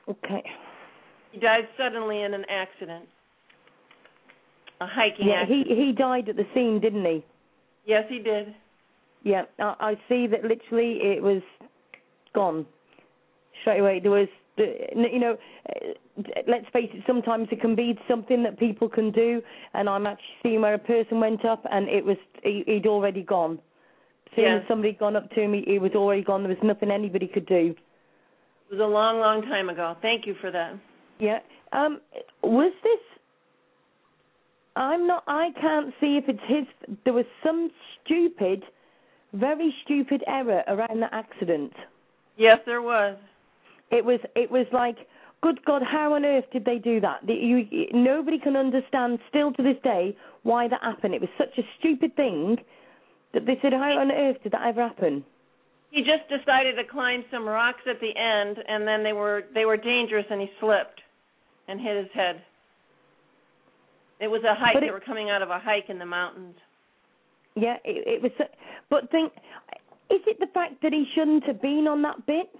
Okay. 0.08 0.42
He 1.32 1.38
died 1.38 1.68
suddenly 1.76 2.22
in 2.22 2.32
an 2.32 2.46
accident. 2.48 3.06
A 4.80 4.86
hiking 4.86 5.30
accident. 5.30 5.66
Yeah, 5.66 5.74
he 5.74 5.86
he 5.86 5.92
died 5.92 6.30
at 6.30 6.36
the 6.36 6.46
scene, 6.54 6.80
didn't 6.80 7.04
he? 7.04 7.22
Yes, 7.84 8.04
he 8.08 8.18
did. 8.18 8.54
Yeah, 9.24 9.42
I, 9.58 9.74
I 9.78 9.94
see 10.08 10.26
that 10.26 10.42
literally 10.42 11.00
it 11.02 11.22
was 11.22 11.42
gone 12.34 12.64
straight 13.60 13.80
away. 13.80 14.00
There 14.00 14.10
was, 14.10 14.28
you 14.56 15.18
know, 15.18 15.36
let's 16.46 16.66
face 16.72 16.90
it. 16.92 17.02
Sometimes 17.06 17.48
it 17.50 17.60
can 17.60 17.74
be 17.74 17.98
something 18.08 18.42
that 18.42 18.58
people 18.58 18.88
can 18.88 19.12
do, 19.12 19.40
and 19.74 19.88
I'm 19.88 20.06
actually 20.06 20.24
seeing 20.42 20.60
where 20.62 20.74
a 20.74 20.78
person 20.78 21.20
went 21.20 21.44
up 21.44 21.64
and 21.70 21.88
it 21.88 22.04
was 22.04 22.16
he, 22.42 22.64
he'd 22.66 22.86
already 22.86 23.22
gone. 23.22 23.58
Seeing 24.34 24.48
Yes. 24.48 24.62
as 24.62 24.68
somebody 24.68 24.92
gone 24.92 25.16
up 25.16 25.30
to 25.30 25.48
me, 25.48 25.64
he 25.66 25.78
was 25.78 25.92
already 25.94 26.22
gone. 26.22 26.42
There 26.42 26.50
was 26.50 26.62
nothing 26.62 26.90
anybody 26.90 27.26
could 27.26 27.46
do. 27.46 27.74
It 28.70 28.74
was 28.74 28.80
a 28.80 28.86
long, 28.86 29.20
long 29.20 29.42
time 29.42 29.70
ago. 29.70 29.96
Thank 30.02 30.26
you 30.26 30.34
for 30.40 30.50
that. 30.50 30.74
Yeah. 31.18 31.38
Um. 31.72 32.00
Was 32.42 32.72
this? 32.82 33.00
I'm 34.76 35.06
not. 35.06 35.24
I 35.26 35.50
can't 35.60 35.92
see 36.00 36.18
if 36.18 36.28
it's 36.28 36.38
his. 36.46 36.96
There 37.04 37.14
was 37.14 37.24
some 37.44 37.70
stupid, 38.04 38.62
very 39.32 39.74
stupid 39.84 40.22
error 40.26 40.62
around 40.68 41.00
the 41.00 41.12
accident. 41.12 41.72
Yes, 42.36 42.58
there 42.66 42.82
was. 42.82 43.16
It 43.90 44.04
was. 44.04 44.20
It 44.36 44.50
was 44.50 44.66
like, 44.72 44.96
good 45.42 45.64
God, 45.64 45.82
how 45.82 46.14
on 46.14 46.24
earth 46.24 46.44
did 46.52 46.64
they 46.64 46.78
do 46.78 47.00
that? 47.00 47.26
The, 47.26 47.34
you, 47.34 47.86
nobody 47.92 48.38
can 48.38 48.56
understand 48.56 49.18
still 49.28 49.52
to 49.52 49.62
this 49.62 49.76
day 49.82 50.16
why 50.42 50.68
that 50.68 50.80
happened. 50.82 51.14
It 51.14 51.20
was 51.20 51.30
such 51.38 51.56
a 51.58 51.62
stupid 51.78 52.14
thing 52.16 52.56
that 53.34 53.46
they 53.46 53.58
said, 53.62 53.72
how 53.72 53.98
on 53.98 54.10
earth 54.10 54.36
did 54.42 54.52
that 54.52 54.66
ever 54.66 54.88
happen? 54.88 55.24
He 55.90 56.02
just 56.02 56.28
decided 56.28 56.76
to 56.76 56.84
climb 56.90 57.24
some 57.30 57.46
rocks 57.46 57.80
at 57.88 58.00
the 58.00 58.12
end, 58.14 58.58
and 58.68 58.86
then 58.86 59.02
they 59.02 59.14
were 59.14 59.44
they 59.54 59.64
were 59.64 59.78
dangerous, 59.78 60.26
and 60.30 60.40
he 60.40 60.48
slipped 60.60 61.00
and 61.66 61.80
hit 61.80 61.96
his 61.96 62.12
head. 62.12 62.42
It 64.20 64.28
was 64.28 64.42
a 64.44 64.54
hike. 64.54 64.74
But 64.74 64.80
they 64.80 64.90
were 64.90 65.00
coming 65.00 65.30
out 65.30 65.42
of 65.42 65.48
a 65.48 65.58
hike 65.58 65.88
in 65.88 65.98
the 65.98 66.06
mountains. 66.06 66.56
Yeah, 67.54 67.76
it, 67.84 68.06
it 68.06 68.22
was. 68.22 68.32
But 68.90 69.10
think, 69.10 69.32
is 70.10 70.20
it 70.26 70.38
the 70.40 70.48
fact 70.52 70.82
that 70.82 70.92
he 70.92 71.06
shouldn't 71.14 71.44
have 71.44 71.62
been 71.62 71.86
on 71.88 72.02
that 72.02 72.26
bit? 72.26 72.50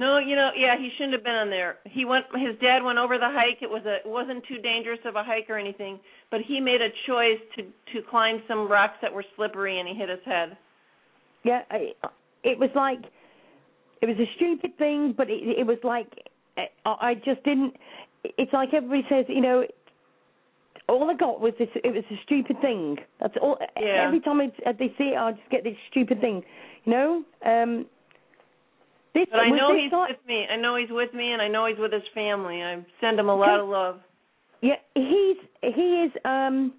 No, 0.00 0.16
you 0.16 0.34
know, 0.34 0.48
yeah, 0.56 0.78
he 0.78 0.88
shouldn't 0.96 1.12
have 1.12 1.22
been 1.22 1.34
on 1.34 1.50
there. 1.50 1.76
He 1.84 2.06
went. 2.06 2.24
His 2.32 2.58
dad 2.58 2.82
went 2.82 2.98
over 2.98 3.18
the 3.18 3.28
hike. 3.28 3.58
It 3.60 3.68
was 3.68 3.82
a. 3.84 3.96
It 3.96 4.06
wasn't 4.06 4.42
too 4.48 4.56
dangerous 4.56 4.98
of 5.04 5.14
a 5.14 5.22
hike 5.22 5.50
or 5.50 5.58
anything, 5.58 6.00
but 6.30 6.40
he 6.40 6.58
made 6.58 6.80
a 6.80 6.88
choice 7.06 7.38
to 7.56 7.64
to 7.92 8.08
climb 8.08 8.42
some 8.48 8.66
rocks 8.66 8.96
that 9.02 9.12
were 9.12 9.26
slippery, 9.36 9.78
and 9.78 9.86
he 9.86 9.94
hit 9.94 10.08
his 10.08 10.24
head. 10.24 10.56
Yeah, 11.44 11.60
I, 11.70 11.92
it 12.44 12.58
was 12.58 12.70
like 12.74 13.00
it 14.00 14.06
was 14.06 14.16
a 14.16 14.24
stupid 14.36 14.78
thing, 14.78 15.12
but 15.14 15.28
it, 15.28 15.42
it 15.58 15.66
was 15.66 15.76
like 15.84 16.08
I 16.56 16.68
I 16.86 17.14
just 17.16 17.44
didn't. 17.44 17.74
It's 18.24 18.54
like 18.54 18.70
everybody 18.72 19.04
says, 19.10 19.26
you 19.28 19.42
know. 19.42 19.66
All 20.88 21.10
I 21.10 21.14
got 21.14 21.42
was 21.42 21.52
this. 21.58 21.68
It 21.74 21.92
was 21.94 22.04
a 22.10 22.18
stupid 22.24 22.56
thing. 22.62 22.96
That's 23.20 23.34
all. 23.40 23.58
Yeah. 23.78 24.06
Every 24.06 24.20
time 24.20 24.40
I, 24.40 24.72
they 24.72 24.94
see 24.96 25.12
it, 25.12 25.18
I 25.18 25.32
just 25.32 25.50
get 25.50 25.62
this 25.62 25.76
stupid 25.90 26.22
thing. 26.22 26.42
You 26.86 26.92
know. 26.92 27.24
Um. 27.44 27.86
This 29.14 29.26
But 29.30 29.40
I 29.40 29.50
know 29.50 29.74
he's 29.74 29.92
like- 29.92 30.10
with 30.10 30.26
me. 30.26 30.46
I 30.48 30.56
know 30.56 30.76
he's 30.76 30.90
with 30.90 31.12
me, 31.14 31.32
and 31.32 31.42
I 31.42 31.48
know 31.48 31.66
he's 31.66 31.78
with 31.78 31.92
his 31.92 32.06
family. 32.14 32.62
I 32.62 32.84
send 33.00 33.18
him 33.18 33.28
a 33.28 33.34
lot 33.34 33.58
of 33.58 33.68
love. 33.68 34.00
Yeah, 34.60 34.76
he's 34.94 35.36
he 35.62 36.02
is 36.02 36.12
um 36.24 36.72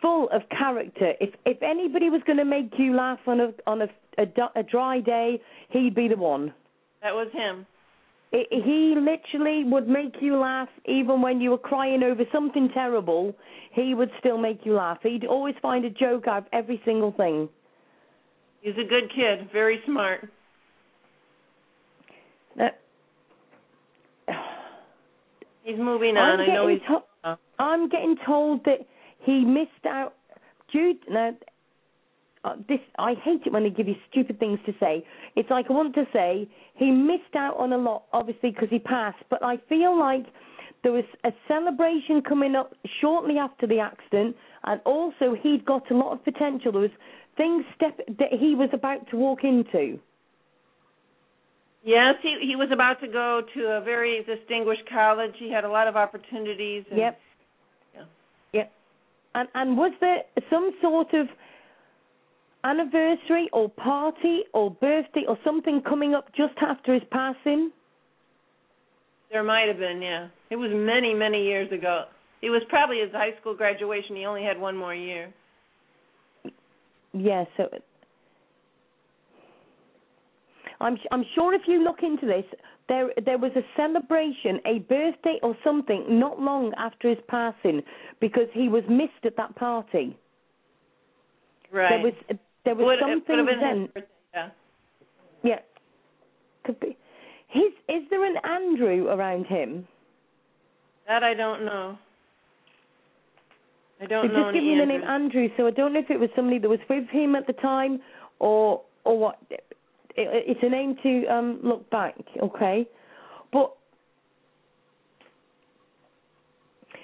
full 0.00 0.28
of 0.30 0.48
character. 0.48 1.14
If 1.20 1.34
if 1.44 1.62
anybody 1.62 2.10
was 2.10 2.22
going 2.24 2.38
to 2.38 2.44
make 2.44 2.78
you 2.78 2.94
laugh 2.94 3.20
on 3.26 3.40
a 3.40 3.52
on 3.66 3.82
a, 3.82 3.88
a 4.18 4.26
a 4.56 4.62
dry 4.62 5.00
day, 5.00 5.40
he'd 5.70 5.94
be 5.94 6.08
the 6.08 6.16
one. 6.16 6.52
That 7.02 7.14
was 7.14 7.28
him. 7.32 7.66
I 8.32 8.44
he 8.50 8.94
literally 8.96 9.64
would 9.64 9.88
make 9.88 10.20
you 10.20 10.36
laugh 10.36 10.68
even 10.84 11.22
when 11.22 11.40
you 11.40 11.50
were 11.50 11.58
crying 11.58 12.02
over 12.02 12.24
something 12.32 12.68
terrible. 12.70 13.34
He 13.72 13.94
would 13.94 14.10
still 14.18 14.38
make 14.38 14.64
you 14.64 14.74
laugh. 14.74 14.98
He'd 15.02 15.24
always 15.24 15.54
find 15.62 15.84
a 15.84 15.90
joke 15.90 16.26
out 16.26 16.38
of 16.38 16.46
every 16.52 16.80
single 16.84 17.12
thing. 17.12 17.48
He's 18.62 18.74
a 18.78 18.88
good 18.88 19.12
kid, 19.14 19.48
very 19.52 19.80
smart. 19.86 20.28
Uh, 22.60 22.68
He's 25.66 25.78
moving 25.78 26.16
I'm 26.16 26.38
on. 26.38 26.40
I 26.40 26.46
know 26.46 26.68
he's. 26.68 26.80
To- 26.88 27.38
I'm 27.58 27.88
getting 27.88 28.16
told 28.24 28.64
that 28.64 28.86
he 29.18 29.44
missed 29.44 29.84
out. 29.84 30.14
Jude, 30.72 30.98
now, 31.10 31.32
uh, 32.44 32.54
this 32.68 32.78
I 32.98 33.14
hate 33.24 33.42
it 33.46 33.52
when 33.52 33.64
they 33.64 33.70
give 33.70 33.88
you 33.88 33.96
stupid 34.08 34.38
things 34.38 34.60
to 34.66 34.72
say. 34.78 35.04
It's 35.34 35.50
like 35.50 35.66
I 35.68 35.72
want 35.72 35.94
to 35.96 36.04
say 36.12 36.48
he 36.74 36.90
missed 36.92 37.34
out 37.34 37.56
on 37.56 37.72
a 37.72 37.78
lot, 37.78 38.04
obviously 38.12 38.50
because 38.50 38.68
he 38.70 38.78
passed. 38.78 39.18
But 39.28 39.42
I 39.42 39.56
feel 39.68 39.98
like 39.98 40.26
there 40.84 40.92
was 40.92 41.04
a 41.24 41.32
celebration 41.48 42.22
coming 42.22 42.54
up 42.54 42.74
shortly 43.00 43.38
after 43.38 43.66
the 43.66 43.80
accident, 43.80 44.36
and 44.64 44.80
also 44.84 45.34
he'd 45.42 45.64
got 45.64 45.90
a 45.90 45.94
lot 45.94 46.12
of 46.12 46.22
potential. 46.22 46.70
There 46.70 46.82
was 46.82 46.90
things 47.36 47.64
step 47.74 47.98
that 48.06 48.32
he 48.38 48.54
was 48.54 48.70
about 48.72 49.10
to 49.10 49.16
walk 49.16 49.42
into. 49.42 49.98
Yes, 51.86 52.16
he 52.20 52.36
he 52.42 52.56
was 52.56 52.68
about 52.72 53.00
to 53.00 53.06
go 53.06 53.42
to 53.54 53.60
a 53.78 53.80
very 53.80 54.24
distinguished 54.24 54.82
college. 54.92 55.30
He 55.38 55.52
had 55.52 55.62
a 55.62 55.68
lot 55.68 55.86
of 55.86 55.94
opportunities. 55.94 56.84
And, 56.90 56.98
Yep. 56.98 57.20
Yeah. 57.94 58.04
Yep. 58.52 58.72
And 59.36 59.48
and 59.54 59.78
was 59.78 59.92
there 60.00 60.22
some 60.50 60.72
sort 60.82 61.14
of 61.14 61.28
anniversary 62.64 63.48
or 63.52 63.70
party 63.70 64.42
or 64.52 64.68
birthday 64.68 65.24
or 65.28 65.38
something 65.44 65.80
coming 65.80 66.12
up 66.12 66.26
just 66.34 66.54
after 66.60 66.92
his 66.92 67.04
passing? 67.12 67.70
There 69.30 69.44
might 69.44 69.68
have 69.68 69.78
been, 69.78 70.02
yeah. 70.02 70.26
It 70.50 70.56
was 70.56 70.70
many, 70.72 71.14
many 71.14 71.44
years 71.44 71.70
ago. 71.70 72.06
It 72.42 72.50
was 72.50 72.62
probably 72.68 72.98
his 73.00 73.12
high 73.12 73.38
school 73.40 73.54
graduation. 73.54 74.16
He 74.16 74.24
only 74.24 74.42
had 74.42 74.58
one 74.58 74.76
more 74.76 74.94
year. 74.94 75.32
Yeah, 77.12 77.44
so 77.56 77.68
I'm 80.86 80.96
I'm 81.10 81.24
sure 81.34 81.52
if 81.52 81.62
you 81.66 81.82
look 81.82 82.02
into 82.02 82.26
this, 82.26 82.44
there 82.88 83.10
there 83.24 83.38
was 83.38 83.50
a 83.56 83.62
celebration, 83.76 84.60
a 84.64 84.78
birthday 84.80 85.38
or 85.42 85.56
something, 85.64 86.04
not 86.08 86.40
long 86.40 86.72
after 86.78 87.08
his 87.08 87.18
passing, 87.28 87.82
because 88.20 88.48
he 88.52 88.68
was 88.68 88.84
missed 88.88 89.24
at 89.24 89.36
that 89.36 89.54
party. 89.56 90.16
Right. 91.72 91.90
There 91.90 92.00
was 92.00 92.14
there 92.64 92.74
was 92.76 92.84
Would- 92.86 93.00
something 93.00 93.24
would 93.28 93.38
have 93.38 93.46
been 93.46 93.60
then. 93.60 93.86
birthday, 93.86 94.06
yeah. 94.34 94.48
Yeah, 95.42 95.58
could 96.64 96.78
be. 96.80 96.96
His 97.48 97.72
is 97.88 98.02
there 98.10 98.24
an 98.24 98.36
Andrew 98.44 99.08
around 99.08 99.46
him? 99.46 99.86
That 101.08 101.22
I 101.24 101.34
don't 101.34 101.64
know. 101.64 101.98
I 104.00 104.06
don't 104.06 104.26
They've 104.28 104.36
know 104.36 104.52
just 104.52 104.62
me 104.62 104.76
the 104.78 104.86
name. 104.86 105.02
Andrew, 105.04 105.48
so 105.56 105.66
I 105.66 105.70
don't 105.70 105.92
know 105.94 106.00
if 106.00 106.10
it 106.10 106.20
was 106.20 106.28
somebody 106.36 106.58
that 106.58 106.68
was 106.68 106.80
with 106.88 107.08
him 107.08 107.34
at 107.34 107.46
the 107.46 107.54
time, 107.54 108.00
or 108.38 108.82
or 109.04 109.18
what. 109.18 109.38
It, 110.16 110.44
it's 110.46 110.60
a 110.62 110.68
name 110.68 110.96
to 111.02 111.26
um 111.26 111.60
look 111.62 111.88
back, 111.90 112.16
okay? 112.42 112.86
But 113.52 113.72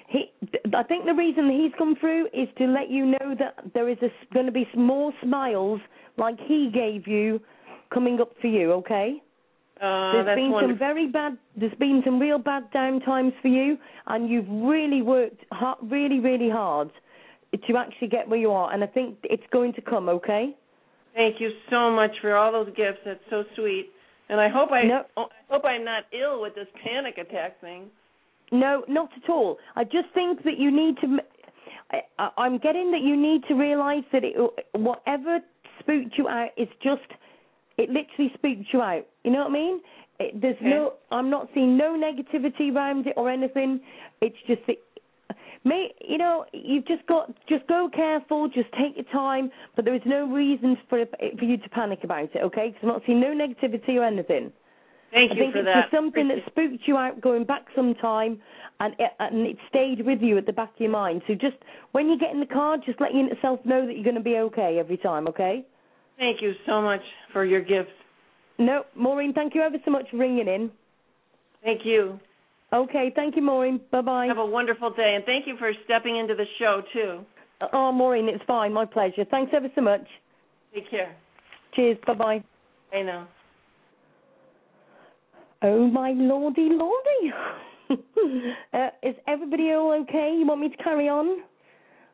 he, 0.07 0.31
I 0.75 0.83
think 0.83 1.05
the 1.05 1.13
reason 1.13 1.49
he's 1.49 1.71
come 1.77 1.95
through 1.99 2.27
is 2.27 2.47
to 2.57 2.65
let 2.65 2.89
you 2.89 3.05
know 3.05 3.35
that 3.39 3.73
there 3.73 3.89
is 3.89 3.97
going 4.33 4.45
to 4.45 4.51
be 4.51 4.67
some 4.73 4.85
more 4.85 5.11
smiles 5.23 5.81
like 6.17 6.35
he 6.45 6.69
gave 6.71 7.07
you 7.07 7.39
coming 7.91 8.19
up 8.21 8.31
for 8.39 8.47
you, 8.47 8.71
okay? 8.73 9.21
Uh, 9.81 10.13
there's 10.13 10.37
been 10.37 10.51
wonderful. 10.51 10.69
some 10.69 10.77
very 10.77 11.07
bad. 11.07 11.37
There's 11.57 11.73
been 11.79 12.01
some 12.05 12.19
real 12.19 12.37
bad 12.37 12.71
down 12.71 13.01
times 13.01 13.33
for 13.41 13.47
you, 13.47 13.77
and 14.07 14.29
you've 14.29 14.47
really 14.47 15.01
worked 15.01 15.43
hard, 15.51 15.79
really, 15.81 16.19
really 16.19 16.49
hard 16.49 16.91
to 17.51 17.77
actually 17.77 18.07
get 18.07 18.29
where 18.29 18.39
you 18.39 18.51
are. 18.51 18.71
And 18.71 18.83
I 18.83 18.87
think 18.87 19.17
it's 19.23 19.43
going 19.51 19.73
to 19.73 19.81
come. 19.81 20.09
Okay. 20.09 20.55
Thank 21.15 21.39
you 21.39 21.51
so 21.69 21.91
much 21.91 22.11
for 22.21 22.35
all 22.35 22.51
those 22.51 22.69
gifts. 22.75 22.99
That's 23.05 23.19
so 23.29 23.43
sweet. 23.55 23.89
And 24.29 24.39
I 24.39 24.49
hope 24.49 24.71
I, 24.71 24.83
No. 24.83 25.03
I 25.17 25.25
hope 25.49 25.65
I'm 25.65 25.85
not 25.85 26.03
ill 26.11 26.41
with 26.41 26.55
this 26.55 26.67
panic 26.83 27.17
attack 27.17 27.59
thing. 27.61 27.87
No, 28.51 28.83
not 28.87 29.09
at 29.21 29.29
all. 29.29 29.57
I 29.75 29.83
just 29.83 30.09
think 30.13 30.43
that 30.43 30.57
you 30.57 30.71
need 30.71 30.97
to. 31.01 31.17
I, 32.19 32.29
I'm 32.37 32.57
getting 32.57 32.91
that 32.91 33.01
you 33.01 33.15
need 33.15 33.43
to 33.47 33.53
realise 33.55 34.03
that 34.11 34.23
it, 34.23 34.35
whatever 34.73 35.39
spooked 35.79 36.17
you 36.17 36.27
out 36.27 36.49
is 36.57 36.67
just. 36.81 37.01
It 37.77 37.89
literally 37.89 38.31
spooked 38.35 38.71
you 38.71 38.81
out. 38.81 39.05
You 39.23 39.31
know 39.31 39.39
what 39.39 39.49
I 39.49 39.53
mean? 39.53 39.81
It, 40.19 40.41
there's 40.41 40.55
Okay. 40.57 40.69
no. 40.69 40.93
I'm 41.11 41.29
not 41.29 41.49
seeing 41.53 41.75
no 41.77 41.97
negativity 41.97 42.73
around 42.73 43.07
it 43.07 43.13
or 43.17 43.29
anything. 43.29 43.81
It's 44.21 44.37
just 44.47 44.61
that. 44.67 44.77
May 45.65 45.93
you 46.05 46.17
know 46.17 46.45
you've 46.51 46.85
just 46.85 47.05
got 47.07 47.31
just 47.47 47.65
go 47.67 47.89
careful, 47.93 48.49
just 48.49 48.69
take 48.73 48.95
your 48.95 49.05
time, 49.11 49.49
but 49.75 49.85
there 49.85 49.95
is 49.95 50.01
no 50.05 50.27
reason 50.27 50.77
for 50.89 51.05
for 51.37 51.45
you 51.45 51.57
to 51.57 51.69
panic 51.69 51.99
about 52.03 52.35
it, 52.35 52.41
okay? 52.43 52.67
Because 52.67 52.79
I'm 52.83 52.89
not 52.89 53.01
seeing 53.05 53.21
no 53.21 53.29
negativity 53.29 53.95
or 53.95 54.03
anything. 54.03 54.51
Thank 55.13 55.31
I 55.31 55.35
you 55.35 55.41
think 55.41 55.53
for 55.53 55.59
it's 55.59 55.67
that. 55.67 55.83
just 55.83 55.91
something 55.95 56.27
that 56.27 56.37
spooked 56.47 56.87
you 56.87 56.97
out 56.97 57.21
going 57.21 57.45
back 57.45 57.65
some 57.75 57.93
time, 57.95 58.41
and 58.79 58.95
it, 58.97 59.11
and 59.19 59.45
it 59.45 59.57
stayed 59.69 60.03
with 60.03 60.21
you 60.21 60.37
at 60.39 60.47
the 60.47 60.53
back 60.53 60.73
of 60.73 60.79
your 60.81 60.89
mind. 60.89 61.21
So 61.27 61.35
just 61.35 61.57
when 61.91 62.09
you 62.09 62.17
get 62.17 62.31
in 62.31 62.39
the 62.39 62.47
car, 62.47 62.77
just 62.83 62.99
let 62.99 63.13
yourself 63.13 63.59
know 63.63 63.85
that 63.85 63.93
you're 63.93 64.03
going 64.03 64.15
to 64.15 64.21
be 64.21 64.37
okay 64.37 64.79
every 64.79 64.97
time. 64.97 65.27
Okay? 65.27 65.65
Thank 66.17 66.41
you 66.41 66.53
so 66.65 66.81
much 66.81 67.01
for 67.31 67.45
your 67.45 67.61
gifts. 67.61 67.91
No, 68.57 68.85
Maureen, 68.95 69.33
thank 69.33 69.53
you 69.55 69.61
ever 69.61 69.77
so 69.85 69.91
much 69.91 70.09
for 70.09 70.17
ringing 70.17 70.47
in. 70.47 70.71
Thank 71.63 71.85
you. 71.85 72.19
Okay, 72.73 73.11
thank 73.15 73.35
you, 73.35 73.43
Maureen. 73.43 73.79
Bye 73.91 74.01
bye. 74.01 74.25
Have 74.25 74.37
a 74.39 74.45
wonderful 74.45 74.89
day, 74.89 75.13
and 75.15 75.23
thank 75.25 75.45
you 75.45 75.55
for 75.57 75.71
stepping 75.85 76.17
into 76.17 76.33
the 76.33 76.45
show 76.57 76.81
too. 76.91 77.19
Oh, 77.71 77.91
Maureen, 77.91 78.27
it's 78.27 78.43
fine. 78.45 78.73
My 78.73 78.85
pleasure. 78.85 79.25
Thanks 79.29 79.51
ever 79.55 79.67
so 79.75 79.81
much. 79.81 80.05
Take 80.73 80.89
care. 80.89 81.15
Cheers. 81.75 81.97
Bye 82.07 82.13
bye. 82.13 82.43
I 82.91 83.01
know. 83.03 83.27
Oh 85.61 85.87
my 85.87 86.11
lordy 86.11 86.69
lordy. 86.71 87.33
uh, 88.73 88.89
is 89.03 89.15
everybody 89.27 89.71
all 89.71 89.93
okay? 90.01 90.35
You 90.37 90.45
want 90.47 90.61
me 90.61 90.69
to 90.69 90.77
carry 90.77 91.07
on? 91.07 91.43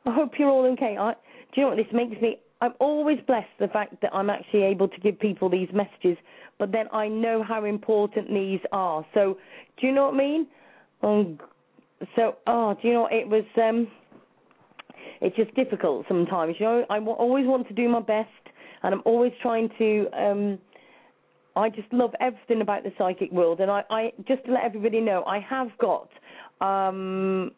I 0.05 0.13
hope 0.13 0.31
you're 0.37 0.49
all 0.49 0.65
okay. 0.73 0.97
I, 0.99 1.13
do 1.13 1.61
you 1.61 1.63
know 1.63 1.69
what 1.69 1.77
this 1.77 1.93
makes 1.93 2.21
me? 2.21 2.37
I'm 2.61 2.73
always 2.79 3.19
blessed 3.25 3.47
the 3.59 3.67
fact 3.69 3.95
that 4.01 4.13
I'm 4.13 4.29
actually 4.29 4.63
able 4.63 4.87
to 4.87 4.99
give 4.99 5.19
people 5.19 5.49
these 5.49 5.69
messages, 5.73 6.17
but 6.57 6.71
then 6.71 6.87
I 6.91 7.07
know 7.07 7.43
how 7.43 7.63
important 7.65 8.27
these 8.29 8.59
are. 8.71 9.05
So, 9.13 9.37
do 9.79 9.87
you 9.87 9.93
know 9.93 10.05
what 10.05 10.15
I 10.15 10.17
mean? 10.17 10.47
Um, 11.01 11.39
so, 12.15 12.35
oh, 12.47 12.75
do 12.81 12.87
you 12.87 12.93
know 12.93 13.07
it 13.09 13.27
was? 13.27 13.45
Um, 13.61 13.87
it's 15.21 15.35
just 15.35 15.53
difficult 15.55 16.05
sometimes. 16.07 16.55
You 16.59 16.65
know, 16.65 16.85
I 16.89 16.95
w- 16.95 17.17
always 17.17 17.45
want 17.45 17.67
to 17.69 17.73
do 17.73 17.87
my 17.87 18.01
best, 18.01 18.29
and 18.83 18.93
I'm 18.93 19.01
always 19.05 19.31
trying 19.41 19.69
to. 19.77 20.07
um 20.13 20.59
I 21.55 21.69
just 21.69 21.91
love 21.91 22.13
everything 22.21 22.61
about 22.61 22.83
the 22.83 22.93
psychic 22.97 23.31
world, 23.31 23.59
and 23.59 23.69
I, 23.69 23.83
I 23.89 24.13
just 24.27 24.45
to 24.45 24.53
let 24.53 24.63
everybody 24.63 25.01
know, 25.01 25.23
I 25.25 25.39
have 25.39 25.69
got, 25.79 26.07
um, 26.61 27.51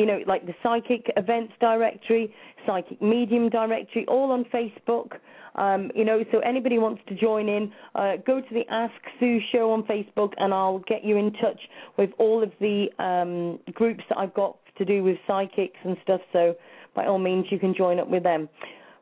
you 0.00 0.06
know, 0.06 0.20
like 0.26 0.46
the 0.46 0.54
psychic 0.62 1.12
events 1.18 1.52
directory, 1.60 2.34
psychic 2.66 3.02
medium 3.02 3.50
directory, 3.50 4.06
all 4.08 4.32
on 4.32 4.46
Facebook. 4.46 5.18
Um, 5.56 5.90
you 5.94 6.06
know, 6.06 6.24
so 6.32 6.38
anybody 6.38 6.78
wants 6.78 7.02
to 7.08 7.14
join 7.14 7.50
in, 7.50 7.70
uh, 7.94 8.12
go 8.26 8.40
to 8.40 8.54
the 8.54 8.62
Ask 8.70 8.94
Sue 9.18 9.40
show 9.52 9.72
on 9.72 9.82
Facebook, 9.82 10.32
and 10.38 10.54
I'll 10.54 10.78
get 10.78 11.04
you 11.04 11.18
in 11.18 11.34
touch 11.34 11.60
with 11.98 12.08
all 12.18 12.42
of 12.42 12.50
the 12.60 12.86
um, 12.98 13.58
groups 13.74 14.02
that 14.08 14.16
I've 14.16 14.32
got 14.32 14.56
to 14.78 14.86
do 14.86 15.04
with 15.04 15.18
psychics 15.26 15.76
and 15.84 15.98
stuff. 16.02 16.22
So 16.32 16.54
by 16.94 17.04
all 17.04 17.18
means, 17.18 17.44
you 17.50 17.58
can 17.58 17.74
join 17.74 18.00
up 18.00 18.08
with 18.08 18.22
them. 18.22 18.48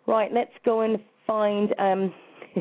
Right, 0.08 0.32
let's 0.32 0.50
go 0.64 0.80
and 0.80 0.98
find. 1.28 1.72
Um, 1.78 2.12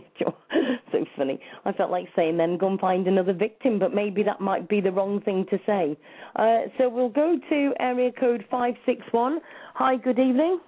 so 0.91 1.05
funny. 1.15 1.39
I 1.65 1.71
felt 1.73 1.91
like 1.91 2.07
saying 2.15 2.37
then 2.37 2.57
go 2.57 2.67
and 2.67 2.79
find 2.79 3.07
another 3.07 3.33
victim, 3.33 3.79
but 3.79 3.93
maybe 3.93 4.23
that 4.23 4.41
might 4.41 4.67
be 4.67 4.81
the 4.81 4.91
wrong 4.91 5.21
thing 5.21 5.45
to 5.49 5.59
say. 5.65 5.97
Uh, 6.35 6.69
so 6.77 6.89
we'll 6.89 7.09
go 7.09 7.37
to 7.49 7.73
area 7.79 8.11
code 8.11 8.45
561. 8.49 9.39
Hi, 9.75 9.97
good 9.97 10.19
evening. 10.19 10.59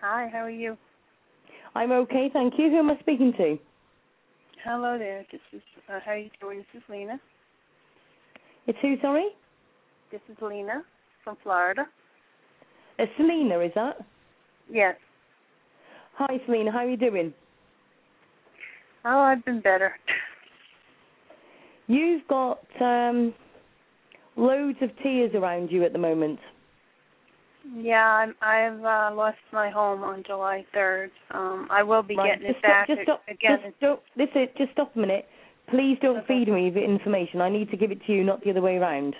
Hi, 0.00 0.28
how 0.32 0.38
are 0.40 0.50
you? 0.50 0.76
I'm 1.74 1.92
okay, 1.92 2.30
thank 2.32 2.54
you. 2.58 2.70
Who 2.70 2.78
am 2.78 2.90
I 2.90 2.98
speaking 3.00 3.32
to? 3.36 3.58
Hello 4.64 4.98
there. 4.98 5.24
This 5.30 5.40
is 5.52 5.62
uh, 5.88 5.98
how 6.04 6.12
are 6.12 6.18
you 6.18 6.30
doing? 6.40 6.58
This 6.58 6.82
is 6.82 6.88
Lena. 6.88 7.20
It's 8.66 8.78
who, 8.82 8.96
sorry? 9.00 9.28
This 10.10 10.20
is 10.28 10.36
Lena 10.42 10.82
from 11.24 11.36
Florida. 11.42 11.86
Uh, 12.98 13.04
Selena, 13.16 13.60
is 13.60 13.72
that? 13.74 14.04
Yes. 14.70 14.96
Hi, 16.14 16.38
Selena. 16.46 16.72
How 16.72 16.78
are 16.78 16.90
you 16.90 16.96
doing? 16.96 17.32
Oh, 19.04 19.20
I've 19.20 19.44
been 19.44 19.60
better. 19.60 19.94
You've 21.86 22.26
got 22.28 22.60
um, 22.80 23.34
loads 24.36 24.78
of 24.82 24.90
tears 25.02 25.32
around 25.34 25.70
you 25.70 25.84
at 25.84 25.92
the 25.92 25.98
moment. 25.98 26.38
Yeah, 27.76 28.04
I'm, 28.04 28.34
I've 28.40 28.80
uh, 28.84 29.14
lost 29.14 29.38
my 29.52 29.70
home 29.70 30.02
on 30.02 30.22
July 30.26 30.64
3rd. 30.74 31.10
Um, 31.32 31.68
I 31.70 31.82
will 31.82 32.02
be 32.02 32.16
Right, 32.16 32.32
getting 32.32 32.46
just 32.46 32.58
it 32.58 32.62
back 32.62 32.88
just 32.88 33.02
stop, 33.02 33.22
again. 33.28 33.58
Just 33.62 33.76
stop, 33.78 34.02
listen, 34.16 34.46
just 34.56 34.72
stop 34.72 34.96
a 34.96 34.98
minute. 34.98 35.26
Please 35.70 35.98
don't 36.00 36.26
feed 36.26 36.48
me 36.48 36.70
with 36.70 36.82
information. 36.82 37.40
I 37.40 37.50
need 37.50 37.70
to 37.70 37.76
give 37.76 37.90
it 37.90 37.98
to 38.06 38.12
you, 38.12 38.24
not 38.24 38.42
the 38.42 38.50
other 38.50 38.62
way 38.62 38.76
around. 38.76 39.14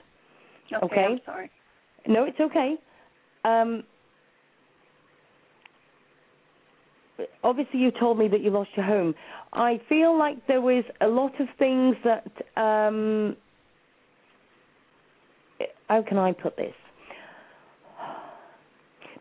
okay, 0.74 0.86
okay. 0.86 1.04
I'm 1.04 1.20
sorry. 1.26 1.50
No, 2.06 2.24
it's 2.24 2.40
okay. 2.40 2.76
Um, 3.44 3.82
obviously, 7.42 7.80
you 7.80 7.90
told 7.90 8.18
me 8.18 8.28
that 8.28 8.42
you 8.42 8.50
lost 8.50 8.70
your 8.76 8.86
home. 8.86 9.14
I 9.52 9.80
feel 9.88 10.18
like 10.18 10.46
there 10.46 10.60
was 10.60 10.84
a 11.00 11.06
lot 11.06 11.38
of 11.40 11.48
things 11.58 11.96
that. 12.04 12.26
Um, 12.60 13.36
how 15.88 16.02
can 16.02 16.18
I 16.18 16.32
put 16.32 16.56
this? 16.56 16.74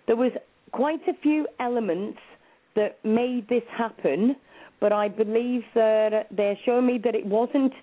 There 0.05 0.15
was 0.15 0.31
quite 0.71 1.01
a 1.07 1.13
few 1.21 1.47
elements 1.59 2.19
that 2.75 3.03
made 3.03 3.47
this 3.49 3.63
happen, 3.75 4.35
but 4.79 4.91
I 4.91 5.07
believe 5.07 5.63
that 5.75 6.27
they're 6.35 6.57
showing 6.65 6.85
me 6.85 6.99
that 7.03 7.15
it 7.15 7.25
wasn't 7.25 7.73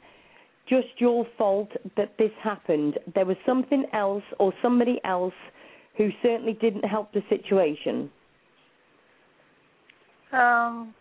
just 0.68 0.88
your 0.98 1.26
fault 1.36 1.70
that 1.96 2.16
this 2.18 2.30
happened. 2.42 2.98
There 3.14 3.26
was 3.26 3.36
something 3.44 3.84
else 3.92 4.22
or 4.38 4.52
somebody 4.62 5.00
else 5.04 5.34
who 5.96 6.10
certainly 6.22 6.54
didn't 6.54 6.84
help 6.84 7.12
the 7.12 7.22
situation. 7.28 8.10
Um, 10.34 10.94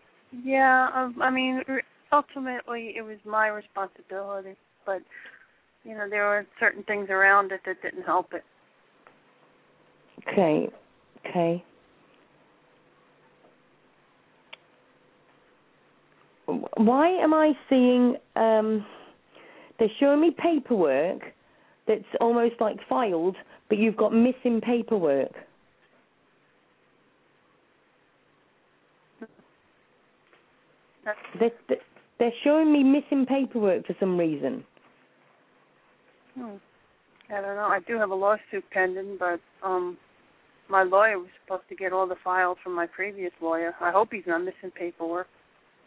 yeah, 0.44 0.88
um, 0.94 1.16
I 1.20 1.30
mean, 1.30 1.62
ultimately 2.12 2.94
it 2.96 3.02
was 3.02 3.18
my 3.24 3.48
responsibility, 3.48 4.56
but 4.86 5.02
you 5.84 5.94
know 5.94 6.08
there 6.08 6.24
were 6.26 6.46
certain 6.60 6.82
things 6.84 7.08
around 7.10 7.52
it 7.52 7.60
that 7.66 7.82
didn't 7.82 8.04
help 8.04 8.32
it. 8.32 8.44
Okay. 10.28 10.68
Okay. 11.26 11.64
Why 16.76 17.08
am 17.08 17.32
I 17.34 17.52
seeing 17.68 18.16
um 18.36 18.84
they're 19.78 19.88
showing 19.98 20.20
me 20.20 20.30
paperwork 20.38 21.22
that's 21.88 22.04
almost 22.20 22.54
like 22.60 22.76
filed, 22.88 23.36
but 23.68 23.78
you've 23.78 23.96
got 23.96 24.12
missing 24.12 24.60
paperwork. 24.60 25.32
They're, 31.38 31.78
they're 32.18 32.32
showing 32.42 32.72
me 32.72 32.82
missing 32.82 33.26
paperwork 33.26 33.86
for 33.86 33.94
some 34.00 34.18
reason. 34.18 34.64
Hmm. 36.34 36.56
I 37.30 37.40
don't 37.40 37.56
know. 37.56 37.68
I 37.68 37.80
do 37.86 37.98
have 37.98 38.10
a 38.10 38.14
lawsuit 38.14 38.64
pending, 38.72 39.16
but 39.18 39.40
um 39.62 39.96
my 40.68 40.82
lawyer 40.82 41.18
was 41.18 41.28
supposed 41.44 41.68
to 41.68 41.74
get 41.74 41.92
all 41.92 42.06
the 42.06 42.16
files 42.24 42.56
from 42.64 42.74
my 42.74 42.86
previous 42.86 43.32
lawyer. 43.40 43.74
I 43.80 43.90
hope 43.90 44.08
he's 44.12 44.24
not 44.26 44.38
missing 44.38 44.70
paperwork. 44.74 45.26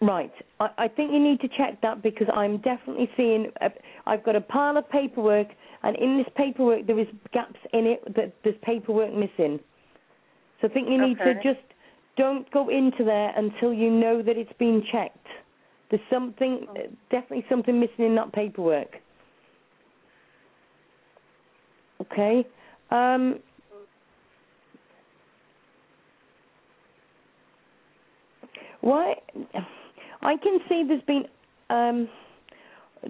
Right. 0.01 0.31
I, 0.59 0.69
I 0.77 0.87
think 0.87 1.11
you 1.11 1.19
need 1.19 1.39
to 1.41 1.47
check 1.47 1.81
that 1.81 2.03
because 2.03 2.27
I'm 2.33 2.57
definitely 2.57 3.09
seeing. 3.17 3.51
A, 3.61 3.69
I've 4.05 4.23
got 4.23 4.35
a 4.35 4.41
pile 4.41 4.77
of 4.77 4.87
paperwork, 4.89 5.47
and 5.83 5.95
in 5.97 6.17
this 6.17 6.31
paperwork 6.35 6.85
there 6.85 6.99
is 6.99 7.07
gaps 7.33 7.59
in 7.73 7.87
it 7.87 8.15
that 8.15 8.33
there's 8.43 8.55
paperwork 8.61 9.13
missing. 9.13 9.59
So 10.61 10.67
I 10.67 10.73
think 10.73 10.89
you 10.89 11.01
need 11.01 11.19
Okay. 11.19 11.33
to 11.33 11.43
just 11.43 11.65
don't 12.17 12.49
go 12.51 12.69
into 12.69 13.03
there 13.03 13.31
until 13.37 13.73
you 13.73 13.89
know 13.89 14.21
that 14.21 14.37
it's 14.37 14.51
been 14.59 14.83
checked. 14.91 15.27
There's 15.89 16.01
something, 16.11 16.67
definitely 17.09 17.45
something 17.49 17.79
missing 17.79 18.05
in 18.05 18.15
that 18.15 18.33
paperwork. 18.33 18.95
Okay. 22.01 22.45
Um, 22.91 23.39
why? 28.81 29.15
I 30.21 30.35
can 30.37 30.59
see 30.67 30.83
there's 30.87 31.01
been 31.03 31.25
um, 31.69 32.09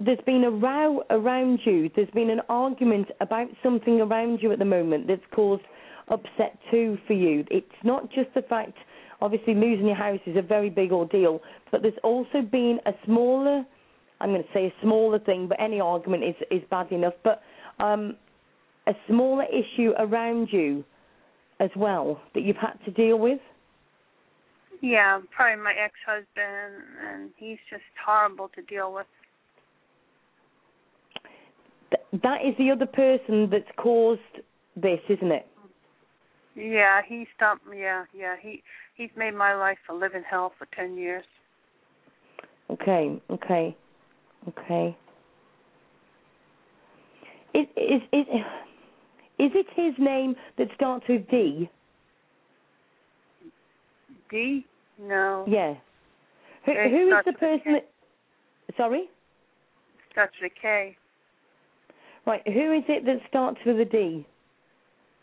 there's 0.04 0.18
been 0.26 0.44
a 0.44 0.50
row 0.50 1.02
around 1.10 1.60
you. 1.64 1.90
There's 1.94 2.10
been 2.10 2.30
an 2.30 2.40
argument 2.48 3.08
about 3.20 3.48
something 3.62 4.00
around 4.00 4.40
you 4.42 4.52
at 4.52 4.58
the 4.58 4.64
moment 4.64 5.06
that's 5.06 5.22
caused 5.34 5.62
upset 6.08 6.58
too 6.70 6.98
for 7.06 7.14
you. 7.14 7.44
It's 7.50 7.66
not 7.84 8.10
just 8.10 8.32
the 8.34 8.42
fact, 8.42 8.76
obviously, 9.20 9.54
losing 9.54 9.86
your 9.86 9.96
house 9.96 10.20
is 10.26 10.36
a 10.36 10.42
very 10.42 10.70
big 10.70 10.92
ordeal, 10.92 11.40
but 11.70 11.82
there's 11.82 11.94
also 12.02 12.42
been 12.42 12.78
a 12.86 12.92
smaller, 13.04 13.64
I'm 14.20 14.30
going 14.30 14.42
to 14.42 14.48
say 14.52 14.66
a 14.66 14.74
smaller 14.82 15.18
thing, 15.18 15.48
but 15.48 15.60
any 15.60 15.80
argument 15.80 16.24
is 16.24 16.34
is 16.50 16.62
bad 16.70 16.90
enough. 16.92 17.14
But 17.24 17.42
um, 17.78 18.16
a 18.86 18.92
smaller 19.06 19.44
issue 19.44 19.92
around 19.98 20.48
you 20.50 20.84
as 21.60 21.70
well 21.76 22.20
that 22.34 22.42
you've 22.42 22.56
had 22.56 22.74
to 22.84 22.90
deal 22.90 23.18
with. 23.18 23.40
Yeah, 24.80 25.20
probably 25.34 25.62
my 25.62 25.72
ex-husband, 25.72 26.84
and 27.04 27.30
he's 27.36 27.58
just 27.68 27.82
horrible 28.04 28.48
to 28.54 28.62
deal 28.62 28.92
with. 28.92 29.06
Th- 31.90 32.22
that 32.22 32.44
is 32.46 32.54
the 32.58 32.70
other 32.70 32.86
person 32.86 33.50
that's 33.50 33.70
caused 33.76 34.20
this, 34.76 35.00
isn't 35.08 35.32
it? 35.32 35.46
Yeah, 36.54 37.00
he 37.06 37.26
stopped. 37.34 37.62
Yeah, 37.74 38.04
yeah, 38.16 38.36
he 38.40 38.62
he's 38.98 39.10
made 39.16 39.34
my 39.34 39.54
life 39.54 39.78
a 39.88 39.94
living 39.94 40.24
hell 40.28 40.52
for 40.58 40.66
ten 40.76 40.98
years. 40.98 41.24
Okay, 42.68 43.18
okay, 43.30 43.74
okay. 44.48 44.96
Is 47.54 47.66
is 47.76 48.02
is 48.12 48.26
is 49.38 49.52
it 49.54 49.66
his 49.74 49.94
name 49.98 50.34
that 50.58 50.68
starts 50.74 51.06
with 51.08 51.26
D? 51.30 51.70
D? 54.30 54.66
No. 55.00 55.46
Yeah. 55.48 55.74
Who, 56.66 56.72
who 56.72 57.16
is 57.16 57.24
the 57.24 57.32
person 57.32 57.72
that? 57.72 57.88
Sorry. 58.76 59.08
Starts 60.12 60.34
with 60.42 60.52
a 60.52 60.60
K. 60.60 60.96
Right. 62.26 62.42
Who 62.46 62.72
is 62.74 62.84
it 62.88 63.06
that 63.06 63.20
starts 63.28 63.58
with 63.64 63.80
a 63.80 63.86
D? 63.86 64.26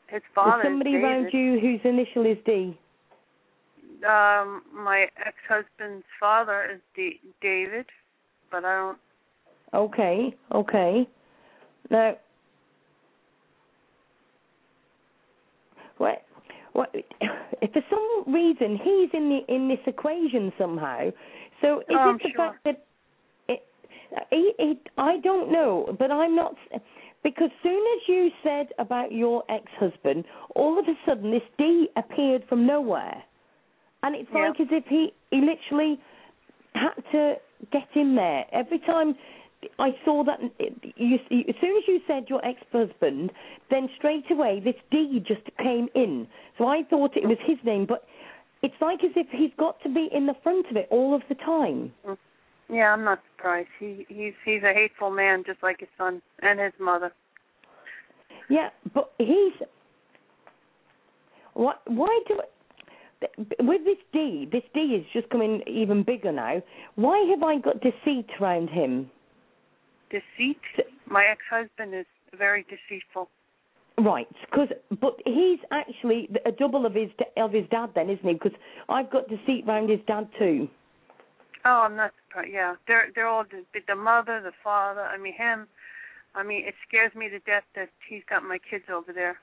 His 0.08 0.22
father. 0.34 0.62
Is 0.62 0.66
somebody 0.66 0.96
around 0.96 1.30
you 1.32 1.60
whose 1.60 1.82
initial 1.84 2.26
is 2.26 2.38
D? 2.46 2.76
Um, 4.04 4.64
my 4.74 5.08
ex-husband's 5.26 6.06
father 6.20 6.68
is 6.74 6.82
D- 6.96 7.20
David, 7.42 7.86
but 8.52 8.66
I 8.66 8.76
don't. 8.76 8.98
Okay, 9.74 10.36
okay. 10.54 11.08
Now, 11.90 12.16
what? 15.98 16.24
What? 16.74 16.94
If 17.62 17.72
for 17.72 17.82
some 17.90 18.34
reason 18.34 18.78
he's 18.84 19.10
in 19.14 19.30
the 19.30 19.54
in 19.54 19.68
this 19.70 19.80
equation 19.88 20.52
somehow, 20.58 21.10
so 21.62 21.80
is 21.80 21.86
Oh, 21.90 22.16
it 22.16 22.22
the 22.24 22.30
sure. 22.36 22.52
fact 22.52 22.64
that 22.66 22.86
it, 23.48 23.64
he, 24.30 24.54
he, 24.60 24.80
I 24.98 25.18
don't 25.20 25.52
know, 25.52 25.96
but 25.98 26.12
I'm 26.12 26.36
not 26.36 26.56
because 27.24 27.50
soon 27.64 27.84
as 27.96 28.02
you 28.08 28.30
said 28.44 28.68
about 28.78 29.12
your 29.12 29.44
ex-husband, 29.50 30.26
all 30.56 30.78
of 30.78 30.86
a 30.86 30.94
sudden 31.08 31.32
this 31.32 31.42
D 31.58 31.90
appeared 31.96 32.44
from 32.48 32.68
nowhere, 32.68 33.24
and 34.04 34.16
it's 34.16 34.30
Yeah. 34.34 34.50
like 34.50 34.60
as 34.60 34.72
if 34.72 34.86
he 34.88 35.14
he 35.32 35.42
literally 35.42 36.00
had 36.74 36.96
to 37.12 37.40
get 37.72 37.88
in 37.96 38.16
there 38.16 38.46
every 38.52 38.80
time 38.80 39.16
I 39.80 39.98
saw 40.04 40.24
that 40.24 40.40
you, 40.60 41.20
you, 41.30 41.46
as 41.48 41.56
soon 41.60 41.78
as 41.78 41.88
you 41.88 42.02
said 42.06 42.30
your 42.30 42.46
ex-husband, 42.46 43.32
then 43.70 43.90
straight 43.98 44.30
away 44.30 44.60
this 44.60 44.76
D 44.92 45.20
just 45.26 45.42
came 45.58 45.90
in. 45.96 46.28
So 46.58 46.68
I 46.68 46.84
thought 46.84 47.18
it 47.18 47.28
was 47.28 47.38
his 47.46 47.58
name, 47.64 47.86
but 47.86 48.06
it's 48.62 48.80
like 48.82 49.04
as 49.04 49.12
if 49.16 49.28
he's 49.32 49.52
got 49.58 49.82
to 49.82 49.90
be 49.90 50.10
in 50.12 50.28
the 50.28 50.36
front 50.44 50.68
of 50.70 50.78
it 50.78 50.88
all 50.92 51.16
of 51.16 51.24
the 51.30 51.36
time. 51.36 51.94
Mm. 52.06 52.18
Yeah, 52.68 52.94
I'm 52.94 53.04
not 53.04 53.22
surprised. 53.36 53.70
He 53.80 54.06
he's 54.10 54.34
he's 54.44 54.64
a 54.64 54.74
hateful 54.74 55.12
man, 55.12 55.44
just 55.46 55.62
like 55.62 55.80
his 55.80 55.90
son 55.98 56.22
and 56.42 56.60
his 56.60 56.74
mother. 56.80 57.12
Yeah, 58.50 58.70
but 58.94 59.12
he's 59.20 59.54
what? 61.54 61.82
Why 61.86 62.22
do? 62.28 62.40
With 63.60 63.86
this 63.86 63.98
D, 64.14 64.48
this 64.52 64.64
D 64.74 64.80
is 64.80 65.06
just 65.14 65.30
coming 65.30 65.62
even 65.68 66.04
bigger 66.04 66.32
now. 66.32 66.62
Why 66.96 67.26
have 67.30 67.44
I 67.44 67.58
got 67.58 67.82
deceit 67.82 68.30
around 68.40 68.70
him? 68.70 69.10
Deceit. 70.10 70.62
My 71.08 71.26
ex-husband 71.26 71.94
is 71.94 72.06
very 72.38 72.64
deceitful. 72.64 73.30
Right, 73.98 74.28
because 74.50 74.68
but 75.00 75.16
he's 75.26 75.60
actually 75.72 76.30
a 76.46 76.52
double 76.52 76.86
of 76.86 76.94
his 76.94 77.10
of 77.38 77.54
his 77.54 77.64
dad, 77.72 77.92
then, 77.96 78.10
isn't 78.10 78.28
he? 78.28 78.34
Because 78.34 78.52
I've 78.90 79.10
got 79.10 79.30
deceit 79.30 79.66
round 79.66 79.90
his 79.90 80.02
dad 80.06 80.28
too. 80.38 80.68
Oh, 81.64 81.82
I'm 81.86 81.96
not 81.96 82.12
surprised. 82.28 82.52
Yeah, 82.52 82.76
they're 82.88 83.08
they're 83.16 83.28
all 83.28 83.46
the, 83.50 83.64
the 83.88 83.96
mother, 83.96 84.42
the 84.44 84.52
father. 84.64 85.02
I 85.02 85.18
mean 85.18 85.34
him. 85.34 85.68
I 86.36 86.44
mean, 86.44 86.66
it 86.68 86.76
scares 86.86 87.16
me 87.16 87.30
to 87.30 87.40
death 87.40 87.64
that 87.76 87.90
he's 88.10 88.24
got 88.30 88.44
my 88.44 88.60
kids 88.70 88.84
over 88.94 89.14
there. 89.14 89.38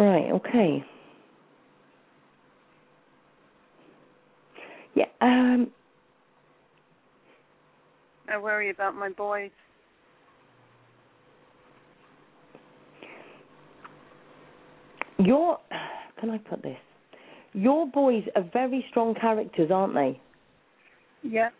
Right. 0.00 0.30
Okay. 0.32 0.82
Yeah. 4.94 5.04
Um. 5.20 5.70
I 8.32 8.38
worry 8.38 8.70
about 8.70 8.94
my 8.94 9.10
boys. 9.10 9.50
Your 15.18 15.58
can 16.18 16.30
I 16.30 16.38
put 16.38 16.62
this? 16.62 16.78
Your 17.52 17.86
boys 17.86 18.24
are 18.36 18.48
very 18.54 18.82
strong 18.88 19.14
characters, 19.14 19.70
aren't 19.70 19.92
they? 19.92 20.18
Yeah. 21.22 21.50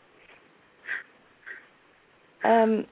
Um. 2.42 2.86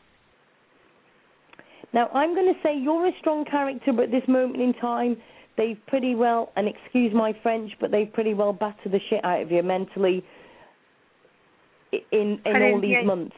Now 1.95 2.09
I'm 2.09 2.35
going 2.35 2.53
to 2.53 2.61
say 2.63 2.77
you're 2.79 3.07
a 3.07 3.13
strong 3.19 3.47
character, 3.47 3.95
but 3.95 4.05
at 4.05 4.11
this 4.11 4.29
moment 4.29 4.61
in 4.61 4.75
time, 4.75 5.17
they've 5.59 5.79
pretty 5.89 6.15
well, 6.15 6.53
and 6.57 6.67
excuse 6.67 7.13
my 7.13 7.35
French, 7.43 7.73
but 7.81 7.91
they've 7.91 8.11
pretty 8.11 8.33
well 8.33 8.55
battered 8.55 8.93
the 8.93 9.01
shit 9.11 9.23
out 9.25 9.43
of 9.43 9.51
you 9.51 9.63
mentally 9.63 10.25
in 12.13 12.41
in 12.47 12.63
all 12.63 12.81
these 12.81 13.05
months. 13.05 13.37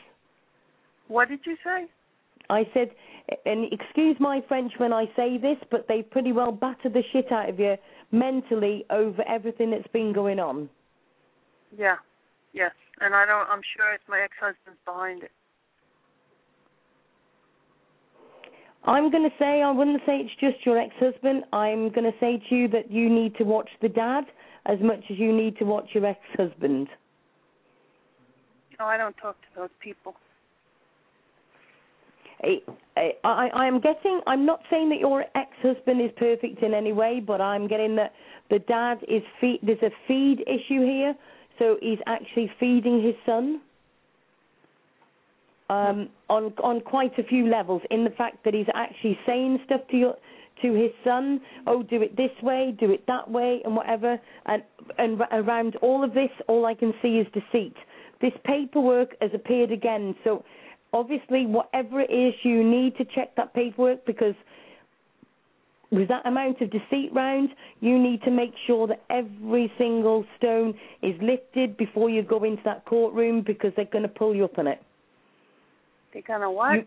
What 1.09 1.29
did 1.29 1.41
you 1.45 1.57
say? 1.65 1.87
I 2.49 2.69
said, 2.75 2.91
and 3.47 3.73
excuse 3.73 4.17
my 4.21 4.43
French 4.47 4.73
when 4.79 4.93
I 4.93 5.07
say 5.17 5.39
this, 5.39 5.57
but 5.71 5.87
they've 5.89 6.09
pretty 6.09 6.33
well 6.33 6.53
battered 6.53 6.93
the 6.93 7.03
shit 7.13 7.33
out 7.33 7.49
of 7.49 7.59
you 7.59 7.77
mentally 8.13 8.85
over 8.91 9.23
everything 9.29 9.71
that's 9.71 9.89
been 9.93 10.13
going 10.13 10.39
on. 10.39 10.69
Yeah. 11.77 11.97
Yes. 12.53 12.73
And 13.01 13.15
I 13.15 13.25
don't. 13.25 13.49
I'm 13.49 13.63
sure 13.77 13.93
it's 13.95 14.05
my 14.09 14.21
ex-husband's 14.21 14.81
behind 14.85 15.23
it. 15.23 15.31
I'm 18.85 19.11
going 19.11 19.29
to 19.29 19.37
say, 19.39 19.63
I 19.63 19.71
wouldn't 19.71 20.01
say 20.07 20.21
it's 20.21 20.31
just 20.41 20.65
your 20.65 20.79
ex 20.79 20.95
husband. 20.99 21.45
I'm 21.53 21.91
going 21.91 22.11
to 22.11 22.19
say 22.19 22.43
to 22.49 22.55
you 22.55 22.69
that 22.69 22.91
you 22.91 23.11
need 23.11 23.37
to 23.37 23.45
watch 23.45 23.69
the 23.83 23.89
dad 23.89 24.25
as 24.67 24.79
much 24.81 25.01
as 25.11 25.19
you 25.19 25.37
need 25.37 25.59
to 25.59 25.65
watch 25.65 25.89
your 25.93 26.07
ex 26.07 26.21
husband. 26.37 26.89
Oh, 28.79 28.87
I 28.87 28.97
don't 28.97 29.17
talk 29.19 29.37
to 29.43 29.49
those 29.55 29.71
people. 29.81 30.15
I, 32.43 33.13
I, 33.25 33.49
I 33.55 33.67
am 33.67 33.81
getting. 33.81 34.21
I'm 34.27 34.47
not 34.47 34.61
saying 34.71 34.89
that 34.91 34.99
your 34.99 35.25
ex-husband 35.35 36.01
is 36.01 36.11
perfect 36.17 36.63
in 36.63 36.73
any 36.73 36.93
way, 36.93 37.21
but 37.25 37.41
I'm 37.41 37.69
getting 37.69 37.97
that 37.97 38.13
the 38.49 38.61
dad 38.61 38.99
is 39.09 39.23
feed. 39.41 39.61
There's 39.63 39.83
a 39.83 39.91
feed 40.09 40.41
issue 40.47 40.83
here, 40.83 41.15
so 41.59 41.77
he's 41.83 41.99
actually 42.07 42.51
feeding 42.59 43.03
his 43.03 43.15
son. 43.27 43.61
Um, 45.71 46.09
on 46.29 46.53
on 46.65 46.81
quite 46.81 47.17
a 47.19 47.23
few 47.23 47.47
levels, 47.49 47.81
in 47.93 48.03
the 48.03 48.11
fact 48.11 48.45
that 48.45 48.55
he's 48.55 48.67
actually 48.75 49.17
saying 49.25 49.61
stuff 49.67 49.83
to 49.93 49.97
your 49.97 50.17
to 50.63 50.75
his 50.75 50.91
son. 51.05 51.41
Oh, 51.67 51.83
do 51.83 52.03
it 52.03 52.17
this 52.17 52.33
way, 52.43 52.75
do 52.79 52.91
it 52.91 53.07
that 53.07 53.31
way, 53.31 53.61
and 53.65 53.77
whatever. 53.77 54.19
And 54.47 54.65
and 54.99 55.21
around 55.31 55.77
all 55.77 56.03
of 56.03 56.13
this, 56.13 56.31
all 56.49 56.67
I 56.67 56.75
can 56.75 56.93
see 57.01 57.19
is 57.19 57.27
deceit. 57.33 57.77
This 58.21 58.33
paperwork 58.45 59.11
has 59.21 59.31
appeared 59.33 59.71
again, 59.71 60.17
so 60.25 60.45
obviously, 60.93 61.47
whatever 61.47 62.01
it 62.01 62.11
is, 62.11 62.35
you 62.43 62.65
need 62.65 62.97
to 62.97 63.05
check 63.05 63.37
that 63.37 63.55
paperwork 63.55 64.05
because 64.07 64.35
with 65.91 66.09
that 66.09 66.27
amount 66.27 66.61
of 66.61 66.71
deceit 66.71 67.11
round, 67.13 67.51
you 67.81 67.99
need 67.99 68.23
to 68.23 68.31
make 68.31 68.53
sure 68.67 68.87
that 68.87 69.03
every 69.11 69.73
single 69.79 70.25
stone 70.37 70.75
is 71.03 71.15
lifted 71.21 71.77
before 71.77 72.11
you 72.11 72.23
go 72.23 72.45
into 72.45 72.63
that 72.65 72.85
courtroom 72.85 73.43
because 73.45 73.73
they're 73.77 73.87
going 73.87 74.03
to 74.03 74.09
pull 74.09 74.35
you 74.35 74.45
up 74.45 74.59
on 74.59 74.67
it. 74.67 74.81
They're 76.13 76.23
gonna 76.27 76.51
what? 76.51 76.75
You, 76.75 76.85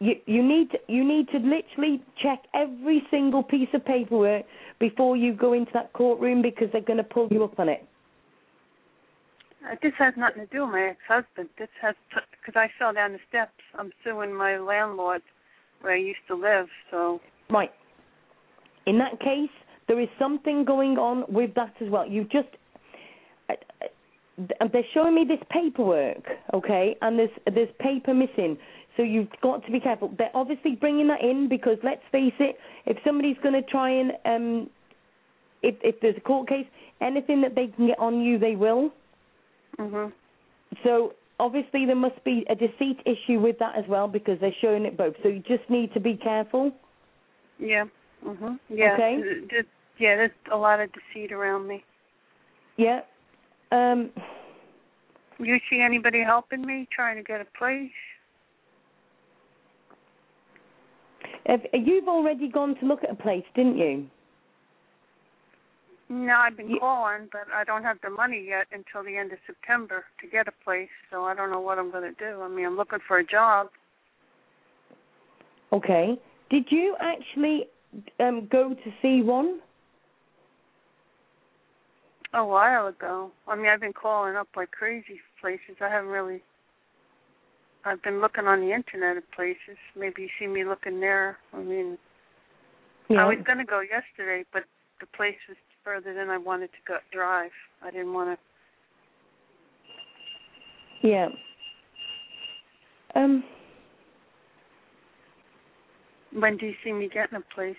you 0.00 0.14
you 0.26 0.42
need 0.42 0.70
to, 0.70 0.78
you 0.88 1.04
need 1.04 1.28
to 1.28 1.38
literally 1.38 2.02
check 2.22 2.42
every 2.54 3.02
single 3.10 3.42
piece 3.42 3.68
of 3.74 3.84
paperwork 3.84 4.44
before 4.78 5.16
you 5.16 5.32
go 5.32 5.52
into 5.52 5.70
that 5.74 5.92
courtroom 5.92 6.42
because 6.42 6.68
they're 6.72 6.80
going 6.80 6.96
to 6.96 7.04
pull 7.04 7.28
you 7.30 7.44
up 7.44 7.58
on 7.60 7.68
it. 7.68 7.86
Uh, 9.64 9.76
this 9.80 9.92
has 9.96 10.12
nothing 10.16 10.44
to 10.44 10.52
do 10.52 10.62
with 10.64 10.72
my 10.72 10.88
ex-husband. 10.90 11.48
This 11.56 11.68
has 11.80 11.94
because 12.40 12.56
I 12.56 12.68
fell 12.78 12.92
down 12.92 13.12
the 13.12 13.20
steps. 13.28 13.52
I'm 13.78 13.92
suing 14.02 14.34
my 14.34 14.58
landlord 14.58 15.22
where 15.80 15.92
I 15.92 15.98
used 15.98 16.26
to 16.28 16.34
live. 16.34 16.66
So 16.90 17.20
Right. 17.48 17.70
In 18.86 18.98
that 18.98 19.20
case, 19.20 19.50
there 19.86 20.00
is 20.00 20.08
something 20.18 20.64
going 20.64 20.98
on 20.98 21.24
with 21.28 21.54
that 21.54 21.74
as 21.80 21.88
well. 21.88 22.08
You 22.08 22.24
just 22.24 22.48
uh, 23.48 23.54
they're 24.38 24.82
showing 24.94 25.14
me 25.14 25.24
this 25.24 25.40
paperwork, 25.50 26.24
okay, 26.54 26.96
and 27.02 27.18
there's 27.18 27.30
there's 27.54 27.68
paper 27.80 28.14
missing. 28.14 28.56
So 28.96 29.02
you've 29.02 29.28
got 29.42 29.64
to 29.64 29.72
be 29.72 29.80
careful. 29.80 30.12
They're 30.18 30.30
obviously 30.34 30.74
bringing 30.74 31.08
that 31.08 31.22
in 31.22 31.48
because 31.48 31.78
let's 31.82 32.02
face 32.10 32.34
it, 32.38 32.58
if 32.86 32.98
somebody's 33.04 33.36
going 33.42 33.54
to 33.54 33.62
try 33.70 33.90
and 33.90 34.12
um, 34.24 34.70
if 35.62 35.74
if 35.82 36.00
there's 36.00 36.16
a 36.16 36.20
court 36.20 36.48
case, 36.48 36.66
anything 37.00 37.40
that 37.42 37.54
they 37.54 37.68
can 37.68 37.86
get 37.88 37.98
on 37.98 38.20
you, 38.20 38.38
they 38.38 38.56
will. 38.56 38.90
Mhm. 39.78 40.12
So 40.84 41.14
obviously 41.38 41.86
there 41.86 41.96
must 41.96 42.22
be 42.24 42.46
a 42.48 42.54
deceit 42.54 43.00
issue 43.04 43.40
with 43.40 43.58
that 43.58 43.76
as 43.76 43.84
well 43.88 44.08
because 44.08 44.38
they're 44.40 44.54
showing 44.60 44.84
it 44.84 44.96
both. 44.96 45.14
So 45.22 45.28
you 45.28 45.40
just 45.40 45.68
need 45.68 45.92
to 45.94 46.00
be 46.00 46.16
careful. 46.16 46.72
yeah. 47.58 47.84
Mhm. 48.24 48.58
Yeah. 48.68 48.94
Okay. 48.94 49.22
yeah. 49.98 50.16
There's 50.16 50.30
a 50.50 50.56
lot 50.56 50.80
of 50.80 50.90
deceit 50.92 51.32
around 51.32 51.66
me. 51.66 51.84
Yeah. 52.76 53.02
Um. 53.72 54.10
You 55.38 55.58
see 55.68 55.80
anybody 55.80 56.22
helping 56.22 56.64
me 56.64 56.86
trying 56.94 57.16
to 57.16 57.22
get 57.22 57.40
a 57.40 57.46
place? 57.58 57.90
Have, 61.46 61.62
you've 61.72 62.06
already 62.06 62.48
gone 62.48 62.76
to 62.76 62.86
look 62.86 63.02
at 63.02 63.10
a 63.10 63.14
place, 63.14 63.44
didn't 63.56 63.76
you? 63.76 64.06
No, 66.08 66.34
I've 66.34 66.56
been 66.56 66.78
calling, 66.78 67.28
but 67.32 67.46
I 67.52 67.64
don't 67.64 67.82
have 67.82 67.96
the 68.02 68.10
money 68.10 68.44
yet 68.46 68.66
until 68.70 69.02
the 69.02 69.16
end 69.16 69.32
of 69.32 69.38
September 69.46 70.04
to 70.20 70.28
get 70.28 70.46
a 70.46 70.52
place. 70.62 70.90
So 71.10 71.24
I 71.24 71.34
don't 71.34 71.50
know 71.50 71.60
what 71.60 71.78
I'm 71.78 71.90
going 71.90 72.14
to 72.14 72.18
do. 72.18 72.42
I 72.42 72.48
mean, 72.48 72.66
I'm 72.66 72.76
looking 72.76 72.98
for 73.08 73.18
a 73.18 73.26
job. 73.26 73.68
Okay. 75.72 76.18
Did 76.50 76.66
you 76.68 76.96
actually 77.00 77.66
um, 78.20 78.46
go 78.52 78.74
to 78.74 78.92
see 79.00 79.22
one? 79.22 79.60
A 82.34 82.44
while 82.44 82.86
ago. 82.86 83.30
I 83.46 83.56
mean, 83.56 83.66
I've 83.66 83.80
been 83.80 83.92
calling 83.92 84.36
up 84.36 84.48
like 84.56 84.70
crazy 84.70 85.20
places. 85.40 85.76
I 85.80 85.88
haven't 85.88 86.10
really. 86.10 86.42
I've 87.84 88.02
been 88.02 88.20
looking 88.20 88.46
on 88.46 88.60
the 88.60 88.72
internet 88.72 89.16
at 89.16 89.30
places. 89.32 89.76
Maybe 89.96 90.22
you 90.22 90.28
see 90.38 90.46
me 90.46 90.64
looking 90.64 91.00
there. 91.00 91.36
I 91.52 91.58
mean, 91.58 91.98
I 93.10 93.26
was 93.26 93.38
going 93.44 93.58
to 93.58 93.64
go 93.64 93.80
yesterday, 93.80 94.44
but 94.52 94.62
the 95.00 95.06
place 95.14 95.36
was 95.48 95.56
further 95.84 96.14
than 96.14 96.30
I 96.30 96.38
wanted 96.38 96.68
to 96.68 96.78
go 96.86 96.98
drive. 97.12 97.50
I 97.82 97.90
didn't 97.90 98.14
want 98.14 98.38
to. 101.02 101.08
Yeah. 101.08 101.28
Um. 103.14 103.44
When 106.32 106.56
do 106.56 106.66
you 106.66 106.74
see 106.82 106.92
me 106.92 107.10
getting 107.12 107.36
a 107.36 107.54
place? 107.54 107.76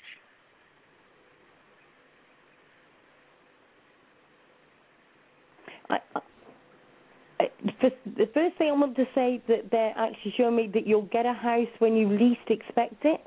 The 7.79 8.27
first 8.33 8.57
thing 8.57 8.69
I 8.69 8.71
want 8.71 8.95
to 8.95 9.05
say 9.15 9.41
that 9.47 9.69
they're 9.71 9.93
actually 9.97 10.33
showing 10.37 10.55
me 10.55 10.69
that 10.73 10.87
you'll 10.87 11.09
get 11.11 11.25
a 11.25 11.33
house 11.33 11.67
when 11.79 11.95
you 11.95 12.07
least 12.09 12.49
expect 12.49 13.03
it. 13.03 13.19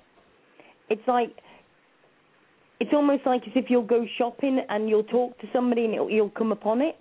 It's 0.88 1.06
like 1.06 1.30
it's 2.80 2.90
almost 2.92 3.26
like 3.26 3.42
as 3.42 3.52
if 3.54 3.66
you'll 3.68 3.82
go 3.82 4.06
shopping 4.18 4.60
and 4.68 4.88
you'll 4.88 5.04
talk 5.04 5.38
to 5.40 5.46
somebody 5.52 5.84
and 5.84 5.94
it'll, 5.94 6.10
you'll 6.10 6.30
come 6.30 6.52
upon 6.52 6.80
it. 6.82 6.96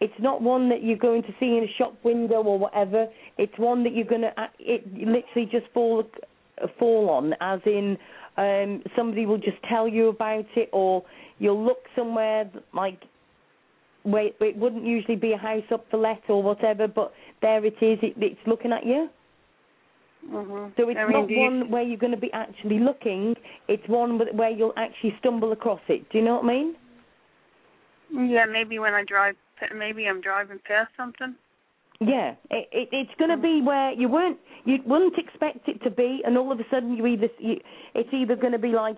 It's 0.00 0.14
not 0.18 0.40
one 0.40 0.68
that 0.70 0.82
you're 0.82 0.96
going 0.96 1.22
to 1.22 1.32
see 1.38 1.58
in 1.58 1.64
a 1.64 1.72
shop 1.76 1.94
window 2.04 2.42
or 2.42 2.58
whatever. 2.58 3.06
It's 3.36 3.52
one 3.58 3.84
that 3.84 3.94
you're 3.94 4.06
going 4.06 4.22
to 4.22 4.32
it 4.58 4.86
literally 4.94 5.48
just 5.50 5.66
fall 5.74 6.04
fall 6.78 7.10
on, 7.10 7.34
as 7.40 7.60
in 7.66 7.98
um 8.36 8.82
somebody 8.96 9.26
will 9.26 9.38
just 9.38 9.58
tell 9.68 9.86
you 9.88 10.08
about 10.08 10.46
it, 10.56 10.70
or 10.72 11.04
you'll 11.38 11.62
look 11.64 11.84
somewhere 11.94 12.50
like 12.72 13.00
where 14.02 14.30
it 14.40 14.56
wouldn't 14.56 14.84
usually 14.84 15.16
be 15.16 15.32
a 15.32 15.36
house 15.36 15.64
up 15.72 15.84
for 15.90 15.98
let 15.98 16.22
or 16.28 16.42
whatever, 16.42 16.88
but 16.88 17.12
there 17.42 17.64
it 17.64 17.74
is. 17.82 17.98
It, 18.02 18.14
it's 18.16 18.40
looking 18.46 18.72
at 18.72 18.86
you. 18.86 19.08
Mhm. 20.28 20.76
So 20.76 20.88
it's 20.88 20.98
I 20.98 21.04
mean, 21.04 21.12
not 21.12 21.28
do 21.28 21.34
you- 21.34 21.40
one 21.40 21.70
where 21.70 21.82
you're 21.82 21.98
going 21.98 22.12
to 22.12 22.18
be 22.20 22.32
actually 22.32 22.78
looking. 22.78 23.36
It's 23.68 23.86
one 23.88 24.18
where 24.36 24.50
you'll 24.50 24.74
actually 24.76 25.16
stumble 25.18 25.52
across 25.52 25.80
it. 25.88 26.08
Do 26.10 26.18
you 26.18 26.24
know 26.24 26.36
what 26.36 26.44
I 26.44 26.48
mean? 26.48 26.76
Yeah, 28.12 28.44
maybe 28.44 28.78
when 28.78 28.92
I 28.92 29.04
drive, 29.04 29.36
maybe 29.74 30.06
I'm 30.06 30.20
driving 30.20 30.58
past 30.64 30.90
something. 30.96 31.34
Yeah, 32.00 32.34
it, 32.50 32.68
it, 32.72 32.88
it's 32.92 33.14
going 33.18 33.30
to 33.30 33.36
be 33.36 33.60
where 33.60 33.92
you 33.92 34.08
weren't, 34.08 34.38
you 34.64 34.78
wouldn't 34.86 35.18
expect 35.18 35.68
it 35.68 35.82
to 35.84 35.90
be, 35.90 36.22
and 36.24 36.36
all 36.38 36.50
of 36.50 36.58
a 36.58 36.64
sudden 36.70 36.96
you 36.96 37.06
either, 37.06 37.28
you, 37.38 37.60
it's 37.94 38.08
either 38.12 38.36
going 38.36 38.52
to 38.52 38.58
be 38.58 38.72
like, 38.72 38.96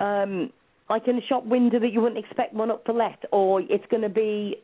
um, 0.00 0.50
like 0.90 1.08
in 1.08 1.16
a 1.16 1.22
shop 1.22 1.44
window 1.44 1.78
that 1.78 1.92
you 1.92 2.00
wouldn't 2.00 2.22
expect 2.24 2.54
one 2.54 2.70
up 2.70 2.84
for 2.84 2.92
let, 2.92 3.24
or 3.32 3.60
it's 3.60 3.84
going 3.90 4.02
to 4.02 4.08
be, 4.08 4.56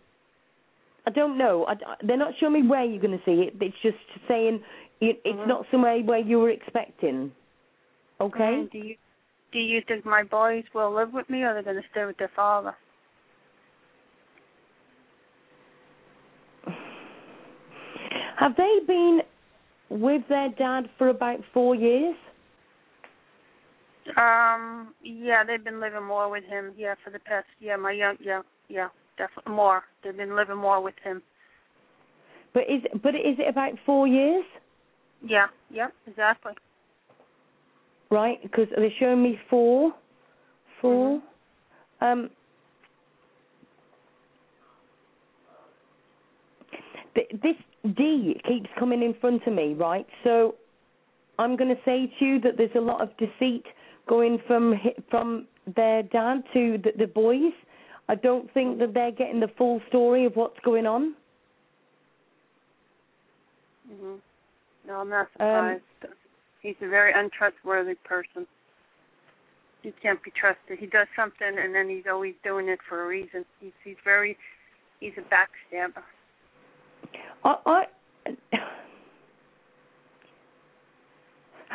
I 1.07 1.11
don't 1.11 1.39
know. 1.39 1.65
I, 1.67 1.75
they're 2.07 2.17
not 2.17 2.35
showing 2.39 2.53
me 2.55 2.69
where 2.69 2.85
you're 2.85 3.01
going 3.01 3.19
to 3.19 3.25
see 3.25 3.43
it. 3.43 3.55
It's 3.61 3.77
just 3.83 3.97
saying 4.29 4.61
it, 5.01 5.21
it's 5.25 5.49
not 5.49 5.65
somewhere 5.71 6.01
where 6.01 6.19
you 6.19 6.39
were 6.39 6.51
expecting. 6.51 7.33
Okay. 8.21 8.39
Mhm. 8.39 8.71
Do 8.73 8.79
you 8.79 8.97
do 9.53 9.59
you 9.59 9.81
think 9.89 10.05
my 10.05 10.23
boys 10.25 10.65
will 10.75 10.95
live 10.95 11.13
with 11.15 11.31
me, 11.31 11.43
or 11.43 11.55
they're 11.55 11.63
going 11.63 11.77
to 11.77 11.89
stay 11.91 12.05
with 12.05 12.19
their 12.19 12.31
father? 12.37 12.75
Have 18.39 18.55
they 18.57 18.79
been 18.87 19.21
with 19.89 20.23
their 20.29 20.51
dad 20.51 20.91
for 20.99 21.09
about 21.09 21.41
four 21.55 21.75
years? 21.75 22.15
Um, 24.17 24.95
yeah, 25.03 25.45
they've 25.45 25.63
been 25.63 25.81
living 25.81 26.05
more 26.05 26.31
with 26.31 26.45
him. 26.45 26.73
Yeah, 26.77 26.95
for 27.05 27.11
the 27.11 27.19
past 27.19 27.47
yeah, 27.61 27.77
my 27.77 27.93
young 27.93 28.17
yeah, 28.21 28.43
yeah, 28.69 28.89
definitely 29.17 29.55
more. 29.55 29.83
They've 30.03 30.17
been 30.17 30.37
living 30.37 30.57
more 30.57 30.83
with 30.83 30.95
him. 31.03 31.23
But 32.55 32.63
is 32.63 32.83
but 33.03 33.15
is 33.15 33.39
it 33.39 33.49
about 33.49 33.73
four 33.85 34.07
years? 34.07 34.45
Yeah, 35.25 35.47
yep, 35.71 35.93
exactly. 36.07 36.53
Right, 38.11 38.43
because 38.43 38.69
they're 38.75 38.89
showing 38.99 39.23
me 39.23 39.39
four, 39.51 39.93
4 40.81 41.21
Um, 42.01 42.31
th- 47.15 47.29
this 47.43 47.57
D 47.97 48.41
keeps 48.47 48.71
coming 48.79 49.03
in 49.03 49.15
front 49.21 49.47
of 49.47 49.53
me, 49.53 49.75
right? 49.75 50.07
So 50.25 50.55
I'm 51.39 51.57
going 51.57 51.75
to 51.75 51.81
say 51.85 52.13
to 52.19 52.25
you 52.25 52.41
that 52.41 52.57
there's 52.57 52.75
a 52.77 52.81
lot 52.81 53.01
of 53.03 53.11
deceit 53.19 53.65
going 54.09 54.39
from 54.47 54.75
from 55.11 55.47
their 55.77 56.03
dad 56.03 56.43
to 56.55 56.79
the, 56.83 56.93
the 56.99 57.07
boys. 57.07 57.53
I 58.09 58.15
don't 58.15 58.53
think 58.55 58.79
that 58.79 58.95
they're 58.95 59.13
getting 59.13 59.41
the 59.41 59.51
full 59.59 59.81
story 59.89 60.25
of 60.25 60.35
what's 60.35 60.59
going 60.65 60.87
on. 60.87 61.15
Mhm. 63.93 64.19
No, 64.87 65.01
I'm 65.01 65.09
not 65.11 65.29
Um, 65.39 65.81
surprised. 65.81 65.85
He's 66.63 66.77
a 66.81 66.89
very 66.89 67.13
untrustworthy 67.13 67.95
person. 67.97 68.47
He 69.83 69.93
can't 70.03 70.23
be 70.23 70.31
trusted. 70.33 70.79
He 70.79 70.87
does 70.87 71.07
something 71.15 71.59
and 71.59 71.75
then 71.75 71.89
he's 71.89 72.07
always 72.07 72.35
doing 72.43 72.69
it 72.69 72.81
for 72.89 73.05
a 73.05 73.07
reason. 73.07 73.45
He's 73.61 73.73
he's 73.85 73.97
very 74.05 74.37
he's 75.01 75.13
a 75.19 75.23
backstabber. 75.23 76.03
I, 77.45 77.57
I, 77.67 77.87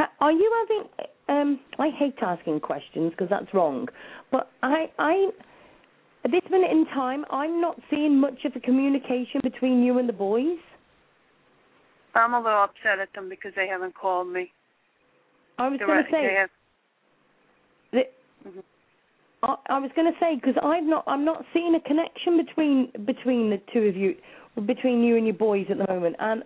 are 0.20 0.32
you 0.32 0.68
having? 0.68 0.90
Um, 1.30 1.60
I 1.80 1.90
hate 1.90 2.16
asking 2.22 2.60
questions 2.60 3.12
because 3.12 3.30
that's 3.30 3.54
wrong. 3.54 3.88
But 4.32 4.50
I, 4.62 4.92
I, 5.00 5.30
at 6.26 6.32
this 6.32 6.42
minute 6.52 6.72
in 6.72 6.86
time, 6.88 7.26
I'm 7.32 7.62
not 7.62 7.80
seeing 7.90 8.20
much 8.20 8.46
of 8.46 8.56
a 8.56 8.60
communication 8.60 9.40
between 9.42 9.84
you 9.84 10.00
and 10.00 10.08
the 10.08 10.14
boys. 10.14 10.58
I'm 12.16 12.34
a 12.34 12.40
little 12.40 12.64
upset 12.64 13.00
at 13.00 13.12
them 13.14 13.30
because 13.30 13.54
they 13.56 13.68
haven't 13.68 13.96
called 13.96 14.28
me. 14.32 14.52
I 15.58 15.70
was 15.70 15.80
going 15.80 16.04
to 16.04 16.12
say. 16.12 16.28
they 16.28 16.34
have- 16.34 16.50
that- 17.92 18.14
Mhm. 18.48 18.64
I, 19.44 19.58
I 19.68 19.80
was 19.80 19.92
going 19.94 20.12
to 20.12 20.20
say 20.20 20.36
because 20.36 20.56
I'm 20.62 20.90
not 20.90 21.04
I'm 21.08 21.26
not 21.26 21.46
seeing 21.54 21.76
a 21.76 21.80
connection 21.82 22.38
between 22.38 22.92
between 23.06 23.50
the 23.50 23.58
two 23.72 23.84
of 23.84 23.96
you, 23.96 24.16
between 24.66 25.04
you 25.04 25.16
and 25.18 25.26
your 25.26 25.36
boys 25.36 25.68
at 25.70 25.78
the 25.78 25.88
moment, 25.88 26.16
and 26.20 26.44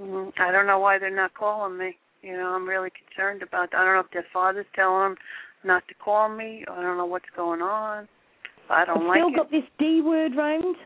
Mhm. 0.00 0.32
I 0.38 0.50
don't 0.50 0.66
know 0.66 0.78
why 0.78 0.98
they're 0.98 1.10
not 1.10 1.34
calling 1.34 1.76
me. 1.76 1.98
You 2.22 2.32
know, 2.34 2.48
I'm 2.54 2.68
really 2.68 2.90
concerned 2.90 3.42
about. 3.42 3.74
I 3.74 3.84
don't 3.84 3.94
know 3.94 4.00
if 4.00 4.10
their 4.12 4.26
father's 4.32 4.66
telling 4.74 5.10
them 5.10 5.16
not 5.64 5.86
to 5.88 5.94
call 5.94 6.28
me. 6.28 6.64
I 6.70 6.82
don't 6.82 6.96
know 6.96 7.06
what's 7.06 7.24
going 7.36 7.62
on. 7.62 8.08
I 8.68 8.84
don't 8.84 9.02
I've 9.02 9.06
like 9.08 9.18
still 9.18 9.28
it. 9.28 9.36
got 9.36 9.50
this 9.50 9.64
D 9.78 10.00
word 10.02 10.32
round. 10.36 10.76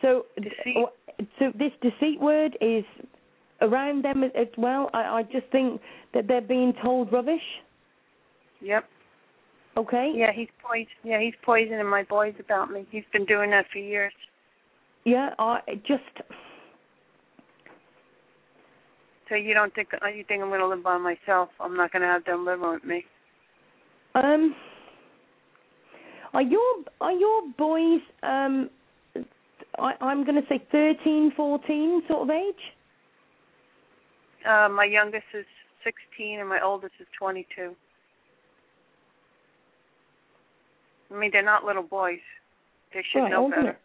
So 0.00 0.26
Deceit. 0.36 0.76
Oh, 0.76 0.90
so 1.38 1.52
this 1.58 1.72
deceit 1.82 2.20
word 2.20 2.56
is 2.60 2.84
around 3.60 4.04
them 4.04 4.22
as 4.22 4.30
as 4.34 4.46
well. 4.56 4.90
I, 4.94 5.00
I 5.00 5.22
just 5.24 5.46
think 5.52 5.80
that 6.14 6.26
they're 6.28 6.40
being 6.40 6.72
told 6.82 7.12
rubbish. 7.12 7.42
Yep. 8.62 8.84
Okay. 9.76 10.12
Yeah, 10.14 10.32
he's 10.34 10.48
poison. 10.66 10.86
Yeah, 11.04 11.20
he's 11.20 11.34
poisoning 11.44 11.86
my 11.86 12.04
boys 12.04 12.34
about 12.40 12.70
me. 12.70 12.86
He's 12.90 13.04
been 13.12 13.24
doing 13.24 13.50
that 13.50 13.66
for 13.72 13.78
years. 13.78 14.12
Yeah. 15.04 15.30
I 15.38 15.60
just 15.86 16.02
So 19.30 19.36
you 19.36 19.54
don't 19.54 19.72
think 19.74 19.88
uh, 20.02 20.08
you 20.08 20.24
think 20.28 20.42
I'm 20.42 20.48
going 20.48 20.60
to 20.60 20.66
live 20.68 20.82
by 20.82 20.98
myself? 20.98 21.48
I'm 21.60 21.76
not 21.76 21.92
going 21.92 22.02
to 22.02 22.08
have 22.08 22.24
them 22.24 22.44
living 22.44 22.68
with 22.70 22.84
me. 22.84 23.04
um. 24.14 24.54
Are 26.32 26.42
your 26.42 26.74
are 27.00 27.12
your 27.12 27.42
boys 27.56 28.00
um? 28.22 28.70
I, 29.78 29.92
I'm 30.00 30.24
going 30.24 30.40
to 30.40 30.46
say 30.48 30.62
thirteen, 30.70 31.32
fourteen 31.36 32.02
sort 32.08 32.22
of 32.22 32.30
age. 32.30 32.54
Uh, 34.48 34.68
my 34.68 34.84
youngest 34.84 35.24
is 35.34 35.44
16 35.84 36.40
and 36.40 36.48
my 36.48 36.60
oldest 36.64 36.94
is 36.98 37.06
22. 37.18 37.74
I 41.14 41.18
mean, 41.18 41.30
they're 41.30 41.44
not 41.44 41.64
little 41.64 41.82
boys. 41.82 42.20
They 42.94 43.02
should 43.12 43.20
Right, 43.24 43.30
know 43.30 43.50
better. 43.50 43.78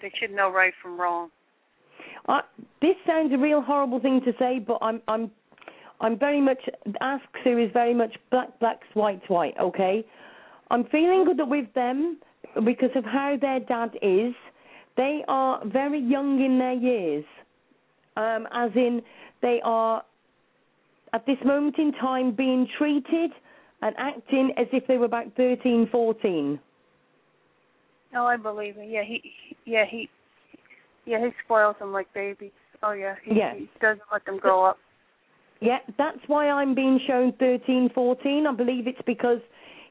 They 0.00 0.12
should 0.20 0.30
know 0.30 0.52
right 0.52 0.72
from 0.80 1.00
wrong. 1.00 1.30
I, 2.26 2.40
this 2.80 2.96
sounds 3.06 3.32
a 3.32 3.38
real 3.38 3.60
horrible 3.60 4.00
thing 4.00 4.20
to 4.24 4.32
say, 4.38 4.58
but 4.58 4.78
I'm 4.80 5.00
I'm 5.08 5.30
I'm 6.00 6.18
very 6.18 6.40
much 6.40 6.58
Ask 7.00 7.24
Sue 7.42 7.58
is 7.58 7.70
very 7.72 7.94
much 7.94 8.14
black 8.30 8.58
blacks 8.60 8.86
white 8.94 9.22
white. 9.28 9.54
Okay, 9.60 10.04
I'm 10.70 10.84
feeling 10.86 11.24
good 11.24 11.40
with 11.48 11.72
them 11.74 12.18
because 12.64 12.90
of 12.94 13.04
how 13.04 13.36
their 13.40 13.60
dad 13.60 13.90
is. 14.02 14.34
They 14.96 15.22
are 15.28 15.64
very 15.66 16.00
young 16.00 16.42
in 16.44 16.58
their 16.58 16.74
years, 16.74 17.24
um, 18.16 18.46
as 18.52 18.70
in 18.74 19.02
they 19.42 19.60
are 19.64 20.02
at 21.12 21.26
this 21.26 21.38
moment 21.44 21.78
in 21.78 21.92
time 21.92 22.32
being 22.32 22.66
treated 22.78 23.30
and 23.82 23.94
acting 23.98 24.52
as 24.56 24.66
if 24.72 24.86
they 24.86 24.96
were 24.96 25.04
about 25.04 25.26
13, 25.36 25.88
14. 25.90 26.58
Oh, 28.16 28.26
I 28.26 28.36
believe 28.36 28.76
it. 28.78 28.88
Yeah, 28.88 29.02
he, 29.04 29.22
yeah 29.64 29.84
he, 29.88 30.08
yeah 31.06 31.20
he 31.20 31.30
spoils 31.44 31.76
them 31.78 31.92
like 31.92 32.12
babies. 32.14 32.52
Oh 32.82 32.92
yeah, 32.92 33.14
he, 33.24 33.34
Yeah. 33.34 33.54
he 33.54 33.68
doesn't 33.80 34.02
let 34.12 34.24
them 34.24 34.38
grow 34.38 34.64
up. 34.64 34.78
Yeah, 35.60 35.78
that's 35.96 36.18
why 36.26 36.50
I'm 36.50 36.74
being 36.74 37.00
shown 37.06 37.32
13, 37.38 37.90
14. 37.94 38.46
I 38.46 38.52
believe 38.52 38.86
it's 38.86 39.00
because 39.06 39.38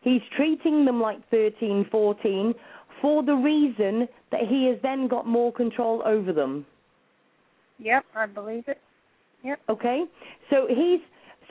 he's 0.02 0.22
treating 0.36 0.86
them 0.86 1.02
like 1.02 1.18
13, 1.30 1.88
14 1.92 2.54
for 3.02 3.24
the 3.24 3.34
reason 3.34 4.08
that 4.32 4.42
he 4.48 4.68
has 4.68 4.78
then 4.84 5.08
got 5.08 5.26
more 5.26 5.52
control 5.52 6.04
over 6.06 6.32
them. 6.32 6.66
Yep, 7.80 8.06
I 8.16 8.26
believe 8.28 8.66
it. 8.68 8.80
Yep. 9.44 9.60
Okay? 9.70 10.06
So 10.50 10.68
he's 10.70 11.02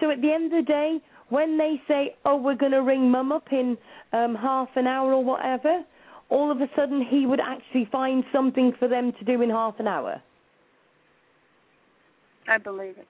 so 0.01 0.11
at 0.11 0.21
the 0.23 0.33
end 0.33 0.53
of 0.53 0.65
the 0.65 0.73
day, 0.73 0.99
when 1.29 1.59
they 1.59 1.81
say, 1.87 2.17
"Oh, 2.25 2.37
we're 2.37 2.55
going 2.55 2.73
to 2.73 2.83
ring 2.83 3.11
mum 3.11 3.33
up 3.33 3.53
in 3.53 3.77
um 4.13 4.35
half 4.35 4.69
an 4.77 4.87
hour 4.87 5.13
or 5.13 5.25
whatever," 5.25 5.85
all 6.33 6.51
of 6.51 6.61
a 6.63 6.69
sudden 6.75 7.05
he 7.05 7.27
would 7.27 7.41
actually 7.41 7.87
find 7.93 8.25
something 8.33 8.73
for 8.79 8.89
them 8.89 9.13
to 9.19 9.25
do 9.25 9.43
in 9.43 9.51
half 9.51 9.79
an 9.79 9.87
hour. 9.87 10.21
I 12.49 12.59
believe 12.59 12.97
it. 12.99 13.07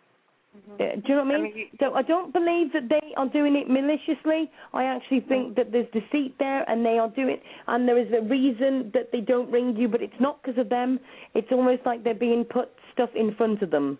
Mhm. 0.58 0.74
Uh, 0.74 0.96
do 0.96 1.08
you 1.08 1.14
know 1.14 1.24
what 1.24 1.34
I 1.34 1.38
mean? 1.38 1.40
I 1.40 1.42
mean, 1.44 1.56
you- 1.56 1.68
so 1.80 1.94
I 1.94 2.02
don't 2.02 2.32
believe 2.32 2.72
that 2.72 2.88
they 2.88 3.14
are 3.16 3.26
doing 3.26 3.54
it 3.56 3.70
maliciously. 3.70 4.50
I 4.74 4.84
actually 4.84 5.20
think 5.20 5.54
that 5.54 5.72
there's 5.72 5.88
deceit 5.92 6.36
there, 6.38 6.68
and 6.68 6.84
they 6.84 6.98
are 6.98 7.08
doing, 7.08 7.40
and 7.68 7.88
there 7.88 7.96
is 7.96 8.12
a 8.12 8.20
reason 8.20 8.90
that 8.90 9.12
they 9.12 9.22
don't 9.22 9.50
ring 9.50 9.76
you, 9.76 9.88
but 9.88 10.02
it's 10.02 10.20
not 10.20 10.42
because 10.42 10.58
of 10.58 10.68
them. 10.68 11.00
It's 11.34 11.50
almost 11.52 11.86
like 11.86 12.02
they're 12.02 12.14
being 12.28 12.44
put 12.44 12.68
stuff 12.92 13.14
in 13.14 13.34
front 13.34 13.62
of 13.62 13.70
them. 13.70 13.98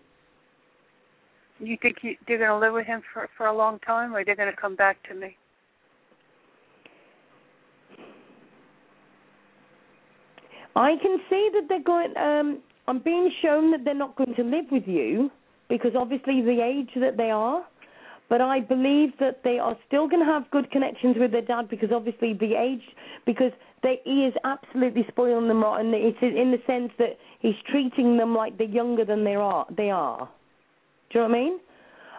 You 1.61 1.77
think 1.79 2.03
you, 2.03 2.17
they're 2.27 2.39
going 2.39 2.51
to 2.51 2.59
live 2.59 2.75
with 2.75 2.87
him 2.87 3.03
for 3.13 3.29
for 3.37 3.47
a 3.47 3.53
long 3.53 3.79
time, 3.79 4.15
or 4.15 4.25
they're 4.25 4.35
going 4.35 4.51
to 4.51 4.61
come 4.61 4.75
back 4.75 5.03
to 5.05 5.15
me? 5.15 5.37
I 10.75 10.97
can 11.03 11.19
see 11.29 11.51
that 11.55 11.63
they're 11.69 11.83
going. 11.83 12.17
Um, 12.17 12.59
I'm 12.89 12.99
being 12.99 13.31
shown 13.43 13.71
that 13.73 13.85
they're 13.85 13.95
not 13.95 14.17
going 14.17 14.35
to 14.35 14.43
live 14.43 14.67
with 14.71 14.87
you 14.87 15.31
because 15.69 15.93
obviously 15.97 16.43
the 16.43 16.61
age 16.63 16.91
that 16.97 17.17
they 17.17 17.31
are. 17.31 17.65
But 18.29 18.41
I 18.41 18.61
believe 18.61 19.11
that 19.21 19.41
they 19.45 19.59
are 19.59 19.77
still 19.87 20.09
going 20.09 20.25
to 20.25 20.33
have 20.33 20.51
good 20.51 20.71
connections 20.71 21.17
with 21.19 21.33
their 21.33 21.43
dad 21.43 21.69
because 21.69 21.91
obviously 21.93 22.33
the 22.33 22.55
age, 22.55 22.81
because 23.27 23.53
they, 23.83 24.01
he 24.05 24.25
is 24.25 24.33
absolutely 24.45 25.05
spoiling 25.09 25.49
them 25.49 25.63
rotten. 25.63 25.93
It's 25.93 26.17
in 26.23 26.51
the 26.51 26.63
sense 26.67 26.93
that 26.99 27.19
he's 27.41 27.57
treating 27.71 28.17
them 28.17 28.35
like 28.35 28.57
they're 28.57 28.67
younger 28.67 29.05
than 29.05 29.23
they 29.25 29.35
are. 29.35 29.67
They 29.77 29.91
are. 29.91 30.31
Do 31.11 31.19
you 31.19 31.29
know 31.29 31.29
what 31.29 31.37
I 31.37 31.43
mean? 31.43 31.61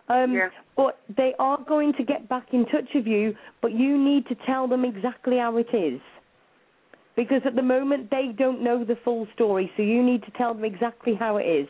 Um, 0.09 0.33
Yeah. 0.33 0.49
But 0.75 0.99
they 1.17 1.33
are 1.39 1.59
going 1.67 1.93
to 1.93 2.03
get 2.03 2.29
back 2.29 2.47
in 2.51 2.65
touch 2.65 2.89
with 2.93 3.07
you, 3.07 3.35
but 3.61 3.71
you 3.71 3.97
need 3.97 4.27
to 4.27 4.35
tell 4.45 4.67
them 4.67 4.85
exactly 4.85 5.37
how 5.37 5.57
it 5.57 5.73
is. 5.73 5.99
Because 7.15 7.41
at 7.45 7.55
the 7.55 7.61
moment 7.61 8.09
they 8.09 8.29
don't 8.37 8.63
know 8.63 8.83
the 8.83 8.97
full 9.03 9.27
story, 9.35 9.71
so 9.77 9.83
you 9.83 10.03
need 10.03 10.23
to 10.23 10.31
tell 10.31 10.53
them 10.53 10.65
exactly 10.65 11.13
how 11.13 11.37
it 11.37 11.43
is. 11.43 11.67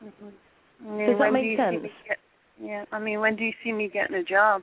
hmm 0.00 0.28
I 0.80 0.90
mean, 0.90 1.06
Does 1.08 1.18
that 1.18 1.32
make 1.32 1.42
do 1.42 1.56
sense? 1.56 1.92
Get, 2.06 2.18
yeah, 2.62 2.84
I 2.92 3.00
mean, 3.00 3.20
when 3.20 3.34
do 3.34 3.42
you 3.42 3.52
see 3.64 3.72
me 3.72 3.88
getting 3.92 4.16
a 4.16 4.22
job? 4.22 4.62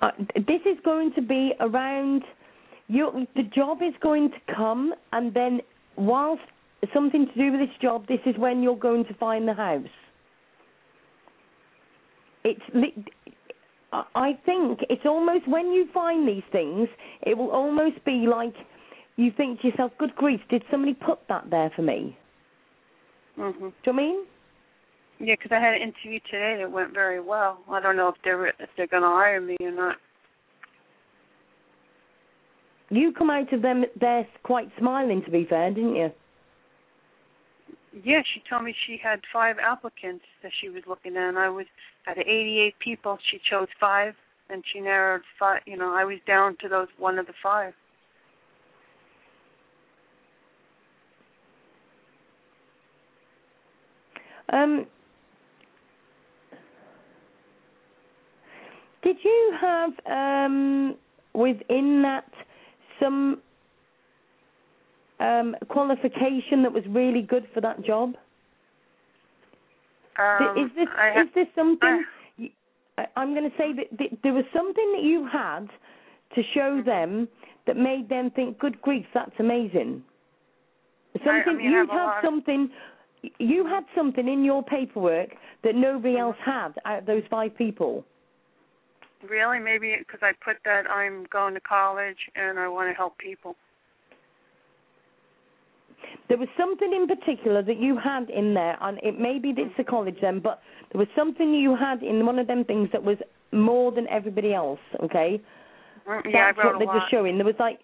Uh, 0.00 0.10
this 0.34 0.60
is 0.66 0.78
going 0.84 1.12
to 1.14 1.22
be 1.22 1.52
around. 1.60 2.22
You, 2.88 3.26
the 3.36 3.44
job 3.44 3.78
is 3.82 3.94
going 4.02 4.30
to 4.30 4.54
come, 4.54 4.92
and 5.12 5.32
then 5.32 5.60
whilst 5.96 6.42
something 6.92 7.26
to 7.26 7.34
do 7.34 7.52
with 7.52 7.60
this 7.60 7.76
job, 7.80 8.06
this 8.06 8.20
is 8.26 8.36
when 8.38 8.62
you're 8.62 8.76
going 8.76 9.04
to 9.06 9.14
find 9.14 9.46
the 9.46 9.54
house. 9.54 9.86
It's. 12.44 12.62
li- 12.74 13.04
I 13.92 14.32
think 14.46 14.80
it's 14.88 15.04
almost 15.04 15.46
when 15.46 15.70
you 15.70 15.86
find 15.92 16.26
these 16.26 16.42
things, 16.50 16.88
it 17.22 17.36
will 17.36 17.50
almost 17.50 18.02
be 18.06 18.26
like 18.26 18.54
you 19.16 19.30
think 19.36 19.60
to 19.60 19.68
yourself, 19.68 19.92
"Good 19.98 20.14
grief, 20.16 20.40
did 20.48 20.64
somebody 20.70 20.94
put 20.94 21.18
that 21.28 21.50
there 21.50 21.70
for 21.76 21.82
me?" 21.82 22.16
Mhm. 23.36 23.58
Do 23.58 23.64
you 23.64 23.92
know 23.92 23.92
I 23.92 23.92
mean? 23.92 24.26
Yeah, 25.20 25.34
because 25.34 25.52
I 25.52 25.60
had 25.60 25.74
an 25.74 25.82
interview 25.82 26.20
today 26.20 26.56
that 26.56 26.70
went 26.70 26.92
very 26.92 27.20
well. 27.20 27.60
I 27.70 27.80
don't 27.80 27.96
know 27.96 28.08
if 28.08 28.16
they're 28.22 28.46
if 28.46 28.74
they're 28.76 28.86
going 28.86 29.02
to 29.02 29.08
hire 29.08 29.40
me 29.40 29.56
or 29.60 29.70
not. 29.70 29.96
You 32.90 33.12
come 33.12 33.30
out 33.30 33.52
of 33.52 33.62
them 33.62 33.84
there 34.00 34.26
quite 34.42 34.70
smiling, 34.78 35.22
to 35.22 35.30
be 35.30 35.44
fair, 35.44 35.70
didn't 35.70 35.96
you? 35.96 36.12
Yeah, 37.92 38.22
she 38.34 38.42
told 38.48 38.64
me 38.64 38.74
she 38.86 38.98
had 39.02 39.20
five 39.32 39.56
applicants 39.58 40.24
that 40.42 40.52
she 40.60 40.70
was 40.70 40.82
looking 40.88 41.16
at, 41.16 41.28
and 41.28 41.38
I 41.38 41.50
was 41.50 41.66
out 42.08 42.18
of 42.18 42.26
88 42.26 42.74
people. 42.78 43.18
She 43.30 43.38
chose 43.50 43.68
five, 43.78 44.14
and 44.48 44.64
she 44.72 44.80
narrowed 44.80 45.20
five. 45.38 45.60
You 45.66 45.76
know, 45.76 45.94
I 45.94 46.04
was 46.04 46.18
down 46.26 46.56
to 46.62 46.68
those 46.68 46.88
one 46.98 47.18
of 47.18 47.26
the 47.26 47.34
five. 47.42 47.74
Um, 54.52 54.86
did 59.02 59.16
you 59.22 59.54
have 59.60 59.90
um, 60.06 60.96
within 61.34 62.02
that 62.02 62.30
some 63.00 63.40
um, 65.22 65.54
qualification 65.68 66.62
that 66.62 66.72
was 66.72 66.82
really 66.88 67.22
good 67.22 67.46
for 67.54 67.60
that 67.60 67.84
job? 67.84 68.14
Um, 70.18 70.58
is 70.58 70.70
this 70.76 70.88
I 70.96 71.12
ha- 71.14 71.22
is 71.22 71.28
this 71.34 71.46
something? 71.54 72.04
I- 72.98 73.06
I'm 73.16 73.34
going 73.34 73.48
to 73.50 73.56
say 73.56 73.72
that 73.72 73.96
th- 73.98 74.18
there 74.22 74.34
was 74.34 74.44
something 74.52 74.92
that 74.92 75.02
you 75.02 75.26
had 75.26 75.68
to 76.34 76.42
show 76.54 76.82
them 76.84 77.28
that 77.66 77.76
made 77.76 78.08
them 78.08 78.30
think, 78.30 78.58
"Good 78.58 78.80
grief, 78.82 79.06
that's 79.14 79.38
amazing." 79.38 80.02
Something 81.24 81.56
mean, 81.56 81.68
I 81.68 81.70
you 81.70 81.76
have 81.78 81.88
had 81.88 82.22
something. 82.22 82.70
You 83.38 83.64
had 83.66 83.84
something 83.94 84.26
in 84.28 84.44
your 84.44 84.62
paperwork 84.64 85.30
that 85.62 85.74
nobody 85.76 86.16
else 86.18 86.36
had 86.44 86.72
out 86.84 87.00
of 87.00 87.06
those 87.06 87.22
five 87.30 87.56
people. 87.56 88.04
Really? 89.28 89.60
Maybe 89.60 89.94
because 89.98 90.20
I 90.22 90.32
put 90.44 90.56
that 90.64 90.90
I'm 90.90 91.26
going 91.30 91.54
to 91.54 91.60
college 91.60 92.18
and 92.34 92.58
I 92.58 92.66
want 92.66 92.90
to 92.90 92.94
help 92.94 93.16
people. 93.18 93.54
There 96.32 96.38
was 96.38 96.48
something 96.56 96.94
in 96.94 97.06
particular 97.06 97.60
that 97.62 97.76
you 97.78 97.98
had 97.98 98.30
in 98.30 98.54
there, 98.54 98.78
and 98.80 98.98
it 99.02 99.20
may 99.20 99.38
be 99.38 99.52
that 99.52 99.60
it's 99.60 99.76
the 99.76 99.84
college 99.84 100.16
then, 100.22 100.40
but 100.40 100.62
there 100.90 100.98
was 100.98 101.08
something 101.14 101.52
you 101.52 101.76
had 101.76 102.02
in 102.02 102.24
one 102.24 102.38
of 102.38 102.46
them 102.46 102.64
things 102.64 102.88
that 102.92 103.04
was 103.04 103.18
more 103.52 103.92
than 103.92 104.08
everybody 104.08 104.54
else. 104.54 104.80
Okay, 105.02 105.38
Mm, 106.06 106.24
Yeah, 106.24 106.46
that's 106.46 106.58
I 106.58 106.62
wrote 106.62 106.72
what 106.72 106.74
a 106.76 106.78
they're 106.78 106.86
lot. 106.86 107.00
just 107.00 107.10
showing. 107.10 107.36
There 107.36 107.44
was 107.44 107.58
like, 107.58 107.80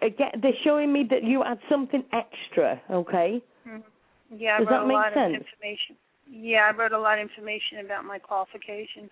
again, 0.00 0.30
they're 0.42 0.56
showing 0.64 0.90
me 0.90 1.04
that 1.10 1.22
you 1.22 1.42
had 1.42 1.60
something 1.68 2.02
extra. 2.14 2.80
Okay, 2.90 3.42
Mhm. 3.68 3.82
Yeah, 4.30 4.54
I 4.56 4.58
Does 4.60 4.68
wrote 4.68 4.70
that 4.70 4.82
a 4.90 4.92
lot 4.94 5.12
sense? 5.12 5.34
of 5.36 5.40
information. 5.42 5.96
Yeah, 6.30 6.66
I 6.68 6.70
wrote 6.70 6.92
a 6.92 6.98
lot 6.98 7.18
of 7.18 7.22
information 7.28 7.80
about 7.84 8.06
my 8.06 8.18
qualifications. 8.18 9.10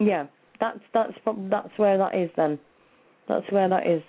yeah, 0.00 0.26
that's 0.60 0.80
that's 0.92 1.14
that's 1.24 1.78
where 1.78 1.96
that 1.96 2.14
is 2.14 2.30
then. 2.36 2.58
That's 3.26 3.50
where 3.50 3.70
that 3.70 3.86
is. 3.86 4.02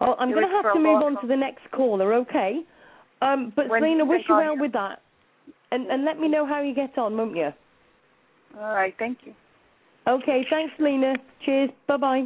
Oh, 0.00 0.14
I'm 0.18 0.30
going 0.30 0.42
to 0.42 0.48
have 0.48 0.72
to 0.74 0.80
move 0.80 1.02
on 1.02 1.20
to 1.20 1.26
the 1.26 1.36
next 1.36 1.62
caller. 1.72 2.14
Okay, 2.14 2.60
um, 3.20 3.52
but 3.54 3.68
When 3.68 3.82
Selena, 3.82 4.04
wish 4.04 4.22
you 4.28 4.36
well 4.36 4.56
with 4.58 4.72
that, 4.72 5.02
and 5.70 5.86
and 5.86 6.04
let 6.04 6.18
me 6.18 6.28
know 6.28 6.46
how 6.46 6.60
you 6.60 6.74
get 6.74 6.96
on, 6.98 7.16
won't 7.16 7.36
you? 7.36 7.50
All 8.58 8.74
right, 8.74 8.94
thank 8.98 9.18
you. 9.24 9.34
Okay, 10.06 10.44
thanks, 10.50 10.74
Lena. 10.78 11.14
Cheers. 11.44 11.70
Bye 11.86 11.96
bye. 11.96 12.24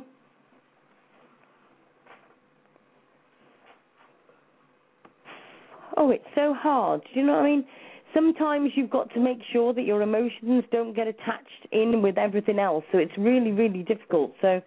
Oh, 5.97 6.10
it's 6.10 6.24
so 6.34 6.55
hard. 6.55 7.02
Do 7.12 7.20
you 7.20 7.26
know 7.26 7.34
what 7.34 7.43
I 7.43 7.51
mean? 7.51 7.64
Sometimes 8.14 8.70
you've 8.74 8.90
got 8.90 9.12
to 9.14 9.20
make 9.20 9.38
sure 9.52 9.74
that 9.74 9.82
your 9.82 10.02
emotions 10.02 10.64
don't 10.70 10.94
get 10.94 11.06
attached 11.06 11.66
in 11.72 12.02
with 12.02 12.18
everything 12.18 12.59
else. 12.59 12.84
So 12.93 12.98
it's 12.98 13.16
really, 13.18 13.51
really 13.51 13.82
difficult. 13.82 14.32
So 14.40 14.60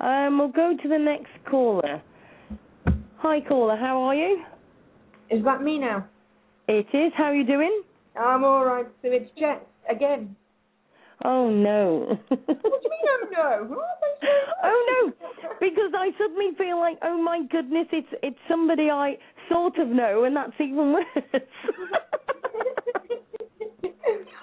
um, 0.00 0.38
we'll 0.38 0.48
go 0.48 0.76
to 0.80 0.88
the 0.88 0.98
next 0.98 1.30
caller. 1.48 2.02
Hi, 3.20 3.40
caller. 3.40 3.76
How 3.76 4.00
are 4.02 4.14
you? 4.14 4.44
Is 5.28 5.42
that 5.44 5.60
me 5.60 5.76
now? 5.78 6.06
It 6.68 6.86
is. 6.92 7.12
How 7.16 7.24
are 7.24 7.34
you 7.34 7.44
doing? 7.44 7.82
I'm 8.16 8.44
all 8.44 8.64
right. 8.64 8.86
So 9.02 9.08
it's 9.10 9.28
Jet 9.36 9.66
again. 9.90 10.36
Oh 11.24 11.50
no. 11.50 12.16
What 12.28 12.46
do 12.46 12.52
you 12.52 12.90
mean? 12.90 13.00
Oh 13.04 13.26
no. 13.32 13.82
oh 14.62 15.12
no, 15.12 15.12
because 15.60 15.90
I 15.96 16.10
suddenly 16.16 16.50
feel 16.56 16.78
like, 16.78 16.98
oh 17.02 17.20
my 17.20 17.42
goodness, 17.50 17.88
it's 17.90 18.06
it's 18.22 18.38
somebody 18.48 18.88
I 18.88 19.18
sort 19.50 19.78
of 19.78 19.88
know, 19.88 20.22
and 20.22 20.36
that's 20.36 20.52
even 20.60 20.92
worse. 20.92 21.06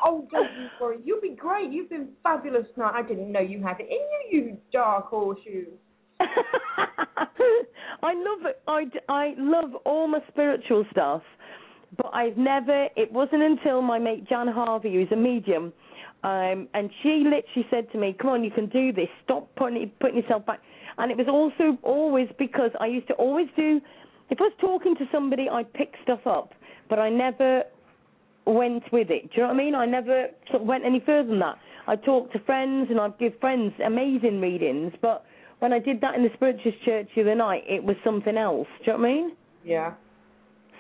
oh, 0.04 0.28
don't 0.34 0.52
you 0.60 0.70
worry. 0.82 0.98
You'll 1.06 1.22
be 1.22 1.36
great. 1.36 1.72
You've 1.72 1.90
been 1.90 2.10
fabulous 2.24 2.66
tonight. 2.74 2.94
I 2.94 3.08
didn't 3.08 3.32
know 3.32 3.40
you 3.40 3.64
had 3.64 3.80
it 3.80 3.88
in 3.90 4.00
you, 4.32 4.46
you 4.48 4.58
dark 4.74 5.08
horseshoe. 5.08 5.68
I 8.04 8.14
love 8.14 8.46
it. 8.46 8.62
I, 8.68 8.86
I 9.10 9.34
love 9.38 9.72
all 9.86 10.08
my 10.08 10.20
spiritual 10.32 10.86
stuff, 10.92 11.22
but 11.98 12.14
I've 12.14 12.38
never. 12.38 12.88
It 12.96 13.12
wasn't 13.12 13.42
until 13.44 13.82
my 13.82 14.00
mate 14.00 14.28
Jan 14.28 14.48
Harvey, 14.48 14.94
who's 14.94 15.12
a 15.12 15.16
medium, 15.16 15.74
um, 16.24 16.68
and 16.74 16.90
she 17.02 17.24
literally 17.26 17.68
said 17.70 17.92
to 17.92 17.98
me, 17.98 18.16
"Come 18.20 18.32
on, 18.32 18.44
you 18.44 18.52
can 18.52 18.68
do 18.68 18.92
this. 18.92 19.10
Stop 19.24 19.50
putting 19.56 19.92
putting 20.00 20.18
yourself 20.18 20.46
back." 20.46 20.60
And 20.98 21.12
it 21.12 21.18
was 21.18 21.28
also 21.28 21.78
always 21.84 22.30
because 22.40 22.72
I 22.80 22.88
used 22.88 23.08
to 23.08 23.14
always 23.16 23.48
do. 23.56 23.82
If 24.30 24.40
I 24.40 24.46
was 24.46 24.54
talking 24.60 24.96
to 24.96 25.06
somebody, 25.12 25.50
I'd 25.50 25.72
pick 25.74 25.94
stuff 26.04 26.26
up, 26.26 26.54
but 26.90 27.00
I 27.00 27.10
never 27.10 27.64
went 28.46 28.84
with 28.92 29.10
it. 29.10 29.24
Do 29.24 29.30
you 29.36 29.42
know 29.42 29.48
what 29.50 29.54
I 29.54 29.58
mean? 29.58 29.76
I 29.76 29.86
never 29.86 30.28
sort 30.50 30.62
of 30.62 30.68
went 30.68 30.86
any 30.86 31.00
further 31.06 31.30
than 31.30 31.40
that. 31.40 31.58
I 31.88 31.96
talked 31.96 32.34
to 32.34 32.40
friends 32.40 32.88
and 32.90 33.00
I'd 33.00 33.18
give 33.20 33.34
friends 33.40 33.74
amazing 33.86 34.42
readings, 34.42 34.94
but 35.02 35.26
when 35.60 35.74
I 35.74 35.80
did 35.80 36.02
that 36.02 36.16
in 36.16 36.24
the 36.24 36.30
spiritualist 36.36 36.84
church 36.84 37.08
the 37.16 37.22
other 37.22 37.36
night, 37.36 37.64
it 37.68 37.84
was 37.84 37.96
something 38.04 38.38
else. 38.38 38.68
Do 38.80 38.92
you 38.92 38.98
know 38.98 39.00
what 39.00 39.08
I 39.08 39.14
mean? 39.14 39.32
Yeah. 39.64 39.94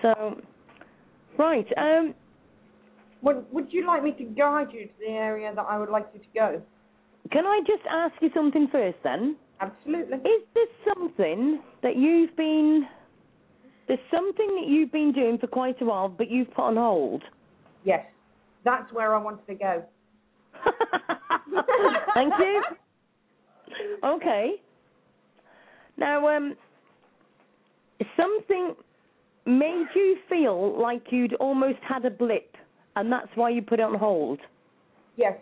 So, 0.02 0.41
right. 1.38 1.68
Um, 1.77 2.14
Would 3.22 3.45
Would 3.52 3.73
you 3.73 3.88
like 3.88 4.03
me 4.03 4.11
to 4.14 4.23
guide 4.23 4.68
you 4.72 4.85
to 4.85 4.93
the 4.99 5.11
area 5.11 5.53
that 5.56 5.65
I 5.68 5.80
would 5.80 5.89
like 5.89 6.07
you 6.14 6.19
to 6.19 6.26
go? 6.34 6.61
can 7.31 7.45
I 7.47 7.60
just 7.65 7.81
ask 7.89 8.14
you 8.22 8.30
something 8.35 8.68
first, 8.72 8.97
then? 9.03 9.35
Absolutely. 9.60 10.18
Is 10.18 10.43
this 10.53 10.69
something 10.93 11.60
that 11.81 11.95
you've 11.95 12.35
been? 12.35 12.88
There's 13.88 13.99
something 14.11 14.47
that 14.60 14.68
you've 14.68 14.91
been 14.91 15.11
doing 15.11 15.38
for 15.39 15.47
quite 15.47 15.81
a 15.81 15.85
while, 15.85 16.10
but 16.10 16.30
you've 16.30 16.49
put 16.49 16.64
on 16.65 16.76
hold. 16.76 17.23
Yes. 17.84 18.06
That's 18.64 18.91
where 18.91 19.15
I 19.15 19.18
wanted 19.18 19.45
to 19.47 19.56
go. 19.56 19.84
Thank 22.14 22.34
you. 22.39 22.64
Okay. 24.03 24.61
Now, 25.97 26.27
um, 26.27 26.55
something 28.17 28.76
made 29.45 29.85
you 29.95 30.17
feel 30.27 30.80
like 30.80 31.03
you'd 31.11 31.35
almost 31.35 31.80
had 31.88 32.05
a 32.05 32.09
blip, 32.09 32.55
and 32.95 33.11
that's 33.11 33.30
why 33.35 33.49
you 33.49 33.61
put 33.61 33.80
it 33.80 33.84
on 33.84 33.95
hold. 33.95 34.39
Yes. 35.15 35.38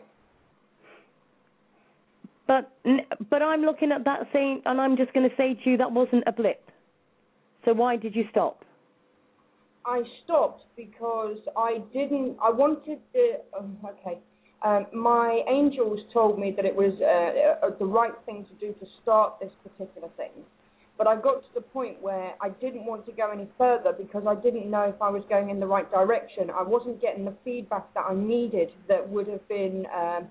But 2.46 2.72
but 3.30 3.42
I'm 3.42 3.62
looking 3.62 3.92
at 3.92 4.04
that 4.06 4.28
saying, 4.34 4.62
and 4.66 4.80
I'm 4.80 4.98
just 4.98 5.14
going 5.14 5.28
to 5.30 5.36
say 5.36 5.54
to 5.64 5.70
you 5.70 5.78
that 5.78 5.92
wasn't 5.92 6.24
a 6.28 6.32
blip. 6.32 6.70
So 7.66 7.74
why 7.74 7.96
did 7.96 8.16
you 8.16 8.26
stop? 8.30 8.66
I 9.86 10.04
stopped 10.24 10.64
because 10.76 11.38
I 11.58 11.80
didn't. 11.94 12.38
I 12.42 12.52
wanted 12.52 13.00
the. 13.14 13.42
Oh, 13.54 13.70
okay. 13.86 14.20
Um, 14.64 14.86
my 14.94 15.42
angels 15.50 16.00
told 16.14 16.40
me 16.40 16.54
that 16.56 16.64
it 16.66 16.76
was 16.76 16.94
uh, 17.02 17.66
uh, 17.66 17.78
the 17.78 17.86
right 17.86 18.14
thing 18.26 18.46
to 18.46 18.66
do 18.66 18.74
to 18.74 18.86
start 19.02 19.40
this 19.42 19.52
particular 19.62 20.08
thing, 20.16 20.32
but 20.98 21.06
I 21.06 21.16
got 21.16 21.42
to 21.42 21.48
the 21.54 21.62
point 21.62 22.02
where 22.02 22.34
I 22.42 22.50
didn't 22.50 22.86
want 22.86 23.06
to 23.08 23.12
go 23.12 23.30
any 23.30 23.50
further 23.58 23.92
because 23.92 24.24
I 24.26 24.36
didn't 24.36 24.72
know 24.72 24.84
if 24.84 25.02
I 25.02 25.10
was 25.10 25.24
going 25.28 25.50
in 25.50 25.60
the 25.60 25.68
right 25.68 25.90
direction. 25.92 26.50
I 26.50 26.64
wasn't 26.64 27.02
getting 27.02 27.26
the 27.26 27.36
feedback 27.44 27.94
that 27.94 28.06
I 28.10 28.14
needed 28.16 28.70
that 28.88 29.08
would 29.10 29.28
have 29.28 29.46
been, 29.50 29.86
um, 29.94 30.28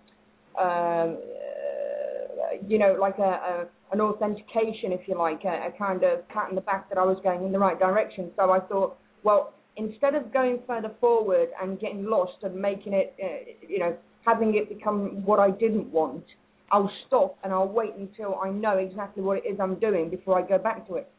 um, 0.58 1.18
uh, 1.18 2.56
you 2.66 2.78
know, 2.78 2.96
like 2.98 3.18
a, 3.18 3.22
a 3.22 3.66
an 3.92 4.00
authentication, 4.00 4.92
if 4.92 5.06
you 5.06 5.16
like, 5.18 5.44
a, 5.44 5.68
a 5.68 5.72
kind 5.76 6.02
of 6.02 6.26
pat 6.28 6.48
in 6.48 6.54
the 6.54 6.62
back 6.62 6.88
that 6.88 6.96
I 6.96 7.04
was 7.04 7.18
going 7.22 7.44
in 7.44 7.52
the 7.52 7.58
right 7.58 7.78
direction. 7.78 8.30
So 8.36 8.50
I 8.50 8.60
thought, 8.60 8.96
well, 9.22 9.52
instead 9.76 10.14
of 10.14 10.32
going 10.32 10.60
further 10.66 10.90
forward 11.00 11.48
and 11.60 11.78
getting 11.78 12.06
lost 12.06 12.42
and 12.42 12.54
making 12.54 12.94
it, 12.94 13.14
uh, 13.22 13.66
you 13.68 13.78
know, 13.78 13.94
having 14.24 14.54
it 14.54 14.68
become 14.68 15.24
what 15.24 15.38
I 15.38 15.50
didn't 15.50 15.90
want, 15.92 16.24
I'll 16.70 16.90
stop 17.06 17.38
and 17.44 17.52
I'll 17.52 17.68
wait 17.68 17.94
until 17.96 18.36
I 18.42 18.50
know 18.50 18.78
exactly 18.78 19.22
what 19.22 19.38
it 19.38 19.44
is 19.48 19.58
I'm 19.60 19.78
doing 19.78 20.10
before 20.10 20.38
I 20.38 20.46
go 20.46 20.58
back 20.58 20.86
to 20.88 20.96
it. 20.96 21.10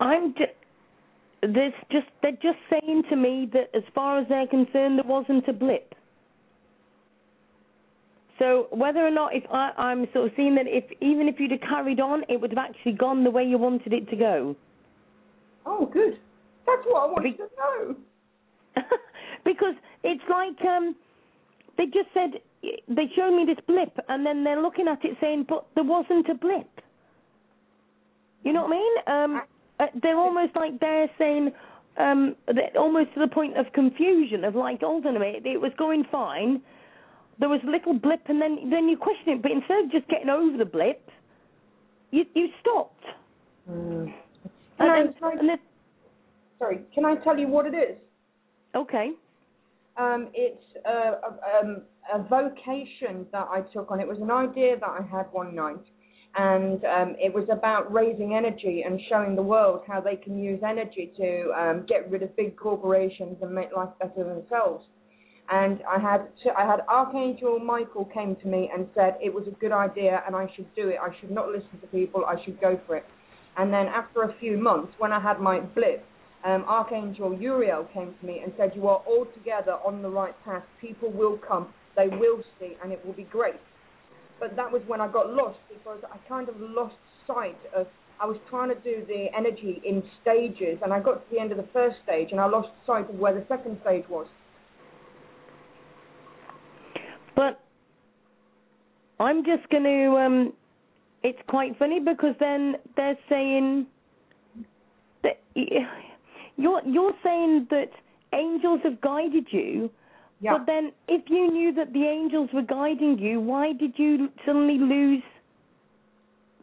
I'm 0.00 0.32
just. 0.32 0.52
There's 1.42 1.72
just 1.90 2.06
they're 2.20 2.32
just 2.32 2.58
saying 2.68 3.04
to 3.08 3.16
me 3.16 3.48
that 3.54 3.70
as 3.74 3.82
far 3.94 4.18
as 4.18 4.28
they're 4.28 4.46
concerned, 4.46 4.98
there 4.98 5.06
wasn't 5.06 5.48
a 5.48 5.54
blip. 5.54 5.94
So 8.38 8.68
whether 8.72 9.06
or 9.06 9.10
not 9.10 9.34
if 9.34 9.44
I, 9.50 9.70
I'm 9.76 10.06
sort 10.12 10.26
of 10.26 10.32
seeing 10.36 10.54
that 10.56 10.66
if 10.66 10.84
even 11.00 11.28
if 11.28 11.36
you'd 11.38 11.50
have 11.52 11.60
carried 11.60 12.00
on, 12.00 12.24
it 12.28 12.40
would 12.40 12.50
have 12.50 12.58
actually 12.58 12.92
gone 12.92 13.24
the 13.24 13.30
way 13.30 13.44
you 13.44 13.56
wanted 13.56 13.92
it 13.92 14.08
to 14.10 14.16
go. 14.16 14.56
Oh, 15.64 15.86
good. 15.86 16.18
That's 16.66 16.82
what 16.86 17.02
I 17.02 17.06
wanted 17.06 17.36
to 17.36 17.48
know. 17.56 17.96
because 19.44 19.74
it's 20.04 20.22
like 20.28 20.60
um 20.64 20.94
they 21.78 21.86
just 21.86 22.08
said 22.14 22.40
they 22.88 23.06
showed 23.16 23.34
me 23.36 23.44
this 23.46 23.62
blip 23.66 23.96
and 24.08 24.24
then 24.24 24.44
they're 24.44 24.60
looking 24.60 24.88
at 24.88 25.04
it 25.04 25.16
saying 25.20 25.46
but 25.48 25.66
there 25.74 25.84
wasn't 25.84 26.28
a 26.28 26.34
blip. 26.34 26.68
You 28.44 28.52
know 28.52 28.64
what 28.66 28.72
i 28.72 29.24
mean? 29.24 29.36
Um 29.36 29.42
uh, 29.80 29.86
they're 30.02 30.18
almost 30.18 30.54
like 30.56 30.78
they're 30.80 31.08
saying 31.18 31.52
um 31.96 32.36
almost 32.76 33.14
to 33.14 33.20
the 33.20 33.28
point 33.28 33.56
of 33.56 33.66
confusion 33.72 34.44
of 34.44 34.54
like 34.54 34.80
hold 34.80 35.06
on 35.06 35.16
a 35.16 35.20
minute 35.20 35.46
it 35.46 35.60
was 35.60 35.72
going 35.78 36.04
fine. 36.10 36.60
There 37.38 37.48
was 37.48 37.60
a 37.66 37.70
little 37.70 37.94
blip 37.94 38.20
and 38.28 38.40
then 38.40 38.68
then 38.70 38.88
you 38.88 38.96
question 38.96 39.34
it. 39.34 39.42
But 39.42 39.52
instead 39.52 39.84
of 39.84 39.90
just 39.90 40.06
getting 40.08 40.28
over 40.28 40.56
the 40.56 40.64
blip 40.66 41.08
you 42.10 42.24
you 42.34 42.48
stopped. 42.60 43.04
Mm. 43.70 44.12
and, 44.80 44.90
I- 44.90 45.00
and, 45.00 45.14
and 45.40 45.48
then, 45.48 45.58
Sorry, 46.58 46.80
can 46.94 47.06
I 47.06 47.14
tell 47.16 47.38
you 47.38 47.48
what 47.48 47.64
it 47.66 47.74
is? 47.74 47.96
okay 48.74 49.10
Um, 49.96 50.28
it's 50.34 50.62
uh, 50.86 51.12
um, 51.60 51.82
a 52.12 52.22
vocation 52.22 53.26
that 53.32 53.48
I 53.50 53.62
took 53.72 53.90
on. 53.90 54.00
It 54.00 54.08
was 54.08 54.18
an 54.18 54.30
idea 54.30 54.78
that 54.78 54.88
I 54.88 55.02
had 55.10 55.26
one 55.32 55.54
night, 55.54 55.84
and 56.36 56.84
um, 56.84 57.16
it 57.18 57.34
was 57.34 57.48
about 57.50 57.92
raising 57.92 58.34
energy 58.34 58.82
and 58.86 59.00
showing 59.08 59.34
the 59.36 59.42
world 59.42 59.82
how 59.86 60.00
they 60.00 60.16
can 60.16 60.38
use 60.38 60.60
energy 60.66 61.12
to 61.16 61.52
um, 61.52 61.86
get 61.88 62.10
rid 62.10 62.22
of 62.22 62.34
big 62.36 62.56
corporations 62.56 63.36
and 63.42 63.52
make 63.52 63.70
life 63.76 63.90
better 63.98 64.24
themselves. 64.24 64.84
And 65.50 65.80
I 65.82 65.98
had 65.98 66.28
I 66.56 66.64
had 66.64 66.80
Archangel 66.88 67.58
Michael 67.58 68.04
came 68.04 68.36
to 68.36 68.46
me 68.46 68.70
and 68.72 68.86
said 68.94 69.16
it 69.20 69.34
was 69.34 69.48
a 69.48 69.50
good 69.50 69.72
idea 69.72 70.22
and 70.24 70.36
I 70.36 70.46
should 70.54 70.72
do 70.76 70.88
it. 70.88 70.98
I 71.02 71.08
should 71.20 71.32
not 71.32 71.48
listen 71.48 71.80
to 71.80 71.86
people. 71.88 72.24
I 72.24 72.42
should 72.44 72.60
go 72.60 72.78
for 72.86 72.96
it. 72.96 73.04
And 73.56 73.72
then 73.72 73.86
after 73.86 74.22
a 74.22 74.34
few 74.38 74.56
months, 74.56 74.92
when 74.98 75.12
I 75.12 75.20
had 75.20 75.40
my 75.40 75.58
blip, 75.58 76.04
um, 76.44 76.64
Archangel 76.66 77.38
Uriel 77.38 77.86
came 77.92 78.14
to 78.18 78.26
me 78.26 78.40
and 78.42 78.52
said, 78.56 78.72
"You 78.74 78.88
are 78.88 79.02
altogether 79.06 79.72
on 79.84 80.02
the 80.02 80.08
right 80.08 80.34
path. 80.44 80.62
People 80.80 81.10
will 81.10 81.38
come. 81.38 81.68
They 81.96 82.08
will 82.08 82.42
see, 82.58 82.76
and 82.82 82.92
it 82.92 83.04
will 83.04 83.12
be 83.12 83.24
great." 83.24 83.60
But 84.38 84.56
that 84.56 84.72
was 84.72 84.80
when 84.86 85.00
I 85.02 85.08
got 85.08 85.30
lost 85.30 85.58
because 85.68 85.98
I 86.10 86.16
kind 86.28 86.48
of 86.48 86.54
lost 86.58 86.96
sight 87.26 87.58
of. 87.74 87.86
I 88.18 88.26
was 88.26 88.36
trying 88.50 88.68
to 88.68 88.74
do 88.80 89.04
the 89.06 89.26
energy 89.36 89.80
in 89.84 90.02
stages, 90.20 90.78
and 90.82 90.92
I 90.92 91.00
got 91.00 91.14
to 91.14 91.34
the 91.34 91.40
end 91.40 91.52
of 91.52 91.58
the 91.58 91.68
first 91.72 91.96
stage, 92.04 92.28
and 92.32 92.40
I 92.40 92.46
lost 92.46 92.68
sight 92.86 93.08
of 93.08 93.16
where 93.16 93.34
the 93.34 93.44
second 93.48 93.78
stage 93.82 94.04
was. 94.08 94.26
But 97.36 97.60
I'm 99.18 99.44
just 99.44 99.68
going 99.70 99.84
to. 99.84 100.16
Um, 100.16 100.52
it's 101.22 101.38
quite 101.48 101.78
funny 101.78 102.00
because 102.00 102.34
then 102.40 102.76
they're 102.96 103.18
saying 103.28 103.86
that 105.22 105.38
you're 106.60 106.82
you're 106.86 107.12
saying 107.24 107.66
that 107.70 107.90
angels 108.32 108.80
have 108.84 109.00
guided 109.00 109.46
you. 109.50 109.90
Yeah. 110.40 110.56
But 110.56 110.66
then, 110.66 110.92
if 111.08 111.28
you 111.28 111.50
knew 111.50 111.74
that 111.74 111.92
the 111.92 112.04
angels 112.04 112.48
were 112.54 112.62
guiding 112.62 113.18
you, 113.18 113.40
why 113.40 113.72
did 113.72 113.92
you 113.96 114.28
suddenly 114.46 114.78
lose 114.78 115.22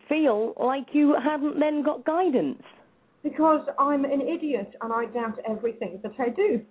feel 0.10 0.53
like 0.60 0.88
you 0.94 1.15
hadn't 1.24 1.60
then 1.60 1.84
got 1.84 2.06
guidance? 2.06 2.64
Because 3.24 3.68
I'm 3.78 4.06
an 4.06 4.22
idiot 4.22 4.74
and 4.82 4.94
I 4.94 5.06
doubt 5.06 5.38
everything 5.48 5.99
that 6.02 6.14
I 6.18 6.30
do. 6.30 6.61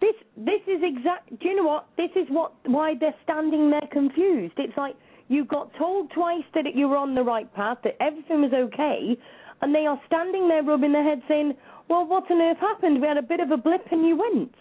This 0.00 0.14
this 0.36 0.60
is 0.66 0.82
exact. 0.82 1.30
Do 1.40 1.48
you 1.48 1.56
know 1.56 1.64
what? 1.64 1.86
This 1.96 2.10
is 2.16 2.26
what 2.28 2.52
why 2.66 2.94
they're 2.98 3.14
standing 3.24 3.70
there 3.70 3.88
confused. 3.90 4.54
It's 4.58 4.76
like 4.76 4.94
you 5.28 5.44
got 5.44 5.70
told 5.78 6.10
twice 6.12 6.44
that 6.54 6.74
you 6.74 6.88
were 6.88 6.96
on 6.96 7.14
the 7.14 7.22
right 7.22 7.52
path, 7.54 7.78
that 7.84 7.96
everything 8.00 8.42
was 8.42 8.52
okay, 8.52 9.16
and 9.62 9.74
they 9.74 9.86
are 9.86 10.00
standing 10.06 10.48
there 10.48 10.62
rubbing 10.62 10.92
their 10.92 11.04
head 11.04 11.22
saying, 11.28 11.54
"Well, 11.88 12.06
what 12.06 12.30
on 12.30 12.40
earth 12.40 12.58
happened? 12.58 13.00
We 13.00 13.06
had 13.08 13.16
a 13.18 13.22
bit 13.22 13.40
of 13.40 13.50
a 13.50 13.56
blip 13.56 13.84
and 13.90 14.06
you 14.06 14.16
went." 14.16 14.54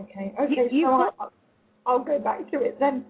Okay. 0.00 0.34
Okay. 0.40 0.68
You- 0.70 0.86
so 0.86 0.90
got- 0.90 1.14
I, 1.20 1.28
I'll 1.84 1.98
go 2.04 2.18
back 2.18 2.48
to 2.52 2.60
it 2.60 2.78
then. 2.78 3.04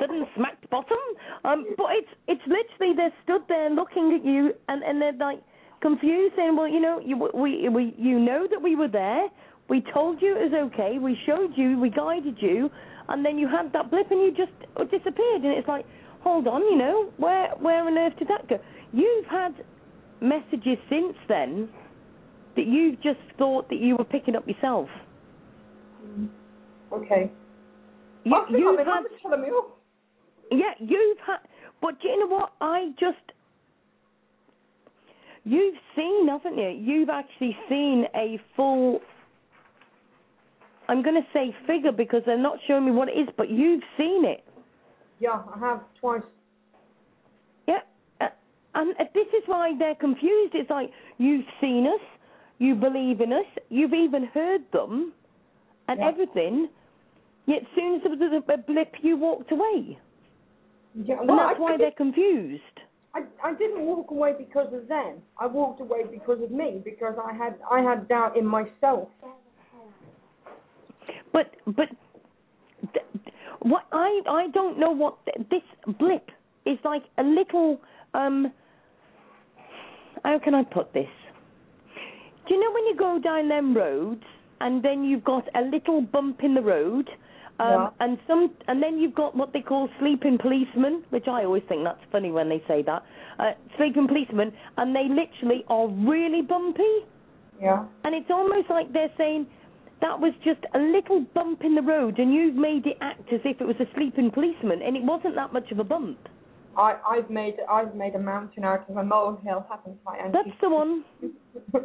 Sudden 0.00 0.26
smacked 0.36 0.68
bottom. 0.70 0.98
Um, 1.44 1.66
but 1.76 1.86
it's 1.92 2.08
it's 2.28 2.42
literally 2.46 2.94
they're 2.96 3.12
stood 3.24 3.42
there 3.48 3.70
looking 3.70 4.14
at 4.18 4.24
you 4.24 4.52
and 4.68 4.82
and 4.82 5.00
they're 5.00 5.12
like 5.12 5.40
confused, 5.80 6.34
saying, 6.36 6.56
"Well, 6.56 6.68
you 6.68 6.80
know, 6.80 7.00
you 7.00 7.16
we 7.34 7.68
we 7.68 7.94
you 7.98 8.18
know 8.18 8.46
that 8.50 8.60
we 8.60 8.76
were 8.76 8.88
there. 8.88 9.28
We 9.68 9.80
told 9.94 10.20
you 10.20 10.36
it 10.36 10.50
was 10.50 10.70
okay. 10.72 10.98
We 10.98 11.16
showed 11.24 11.52
you. 11.56 11.78
We 11.78 11.88
guided 11.88 12.36
you, 12.40 12.70
and 13.08 13.24
then 13.24 13.38
you 13.38 13.48
had 13.48 13.72
that 13.72 13.90
blip 13.90 14.10
and 14.10 14.20
you 14.20 14.32
just 14.32 14.52
disappeared. 14.90 15.42
And 15.42 15.52
it's 15.56 15.68
like, 15.68 15.86
hold 16.20 16.46
on, 16.48 16.62
you 16.62 16.76
know, 16.76 17.10
where 17.16 17.50
where 17.60 17.86
on 17.86 17.96
earth 17.96 18.14
did 18.18 18.28
that 18.28 18.48
go? 18.48 18.58
You've 18.92 19.26
had 19.26 19.54
messages 20.22 20.78
since 20.88 21.14
then 21.28 21.68
that 22.56 22.66
you've 22.66 23.00
just 23.02 23.20
thought 23.38 23.68
that 23.70 23.80
you 23.80 23.96
were 23.96 24.04
picking 24.04 24.36
up 24.36 24.46
yourself. 24.46 24.88
Mm. 26.04 26.28
okay. 26.92 27.30
You, 28.24 28.34
I 28.36 28.46
think 28.46 28.58
you've 28.58 28.80
I'm 28.80 28.86
had, 28.86 29.02
telling 29.22 29.42
me 29.42 29.48
off. 29.48 29.72
yeah, 30.50 30.74
you've 30.78 31.18
had, 31.26 31.38
but 31.80 32.00
do 32.00 32.08
you 32.08 32.20
know 32.20 32.26
what? 32.34 32.52
I 32.60 32.90
just, 33.00 33.16
you've 35.44 35.74
seen, 35.96 36.28
haven't 36.28 36.56
you? 36.58 36.68
You've 36.68 37.08
actually 37.08 37.56
seen 37.68 38.04
a 38.14 38.40
full. 38.54 39.00
I'm 40.88 41.02
going 41.02 41.16
to 41.16 41.26
say 41.32 41.54
figure 41.66 41.92
because 41.92 42.22
they're 42.26 42.38
not 42.38 42.58
showing 42.66 42.84
me 42.84 42.92
what 42.92 43.08
it 43.08 43.12
is, 43.12 43.28
but 43.36 43.50
you've 43.50 43.82
seen 43.96 44.24
it. 44.24 44.44
Yeah, 45.20 45.42
I 45.54 45.58
have 45.58 45.80
twice. 46.00 46.22
And 48.74 48.94
this 49.14 49.26
is 49.28 49.42
why 49.46 49.72
they're 49.78 49.94
confused. 49.94 50.54
It's 50.54 50.70
like 50.70 50.90
you've 51.18 51.44
seen 51.60 51.86
us, 51.86 52.00
you 52.58 52.74
believe 52.74 53.20
in 53.20 53.32
us, 53.32 53.44
you've 53.68 53.92
even 53.92 54.24
heard 54.24 54.62
them, 54.72 55.12
and 55.88 56.00
Yeah. 56.00 56.08
everything. 56.08 56.68
Yet, 57.46 57.62
soon 57.74 57.96
as 57.96 58.02
there 58.02 58.30
was 58.30 58.42
a, 58.48 58.56
blip, 58.56 58.94
you 59.02 59.16
walked 59.16 59.50
away, 59.50 59.98
Yeah, 60.94 61.20
and 61.20 61.28
that's 61.28 61.56
I, 61.56 61.60
why 61.60 61.74
I, 61.74 61.76
they're 61.76 61.90
confused. 61.90 62.62
I, 63.14 63.24
I 63.44 63.54
didn't 63.54 63.84
walk 63.84 64.10
away 64.10 64.32
because 64.38 64.72
of 64.72 64.86
them. 64.88 65.16
I 65.38 65.46
walked 65.46 65.80
away 65.80 66.04
because 66.10 66.40
of 66.40 66.50
me, 66.50 66.80
because 66.84 67.14
I 67.22 67.32
had 67.34 67.56
I 67.70 67.80
had 67.80 68.08
doubt 68.08 68.36
in 68.36 68.46
myself. 68.46 69.08
But 71.32 71.54
but 71.66 71.88
th- 72.92 73.06
what 73.60 73.84
I 73.92 74.20
I 74.28 74.46
don't 74.54 74.78
know 74.78 74.90
what 74.92 75.16
th- 75.24 75.46
this 75.50 75.94
blip 75.98 76.30
is 76.64 76.78
like 76.84 77.02
a 77.18 77.22
little 77.22 77.80
um 78.14 78.52
how 80.24 80.38
can 80.38 80.54
I 80.54 80.64
put 80.64 80.92
this? 80.92 81.08
Do 82.46 82.54
you 82.54 82.60
know 82.60 82.72
when 82.72 82.84
you 82.86 82.96
go 82.96 83.18
down 83.22 83.48
them 83.48 83.76
roads 83.76 84.24
and 84.60 84.82
then 84.82 85.04
you've 85.04 85.24
got 85.24 85.48
a 85.54 85.62
little 85.62 86.00
bump 86.02 86.42
in 86.42 86.54
the 86.54 86.62
road 86.62 87.08
um 87.60 87.68
Yeah. 87.68 87.88
and 88.00 88.18
some 88.26 88.50
and 88.68 88.82
then 88.82 88.98
you've 88.98 89.14
got 89.14 89.36
what 89.36 89.52
they 89.52 89.60
call 89.60 89.88
sleeping 90.00 90.38
policemen, 90.38 91.04
which 91.10 91.28
I 91.28 91.44
always 91.44 91.62
think 91.68 91.84
that's 91.84 92.04
funny 92.10 92.30
when 92.30 92.48
they 92.48 92.62
say 92.66 92.82
that. 92.82 93.02
Uh 93.38 93.52
sleeping 93.76 94.06
policemen 94.08 94.52
and 94.78 94.94
they 94.96 95.06
literally 95.08 95.64
are 95.68 95.88
really 95.88 96.42
bumpy. 96.42 96.94
Yeah. 97.60 97.84
And 98.04 98.14
it's 98.14 98.30
almost 98.30 98.70
like 98.70 98.92
they're 98.92 99.12
saying 99.16 99.46
that 100.00 100.18
was 100.18 100.32
just 100.44 100.58
a 100.74 100.78
little 100.78 101.20
bump 101.32 101.62
in 101.62 101.76
the 101.76 101.82
road, 101.82 102.18
and 102.18 102.34
you've 102.34 102.56
made 102.56 102.86
it 102.86 102.96
act 103.00 103.32
as 103.32 103.40
if 103.44 103.60
it 103.60 103.64
was 103.64 103.76
a 103.78 103.86
sleeping 103.94 104.32
policeman, 104.32 104.82
and 104.82 104.96
it 104.96 105.04
wasn't 105.04 105.36
that 105.36 105.52
much 105.52 105.70
of 105.70 105.78
a 105.78 105.84
bump. 105.84 106.18
I 106.76 106.96
I've 107.08 107.30
made 107.30 107.56
I've 107.70 107.94
made 107.94 108.14
a 108.14 108.18
mountain 108.18 108.64
out 108.64 108.88
of 108.88 108.96
a 108.96 109.04
molehill, 109.04 109.66
haven't 109.68 109.98
I? 110.06 110.16
Auntie? 110.18 110.32
That's 110.32 110.60
the 110.60 110.70
one. 110.70 111.04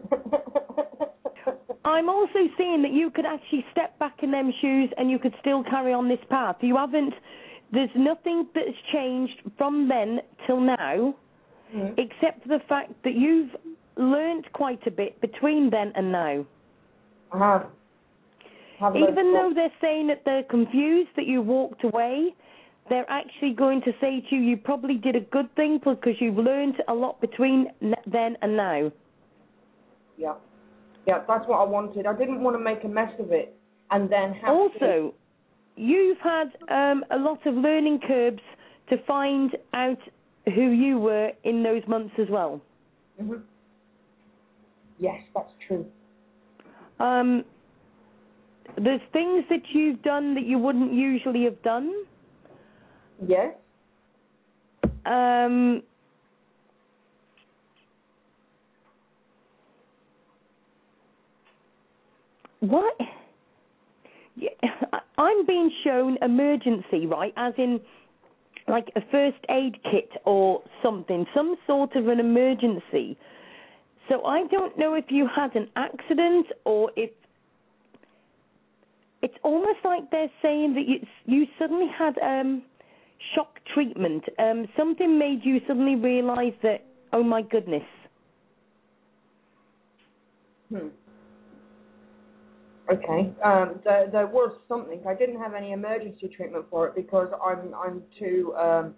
I'm 1.86 2.10
also 2.10 2.40
seeing 2.58 2.82
that 2.82 2.92
you 2.92 3.10
could 3.10 3.26
actually 3.26 3.66
step 3.72 3.98
back 4.00 4.22
in 4.22 4.32
them 4.32 4.52
shoes 4.62 4.90
and 4.98 5.10
you 5.10 5.20
could 5.20 5.34
still 5.40 5.64
carry 5.64 5.94
on 5.94 6.10
this 6.10 6.20
path. 6.30 6.58
You 6.62 6.76
haven't. 6.78 7.14
There's 7.72 7.90
nothing 7.96 8.48
that's 8.54 8.78
changed 8.92 9.42
from 9.58 9.88
then 9.88 10.22
till 10.46 10.60
now, 10.60 11.16
Mhm. 11.74 11.98
except 11.98 12.44
for 12.44 12.50
the 12.50 12.60
fact 12.62 12.92
that 13.04 13.14
you've 13.16 13.56
learnt 13.98 14.52
quite 14.54 14.86
a 14.88 14.92
bit 14.92 15.20
between 15.22 15.70
then 15.70 15.92
and 15.96 16.12
now. 16.12 16.46
I 17.32 17.38
have. 17.38 17.68
have 18.80 18.96
Even 18.96 19.34
though 19.34 19.52
they're 19.54 19.72
saying 19.82 20.08
that 20.08 20.24
they're 20.24 20.44
confused 20.44 21.10
that 21.16 21.26
you 21.26 21.42
walked 21.42 21.84
away, 21.84 22.34
they're 22.90 23.10
actually 23.10 23.54
going 23.54 23.82
to 23.82 23.92
say 24.00 24.24
to 24.30 24.36
you, 24.36 24.42
you 24.42 24.58
probably 24.58 24.96
did 24.96 25.16
a 25.16 25.22
good 25.22 25.54
thing 25.56 25.80
because 25.84 26.16
you've 26.20 26.38
learned 26.38 26.76
a 26.88 26.94
lot 26.94 27.20
between 27.22 27.68
then 28.06 28.38
and 28.42 28.58
now. 28.58 28.92
Yeah. 30.18 30.34
Yeah, 31.06 31.24
that's 31.28 31.48
what 31.48 31.60
I 31.60 31.64
wanted. 31.64 32.06
I 32.06 32.14
didn't 32.14 32.42
want 32.42 32.56
to 32.56 32.60
make 32.64 32.84
a 32.84 32.88
mess 32.88 33.12
of 33.20 33.32
it 33.32 33.56
and 33.92 34.12
then 34.12 34.34
have 34.34 34.44
to. 34.44 34.50
Also, 34.52 35.14
you've 35.76 36.18
had 36.20 36.52
um, 36.70 37.06
a 37.12 37.18
lot 37.18 37.46
of 37.46 37.56
learning 37.56 38.00
curves 38.06 38.42
to 38.90 38.98
find 39.06 39.56
out 39.74 40.00
who 40.54 40.72
you 40.72 41.00
were 41.00 41.32
in 41.44 41.64
those 41.64 41.84
months 41.88 42.14
as 42.20 42.28
well. 42.30 42.62
hmm 43.20 43.36
Yes, 45.00 45.22
that's 45.36 45.52
true. 45.68 45.86
Um, 47.00 47.46
there's 48.84 49.02
things 49.14 49.46
that 49.50 49.62
you've 49.74 50.02
done 50.02 50.34
that 50.34 50.44
you 50.44 50.58
wouldn't 50.58 50.92
usually 50.92 51.44
have 51.44 51.62
done. 51.62 51.94
Yes. 53.26 53.54
Um, 55.06 55.82
what? 62.60 62.96
Yeah, 64.36 64.50
I'm 65.18 65.46
being 65.46 65.72
shown 65.84 66.18
emergency, 66.22 67.06
right? 67.08 67.34
As 67.38 67.54
in, 67.58 67.80
like 68.68 68.92
a 68.96 69.02
first 69.12 69.38
aid 69.50 69.78
kit 69.84 70.10
or 70.26 70.62
something, 70.84 71.26
some 71.34 71.56
sort 71.66 71.96
of 71.96 72.08
an 72.08 72.20
emergency. 72.20 73.18
So 74.10 74.26
I 74.26 74.46
don't 74.48 74.78
know 74.78 74.94
if 74.94 75.06
you 75.10 75.28
had 75.34 75.56
an 75.56 75.70
accident 75.76 76.48
or 76.66 76.92
if 76.96 77.10
it's 79.22 79.34
almost 79.44 79.80
like 79.84 80.10
they're 80.12 80.32
saying 80.42 80.76
that 80.76 80.88
you 80.88 81.00
you 81.26 81.46
suddenly 81.60 81.88
had 81.98 82.18
um 82.20 82.62
shock 83.36 83.60
treatment. 83.74 84.24
Um 84.40 84.68
something 84.78 85.18
made 85.18 85.40
you 85.44 85.60
suddenly 85.68 85.96
realize 85.96 86.54
that 86.64 86.86
oh 87.14 87.24
my 87.24 87.42
goodness. 87.42 87.84
Hmm. 90.70 90.88
Okay. 92.90 93.34
Um, 93.44 93.80
there, 93.84 94.08
there 94.10 94.28
was 94.28 94.56
something. 94.70 95.02
I 95.08 95.14
didn't 95.14 95.40
have 95.40 95.54
any 95.54 95.74
emergency 95.74 96.30
treatment 96.36 96.66
for 96.70 96.88
it 96.88 96.96
because 96.96 97.28
I'm 97.46 97.74
I'm 97.76 98.02
too 98.18 98.56
um, 98.56 98.96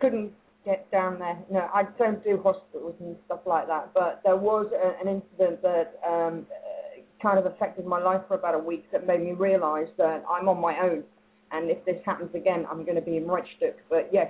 couldn't 0.00 0.32
get 0.64 0.90
down 0.90 1.18
there. 1.18 1.38
No, 1.50 1.68
I 1.74 1.84
don't 1.98 2.22
do 2.24 2.40
hospitals 2.42 2.94
and 3.00 3.16
stuff 3.26 3.40
like 3.46 3.66
that. 3.66 3.90
But 3.94 4.22
there 4.24 4.36
was 4.36 4.66
a, 4.72 5.00
an 5.00 5.08
incident 5.20 5.60
that 5.62 6.00
um, 6.08 6.46
kind 7.20 7.38
of 7.38 7.46
affected 7.46 7.84
my 7.84 8.00
life 8.00 8.22
for 8.26 8.34
about 8.34 8.54
a 8.54 8.58
week 8.58 8.90
that 8.92 9.06
made 9.06 9.20
me 9.20 9.32
realise 9.32 9.88
that 9.98 10.24
I'm 10.30 10.48
on 10.48 10.60
my 10.60 10.78
own, 10.80 11.04
and 11.52 11.70
if 11.70 11.84
this 11.84 11.96
happens 12.04 12.30
again, 12.34 12.66
I'm 12.70 12.84
going 12.84 12.96
to 12.96 13.02
be 13.02 13.16
in 13.16 13.24
Reichstück. 13.24 13.74
But 13.90 14.08
yes, 14.12 14.28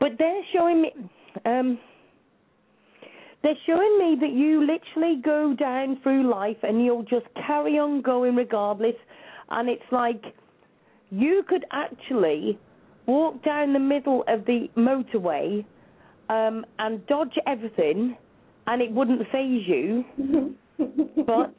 But 0.00 0.12
they're 0.18 0.42
showing 0.52 0.82
me, 0.82 0.92
um, 1.44 1.78
they're 3.42 3.54
showing 3.66 3.98
me 3.98 4.16
that 4.20 4.32
you 4.32 4.60
literally 4.60 5.20
go 5.22 5.54
down 5.54 5.98
through 6.02 6.30
life 6.30 6.56
and 6.62 6.84
you'll 6.84 7.02
just 7.02 7.26
carry 7.46 7.78
on 7.78 8.02
going 8.02 8.36
regardless. 8.36 8.94
And 9.50 9.68
it's 9.68 9.82
like 9.90 10.22
you 11.10 11.42
could 11.48 11.64
actually 11.72 12.58
walk 13.06 13.42
down 13.44 13.72
the 13.72 13.78
middle 13.78 14.24
of 14.28 14.44
the 14.46 14.68
motorway 14.76 15.64
um, 16.28 16.64
and 16.78 17.06
dodge 17.06 17.36
everything, 17.46 18.16
and 18.66 18.80
it 18.80 18.90
wouldn't 18.90 19.20
phase 19.30 19.62
you. 19.66 20.04
but 21.26 21.54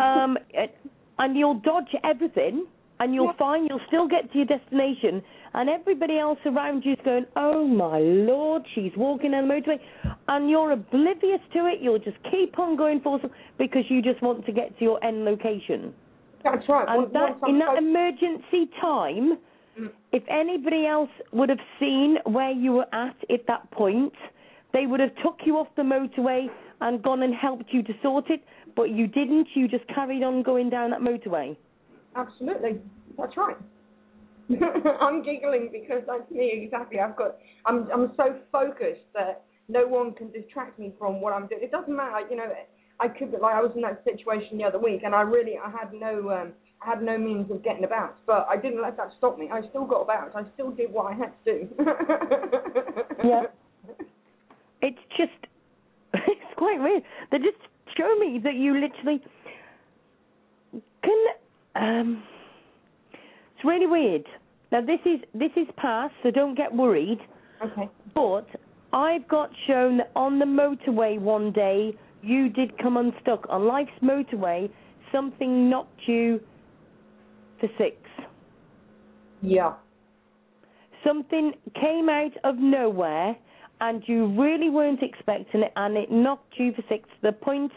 um, 0.00 0.36
it- 0.50 0.76
and 1.18 1.36
you'll 1.36 1.60
dodge 1.60 1.94
everything, 2.04 2.66
and 3.00 3.14
you'll 3.14 3.32
find 3.34 3.68
you'll 3.68 3.80
still 3.88 4.06
get 4.08 4.30
to 4.32 4.38
your 4.38 4.46
destination, 4.46 5.22
and 5.54 5.68
everybody 5.68 6.18
else 6.18 6.38
around 6.46 6.84
you 6.84 6.92
is 6.92 6.98
going, 7.04 7.26
"Oh 7.36 7.66
my 7.66 7.98
lord, 7.98 8.62
she's 8.74 8.92
walking 8.96 9.32
down 9.32 9.48
the 9.48 9.54
motorway," 9.54 9.80
and 10.28 10.48
you're 10.50 10.72
oblivious 10.72 11.40
to 11.52 11.66
it. 11.66 11.80
You'll 11.80 11.98
just 11.98 12.16
keep 12.30 12.58
on 12.58 12.76
going 12.76 13.00
forward 13.00 13.30
because 13.58 13.88
you 13.90 14.02
just 14.02 14.20
want 14.22 14.44
to 14.46 14.52
get 14.52 14.76
to 14.78 14.84
your 14.84 15.04
end 15.04 15.24
location. 15.24 15.94
that's 16.42 16.68
right. 16.68 16.86
And 16.86 17.10
Once- 17.10 17.12
that 17.14 17.36
I'm 17.42 17.50
in 17.54 17.58
that 17.60 17.78
emergency 17.78 18.66
time, 18.78 19.38
Mm. 19.78 19.90
if 20.12 20.22
anybody 20.28 20.86
else 20.86 21.08
would 21.32 21.48
have 21.48 21.60
seen 21.80 22.18
where 22.26 22.50
you 22.50 22.72
were 22.74 22.86
at 22.92 23.16
at 23.30 23.46
that 23.46 23.70
point, 23.70 24.12
they 24.72 24.84
would 24.86 25.00
have 25.00 25.14
took 25.16 25.46
you 25.46 25.56
off 25.56 25.74
the 25.74 25.82
motorway 25.82 26.50
and 26.82 27.02
gone 27.02 27.22
and 27.22 27.34
helped 27.34 27.72
you 27.72 27.82
to 27.82 27.94
sort 28.02 28.28
it. 28.28 28.42
But 28.76 28.90
you 28.90 29.06
didn't. 29.06 29.48
You 29.54 29.68
just 29.68 29.86
carried 29.88 30.22
on 30.22 30.42
going 30.42 30.70
down 30.70 30.90
that 30.90 31.00
motorway. 31.00 31.56
Absolutely, 32.16 32.80
that's 33.16 33.36
right. 33.36 33.56
I'm 35.00 35.22
giggling 35.22 35.70
because 35.72 36.02
that's 36.06 36.30
me 36.30 36.62
exactly. 36.64 37.00
I've 37.00 37.16
got. 37.16 37.36
I'm. 37.66 37.88
I'm 37.92 38.12
so 38.16 38.36
focused 38.52 39.06
that 39.14 39.44
no 39.68 39.86
one 39.86 40.12
can 40.12 40.30
distract 40.30 40.78
me 40.78 40.92
from 40.98 41.20
what 41.20 41.32
I'm 41.32 41.46
doing. 41.46 41.62
It 41.62 41.70
doesn't 41.70 41.94
matter, 41.94 42.26
you 42.28 42.36
know. 42.36 42.52
I 43.00 43.08
could 43.08 43.32
like 43.32 43.56
I 43.56 43.60
was 43.60 43.72
in 43.74 43.82
that 43.82 44.04
situation 44.04 44.58
the 44.58 44.64
other 44.64 44.78
week, 44.78 45.00
and 45.04 45.14
I 45.14 45.22
really 45.22 45.54
I 45.58 45.70
had 45.70 45.92
no 45.92 46.30
um, 46.30 46.52
I 46.82 46.90
had 46.90 47.02
no 47.02 47.18
means 47.18 47.50
of 47.50 47.62
getting 47.64 47.84
about, 47.84 48.16
but 48.26 48.46
I 48.48 48.56
didn't 48.56 48.82
let 48.82 48.96
that 48.98 49.10
stop 49.18 49.38
me. 49.38 49.48
I 49.52 49.66
still 49.70 49.84
got 49.84 50.02
about. 50.02 50.34
I 50.36 50.44
still 50.54 50.70
did 50.70 50.92
what 50.92 51.12
I 51.12 51.16
had 51.16 51.32
to 51.44 51.52
do. 51.52 51.68
Yeah. 53.24 53.42
It's 54.82 54.98
just, 55.16 55.32
it's 56.12 56.54
quite 56.58 56.78
weird. 56.78 57.02
They're 57.30 57.40
just 57.40 57.56
show 57.96 58.16
me 58.18 58.40
that 58.42 58.54
you 58.54 58.74
literally 58.74 59.22
can. 61.02 61.24
Um, 61.76 62.22
it's 63.56 63.64
really 63.64 63.86
weird. 63.86 64.24
Now 64.72 64.80
this 64.80 65.00
is 65.04 65.20
this 65.34 65.50
is 65.56 65.66
past, 65.76 66.14
so 66.22 66.30
don't 66.30 66.56
get 66.56 66.74
worried. 66.74 67.18
Okay. 67.64 67.88
But 68.14 68.46
I've 68.92 69.26
got 69.28 69.50
shown 69.66 69.98
that 69.98 70.10
on 70.14 70.38
the 70.38 70.44
motorway 70.44 71.18
one 71.18 71.52
day 71.52 71.96
you 72.22 72.48
did 72.48 72.76
come 72.78 72.96
unstuck 72.96 73.46
on 73.48 73.66
life's 73.66 73.90
motorway. 74.02 74.70
Something 75.12 75.68
knocked 75.68 76.00
you 76.06 76.40
for 77.60 77.68
six. 77.78 77.96
Yeah. 79.42 79.74
Something 81.06 81.52
came 81.80 82.08
out 82.08 82.32
of 82.44 82.56
nowhere 82.56 83.36
and 83.80 84.02
you 84.06 84.26
really 84.40 84.70
weren't 84.70 85.02
expecting 85.02 85.62
it 85.62 85.72
and 85.76 85.96
it 85.96 86.10
knocked 86.10 86.54
you 86.56 86.72
for 86.72 86.82
six 86.88 87.08
to 87.08 87.30
the 87.30 87.32
point 87.32 87.70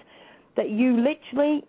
that 0.58 0.70
you 0.70 0.98
literally 0.98 1.64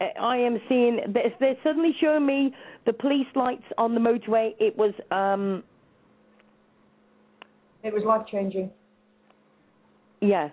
uh, 0.00 0.04
I 0.20 0.36
am 0.38 0.60
seeing 0.68 1.00
they're, 1.12 1.32
they're 1.40 1.56
suddenly 1.62 1.92
showing 2.00 2.26
me 2.26 2.54
the 2.86 2.92
police 2.92 3.26
lights 3.34 3.64
on 3.76 3.94
the 3.94 4.00
motorway. 4.00 4.54
It 4.58 4.76
was 4.76 4.92
um 5.10 5.62
It 7.82 7.92
was 7.92 8.02
life 8.04 8.26
changing. 8.30 8.70
yeah. 10.20 10.50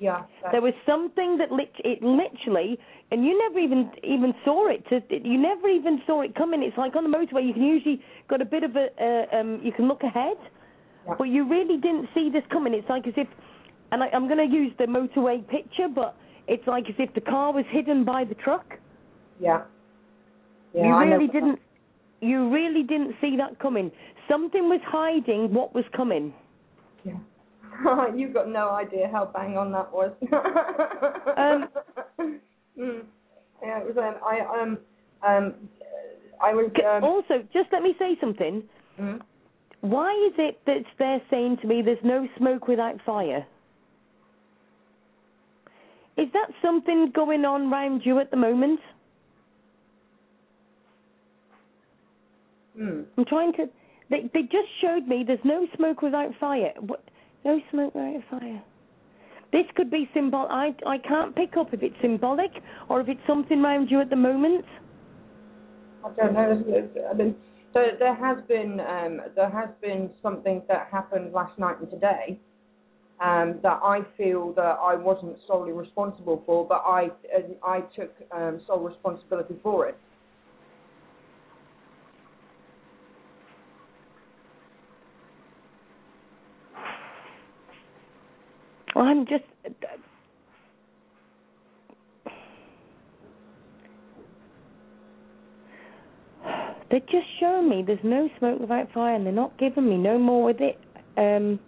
Yeah. 0.00 0.22
There 0.50 0.60
was 0.60 0.74
something 0.84 1.38
that 1.38 1.52
lit- 1.52 1.70
it 1.84 2.02
literally, 2.02 2.76
and 3.12 3.24
you 3.24 3.38
never 3.38 3.60
even 3.60 3.90
even 4.02 4.34
saw 4.44 4.66
it. 4.68 4.84
To, 4.88 5.00
you 5.10 5.38
never 5.38 5.68
even 5.68 6.02
saw 6.06 6.22
it 6.22 6.34
coming. 6.34 6.62
It's 6.62 6.76
like 6.76 6.96
on 6.96 7.04
the 7.08 7.16
motorway, 7.16 7.46
you 7.46 7.52
can 7.52 7.62
usually 7.62 8.02
got 8.28 8.40
a 8.42 8.44
bit 8.44 8.64
of 8.64 8.74
a, 8.74 8.88
uh, 9.00 9.36
um, 9.38 9.60
you 9.62 9.70
can 9.70 9.86
look 9.86 10.02
ahead, 10.02 10.36
but 11.18 11.24
you 11.24 11.48
really 11.48 11.76
didn't 11.76 12.08
see 12.14 12.30
this 12.30 12.42
coming. 12.50 12.74
It's 12.74 12.88
like 12.88 13.06
as 13.06 13.14
if, 13.16 13.28
and 13.92 14.02
I, 14.02 14.08
I'm 14.08 14.26
going 14.26 14.38
to 14.38 14.52
use 14.52 14.72
the 14.76 14.86
motorway 14.86 15.46
picture, 15.48 15.86
but 15.94 16.16
it's 16.48 16.66
like 16.66 16.88
as 16.88 16.94
if 16.98 17.12
the 17.14 17.20
car 17.20 17.52
was 17.52 17.64
hidden 17.70 18.04
by 18.04 18.24
the 18.24 18.34
truck. 18.34 18.78
Yeah. 19.40 19.62
Yeah. 20.74 20.86
you 20.86 21.10
really 21.10 21.26
didn't, 21.26 21.58
you 22.20 22.50
really 22.50 22.82
didn't 22.82 23.14
see 23.20 23.36
that 23.36 23.58
coming. 23.58 23.90
Something 24.28 24.68
was 24.68 24.80
hiding 24.86 25.52
what 25.52 25.74
was 25.74 25.84
coming. 25.94 26.32
Yeah. 27.04 27.14
You've 28.16 28.34
got 28.34 28.48
no 28.48 28.70
idea 28.70 29.08
how 29.12 29.26
bang 29.26 29.56
on 29.56 29.72
that 29.72 29.92
was. 29.92 30.12
Um, 31.36 31.68
mm. 32.78 33.02
Yeah, 33.62 33.78
it 33.80 33.86
was. 33.86 33.96
Um, 33.96 34.14
I 34.24 34.60
um 34.60 34.78
um 35.26 35.54
I 36.42 36.52
was. 36.52 36.70
Um, 36.84 37.04
also, 37.04 37.46
just 37.52 37.68
let 37.72 37.82
me 37.82 37.94
say 37.98 38.16
something. 38.20 38.62
mm. 39.00 39.20
Why 39.80 40.12
is 40.28 40.34
it 40.38 40.60
that 40.66 40.84
they're 40.98 41.22
saying 41.30 41.58
to 41.62 41.66
me 41.66 41.82
there's 41.82 41.98
no 42.04 42.28
smoke 42.36 42.68
without 42.68 42.96
fire? 43.04 43.46
Is 46.16 46.28
that 46.32 46.48
something 46.60 47.10
going 47.14 47.44
on 47.44 47.70
round 47.70 48.02
you 48.04 48.20
at 48.20 48.30
the 48.30 48.36
moment? 48.36 48.80
Mm. 52.78 53.04
I'm 53.16 53.24
trying 53.24 53.52
to. 53.54 53.66
They 54.10 54.30
they 54.34 54.42
just 54.42 54.68
showed 54.80 55.06
me 55.08 55.24
there's 55.26 55.38
no 55.44 55.66
smoke 55.76 56.02
without 56.02 56.30
fire. 56.38 56.72
What? 56.80 57.02
No 57.44 57.60
smoke 57.70 57.94
without 57.94 58.22
fire. 58.30 58.62
This 59.52 59.64
could 59.74 59.90
be 59.90 60.08
symbol. 60.14 60.46
I 60.50 60.74
I 60.86 60.98
can't 60.98 61.34
pick 61.34 61.56
up 61.56 61.72
if 61.72 61.82
it's 61.82 61.96
symbolic 62.02 62.50
or 62.88 63.00
if 63.00 63.08
it's 63.08 63.20
something 63.26 63.62
round 63.62 63.90
you 63.90 64.00
at 64.00 64.10
the 64.10 64.16
moment. 64.16 64.64
I 66.04 66.10
don't 66.16 66.34
know. 66.34 66.84
I 67.10 67.14
mean, 67.14 67.36
there, 67.74 67.96
there 67.98 68.14
has 68.14 68.38
been 68.48 68.80
um, 68.80 69.20
there 69.34 69.50
has 69.50 69.70
been 69.80 70.10
something 70.22 70.62
that 70.68 70.88
happened 70.90 71.32
last 71.32 71.58
night 71.58 71.76
and 71.80 71.90
today 71.90 72.38
um, 73.20 73.60
that 73.62 73.80
I 73.82 74.00
feel 74.16 74.52
that 74.54 74.78
I 74.80 74.94
wasn't 74.94 75.36
solely 75.46 75.72
responsible 75.72 76.42
for, 76.46 76.66
but 76.66 76.82
I 76.86 77.10
I 77.62 77.80
took 77.94 78.12
um, 78.32 78.60
sole 78.66 78.80
responsibility 78.80 79.54
for 79.62 79.88
it. 79.88 79.96
Well, 88.94 89.04
I'm 89.04 89.26
just. 89.26 89.44
They're 96.90 97.00
just 97.00 97.26
showing 97.40 97.70
me 97.70 97.82
there's 97.86 97.98
no 98.04 98.28
smoke 98.38 98.60
without 98.60 98.92
fire, 98.92 99.14
and 99.14 99.24
they're 99.24 99.32
not 99.32 99.58
giving 99.58 99.88
me 99.88 99.96
no 99.96 100.18
more 100.18 100.44
with 100.44 100.60
it. 100.60 100.78
Um, 101.16 101.58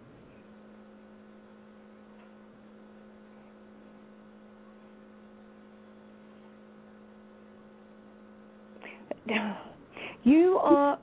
you 10.25 10.59
are. 10.63 10.99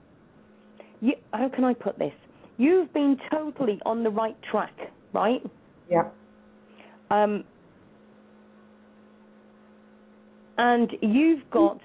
You, 1.02 1.14
how 1.34 1.50
can 1.50 1.64
I 1.64 1.74
put 1.74 1.98
this? 1.98 2.14
You've 2.58 2.94
been 2.94 3.18
totally 3.32 3.80
on 3.86 4.04
the 4.04 4.10
right 4.10 4.38
track, 4.50 4.74
right? 5.14 5.42
Yeah. 5.90 6.04
Um, 7.10 7.44
and 10.58 10.92
you've 11.02 11.50
got 11.50 11.80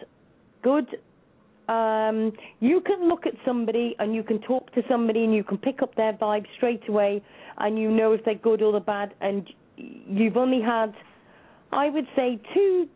good. 0.62 0.86
Um, 1.68 2.32
you 2.60 2.80
can 2.82 3.08
look 3.08 3.26
at 3.26 3.32
somebody 3.44 3.96
and 3.98 4.14
you 4.14 4.22
can 4.22 4.40
talk 4.42 4.72
to 4.74 4.82
somebody 4.88 5.24
and 5.24 5.34
you 5.34 5.42
can 5.42 5.58
pick 5.58 5.82
up 5.82 5.94
their 5.96 6.12
vibe 6.12 6.44
straight 6.56 6.86
away, 6.88 7.22
and 7.58 7.78
you 7.78 7.90
know 7.90 8.12
if 8.12 8.24
they're 8.24 8.34
good 8.34 8.60
or 8.60 8.72
they're 8.72 8.80
bad. 8.80 9.14
And 9.20 9.48
you've 9.76 10.36
only 10.36 10.60
had, 10.60 10.92
I 11.72 11.88
would 11.88 12.06
say, 12.14 12.38
two 12.52 12.88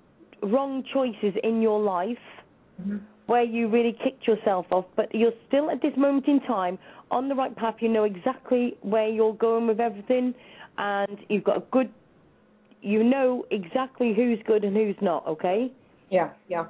wrong 0.43 0.85
choices 0.93 1.35
in 1.43 1.63
your 1.63 1.81
life 1.81 2.19
where 3.31 3.45
you 3.45 3.69
really 3.69 3.97
kicked 4.03 4.27
yourself 4.27 4.67
off, 4.73 4.87
but 4.97 5.15
you're 5.15 5.31
still 5.47 5.71
at 5.71 5.81
this 5.81 5.93
moment 5.97 6.27
in 6.27 6.41
time 6.41 6.77
on 7.13 7.29
the 7.29 7.35
right 7.37 7.55
path. 7.55 7.77
You 7.79 7.89
know 7.89 8.03
exactly 8.03 8.77
where 8.83 9.09
you're 9.09 9.35
going 9.35 9.69
with 9.69 9.79
everything, 9.79 10.35
and 10.79 11.17
you've 11.29 11.45
got 11.45 11.59
a 11.59 11.63
good 11.71 11.91
you 12.83 13.05
know 13.05 13.47
exactly 13.53 14.15
who's 14.17 14.41
good 14.49 14.65
and 14.65 14.77
who's 14.77 14.97
not. 15.01 15.25
Okay. 15.29 15.71
Yeah, 16.11 16.31
yeah. 16.49 16.67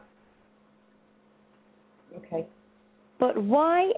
Okay. 2.19 2.45
But 3.19 3.43
why? 3.43 3.93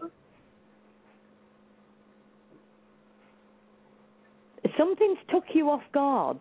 Something's 4.79 5.19
took 5.33 5.45
you 5.53 5.69
off 5.69 5.83
guard. 5.93 6.41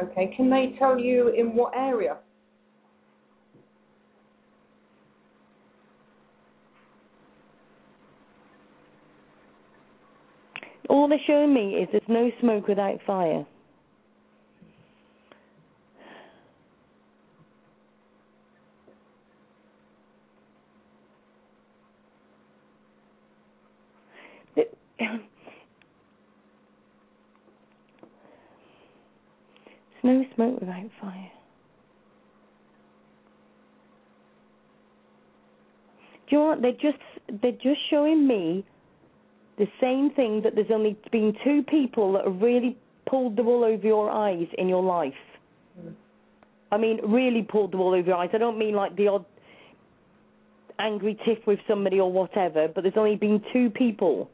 Okay. 0.00 0.34
Can 0.36 0.50
they 0.50 0.74
tell 0.78 0.98
you 0.98 1.28
in 1.28 1.54
what 1.54 1.72
area? 1.76 2.18
All 10.88 11.08
they're 11.08 11.18
showing 11.26 11.54
me 11.54 11.74
is 11.76 11.88
there's 11.92 12.02
no 12.08 12.30
smoke 12.40 12.68
without 12.68 12.98
fire. 13.06 13.46
The- 24.56 24.68
There's 24.98 25.20
no 30.04 30.24
smoke 30.36 30.60
without 30.60 30.90
fire. 31.00 31.30
Do 36.60 36.68
you 36.68 36.72
know 36.72 36.76
what? 36.76 36.80
They're 36.80 36.92
just 36.92 37.42
they're 37.42 37.52
just 37.52 37.80
showing 37.90 38.26
me 38.26 38.64
the 39.58 39.66
same 39.80 40.10
thing 40.14 40.42
that 40.42 40.54
there's 40.54 40.70
only 40.70 40.96
been 41.10 41.34
two 41.44 41.62
people 41.68 42.12
that 42.14 42.24
have 42.24 42.40
really 42.40 42.76
pulled 43.06 43.36
the 43.36 43.42
wool 43.42 43.64
over 43.64 43.86
your 43.86 44.10
eyes 44.10 44.46
in 44.58 44.68
your 44.68 44.82
life. 44.82 45.12
I 46.70 46.78
mean, 46.78 47.00
really 47.04 47.42
pulled 47.42 47.72
the 47.72 47.76
wool 47.76 47.94
over 47.94 48.08
your 48.08 48.16
eyes. 48.16 48.30
I 48.32 48.38
don't 48.38 48.58
mean 48.58 48.74
like 48.74 48.96
the 48.96 49.08
odd 49.08 49.24
angry 50.78 51.18
tiff 51.24 51.38
with 51.46 51.58
somebody 51.68 52.00
or 52.00 52.10
whatever, 52.10 52.68
but 52.68 52.82
there's 52.82 52.96
only 52.96 53.16
been 53.16 53.42
two 53.52 53.68
people. 53.70 54.30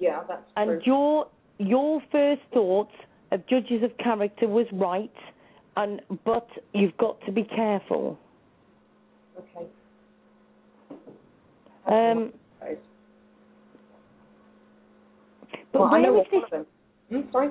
Yeah, 0.00 0.22
that's 0.26 0.42
And 0.56 0.82
true. 0.82 0.82
your 0.84 1.28
your 1.58 2.02
first 2.10 2.42
thought 2.52 2.90
of 3.30 3.46
judges 3.46 3.82
of 3.84 3.96
character 3.98 4.48
was 4.48 4.66
right, 4.72 5.12
and 5.76 6.02
but 6.24 6.48
you've 6.74 6.96
got 6.96 7.24
to 7.26 7.32
be 7.32 7.44
careful. 7.44 8.18
Okay. 9.38 9.66
Um, 11.86 12.32
but 15.72 15.80
well, 15.80 15.84
I 15.84 15.90
where 15.92 16.00
know 16.02 16.20
is 16.20 16.26
what 16.30 16.32
one 16.32 16.44
of 16.44 16.50
them. 16.50 16.66
Hmm, 17.10 17.32
sorry. 17.32 17.50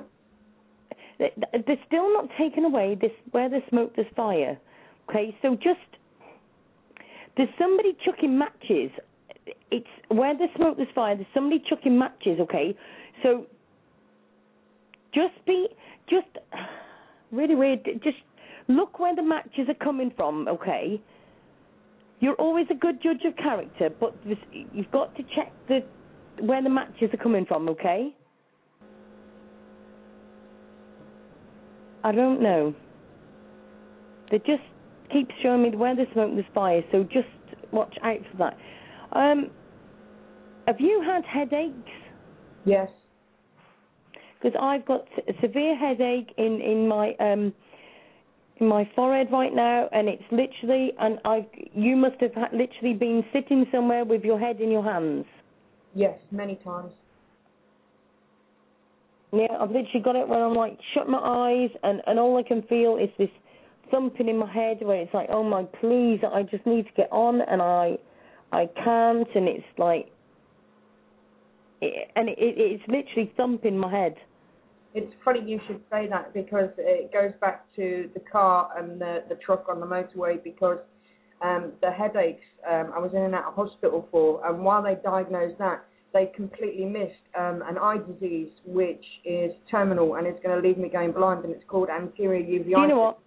Th- 1.18 1.32
th- 1.34 1.64
They're 1.66 1.76
still 1.86 2.12
not 2.12 2.28
taking 2.38 2.64
away 2.64 2.96
this 3.00 3.12
where 3.32 3.48
there's 3.48 3.62
smoke, 3.68 3.92
there's 3.96 4.12
fire. 4.16 4.58
Okay, 5.08 5.36
so 5.42 5.54
just 5.56 5.80
there's 7.36 7.48
somebody 7.58 7.96
chucking 8.04 8.36
matches. 8.36 8.90
It's 9.70 9.86
where 10.08 10.36
there's 10.36 10.50
smoke, 10.56 10.76
there's 10.76 10.88
fire. 10.94 11.16
There's 11.16 11.26
somebody 11.34 11.62
chucking 11.68 11.98
matches. 11.98 12.38
Okay, 12.40 12.76
so 13.22 13.46
just 15.12 15.34
be 15.46 15.68
just 16.08 16.26
really 17.32 17.54
weird. 17.54 17.84
Just 18.02 18.18
look 18.68 18.98
where 18.98 19.14
the 19.14 19.22
matches 19.22 19.68
are 19.68 19.84
coming 19.84 20.12
from. 20.16 20.48
Okay, 20.48 21.00
you're 22.22 22.36
always 22.36 22.66
a 22.70 22.74
good 22.74 23.02
judge 23.02 23.24
of 23.26 23.36
character, 23.36 23.90
but 24.00 24.14
this, 24.24 24.38
you've 24.72 24.90
got 24.92 25.14
to 25.16 25.24
check 25.34 25.52
the 25.68 25.80
where 26.40 26.62
the 26.62 26.70
matches 26.70 27.10
are 27.12 27.22
coming 27.22 27.44
from. 27.44 27.68
Okay. 27.68 28.14
I 32.04 32.12
don't 32.12 32.40
know. 32.40 32.74
They 34.30 34.38
just 34.38 34.62
keep 35.12 35.28
showing 35.42 35.64
me 35.64 35.70
where 35.70 35.94
there's 35.94 36.08
smoke, 36.12 36.30
there's 36.34 36.46
fire. 36.54 36.82
So 36.92 37.02
just 37.02 37.28
watch 37.72 37.94
out 38.02 38.18
for 38.30 38.38
that. 38.38 38.56
Um, 39.18 39.50
have 40.66 40.80
you 40.80 41.02
had 41.04 41.24
headaches? 41.24 41.74
Yes. 42.64 42.88
Because 44.40 44.56
I've 44.60 44.86
got 44.86 45.06
a 45.28 45.32
severe 45.40 45.76
headache 45.76 46.32
in 46.38 46.60
in 46.60 46.86
my 46.86 47.14
um 47.18 47.52
my 48.68 48.88
forehead 48.94 49.28
right 49.30 49.54
now, 49.54 49.88
and 49.92 50.08
it's 50.08 50.22
literally 50.30 50.92
and 50.98 51.18
I've 51.24 51.46
you 51.74 51.96
must 51.96 52.20
have 52.20 52.34
ha- 52.34 52.50
literally 52.52 52.94
been 52.94 53.24
sitting 53.32 53.66
somewhere 53.72 54.04
with 54.04 54.24
your 54.24 54.38
head 54.38 54.60
in 54.60 54.70
your 54.70 54.82
hands. 54.82 55.24
Yes, 55.94 56.18
many 56.30 56.56
times. 56.56 56.92
Yeah, 59.32 59.46
I've 59.58 59.70
literally 59.70 60.00
got 60.04 60.16
it 60.16 60.28
where 60.28 60.44
I'm 60.44 60.54
like 60.54 60.78
shut 60.94 61.08
my 61.08 61.18
eyes 61.18 61.70
and 61.82 62.02
and 62.06 62.18
all 62.18 62.36
I 62.38 62.42
can 62.42 62.62
feel 62.62 62.96
is 62.96 63.08
this 63.18 63.30
thumping 63.90 64.28
in 64.28 64.38
my 64.38 64.50
head 64.50 64.78
where 64.80 65.00
it's 65.00 65.14
like 65.14 65.28
oh 65.30 65.42
my 65.42 65.64
please 65.80 66.20
I 66.22 66.42
just 66.42 66.66
need 66.66 66.86
to 66.86 66.92
get 66.96 67.08
on 67.12 67.40
and 67.40 67.62
I 67.62 67.96
I 68.52 68.68
can't 68.84 69.28
and 69.34 69.48
it's 69.48 69.64
like 69.78 70.10
it, 71.80 72.10
and 72.16 72.28
it, 72.28 72.38
it 72.38 72.54
it's 72.58 72.82
literally 72.88 73.32
thumping 73.36 73.78
my 73.78 73.90
head. 73.90 74.16
It's 74.94 75.12
funny 75.24 75.40
you 75.44 75.58
should 75.66 75.80
say 75.90 76.06
that 76.08 76.34
because 76.34 76.70
it 76.76 77.12
goes 77.12 77.32
back 77.40 77.64
to 77.76 78.10
the 78.14 78.20
car 78.20 78.70
and 78.76 79.00
the 79.00 79.24
the 79.28 79.36
truck 79.36 79.66
on 79.68 79.80
the 79.80 79.86
motorway 79.86 80.42
because 80.42 80.78
um, 81.42 81.72
the 81.80 81.90
headaches 81.90 82.44
um, 82.70 82.92
I 82.94 82.98
was 82.98 83.12
in 83.14 83.22
and 83.22 83.34
out 83.34 83.46
of 83.46 83.54
hospital 83.54 84.06
for, 84.10 84.46
and 84.46 84.62
while 84.64 84.82
they 84.82 84.96
diagnosed 85.02 85.58
that, 85.58 85.84
they 86.12 86.30
completely 86.36 86.84
missed 86.84 87.14
um, 87.38 87.62
an 87.66 87.78
eye 87.78 87.98
disease 88.06 88.50
which 88.66 89.04
is 89.24 89.50
terminal 89.70 90.16
and 90.16 90.26
it's 90.26 90.40
going 90.42 90.60
to 90.60 90.66
leave 90.66 90.78
me 90.78 90.88
going 90.88 91.12
blind, 91.12 91.44
and 91.44 91.54
it's 91.54 91.64
called 91.68 91.88
anterior 91.88 92.42
uveitis. 92.42 92.64
Do 92.64 92.80
you 92.80 92.88
know 92.88 92.98
what? 92.98 93.18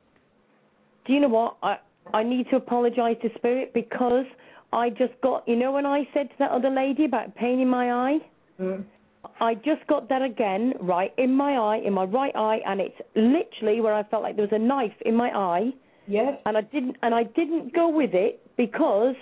Do 1.06 1.14
you 1.14 1.20
know 1.20 1.30
what? 1.30 1.58
I 1.64 1.78
I 2.14 2.24
need 2.24 2.48
to 2.52 2.58
apologise 2.58 3.18
to 3.24 3.30
Spirit 3.36 3.74
because 3.74 4.26
I 4.72 4.90
just 4.92 5.14
got 5.24 5.48
you 5.48 5.56
know 5.56 5.72
when 5.72 5.86
I 5.86 6.08
said 6.14 6.30
to 6.30 6.36
that 6.40 6.52
other 6.52 6.70
lady 6.70 7.06
about 7.06 7.36
pain 7.36 7.60
in 7.60 7.68
my 7.68 7.92
eye? 7.92 8.20
Mm. 8.60 8.86
I 9.40 9.56
just 9.56 9.86
got 9.88 10.08
that 10.10 10.22
again, 10.22 10.74
right, 10.80 11.14
in 11.18 11.36
my 11.36 11.54
eye, 11.54 11.82
in 11.86 11.94
my 11.94 12.06
right 12.06 12.36
eye, 12.36 12.60
and 12.66 12.80
it's 12.80 12.96
literally 13.16 13.82
where 13.82 13.94
I 13.94 14.04
felt 14.04 14.24
like 14.24 14.38
there 14.38 14.46
was 14.46 14.54
a 14.54 14.60
knife 14.60 14.94
in 15.06 15.16
my 15.16 15.30
eye. 15.30 15.72
Yes. 16.08 16.38
And 16.46 16.58
I 16.58 16.62
didn't, 16.62 16.96
and 17.02 17.14
I 17.14 17.24
didn't 17.24 17.74
go 17.74 17.90
with 17.90 18.12
it 18.14 18.42
because 18.56 19.16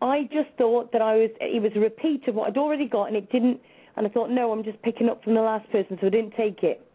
I 0.00 0.22
just 0.32 0.48
thought 0.56 0.92
that 0.92 1.02
I 1.02 1.16
was, 1.16 1.30
it 1.40 1.62
was 1.62 1.72
a 1.76 1.80
repeat 1.80 2.26
of 2.28 2.36
what 2.36 2.48
I'd 2.48 2.56
already 2.56 2.88
got, 2.88 3.08
and 3.08 3.16
it 3.16 3.30
didn't. 3.30 3.60
And 3.96 4.06
I 4.06 4.10
thought, 4.10 4.30
no, 4.30 4.52
I'm 4.52 4.64
just 4.64 4.80
picking 4.82 5.08
up 5.08 5.22
from 5.22 5.34
the 5.34 5.42
last 5.42 5.70
person, 5.70 5.98
so 6.00 6.06
I 6.06 6.10
didn't 6.10 6.34
take 6.36 6.62
it. 6.62 6.86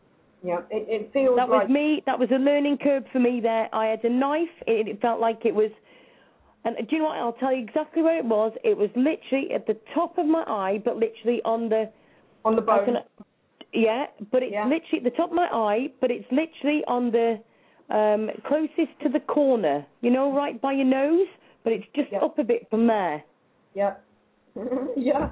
Yeah, 0.44 0.60
it, 0.72 0.88
it 0.90 1.14
feels 1.14 1.36
That 1.36 1.50
like 1.50 1.68
was 1.68 1.70
me. 1.70 2.02
That 2.06 2.18
was 2.18 2.30
a 2.32 2.38
learning 2.38 2.78
curve 2.82 3.04
for 3.12 3.20
me. 3.20 3.42
There, 3.42 3.68
I 3.74 3.88
had 3.88 4.04
a 4.04 4.10
knife. 4.10 4.50
It, 4.66 4.88
it 4.88 5.02
felt 5.02 5.20
like 5.20 5.42
it 5.46 5.54
was. 5.54 5.72
And 6.64 6.76
do 6.78 6.96
you 6.96 7.00
know 7.00 7.10
what? 7.10 7.18
I'll 7.18 7.34
tell 7.34 7.54
you 7.54 7.64
exactly 7.64 8.02
where 8.02 8.18
it 8.18 8.26
was. 8.26 8.54
It 8.64 8.78
was 8.78 8.90
literally 8.96 9.54
at 9.54 9.68
the 9.68 9.78
top 9.94 10.18
of 10.18 10.26
my 10.26 10.44
eye, 10.48 10.82
but 10.84 10.96
literally 10.96 11.42
on 11.46 11.70
the 11.70 11.92
on 12.46 12.56
the 12.56 12.62
bone. 12.62 12.86
can 12.86 12.98
yeah, 13.74 14.06
but 14.32 14.42
it's 14.42 14.54
Yeah. 14.54 14.66
literally 14.66 15.00
at 15.00 15.04
the 15.04 15.18
top 15.18 15.32
of 15.32 15.36
my 15.36 15.50
eye, 15.52 15.92
but 16.00 16.10
it's 16.10 16.32
literally 16.32 16.86
on 16.86 17.12
the 17.12 17.40
um 17.90 18.32
closest 18.46 18.98
to 19.02 19.10
the 19.10 19.20
corner. 19.20 19.86
You 20.02 20.12
know, 20.12 20.32
right 20.32 20.60
by 20.62 20.74
your 20.74 20.86
nose, 20.86 21.28
but 21.64 21.74
it's 21.74 21.86
just 21.94 22.14
up 22.14 22.40
a 22.40 22.44
bit 22.44 22.70
from 22.70 22.88
there. 22.88 23.24
Yeah. 23.74 23.96
yeah. 24.96 25.30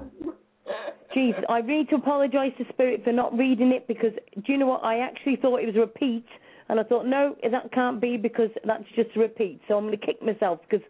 Jeez, 1.14 1.42
I 1.48 1.60
need 1.62 1.88
to 1.90 1.96
apologise 1.96 2.52
to 2.58 2.64
Spirit 2.70 3.04
for 3.04 3.12
not 3.12 3.36
reading 3.38 3.70
it 3.70 3.86
because 3.86 4.12
do 4.44 4.52
you 4.52 4.58
know 4.58 4.66
what? 4.66 4.84
I 4.84 4.98
actually 4.98 5.36
thought 5.36 5.60
it 5.60 5.66
was 5.66 5.76
a 5.76 5.80
repeat, 5.80 6.26
and 6.68 6.78
I 6.78 6.82
thought 6.82 7.06
no, 7.06 7.36
that 7.50 7.72
can't 7.72 8.00
be 8.00 8.16
because 8.16 8.50
that's 8.64 8.84
just 8.94 9.16
a 9.16 9.20
repeat. 9.20 9.60
So 9.68 9.78
I'm 9.78 9.86
going 9.86 9.98
to 9.98 10.06
kick 10.06 10.20
myself 10.20 10.60
because. 10.68 10.84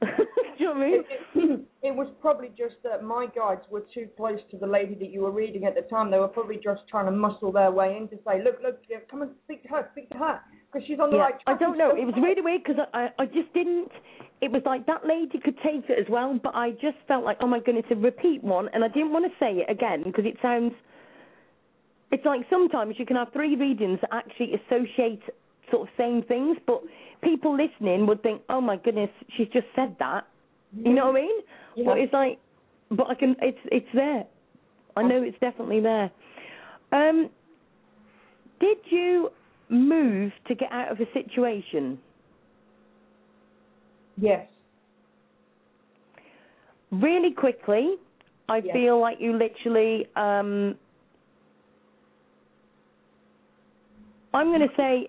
do 0.02 0.08
you 0.58 0.66
know 0.66 0.72
what 0.72 0.82
I 0.82 0.90
mean? 0.90 1.04
It, 1.34 1.60
it 1.82 1.94
was 1.94 2.08
probably 2.20 2.48
just 2.56 2.74
that 2.82 3.02
my 3.02 3.26
guides 3.34 3.62
were 3.70 3.84
too 3.92 4.08
close 4.16 4.38
to 4.50 4.58
the 4.58 4.66
lady 4.66 4.94
that 4.94 5.10
you 5.10 5.22
were 5.22 5.30
reading 5.30 5.64
at 5.64 5.74
the 5.74 5.82
time. 5.82 6.10
They 6.10 6.18
were 6.18 6.28
probably 6.28 6.56
just 6.56 6.82
trying 6.88 7.06
to 7.06 7.12
muscle 7.12 7.52
their 7.52 7.70
way 7.70 7.96
in 7.96 8.08
to 8.08 8.16
say, 8.26 8.42
look, 8.42 8.58
look, 8.62 8.80
come 9.10 9.22
and 9.22 9.30
speak 9.44 9.62
to 9.64 9.68
her, 9.70 9.88
speak 9.92 10.10
to 10.10 10.18
her, 10.18 10.40
because 10.72 10.86
she's 10.86 10.98
on 10.98 11.10
the 11.10 11.16
Yeah, 11.16 11.22
right 11.22 11.40
track. 11.40 11.56
I 11.56 11.58
don't 11.58 11.78
know. 11.78 11.90
It 11.90 12.04
was 12.04 12.14
really 12.16 12.40
weird 12.40 12.62
because 12.64 12.80
I, 12.92 13.10
I 13.18 13.22
I 13.24 13.26
just 13.26 13.52
didn't. 13.54 13.90
It 14.40 14.50
was 14.50 14.62
like 14.66 14.86
that 14.86 15.06
lady 15.06 15.38
could 15.38 15.56
take 15.58 15.88
it 15.88 15.98
as 15.98 16.06
well, 16.10 16.38
but 16.42 16.54
I 16.54 16.72
just 16.72 16.98
felt 17.08 17.24
like, 17.24 17.38
oh 17.40 17.46
my 17.46 17.60
goodness, 17.60 17.84
a 17.90 17.96
repeat 17.96 18.42
one, 18.42 18.68
and 18.72 18.84
I 18.84 18.88
didn't 18.88 19.12
want 19.12 19.24
to 19.24 19.32
say 19.38 19.52
it 19.52 19.70
again 19.70 20.02
because 20.04 20.24
it 20.26 20.36
sounds. 20.42 20.72
It's 22.10 22.24
like 22.24 22.42
sometimes 22.50 22.96
you 22.98 23.06
can 23.06 23.16
have 23.16 23.32
three 23.32 23.56
readings 23.56 23.98
that 24.02 24.10
actually 24.12 24.52
associate 24.54 25.22
sort 25.70 25.88
of 25.88 25.88
same 25.96 26.22
things, 26.22 26.56
but 26.66 26.82
people 27.22 27.56
listening 27.56 28.06
would 28.06 28.22
think, 28.22 28.42
oh 28.48 28.60
my 28.60 28.76
goodness, 28.76 29.10
she's 29.36 29.48
just 29.48 29.66
said 29.74 29.96
that. 29.98 30.26
You 30.76 30.92
know 30.92 31.06
what 31.06 31.16
I 31.16 31.20
mean? 31.20 31.40
Yeah. 31.76 31.84
But 31.86 31.98
it's 31.98 32.12
like, 32.12 32.38
but 32.90 33.06
I 33.08 33.14
can. 33.14 33.36
It's 33.40 33.58
it's 33.66 33.86
there. 33.94 34.24
I 34.96 35.02
know 35.02 35.22
it's 35.22 35.38
definitely 35.40 35.80
there. 35.80 36.10
Um, 36.92 37.30
did 38.60 38.78
you 38.90 39.30
move 39.68 40.32
to 40.48 40.54
get 40.54 40.70
out 40.72 40.90
of 40.90 40.98
a 41.00 41.06
situation? 41.12 41.98
Yes. 44.16 44.46
Really 46.90 47.32
quickly, 47.32 47.96
I 48.48 48.58
Yes. 48.58 48.72
feel 48.72 49.00
like 49.00 49.18
you 49.20 49.32
literally 49.32 50.06
um 50.16 50.76
I'm 54.32 54.48
going 54.48 54.68
to 54.68 54.74
say 54.76 55.08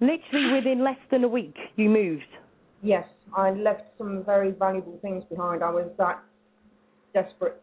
literally 0.00 0.52
within 0.54 0.84
less 0.84 0.98
than 1.10 1.24
a 1.24 1.28
week 1.28 1.56
you 1.76 1.88
moved. 1.88 2.24
Yes, 2.82 3.04
I 3.36 3.50
left 3.50 3.84
some 3.98 4.24
very 4.24 4.50
valuable 4.50 4.98
things 5.02 5.24
behind. 5.30 5.62
I 5.62 5.70
was 5.70 5.90
that 5.98 6.22
desperate. 7.14 7.62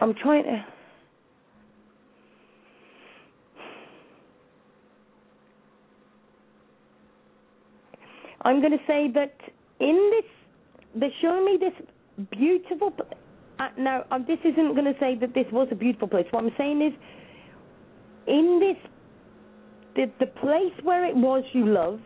I'm 0.00 0.14
trying 0.14 0.44
to 0.44 0.64
I'm 8.44 8.60
going 8.60 8.72
to 8.72 8.84
say 8.86 9.10
that 9.14 9.34
in 9.80 10.10
this, 10.12 10.30
they're 10.94 11.10
showing 11.22 11.46
me 11.46 11.58
this 11.58 11.72
beautiful. 12.30 12.92
Uh, 13.58 13.68
now, 13.78 14.04
um, 14.10 14.24
this 14.26 14.38
isn't 14.44 14.74
going 14.74 14.92
to 14.92 14.98
say 14.98 15.16
that 15.20 15.34
this 15.34 15.46
was 15.52 15.68
a 15.70 15.74
beautiful 15.74 16.08
place. 16.08 16.26
What 16.30 16.42
I'm 16.44 16.50
saying 16.58 16.82
is, 16.82 16.92
in 18.26 18.60
this, 18.60 18.90
the 19.94 20.10
the 20.24 20.30
place 20.40 20.72
where 20.82 21.04
it 21.04 21.14
was 21.14 21.44
you 21.52 21.66
loved, 21.66 22.02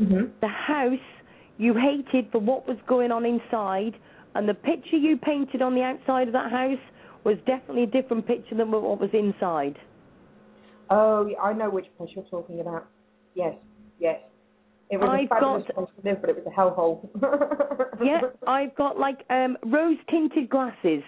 Mm-hmm. 0.00 0.26
the 0.42 0.48
house 0.48 0.98
you 1.56 1.72
hated 1.72 2.30
for 2.30 2.38
what 2.38 2.68
was 2.68 2.76
going 2.86 3.10
on 3.10 3.24
inside, 3.24 3.98
and 4.34 4.46
the 4.46 4.52
picture 4.52 4.96
you 4.96 5.16
painted 5.16 5.62
on 5.62 5.74
the 5.74 5.80
outside 5.80 6.26
of 6.26 6.34
that 6.34 6.50
house 6.50 6.78
was 7.24 7.36
definitely 7.46 7.84
a 7.84 7.86
different 7.86 8.26
picture 8.26 8.54
than 8.54 8.70
what 8.70 9.00
was 9.00 9.08
inside. 9.14 9.78
Oh, 10.90 11.30
I 11.42 11.54
know 11.54 11.70
which 11.70 11.86
place 11.96 12.10
you're 12.14 12.26
talking 12.26 12.60
about. 12.60 12.88
Yes, 13.34 13.54
yes. 13.98 14.20
It 14.88 14.98
was 14.98 15.08
I've 15.10 15.24
a 15.24 15.28
fabulous 15.28 15.64
got- 15.66 15.74
place 15.74 15.88
to 16.02 16.08
live, 16.08 16.20
but 16.20 16.30
it 16.30 16.36
was 16.36 16.46
a 16.46 16.50
hellhole. 16.58 17.08
yeah, 18.04 18.20
I've 18.46 18.74
got 18.76 18.98
like 18.98 19.24
um 19.30 19.56
rose 19.66 19.96
tinted 20.10 20.48
glasses. 20.48 21.02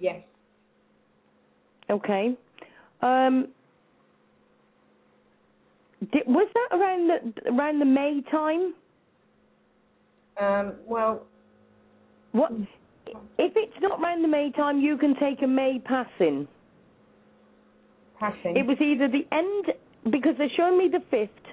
Yes. 0.00 0.22
Okay. 1.88 2.36
Um. 3.02 3.48
Did, 6.12 6.26
was 6.26 6.48
that 6.52 6.76
around 6.76 7.08
the 7.08 7.50
around 7.50 7.78
the 7.78 7.84
May 7.84 8.22
time? 8.30 8.74
Um, 10.38 10.74
well, 10.86 11.24
What? 12.32 12.52
If 13.38 13.52
it's 13.56 13.76
not 13.80 14.00
around 14.02 14.22
the 14.22 14.28
May 14.28 14.50
time, 14.50 14.80
you 14.80 14.98
can 14.98 15.14
take 15.18 15.40
a 15.42 15.46
May 15.46 15.78
passing. 15.82 16.46
passing. 18.18 18.56
It 18.56 18.66
was 18.66 18.76
either 18.80 19.08
the 19.08 19.24
end 19.32 20.12
because 20.12 20.34
they're 20.36 20.50
showing 20.56 20.76
me 20.76 20.88
the 20.88 21.00
fifth, 21.10 21.45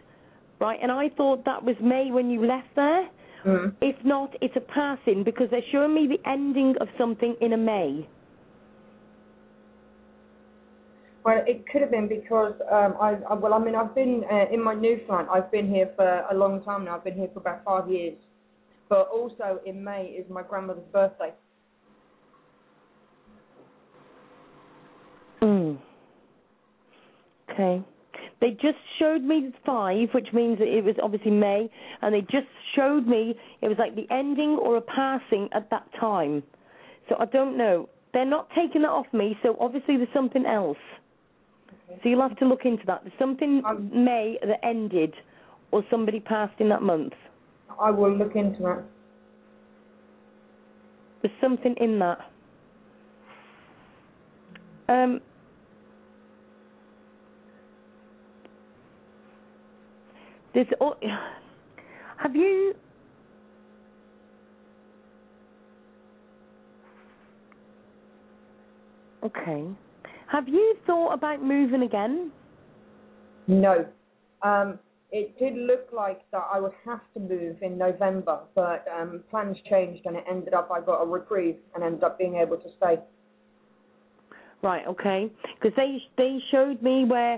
right? 0.64 0.80
And 0.82 0.92
I 0.92 1.10
thought 1.10 1.44
that 1.46 1.64
was 1.64 1.76
May 1.82 2.10
when 2.10 2.30
you 2.30 2.46
left 2.46 2.70
there. 2.76 3.10
Mm. 3.46 3.76
If 3.82 3.96
not, 4.06 4.34
it's 4.42 4.56
a 4.56 4.62
passing 4.62 5.24
because 5.24 5.48
they're 5.52 5.70
showing 5.72 5.94
me 5.94 6.08
the 6.08 6.30
ending 6.30 6.76
of 6.80 6.88
something 6.98 7.36
in 7.42 7.54
a 7.54 7.58
May. 7.58 8.08
Well, 11.26 11.42
it 11.46 11.66
could 11.70 11.82
have 11.82 11.92
been 11.92 12.08
because 12.08 12.54
um, 12.72 12.96
I, 13.00 13.18
I 13.30 13.34
well, 13.34 13.54
I 13.54 13.60
mean, 13.60 13.76
I've 13.76 13.94
been 13.94 14.24
uh, 14.32 14.46
in 14.54 14.64
my 14.64 14.74
new 14.74 15.00
flat. 15.06 15.28
I've 15.34 15.52
been 15.52 15.70
here 15.70 15.90
for 15.96 16.26
a 16.32 16.34
long 16.34 16.64
time 16.64 16.86
now. 16.86 16.96
I've 16.96 17.04
been 17.04 17.16
here 17.16 17.30
for 17.34 17.40
about 17.40 17.64
five 17.64 17.90
years. 17.90 18.16
But 18.90 19.08
also 19.10 19.60
in 19.66 19.84
May 19.84 20.06
is 20.06 20.30
my 20.30 20.44
grandmother's 20.44 20.84
birthday. 20.92 21.34
Mm. 25.42 25.78
Okay. 27.52 27.84
They 28.44 28.52
just 28.52 28.78
showed 29.00 29.24
me 29.24 29.54
five, 29.66 30.10
which 30.14 30.28
means 30.34 30.60
that 30.60 30.68
it 30.68 30.84
was 30.84 30.96
obviously 31.02 31.32
May, 31.32 31.70
and 32.02 32.14
they 32.14 32.20
just 32.20 32.48
showed 32.76 33.08
me 33.08 33.36
it 33.62 33.70
was 33.70 33.78
like 33.80 33.96
the 33.96 34.06
ending 34.14 34.60
or 34.62 34.76
a 34.76 34.82
passing 34.82 35.48
at 35.54 35.70
that 35.70 35.88
time. 35.98 36.44
So 37.08 37.16
I 37.18 37.24
don't 37.24 37.58
know. 37.58 37.88
They're 38.12 38.26
not 38.26 38.50
taking 38.54 38.82
that 38.82 38.90
off 38.90 39.06
me, 39.14 39.38
so 39.42 39.56
obviously 39.62 39.96
there's 39.96 40.10
something 40.14 40.46
else. 40.46 40.76
So 41.88 42.10
you'll 42.10 42.22
have 42.22 42.36
to 42.40 42.46
look 42.46 42.66
into 42.66 42.84
that. 42.86 43.04
There's 43.06 43.18
something 43.18 43.64
May 43.94 44.38
that 44.46 44.60
ended, 44.62 45.14
or 45.72 45.86
somebody 45.90 46.20
passed 46.20 46.60
in 46.60 46.68
that 46.68 46.82
month. 46.82 47.14
I 47.80 47.92
will 47.92 48.14
look 48.14 48.36
into 48.36 48.62
that. 48.64 48.84
There's 51.22 51.34
something 51.40 51.76
in 51.80 51.98
that. 52.00 52.20
Um. 54.90 55.22
There's. 60.54 60.68
al- 60.82 61.00
Have 62.18 62.36
you? 62.36 62.74
Okay. 69.24 69.66
Have 70.28 70.48
you 70.48 70.76
thought 70.86 71.14
about 71.14 71.44
moving 71.44 71.84
again? 71.84 72.32
No. 73.48 73.86
Um, 74.42 74.80
it 75.12 75.38
did 75.38 75.56
look 75.56 75.90
like 75.94 76.22
that 76.32 76.44
I 76.52 76.60
would 76.60 76.74
have 76.86 77.02
to 77.14 77.20
move 77.20 77.58
in 77.62 77.78
November, 77.78 78.40
but 78.56 78.86
um, 79.00 79.24
plans 79.30 79.58
changed 79.70 80.06
and 80.06 80.16
it 80.16 80.24
ended 80.30 80.54
up 80.54 80.70
I 80.74 80.82
got 80.82 81.02
a 81.02 81.06
reprieve 81.06 81.58
and 81.76 81.84
ended 81.84 82.04
up 82.04 82.18
being 82.18 82.36
able 82.36 82.58
to 82.58 82.70
stay. 82.78 82.98
Right, 84.64 84.88
okay. 84.88 85.30
Because 85.60 85.76
they 85.76 85.98
they 86.18 86.40
showed 86.50 86.82
me 86.82 87.04
where 87.04 87.34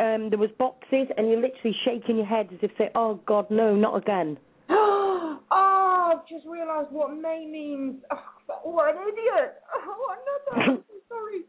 um 0.00 0.30
there 0.30 0.38
was 0.38 0.50
boxes 0.58 1.06
and 1.16 1.28
you're 1.28 1.40
literally 1.40 1.76
shaking 1.84 2.16
your 2.16 2.26
head 2.26 2.48
as 2.52 2.58
if 2.60 2.72
say, 2.76 2.90
"Oh 2.96 3.20
God, 3.24 3.48
no, 3.50 3.76
not 3.76 3.96
again." 3.96 4.36
oh, 4.68 5.38
I've 5.50 6.26
just 6.28 6.44
realised 6.44 6.90
what 6.90 7.16
May 7.16 7.46
means. 7.46 8.02
Oh, 8.10 8.70
what 8.70 8.94
an 8.96 9.02
idiot. 9.02 9.54
Oh, 9.88 10.12
I'm 10.12 10.66
not 10.66 10.84
sorry. 11.08 11.42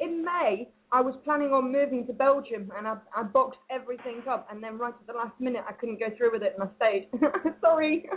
In 0.00 0.24
May, 0.24 0.68
I 0.92 1.00
was 1.00 1.14
planning 1.24 1.52
on 1.52 1.72
moving 1.72 2.06
to 2.06 2.12
Belgium 2.12 2.70
and 2.76 2.86
I, 2.86 2.96
I 3.14 3.24
boxed 3.24 3.58
everything 3.70 4.22
up 4.28 4.46
and 4.50 4.62
then 4.62 4.78
right 4.78 4.94
at 4.98 5.06
the 5.06 5.12
last 5.12 5.38
minute 5.40 5.64
I 5.68 5.72
couldn't 5.72 5.98
go 5.98 6.06
through 6.16 6.32
with 6.32 6.42
it 6.42 6.56
and 6.58 6.68
I 6.68 6.72
stayed. 6.76 7.08
sorry. 7.60 8.08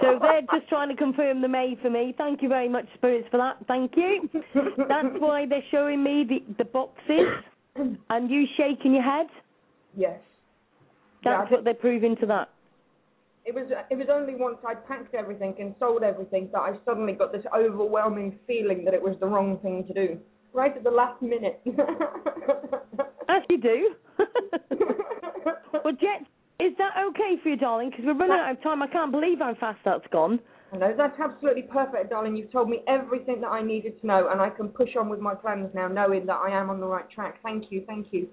So 0.00 0.18
they're 0.20 0.42
just 0.52 0.68
trying 0.68 0.88
to 0.90 0.96
confirm 0.96 1.42
the 1.42 1.48
May 1.48 1.76
for 1.82 1.90
me. 1.90 2.14
Thank 2.16 2.40
you 2.40 2.48
very 2.48 2.68
much, 2.68 2.86
Spirits, 2.94 3.26
for 3.30 3.36
that. 3.38 3.56
Thank 3.66 3.92
you. 3.96 4.28
That's 4.88 5.14
why 5.18 5.46
they're 5.46 5.64
showing 5.70 6.02
me 6.04 6.24
the 6.28 6.54
the 6.56 6.64
boxes 6.64 7.26
and 8.10 8.30
you 8.30 8.44
shaking 8.56 8.94
your 8.94 9.02
head. 9.02 9.26
Yes. 9.96 10.20
That's 11.24 11.48
Yeah, 11.50 11.56
what 11.56 11.64
they're 11.64 11.74
proving 11.74 12.16
to 12.16 12.26
that. 12.26 12.50
It 13.44 13.54
was 13.54 13.70
it 13.90 13.96
was 13.96 14.06
only 14.10 14.36
once 14.36 14.58
I'd 14.66 14.86
packed 14.86 15.14
everything 15.14 15.56
and 15.58 15.74
sold 15.80 16.04
everything 16.04 16.48
that 16.52 16.60
I 16.60 16.74
suddenly 16.84 17.12
got 17.12 17.32
this 17.32 17.44
overwhelming 17.54 18.38
feeling 18.46 18.84
that 18.84 18.94
it 18.94 19.02
was 19.02 19.16
the 19.18 19.26
wrong 19.26 19.58
thing 19.58 19.84
to 19.88 19.94
do. 19.94 20.18
Right 20.52 20.76
at 20.76 20.84
the 20.84 20.90
last 20.90 21.22
minute. 21.22 21.60
As 23.28 23.42
you 23.48 23.58
do. 23.58 23.94
well, 25.84 25.94
Jet, 25.94 26.26
is 26.60 26.72
that 26.78 26.92
okay 27.08 27.36
for 27.42 27.48
you, 27.50 27.56
darling? 27.56 27.90
Because 27.90 28.04
we're 28.04 28.14
running 28.14 28.36
out 28.36 28.52
of 28.52 28.62
time. 28.62 28.82
I 28.82 28.86
can't 28.86 29.10
believe 29.10 29.38
how 29.38 29.54
fast 29.58 29.78
that's 29.84 30.06
gone. 30.12 30.40
No, 30.74 30.94
that's 30.96 31.18
absolutely 31.20 31.62
perfect, 31.62 32.10
darling. 32.10 32.36
You've 32.36 32.52
told 32.52 32.68
me 32.68 32.82
everything 32.86 33.40
that 33.42 33.48
I 33.48 33.62
needed 33.62 34.00
to 34.00 34.06
know, 34.06 34.28
and 34.30 34.40
I 34.40 34.48
can 34.48 34.68
push 34.68 34.90
on 34.98 35.08
with 35.08 35.20
my 35.20 35.34
plans 35.34 35.68
now, 35.74 35.88
knowing 35.88 36.24
that 36.26 36.36
I 36.36 36.50
am 36.50 36.70
on 36.70 36.80
the 36.80 36.86
right 36.86 37.08
track. 37.10 37.40
Thank 37.42 37.70
you, 37.70 37.84
thank 37.86 38.06
you. 38.10 38.28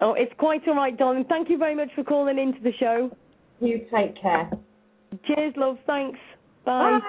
Oh, 0.00 0.12
it's 0.14 0.32
quite 0.38 0.66
all 0.68 0.74
right, 0.74 0.96
darling. 0.96 1.24
Thank 1.28 1.48
you 1.48 1.56
very 1.56 1.74
much 1.74 1.88
for 1.94 2.04
calling 2.04 2.38
into 2.38 2.60
the 2.60 2.72
show. 2.78 3.16
You 3.60 3.86
take 3.94 4.20
care. 4.20 4.50
Cheers, 5.26 5.54
love. 5.56 5.78
Thanks. 5.86 6.18
Bye. 6.64 7.00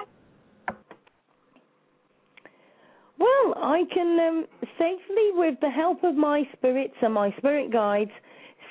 Well, 3.18 3.54
I 3.56 3.84
can 3.92 4.18
um, 4.20 4.46
safely, 4.78 5.30
with 5.32 5.58
the 5.60 5.70
help 5.70 6.04
of 6.04 6.14
my 6.14 6.42
spirits 6.56 6.94
and 7.02 7.14
my 7.14 7.34
spirit 7.38 7.72
guides, 7.72 8.10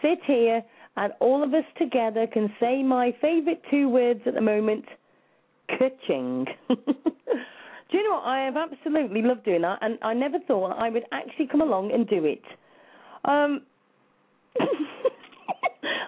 sit 0.02 0.20
here 0.26 0.64
and 0.98 1.14
all 1.20 1.44
of 1.44 1.54
us 1.54 1.64
together 1.78 2.28
can 2.32 2.54
say 2.60 2.84
my 2.84 3.14
favourite 3.22 3.62
two 3.70 3.90
words 3.90 4.22
at 4.26 4.34
the 4.34 4.42
moment 4.42 4.86
Ka-ching. 5.68 6.46
do 6.70 6.76
you 7.92 8.04
know 8.04 8.16
what? 8.16 8.26
I 8.26 8.46
have 8.46 8.56
absolutely 8.56 9.22
loved 9.22 9.46
doing 9.46 9.64
that, 9.64 9.80
and 9.82 9.98
I 10.02 10.14
never 10.14 10.38
thought 10.48 10.74
I 10.78 10.90
would 10.90 11.04
actually 11.12 11.48
come 11.48 11.62
along 11.62 11.92
and 11.92 12.08
do 12.08 12.24
it. 12.26 12.42
Um, 13.26 13.64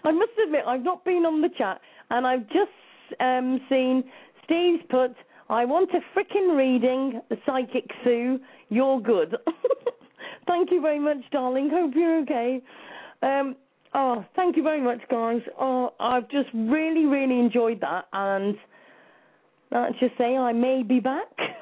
I 0.03 0.11
must 0.11 0.31
admit, 0.43 0.61
I've 0.67 0.83
not 0.83 1.03
been 1.03 1.25
on 1.25 1.41
the 1.41 1.49
chat, 1.57 1.81
and 2.11 2.25
I've 2.25 2.47
just 2.47 3.19
um, 3.19 3.59
seen 3.69 4.03
Steve's 4.45 4.83
put, 4.89 5.15
I 5.49 5.63
want 5.63 5.89
a 5.91 5.99
frickin' 6.17 6.57
reading, 6.57 7.21
the 7.29 7.37
Psychic 7.45 7.89
Sue, 8.03 8.39
you're 8.69 8.99
good. 8.99 9.35
thank 10.47 10.71
you 10.71 10.81
very 10.81 10.99
much, 10.99 11.17
darling. 11.31 11.69
Hope 11.71 11.93
you're 11.95 12.21
okay. 12.23 12.61
Um, 13.21 13.55
oh, 13.93 14.25
thank 14.35 14.57
you 14.57 14.63
very 14.63 14.81
much, 14.81 14.99
guys. 15.09 15.41
Oh, 15.59 15.93
I've 15.99 16.29
just 16.29 16.49
really, 16.53 17.05
really 17.05 17.39
enjoyed 17.39 17.79
that, 17.79 18.07
and 18.11 18.55
let's 19.71 19.97
just 19.99 20.17
say 20.17 20.35
I 20.35 20.51
may 20.51 20.83
be 20.83 20.99
back. 20.99 21.27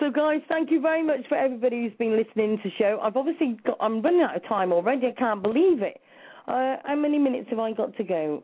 so, 0.00 0.10
guys, 0.10 0.40
thank 0.48 0.72
you 0.72 0.80
very 0.80 1.04
much 1.04 1.20
for 1.28 1.36
everybody 1.36 1.82
who's 1.82 1.96
been 1.96 2.16
listening 2.16 2.56
to 2.58 2.62
the 2.64 2.74
show. 2.76 2.98
I've 3.00 3.16
obviously 3.16 3.56
got, 3.64 3.76
I'm 3.80 4.02
running 4.02 4.22
out 4.22 4.34
of 4.34 4.44
time 4.48 4.72
already. 4.72 5.06
I 5.06 5.12
can't 5.12 5.42
believe 5.42 5.80
it. 5.80 6.00
Uh, 6.48 6.76
how 6.84 6.96
many 6.96 7.18
minutes 7.18 7.50
have 7.50 7.60
I 7.60 7.72
got 7.72 7.96
to 7.96 8.04
go? 8.04 8.42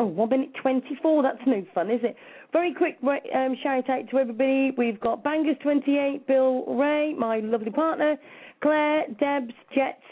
Oh, 0.00 0.06
one 0.06 0.28
minute 0.28 0.50
24. 0.62 1.22
That's 1.24 1.38
no 1.46 1.64
fun, 1.74 1.90
is 1.90 2.00
it? 2.04 2.16
Very 2.52 2.72
quick 2.72 2.98
um, 3.02 3.56
shout 3.62 3.90
out 3.90 4.08
to 4.10 4.18
everybody. 4.18 4.72
We've 4.78 5.00
got 5.00 5.24
Bangers28, 5.24 6.26
Bill 6.26 6.64
Ray, 6.66 7.14
my 7.14 7.40
lovely 7.40 7.70
partner, 7.70 8.16
Claire, 8.62 9.06
Debs, 9.18 9.52
Jets, 9.74 10.02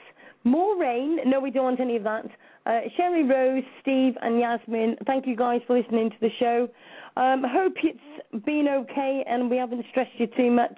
more 0.43 0.79
rain. 0.79 1.19
No, 1.27 1.41
we 1.41 1.51
don't 1.51 1.65
want 1.65 1.81
any 1.81 1.97
of 1.97 2.03
that. 2.03 2.27
Uh, 2.67 2.81
Sherry 2.97 3.23
Rose, 3.23 3.63
Steve, 3.81 4.15
and 4.23 4.41
Yasmin. 4.41 4.97
Thank 5.07 5.27
you 5.27 5.37
guys 5.37 5.61
for 5.69 5.79
listening 5.79 6.11
to 6.11 6.17
the 6.21 6.31
show. 6.41 6.69
Um, 7.17 7.45
hope 7.47 7.75
it's 7.83 8.45
been 8.45 8.67
okay 8.69 9.25
and 9.27 9.49
we 9.49 9.57
haven't 9.57 9.85
stressed 9.91 10.19
you 10.19 10.27
too 10.37 10.51
much. 10.51 10.77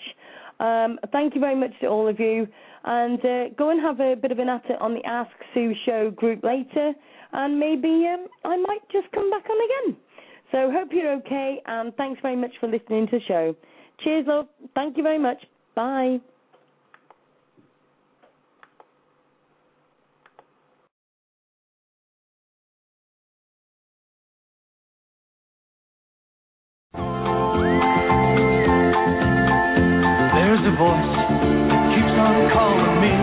Um, 0.60 0.98
thank 1.12 1.34
you 1.34 1.40
very 1.40 1.56
much 1.56 1.70
to 1.80 1.86
all 1.86 2.08
of 2.08 2.20
you. 2.20 2.46
And 2.84 3.18
uh, 3.24 3.48
go 3.56 3.70
and 3.70 3.80
have 3.80 4.00
a 4.00 4.16
bit 4.16 4.32
of 4.32 4.38
an 4.38 4.48
at 4.48 4.64
it 4.68 4.80
on 4.80 4.94
the 4.94 5.04
Ask 5.04 5.30
Sue 5.54 5.72
Show 5.86 6.10
group 6.10 6.44
later. 6.44 6.92
And 7.32 7.58
maybe 7.58 8.06
um, 8.12 8.26
I 8.44 8.56
might 8.56 8.80
just 8.90 9.10
come 9.12 9.30
back 9.30 9.44
on 9.48 9.90
again. 9.90 10.00
So 10.50 10.70
hope 10.72 10.88
you're 10.92 11.12
okay. 11.16 11.60
And 11.66 11.94
thanks 11.96 12.20
very 12.22 12.36
much 12.36 12.52
for 12.60 12.68
listening 12.68 13.06
to 13.08 13.18
the 13.18 13.24
show. 13.26 13.56
Cheers, 14.02 14.26
love. 14.26 14.46
Thank 14.74 14.96
you 14.96 15.02
very 15.02 15.18
much. 15.18 15.38
Bye. 15.74 16.20
There's 30.34 30.64
a 30.64 30.74
voice 30.78 31.12
that 31.68 31.82
keeps 31.92 32.14
on 32.16 32.50
calling 32.54 33.00
me 33.02 33.14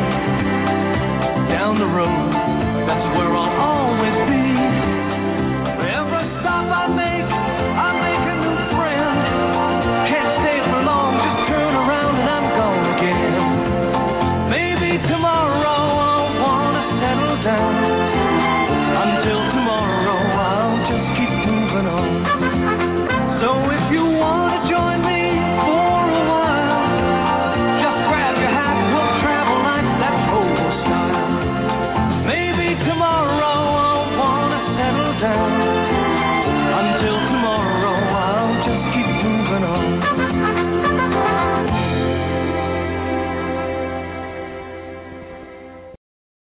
down 1.50 1.80
the 1.80 1.86
road. 1.86 2.32
That's 2.88 3.18
where 3.18 3.36
I'll. 3.36 3.85